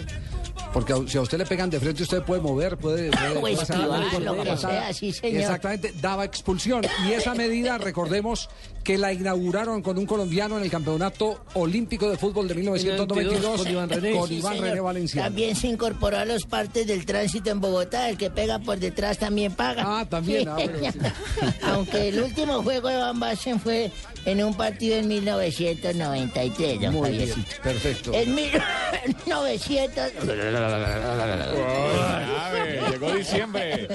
Porque 0.73 0.91
a- 0.91 1.07
si 1.07 1.17
a 1.17 1.21
usted 1.21 1.37
le 1.37 1.45
pegan 1.45 1.69
de 1.69 1.79
frente, 1.79 2.03
usted 2.03 2.21
puede 2.23 2.41
mover, 2.41 2.75
puede. 2.77 3.09
puede 3.11 3.37
O 3.37 3.39
puede 3.39 3.53
esquivar, 3.53 4.03
sacar 4.03 4.21
la 4.21 4.31
lo 4.31 4.43
que 4.43 4.49
pasada. 4.49 4.81
sea, 4.85 4.93
sí, 4.93 5.11
señor. 5.13 5.41
Exactamente, 5.41 5.93
daba 6.01 6.25
expulsión. 6.25 6.81
Y 7.07 7.13
esa 7.13 7.33
medida, 7.33 7.77
recordemos 7.77 8.49
que 8.83 8.97
la 8.97 9.13
inauguraron 9.13 9.81
con 9.81 9.97
un 9.97 10.05
colombiano 10.05 10.57
en 10.57 10.63
el 10.63 10.69
Campeonato 10.69 11.39
Olímpico 11.53 12.09
de 12.09 12.17
Fútbol 12.17 12.47
de 12.49 12.55
1992 12.55 13.61
con 13.61 13.71
Iván 13.71 13.89
René. 13.89 14.11
con 14.17 14.27
Sí, 14.27 14.35
Iván. 14.35 14.59
René 14.61 14.81
Valenciano. 14.81 15.27
También 15.27 15.55
se 15.55 15.67
incorporó 15.75 16.17
a 16.17 16.25
los 16.25 16.45
partes 16.45 16.87
del 16.87 17.05
tránsito 17.05 17.51
en 17.51 17.59
Bogotá. 17.59 18.09
El 18.09 18.17
que 18.17 18.29
pega 18.29 18.59
por 18.59 18.79
detrás 18.79 19.17
también 19.17 19.53
paga. 19.53 19.83
Ah, 19.85 20.05
también, 20.05 20.47
ah, 20.47 20.55
bueno, 20.55 20.91
sí. 20.91 20.99
Aunque 21.63 22.09
el 22.09 22.21
último 22.21 22.63
juego 22.63 22.89
de 22.89 22.97
Van 22.97 23.19
Basten 23.19 23.59
fue 23.59 23.91
en 24.25 24.43
un 24.43 24.55
partido 24.55 24.97
en 24.97 25.07
1993, 25.07 26.81
don 26.81 26.93
Muy 26.93 27.11
bien, 27.11 27.45
perfecto. 27.61 28.13
En 28.13 28.33
1900... 28.33 30.03
Llegó 32.91 33.13
diciembre. 33.13 33.87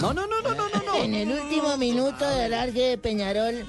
No, 0.00 0.12
no, 0.12 0.26
no, 0.26 0.40
no, 0.42 0.54
no, 0.54 0.68
no, 0.68 0.82
no. 0.84 1.02
En 1.02 1.14
el 1.14 1.30
último 1.30 1.76
minuto 1.76 2.28
del 2.28 2.52
arque 2.52 2.90
de 2.90 2.98
Peñarol, 2.98 3.64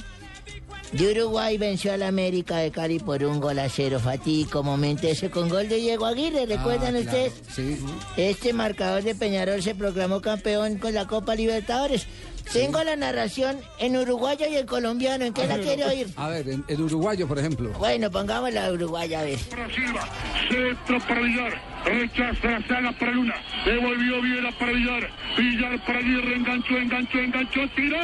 de 0.92 1.12
Uruguay 1.12 1.58
venció 1.58 1.94
al 1.94 2.04
América 2.04 2.58
de 2.58 2.72
Cali 2.72 3.00
por 3.00 3.24
un 3.24 3.40
gol 3.40 3.60
a 3.60 3.70
cero. 3.70 4.00
Fatídico 4.00 4.64
momento 4.64 5.08
ese 5.08 5.30
con 5.30 5.50
gol 5.50 5.68
de 5.68 5.78
Diego 5.78 6.06
Aguirre, 6.06 6.46
¿recuerdan 6.46 6.96
Ah, 6.96 7.02
claro, 7.02 7.26
ustedes? 7.28 7.34
Sí. 7.54 7.78
Este 8.18 8.54
marcador 8.54 9.04
de 9.04 9.16
Peñarol 9.16 9.62
se 9.62 9.76
proclamó 9.76 10.22
campeón 10.22 10.78
con 10.78 10.94
la 10.94 11.06
Copa 11.08 11.36
Libertadores. 11.36 12.08
Tengo 12.54 12.84
la 12.84 12.96
narración 12.96 13.58
en 13.80 13.98
uruguayo 13.98 14.46
y 14.48 14.56
en 14.56 14.68
colombiano. 14.68 15.26
¿En 15.26 15.34
qué 15.34 15.48
la 15.48 15.58
quiere 15.58 15.84
oír? 15.84 16.08
A 16.16 16.30
ver, 16.30 16.48
en, 16.48 16.64
en 16.68 16.82
uruguayo, 16.82 17.28
por 17.28 17.40
ejemplo. 17.40 17.72
Bueno, 17.80 18.12
pongamos 18.12 18.54
la 18.54 18.72
uruguaya 18.72 19.22
a 19.22 19.24
ver. 19.24 19.40
Silva, 19.40 20.08
centro 20.48 21.00
para 21.08 21.22
Villar, 21.22 21.62
rechaza 21.86 22.48
la 22.52 22.68
saga 22.68 22.92
para 23.00 23.12
Luna, 23.14 23.34
devolvió 23.66 24.22
Viera 24.22 24.52
para 24.60 24.72
Villar, 24.74 25.10
Villar 25.36 25.86
para 25.88 26.00
Aguirre, 26.00 26.36
enganchó, 26.36 26.78
enganchó, 26.78 27.18
enganchó, 27.20 27.62
tiró. 27.76 27.98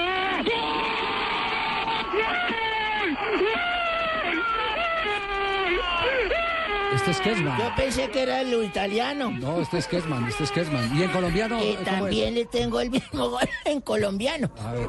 Este 6.94 7.12
es 7.12 7.22
Kesman. 7.22 7.58
Yo 7.58 7.76
pensé 7.76 8.10
que 8.10 8.22
era 8.22 8.42
el 8.42 8.64
italiano. 8.64 9.32
No, 9.32 9.62
este 9.62 9.78
es 9.80 9.88
Kesman, 9.88 10.28
este 10.28 10.44
es 10.44 10.52
Kesman. 10.52 10.96
Y 10.96 11.04
en 11.04 11.10
colombiano. 11.10 11.58
Y 11.58 11.76
¿cómo 11.76 11.80
es? 11.80 11.84
también 11.86 12.36
le 12.36 12.46
tengo 12.46 12.80
el 12.80 12.92
mismo 12.92 13.30
gol 13.30 13.50
en 13.66 13.82
colombiano. 13.82 14.50
A 14.64 14.74
ver. 14.74 14.88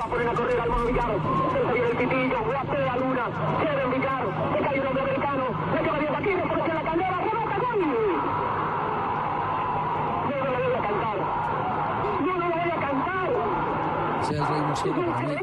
Ese 14.22 14.34
es 14.34 14.38
el 14.38 14.46
reino 14.46 14.76
ciego 14.76 15.06
para 15.06 15.20
mí. 15.20 15.36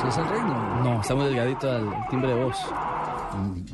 ¿Sí 0.00 0.08
es 0.08 0.16
el 0.16 0.28
reino? 0.28 0.80
No, 0.84 1.00
está 1.00 1.14
muy 1.14 1.26
delgadito 1.26 1.76
el 1.76 1.88
timbre 2.10 2.34
de 2.34 2.44
voz. 2.44 2.56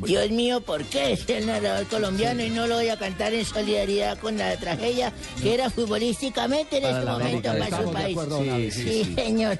Dios 0.04 0.30
mío, 0.30 0.60
¿por 0.60 0.82
qué 0.84 1.12
es 1.12 1.28
el 1.28 1.46
narrador 1.46 1.86
colombiano 1.86 2.42
y 2.42 2.50
no 2.50 2.66
lo 2.66 2.76
voy 2.76 2.88
a 2.88 2.98
cantar 2.98 3.32
en 3.32 3.44
solidaridad 3.44 4.18
con 4.18 4.36
la 4.36 4.56
tragedia 4.56 5.12
que 5.40 5.54
era 5.54 5.70
futbolísticamente 5.70 6.78
en 6.78 6.82
Para 6.82 6.94
este 6.94 7.04
la 7.04 7.12
momento 7.12 7.50
América, 7.50 7.70
para 7.70 7.82
su 7.82 7.88
estamos 7.88 7.94
de 7.94 8.02
país? 8.02 8.18
acuerdo, 8.18 8.42
sí, 8.42 8.70
sí, 8.70 9.04
sí. 9.04 9.14
señor. 9.14 9.58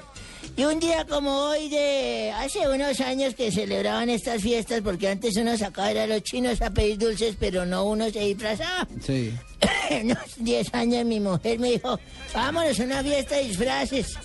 Y 0.57 0.63
un 0.63 0.79
día 0.79 1.05
como 1.05 1.31
hoy 1.49 1.69
de 1.69 2.31
hace 2.37 2.67
unos 2.69 2.99
años 3.01 3.33
que 3.35 3.51
celebraban 3.51 4.09
estas 4.09 4.41
fiestas, 4.41 4.81
porque 4.81 5.09
antes 5.09 5.35
uno 5.37 5.57
sacaba 5.57 5.89
a 5.89 6.07
los 6.07 6.21
chinos 6.23 6.61
a 6.61 6.69
pedir 6.69 6.97
dulces, 6.97 7.35
pero 7.39 7.65
no 7.65 7.83
uno 7.85 8.09
se 8.09 8.19
disfrazaba. 8.19 8.87
Sí. 9.01 9.33
unos 10.03 10.17
10 10.37 10.73
años 10.73 11.05
mi 11.05 11.19
mujer 11.19 11.59
me 11.59 11.71
dijo, 11.71 11.99
vámonos 12.33 12.79
a 12.79 12.83
una 12.83 13.03
fiesta 13.03 13.35
de 13.35 13.43
disfraces. 13.45 14.17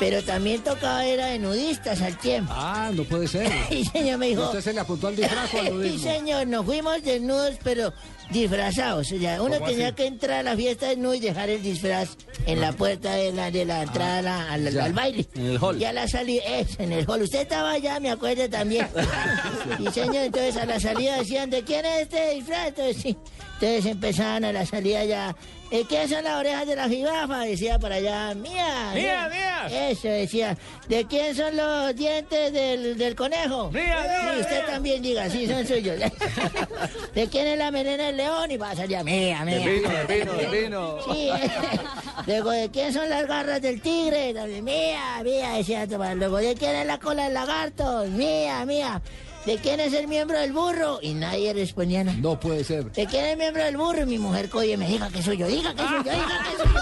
Pero 0.00 0.22
también 0.24 0.64
tocaba 0.64 1.04
era 1.04 1.26
de 1.26 1.38
nudistas 1.38 2.00
al 2.00 2.16
tiempo. 2.18 2.50
Ah, 2.56 2.90
no 2.92 3.04
puede 3.04 3.28
ser. 3.28 3.52
Y 3.70 3.84
señor 3.84 4.18
me 4.18 4.28
dijo... 4.28 4.44
¿Usted 4.46 4.62
se 4.62 4.72
le 4.72 4.80
apuntó 4.80 5.06
al 5.08 5.14
disfraz 5.16 5.54
al 5.54 5.82
Sí, 5.90 5.98
señor, 5.98 6.46
nos 6.46 6.64
fuimos 6.64 7.02
desnudos, 7.04 7.56
pero 7.62 7.92
disfrazados. 8.30 9.12
O 9.12 9.18
sea, 9.18 9.42
uno 9.42 9.54
¿Cómo 9.56 9.66
tenía 9.66 9.88
así? 9.88 9.96
que 9.96 10.06
entrar 10.06 10.38
a 10.40 10.42
la 10.42 10.56
fiesta 10.56 10.88
desnudo 10.88 11.14
y 11.14 11.20
dejar 11.20 11.50
el 11.50 11.62
disfraz 11.62 12.16
en 12.46 12.60
la 12.62 12.72
puerta 12.72 13.12
de 13.14 13.30
la, 13.32 13.50
de 13.50 13.64
la 13.66 13.82
entrada 13.82 14.18
a 14.18 14.22
la- 14.22 14.52
al, 14.70 14.80
al 14.80 14.92
baile. 14.94 15.26
En 15.34 15.46
el 15.46 15.58
hall. 15.62 15.78
Y 15.80 15.84
a 15.84 15.92
la 15.92 16.08
salida, 16.08 16.42
es, 16.44 16.80
en 16.80 16.92
el 16.92 17.04
hall. 17.06 17.20
Usted 17.22 17.40
estaba 17.42 17.72
allá, 17.72 18.00
me 18.00 18.10
acuerdo 18.10 18.48
también. 18.48 18.86
y 19.78 19.86
señor, 19.90 20.16
entonces 20.16 20.56
a 20.56 20.64
la 20.64 20.80
salida 20.80 21.18
decían, 21.18 21.50
¿de 21.50 21.62
quién 21.62 21.84
es 21.84 22.02
este 22.02 22.34
disfraz? 22.36 22.68
Entonces, 22.68 22.96
sí. 23.02 23.16
Entonces 23.60 23.84
empezaban 23.86 24.44
a 24.46 24.52
la 24.52 24.64
salida 24.64 25.04
ya. 25.04 25.36
¿Eh, 25.72 25.84
¿Qué 25.88 26.08
son 26.08 26.24
las 26.24 26.34
orejas 26.34 26.66
de 26.66 26.74
la 26.74 26.88
jirafa? 26.88 27.40
Decía 27.40 27.78
para 27.78 27.94
allá, 27.96 28.34
mía. 28.34 28.90
Mía, 28.92 29.28
mía. 29.30 29.90
Eso 29.90 30.08
decía. 30.08 30.56
¿De 30.88 31.06
quién 31.06 31.32
son 31.36 31.56
los 31.56 31.94
dientes 31.94 32.52
del, 32.52 32.98
del 32.98 33.14
conejo? 33.14 33.70
Mía, 33.70 33.82
mía, 34.02 34.32
Sí, 34.34 34.40
usted 34.40 34.56
mía. 34.56 34.66
también 34.66 35.02
diga, 35.02 35.30
sí, 35.30 35.46
son 35.46 35.64
suyos. 35.64 35.96
¿De 37.14 37.28
quién 37.28 37.46
es 37.46 37.56
la 37.58 37.70
melena 37.70 38.06
del 38.06 38.16
león? 38.16 38.50
Y 38.50 38.56
va 38.56 38.70
a 38.70 38.76
salir 38.76 38.96
a 38.96 39.04
mía, 39.04 39.44
mía. 39.44 39.58
Del 39.58 39.68
vino, 39.80 39.88
del 39.90 40.06
vino, 40.08 40.32
del 40.32 40.50
vino. 40.50 40.98
Sí, 41.12 41.30
luego, 42.26 42.50
¿de 42.50 42.70
quién 42.70 42.92
son 42.92 43.08
las 43.08 43.26
garras 43.28 43.62
del 43.62 43.80
tigre? 43.80 44.34
Mía, 44.62 45.20
mía, 45.22 45.52
decía 45.52 45.86
Tomás. 45.86 46.16
Luego, 46.16 46.38
¿de 46.38 46.54
quién 46.56 46.74
es 46.74 46.86
la 46.86 46.98
cola 46.98 47.24
del 47.24 47.34
lagarto? 47.34 48.04
Mía, 48.06 48.64
mía. 48.66 49.00
¿De 49.46 49.56
quién 49.56 49.80
es 49.80 49.94
el 49.94 50.06
miembro 50.06 50.38
del 50.38 50.52
burro? 50.52 50.98
Y 51.00 51.14
nadie 51.14 51.52
respondía 51.54 52.04
nada. 52.04 52.18
No 52.18 52.38
puede 52.38 52.62
ser. 52.62 52.92
¿De 52.92 53.06
quién 53.06 53.24
es 53.24 53.32
el 53.32 53.38
miembro 53.38 53.64
del 53.64 53.76
burro? 53.76 54.02
Y 54.02 54.06
mi 54.06 54.18
mujer 54.18 54.50
coye 54.50 54.76
me 54.76 54.86
diga 54.86 55.08
que 55.08 55.22
soy 55.22 55.38
yo, 55.38 55.46
diga 55.46 55.74
que 55.74 55.82
soy 55.82 56.04
yo, 56.04 56.12
diga 56.12 56.44
que 56.44 56.56
soy 56.62 56.72
yo. 56.74 56.80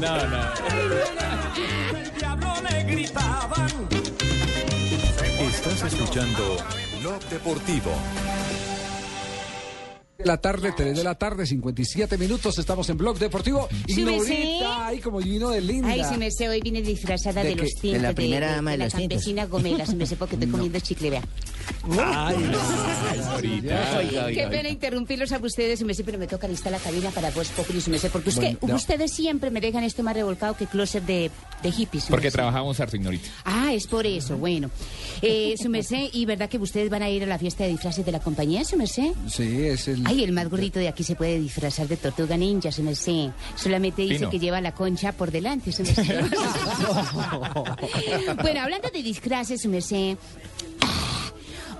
No, 0.00 0.26
no. 0.26 0.50
Estás 5.40 5.92
escuchando 5.92 6.56
Blog 7.00 7.20
Deportivo. 7.28 7.92
De 10.20 10.26
la 10.26 10.36
tarde, 10.36 10.72
3 10.76 10.96
de 10.96 11.02
la 11.04 11.14
tarde, 11.14 11.46
57 11.46 12.18
minutos, 12.18 12.58
estamos 12.58 12.88
en 12.90 12.98
Blog 12.98 13.18
Deportivo. 13.18 13.68
Y 13.86 13.94
Sí, 13.94 14.04
me 14.04 14.16
Norita, 14.18 14.26
sé. 14.34 14.60
ay, 14.64 14.98
como 15.00 15.18
vino 15.18 15.48
de 15.50 15.60
linda. 15.62 15.88
Ay, 15.88 16.02
si 16.04 16.18
me 16.18 16.30
sé, 16.30 16.48
hoy 16.48 16.60
vine 16.60 16.82
disfrazada 16.82 17.42
¿De 17.42 17.50
de, 17.50 17.56
qué? 17.56 17.62
los 17.62 17.80
De 17.82 17.98
la 17.98 18.12
primera 18.12 18.52
dama 18.56 18.72
de 18.72 18.76
la 18.78 18.84
los 18.84 18.94
tintos. 18.94 19.08
campesina 19.16 19.46
Gomela, 19.46 19.86
si 19.86 19.96
me 19.96 20.06
sé 20.06 20.16
porque 20.16 20.34
estoy 20.36 20.50
comiendo 20.50 20.78
chicle, 20.80 21.10
vea. 21.10 21.22
Ay, 21.98 22.36
Qué 24.34 24.46
pena 24.50 24.68
interrumpirlos 24.68 25.32
a 25.32 25.38
ustedes, 25.38 25.78
si 25.78 25.84
me 25.84 25.94
sé, 25.94 26.04
pero 26.04 26.18
me 26.18 26.26
toca 26.26 26.46
listar 26.48 26.72
la 26.72 26.78
cabina 26.78 27.10
para 27.10 27.30
Voz 27.30 27.48
Populi, 27.48 27.80
si 27.80 27.90
me 27.90 27.98
sé, 27.98 28.10
porque 28.10 28.30
es 28.30 28.36
Bueno, 28.36 28.58
que 28.58 28.66
no. 28.66 28.76
ustedes 28.76 29.12
siempre 29.12 29.50
me 29.50 29.60
dejan 29.60 29.84
esto 29.84 30.02
más 30.02 30.14
revolcado 30.14 30.54
que 30.56 30.66
closet 30.66 31.04
de, 31.04 31.30
de 31.62 31.72
hippies. 31.72 32.04
Porque 32.08 32.24
merced. 32.26 32.36
trabajamos 32.36 32.78
harto, 32.80 32.96
ignorita. 32.96 33.28
Ah, 33.44 33.72
es 33.72 33.86
por 33.86 34.06
eso, 34.06 34.36
bueno. 34.36 34.70
Eh, 35.22 35.54
su 35.60 35.68
merced, 35.70 36.08
¿y 36.12 36.26
verdad 36.26 36.48
que 36.48 36.58
ustedes 36.58 36.90
van 36.90 37.02
a 37.02 37.10
ir 37.10 37.22
a 37.22 37.26
la 37.26 37.38
fiesta 37.38 37.64
de 37.64 37.70
disfraces 37.70 38.04
de 38.04 38.12
la 38.12 38.20
compañía, 38.20 38.64
su 38.64 38.76
merced? 38.76 39.12
Sí, 39.28 39.62
es 39.66 39.88
el. 39.88 40.06
Ay, 40.10 40.24
el 40.24 40.32
más 40.32 40.50
gordito 40.50 40.80
de 40.80 40.88
aquí 40.88 41.04
se 41.04 41.14
puede 41.14 41.38
disfrazar 41.38 41.86
de 41.86 41.96
tortuga 41.96 42.36
ninja, 42.36 42.72
su 42.72 42.82
merced. 42.82 43.28
Solamente 43.54 44.02
dice 44.02 44.16
Pino. 44.18 44.30
que 44.30 44.40
lleva 44.40 44.60
la 44.60 44.72
concha 44.72 45.12
por 45.12 45.30
delante, 45.30 45.70
su 45.70 45.82
merced. 45.84 46.04
bueno, 48.42 48.60
hablando 48.60 48.88
de 48.92 49.02
disfraces, 49.04 49.62
su 49.62 49.68
merced. 49.68 50.16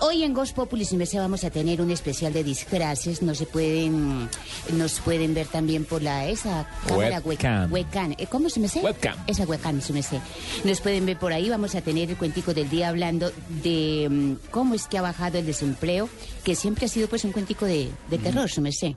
Hoy 0.03 0.25
en 0.25 0.33
Ghost 0.33 0.55
Populi 0.57 0.87
su 0.87 0.97
merced, 0.97 1.19
vamos 1.19 1.45
a 1.45 1.51
tener 1.51 1.83
un 1.83 1.91
especial 1.91 2.33
de 2.33 2.43
disfraces. 2.43 3.21
No 3.21 3.35
se 3.35 3.45
pueden, 3.45 4.31
nos 4.73 4.99
pueden 5.01 5.35
ver 5.35 5.47
también 5.47 5.85
por 5.85 6.03
la 6.03 6.27
esa 6.27 6.67
cámara 6.89 7.21
Webcam. 7.23 7.71
web- 7.71 7.85
webcam. 7.85 8.13
Eh, 8.17 8.27
¿Cómo 8.27 8.49
se 8.49 8.61
me 8.61 8.69
sé? 8.69 8.81
Webcam. 8.81 9.15
Esa 9.27 9.45
webcam, 9.45 9.81
su 9.83 9.93
merced. 9.93 10.17
Nos 10.65 10.81
pueden 10.81 11.05
ver 11.05 11.19
por 11.19 11.35
ahí. 11.35 11.51
Vamos 11.51 11.75
a 11.75 11.83
tener 11.83 12.09
el 12.09 12.17
cuentico 12.17 12.55
del 12.55 12.71
día 12.71 12.89
hablando 12.89 13.31
de 13.63 14.09
mm, 14.11 14.33
cómo 14.51 14.75
es 14.75 14.87
que 14.87 14.97
ha 14.97 15.03
bajado 15.03 15.37
el 15.39 15.45
desempleo, 15.45 16.09
que 16.45 16.55
siempre 16.55 16.87
ha 16.87 16.89
sido 16.89 17.07
pues 17.07 17.25
un 17.25 17.33
cuentico 17.33 17.67
de, 17.67 17.91
de 18.09 18.19
terror, 18.19 18.49
su 18.49 18.63
merced. 18.63 18.93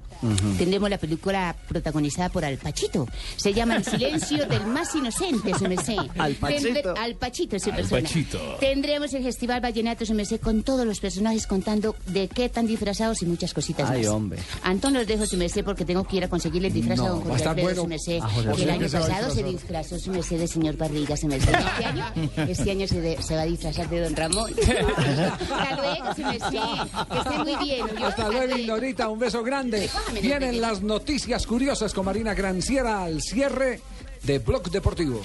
Tendremos 0.58 0.90
la 0.90 0.98
película 0.98 1.54
protagonizada 1.68 2.30
por 2.30 2.46
Al 2.46 2.58
Pachito. 2.58 3.08
Se 3.36 3.54
llama 3.54 3.76
El 3.76 3.84
silencio 3.84 4.46
del 4.48 4.66
más 4.68 4.96
inocente, 4.96 5.54
su 5.60 5.68
merced. 5.68 5.98
Al 6.18 6.36
Pachito. 6.36 6.70
Tendré- 6.70 6.94
Al 6.98 7.16
Pachito, 7.16 7.60
su 7.60 7.72
Al 7.72 7.76
persona. 7.76 8.02
Pachito. 8.04 8.40
Tendremos 8.62 9.14
el 9.14 9.24
Festival 9.24 9.60
Vallenato, 9.60 10.06
su 10.06 10.14
merced, 10.14 10.40
con 10.40 10.64
todos 10.64 10.86
los 10.88 10.93
personajes 11.00 11.48
contando 11.48 11.96
de 12.08 12.28
qué 12.28 12.46
están 12.46 12.68
disfrazados 12.68 13.22
y 13.22 13.26
muchas 13.26 13.54
cositas 13.54 13.90
Ay, 13.90 14.02
más. 14.04 14.08
hombre. 14.10 14.40
Antón, 14.64 14.94
los 14.94 15.06
dejo, 15.08 15.26
su 15.26 15.38
merced, 15.38 15.64
porque 15.64 15.86
tengo 15.86 16.04
que 16.04 16.18
ir 16.18 16.24
a 16.24 16.28
conseguirle 16.30 16.68
el 16.70 16.74
disfraz 16.74 17.00
a 17.00 17.10
don 17.10 17.20
va 17.20 17.22
a 17.22 17.24
Jorge 17.24 17.36
estar 17.38 17.50
Alfredo, 17.50 17.66
bueno. 17.68 17.82
su 17.82 17.88
merced. 17.88 18.18
A 18.22 18.30
Jorge 18.30 18.56
que 18.56 18.64
el 18.64 18.70
año 18.70 18.90
se 18.90 18.98
pasado 19.00 19.32
se 19.32 19.44
disfrazar. 19.44 19.52
disfrazó, 19.52 20.00
su 20.00 20.12
merced, 20.12 20.40
de 20.40 20.48
señor 20.48 20.78
Barriga, 20.78 21.18
su 21.18 21.28
merced. 21.28 21.54
Este 21.54 21.86
año, 21.86 22.06
este 22.50 22.72
año 22.72 22.88
se, 22.88 23.02
de- 23.02 23.22
se 23.22 23.36
va 23.36 23.42
a 23.42 23.46
disfrazar 23.46 23.90
de 23.90 24.00
don 24.02 24.16
Ramón. 24.16 24.52
Hasta 24.62 25.76
luego, 25.76 26.16
su 26.16 26.22
merced. 26.22 26.88
Que 27.12 27.18
esté 27.18 27.38
muy 27.44 27.66
bien. 27.66 28.04
Hasta 28.04 28.30
luego, 28.30 28.58
Ignorita. 28.58 29.10
Un 29.10 29.20
beso 29.20 29.44
grande. 29.44 29.90
Vienen 30.22 30.62
las 30.62 30.82
noticias 30.82 31.46
curiosas 31.48 31.94
con 31.94 32.06
Marina 32.06 32.34
Granciera 32.34 33.04
al 33.04 33.22
cierre 33.22 33.82
de 34.24 34.40
Blog 34.40 34.70
Deportivo. 34.72 35.22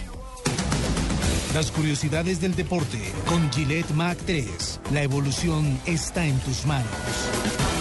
Las 1.54 1.70
curiosidades 1.70 2.40
del 2.40 2.54
deporte 2.54 2.98
con 3.26 3.50
Gillette 3.50 3.90
Mac 3.94 4.18
3. 4.26 4.80
La 4.92 5.02
evolución 5.02 5.80
está 5.86 6.26
en 6.26 6.38
tus 6.40 6.66
manos. 6.66 7.77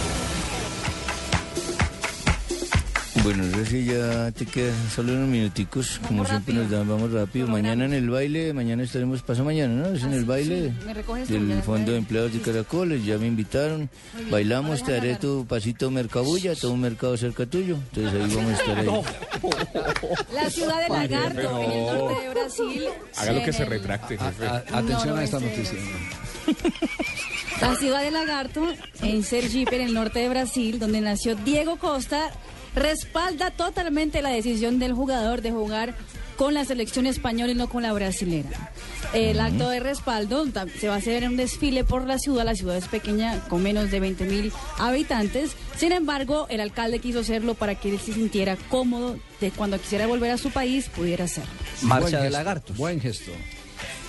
Bueno, 3.28 3.44
sí 3.70 3.84
ya 3.84 4.32
te 4.32 4.46
queda 4.46 4.72
solo 4.96 5.12
unos 5.12 5.28
minuticos, 5.28 6.00
como 6.08 6.26
siempre 6.26 6.54
nos 6.54 6.70
dan, 6.70 6.88
vamos 6.88 7.12
rápido. 7.12 7.46
Mañana 7.46 7.84
en 7.84 7.92
el 7.92 8.10
baile, 8.10 8.54
mañana 8.54 8.84
estaremos, 8.84 9.22
pasó 9.22 9.44
mañana, 9.44 9.74
¿no? 9.74 9.94
Es 9.94 10.04
en 10.04 10.14
el 10.14 10.24
baile 10.24 10.72
me 10.86 10.94
recoges 10.94 11.28
tú, 11.28 11.34
del 11.34 11.62
Fondo 11.62 11.92
de 11.92 11.98
Empleados 11.98 12.32
de 12.32 12.40
Caracoles, 12.40 13.04
ya 13.04 13.18
me 13.18 13.28
invitaron, 13.28 13.90
bailamos, 14.32 14.82
te 14.82 14.96
haré 14.96 15.18
tu 15.18 15.46
pasito 15.46 15.92
mercabulla, 15.92 16.56
todo 16.56 16.72
un 16.72 16.80
mercado 16.80 17.18
cerca 17.18 17.46
tuyo, 17.46 17.76
entonces 17.94 18.14
ahí 18.14 18.34
vamos 18.34 18.52
a 18.52 18.56
estar 18.62 18.78
ahí. 18.78 18.88
La 20.34 20.50
ciudad 20.50 20.84
de 20.84 20.90
Lagarto, 20.90 21.62
en 21.64 21.72
el 21.72 21.86
norte 21.86 22.22
de 22.24 22.30
Brasil. 22.30 22.84
Hágalo 23.18 23.40
que 23.40 23.46
en 23.48 23.54
se 23.54 23.66
retracte, 23.66 24.18
jefe. 24.18 24.46
A- 24.48 24.56
atención 24.72 25.08
No, 25.10 25.16
no, 25.16 25.18
a 25.18 25.24
esta 25.26 25.40
noticia. 25.42 25.78
La 27.62 27.76
ciudad 27.76 28.02
de 28.02 28.12
Lagarto, 28.12 28.68
en 29.02 29.24
Sergipe, 29.24 29.76
en 29.76 29.82
el 29.82 29.94
norte 29.94 30.20
de 30.20 30.30
Brasil, 30.30 30.80
donde 30.80 31.02
nació 31.02 31.36
Diego 31.36 31.78
Costa, 31.78 32.32
respalda 32.76 33.52
totalmente 33.52 34.22
la 34.22 34.30
decisión 34.30 34.80
del 34.80 34.94
jugador 34.94 35.42
de 35.42 35.52
jugar 35.52 35.96
con 36.38 36.54
la 36.54 36.64
selección 36.64 37.08
española 37.08 37.52
y 37.52 37.56
no 37.56 37.68
con 37.68 37.82
la 37.82 37.92
brasilera. 37.92 38.72
El 39.14 39.40
acto 39.40 39.70
de 39.70 39.80
respaldo 39.80 40.46
se 40.80 40.88
va 40.88 40.94
a 40.94 40.98
hacer 40.98 41.24
en 41.24 41.32
un 41.32 41.38
desfile 41.38 41.84
por 41.84 42.06
la 42.06 42.20
ciudad. 42.20 42.46
La 42.46 42.54
ciudad 42.54 42.78
es 42.78 42.88
pequeña, 42.88 43.40
con 43.48 43.64
menos 43.64 43.90
de 43.90 44.00
20 44.00 44.26
mil 44.26 44.54
habitantes. 44.78 45.52
Sin 45.78 45.92
embargo, 45.92 46.46
el 46.50 46.62
alcalde 46.62 47.00
quiso 47.00 47.22
hacerlo 47.22 47.56
para 47.56 47.76
que 47.76 47.90
él 47.90 48.00
se 48.00 48.14
sintiera 48.14 48.56
cómodo 48.70 49.18
de 49.42 49.52
cuando 49.52 49.80
quisiera 49.80 50.06
volver 50.06 50.32
a 50.32 50.38
su 50.38 50.52
país, 50.52 50.90
pudiera 50.90 51.26
hacerlo. 51.26 51.52
Marcha 51.82 52.02
Buen 52.02 52.12
de 52.12 52.20
gesto, 52.20 52.38
lagartos. 52.38 52.78
Buen 52.78 53.02
gesto. 53.02 53.32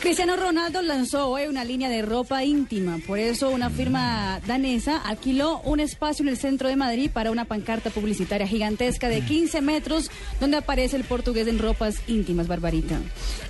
Cristiano 0.00 0.36
Ronaldo 0.36 0.80
lanzó 0.80 1.28
hoy 1.28 1.46
una 1.48 1.64
línea 1.64 1.88
de 1.88 2.02
ropa 2.02 2.44
íntima, 2.44 3.00
por 3.04 3.18
eso 3.18 3.50
una 3.50 3.68
firma 3.68 4.40
danesa 4.46 4.96
alquiló 4.96 5.60
un 5.64 5.80
espacio 5.80 6.22
en 6.22 6.28
el 6.28 6.36
centro 6.36 6.68
de 6.68 6.76
Madrid 6.76 7.10
para 7.12 7.32
una 7.32 7.46
pancarta 7.46 7.90
publicitaria 7.90 8.46
gigantesca 8.46 9.08
de 9.08 9.22
15 9.22 9.60
metros 9.60 10.08
donde 10.38 10.58
aparece 10.58 10.96
el 10.96 11.02
portugués 11.02 11.48
en 11.48 11.58
ropas 11.58 11.96
íntimas, 12.06 12.46
Barbarita. 12.46 13.00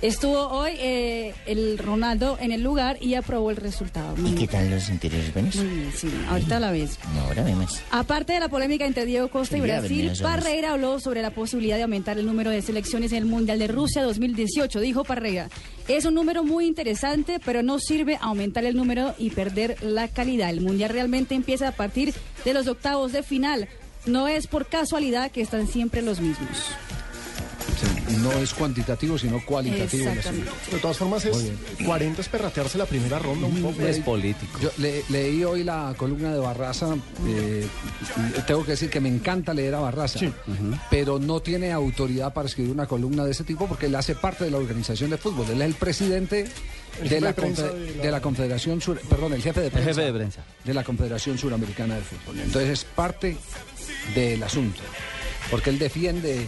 Estuvo 0.01 0.47
hoy 0.47 0.71
eh, 0.79 1.35
el 1.45 1.77
Ronaldo 1.77 2.35
en 2.41 2.51
el 2.51 2.63
lugar 2.63 2.97
y 2.99 3.13
aprobó 3.13 3.51
el 3.51 3.57
resultado. 3.57 4.15
¿Y 4.25 4.33
qué 4.33 4.47
tal 4.47 4.71
los 4.71 4.89
interiores 4.89 5.31
buenos? 5.31 5.55
Muy 5.55 5.67
bien, 5.67 5.91
sí, 5.95 6.09
ahorita 6.29 6.59
la 6.59 6.71
ves. 6.71 6.97
No, 7.13 7.21
ahora 7.21 7.43
vemos. 7.43 7.79
Aparte 7.91 8.33
de 8.33 8.39
la 8.39 8.49
polémica 8.49 8.87
entre 8.87 9.05
Diego 9.05 9.29
Costa 9.29 9.55
y 9.55 9.61
Brasil, 9.61 10.11
Parreira 10.19 10.71
habló 10.71 10.99
sobre 10.99 11.21
la 11.21 11.29
posibilidad 11.29 11.77
de 11.77 11.83
aumentar 11.83 12.17
el 12.17 12.25
número 12.25 12.49
de 12.49 12.63
selecciones 12.63 13.11
en 13.11 13.19
el 13.19 13.25
Mundial 13.25 13.59
de 13.59 13.67
Rusia 13.67 14.01
2018. 14.01 14.79
Dijo 14.79 15.03
Parreira, 15.03 15.47
es 15.87 16.05
un 16.05 16.15
número 16.15 16.38
muy 16.43 16.65
interesante, 16.65 17.39
pero 17.43 17.63
no 17.63 17.79
sirve 17.79 18.17
aumentar 18.21 18.65
el 18.65 18.75
número 18.75 19.13
y 19.17 19.29
perder 19.31 19.77
la 19.83 20.07
calidad. 20.07 20.49
El 20.49 20.61
Mundial 20.61 20.89
realmente 20.89 21.35
empieza 21.35 21.67
a 21.67 21.71
partir 21.73 22.13
de 22.45 22.53
los 22.53 22.67
octavos 22.67 23.11
de 23.11 23.23
final. 23.23 23.67
No 24.05 24.27
es 24.27 24.47
por 24.47 24.67
casualidad 24.67 25.31
que 25.31 25.41
están 25.41 25.67
siempre 25.67 26.01
los 26.01 26.19
mismos. 26.19 26.73
Sí, 27.77 28.17
no 28.17 28.31
es 28.33 28.53
cuantitativo, 28.53 29.17
sino 29.17 29.43
cualitativo. 29.45 30.05
De 30.71 30.79
todas 30.79 30.97
formas, 30.97 31.25
es 31.25 31.41
bien. 31.43 31.57
40 31.85 32.21
es 32.21 32.29
perratearse 32.29 32.77
la 32.77 32.85
primera 32.85 33.19
ronda 33.19 33.47
un 33.47 33.61
poco. 33.61 33.81
Es 33.81 33.97
ahí. 33.97 34.01
político. 34.01 34.59
Yo 34.61 34.71
le- 34.77 35.03
leí 35.09 35.43
hoy 35.43 35.63
la 35.63 35.93
columna 35.97 36.33
de 36.33 36.39
Barraza. 36.39 36.95
eh, 37.27 37.65
tengo 38.47 38.63
que 38.65 38.71
decir 38.71 38.89
que 38.89 38.99
me 38.99 39.09
encanta 39.09 39.53
leer 39.53 39.75
a 39.75 39.79
Barraza, 39.79 40.19
pero 40.89 41.19
no 41.19 41.39
tiene 41.41 41.71
autoridad 41.71 42.33
para 42.33 42.47
escribir 42.47 42.71
una 42.71 42.85
columna 42.87 43.23
de 43.25 43.31
ese 43.31 43.43
tipo 43.43 43.67
porque 43.67 43.85
él 43.87 43.95
hace 43.95 44.15
parte 44.15 44.45
de 44.45 44.51
la 44.51 44.57
organización 44.57 45.09
de 45.09 45.17
fútbol. 45.17 45.45
Él 45.51 45.61
es 45.61 45.67
el 45.67 45.73
presidente 45.75 46.47
El 47.01 47.09
de 47.09 47.21
la, 47.21 47.33
de 47.33 47.95
la- 48.03 48.11
la 48.11 48.21
Confederación 48.21 48.81
Sur, 48.81 48.99
perdón, 49.01 49.33
el 49.33 49.41
jefe 49.41 49.59
de 49.61 49.67
El 49.67 49.71
prensa, 49.71 49.89
jefe 49.91 50.01
de 50.05 50.13
prensa. 50.13 50.43
de 50.65 50.73
la 50.73 50.83
Confederación 50.83 51.37
Suramericana 51.37 51.95
de 51.95 52.01
Fútbol. 52.01 52.39
Entonces 52.39 52.69
es 52.71 52.83
parte 52.85 53.37
del 54.15 54.41
asunto, 54.43 54.81
porque 55.51 55.69
él 55.69 55.79
defiende 55.79 56.35
eh, 56.41 56.45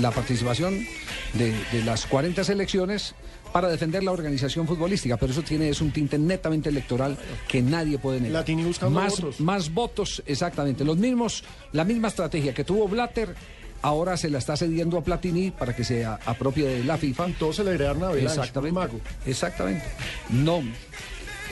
la 0.00 0.10
participación 0.10 0.86
de, 1.34 1.52
de 1.72 1.84
las 1.84 2.06
40 2.06 2.44
selecciones 2.44 3.14
para 3.52 3.68
defender 3.68 4.04
la 4.04 4.12
organización 4.12 4.66
futbolística, 4.66 5.16
pero 5.16 5.32
eso 5.32 5.42
tiene 5.42 5.68
es 5.68 5.80
un 5.80 5.90
tinte 5.90 6.18
netamente 6.18 6.68
electoral 6.68 7.16
que 7.48 7.60
nadie 7.62 7.98
puede 7.98 8.20
negar. 8.20 8.40
Latini 8.42 8.62
buscando 8.64 8.98
más 9.00 9.20
votos. 9.20 9.40
más 9.40 9.74
votos, 9.74 10.22
exactamente, 10.26 10.84
los 10.84 10.96
mismos, 10.98 11.42
la 11.72 11.84
misma 11.84 12.08
estrategia 12.08 12.54
que 12.54 12.64
tuvo 12.64 12.86
Blatter. 12.88 13.34
Ahora 13.82 14.18
se 14.18 14.28
la 14.28 14.36
está 14.36 14.58
cediendo 14.58 14.98
a 14.98 15.02
Platini 15.02 15.50
para 15.52 15.74
que 15.74 15.84
se 15.84 16.04
apropie 16.04 16.66
de 16.68 16.84
la 16.84 16.98
FIFA. 16.98 17.28
Todos 17.38 17.56
se 17.56 17.64
le 17.64 17.70
heredaron 17.72 18.04
a 18.04 18.12
Exactamente. 18.12 18.78
mago. 18.78 19.00
Exactamente. 19.24 19.84
No. 20.28 20.62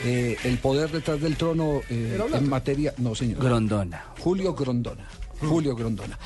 eh, 0.05 0.37
el 0.43 0.59
poder 0.59 0.91
detrás 0.91 1.19
del 1.19 1.35
trono 1.37 1.81
eh, 1.89 2.19
en 2.31 2.47
materia. 2.47 2.93
No, 2.97 3.15
señor. 3.15 3.43
Grondona. 3.43 4.05
Julio 4.19 4.53
Grondona. 4.53 5.07
Julio 5.39 5.75
Grondona. 5.75 6.17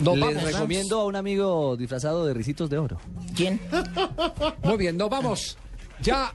No, 0.00 0.14
Les 0.14 0.20
vamos. 0.20 0.42
recomiendo 0.42 1.00
a 1.00 1.04
un 1.06 1.16
amigo 1.16 1.76
disfrazado 1.76 2.26
de 2.26 2.34
risitos 2.34 2.70
de 2.70 2.78
oro. 2.78 2.98
¿Quién? 3.34 3.60
Muy 4.62 4.76
bien, 4.76 4.96
nos 4.96 5.10
vamos. 5.10 5.56
Ya 6.00 6.32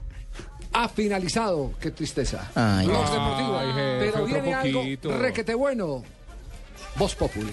ha 0.73 0.89
finalizado. 0.89 1.71
Qué 1.79 1.91
tristeza. 1.91 2.51
Ay, 2.55 2.85
jefe, 2.87 3.97
Pero 3.99 4.11
otro 4.23 4.25
viene 4.25 4.53
algo 4.53 4.79
poquito. 4.81 5.17
requete 5.17 5.53
bueno. 5.55 6.03
Voz 6.97 7.15
Populi. 7.15 7.51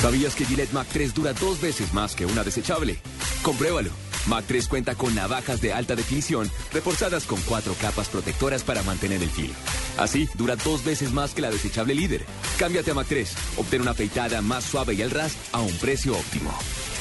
¿Sabías 0.00 0.34
que 0.34 0.44
Gillette 0.44 0.72
Mac 0.72 0.86
3 0.92 1.14
dura 1.14 1.32
dos 1.32 1.60
veces 1.60 1.92
más 1.92 2.14
que 2.14 2.26
una 2.26 2.44
desechable? 2.44 2.98
Compruébalo. 3.42 3.90
Mac 4.26 4.44
3 4.46 4.68
cuenta 4.68 4.94
con 4.94 5.14
navajas 5.14 5.60
de 5.60 5.72
alta 5.72 5.94
definición 5.94 6.50
reforzadas 6.72 7.24
con 7.24 7.40
cuatro 7.42 7.74
capas 7.80 8.08
protectoras 8.08 8.62
para 8.62 8.82
mantener 8.82 9.22
el 9.22 9.30
filo. 9.30 9.54
Así, 9.98 10.28
dura 10.34 10.56
dos 10.56 10.84
veces 10.84 11.12
más 11.12 11.34
que 11.34 11.42
la 11.42 11.50
desechable 11.50 11.94
líder. 11.94 12.24
Cámbiate 12.58 12.90
a 12.90 12.94
Mac 12.94 13.06
3. 13.08 13.32
Obtén 13.56 13.82
una 13.82 13.92
afeitada 13.92 14.42
más 14.42 14.64
suave 14.64 14.94
y 14.94 15.02
al 15.02 15.10
ras 15.10 15.36
a 15.52 15.60
un 15.60 15.72
precio 15.78 16.16
óptimo. 16.16 16.52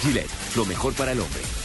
Gillette, 0.02 0.30
lo 0.56 0.66
mejor 0.66 0.94
para 0.94 1.12
el 1.12 1.20
hombre. 1.20 1.65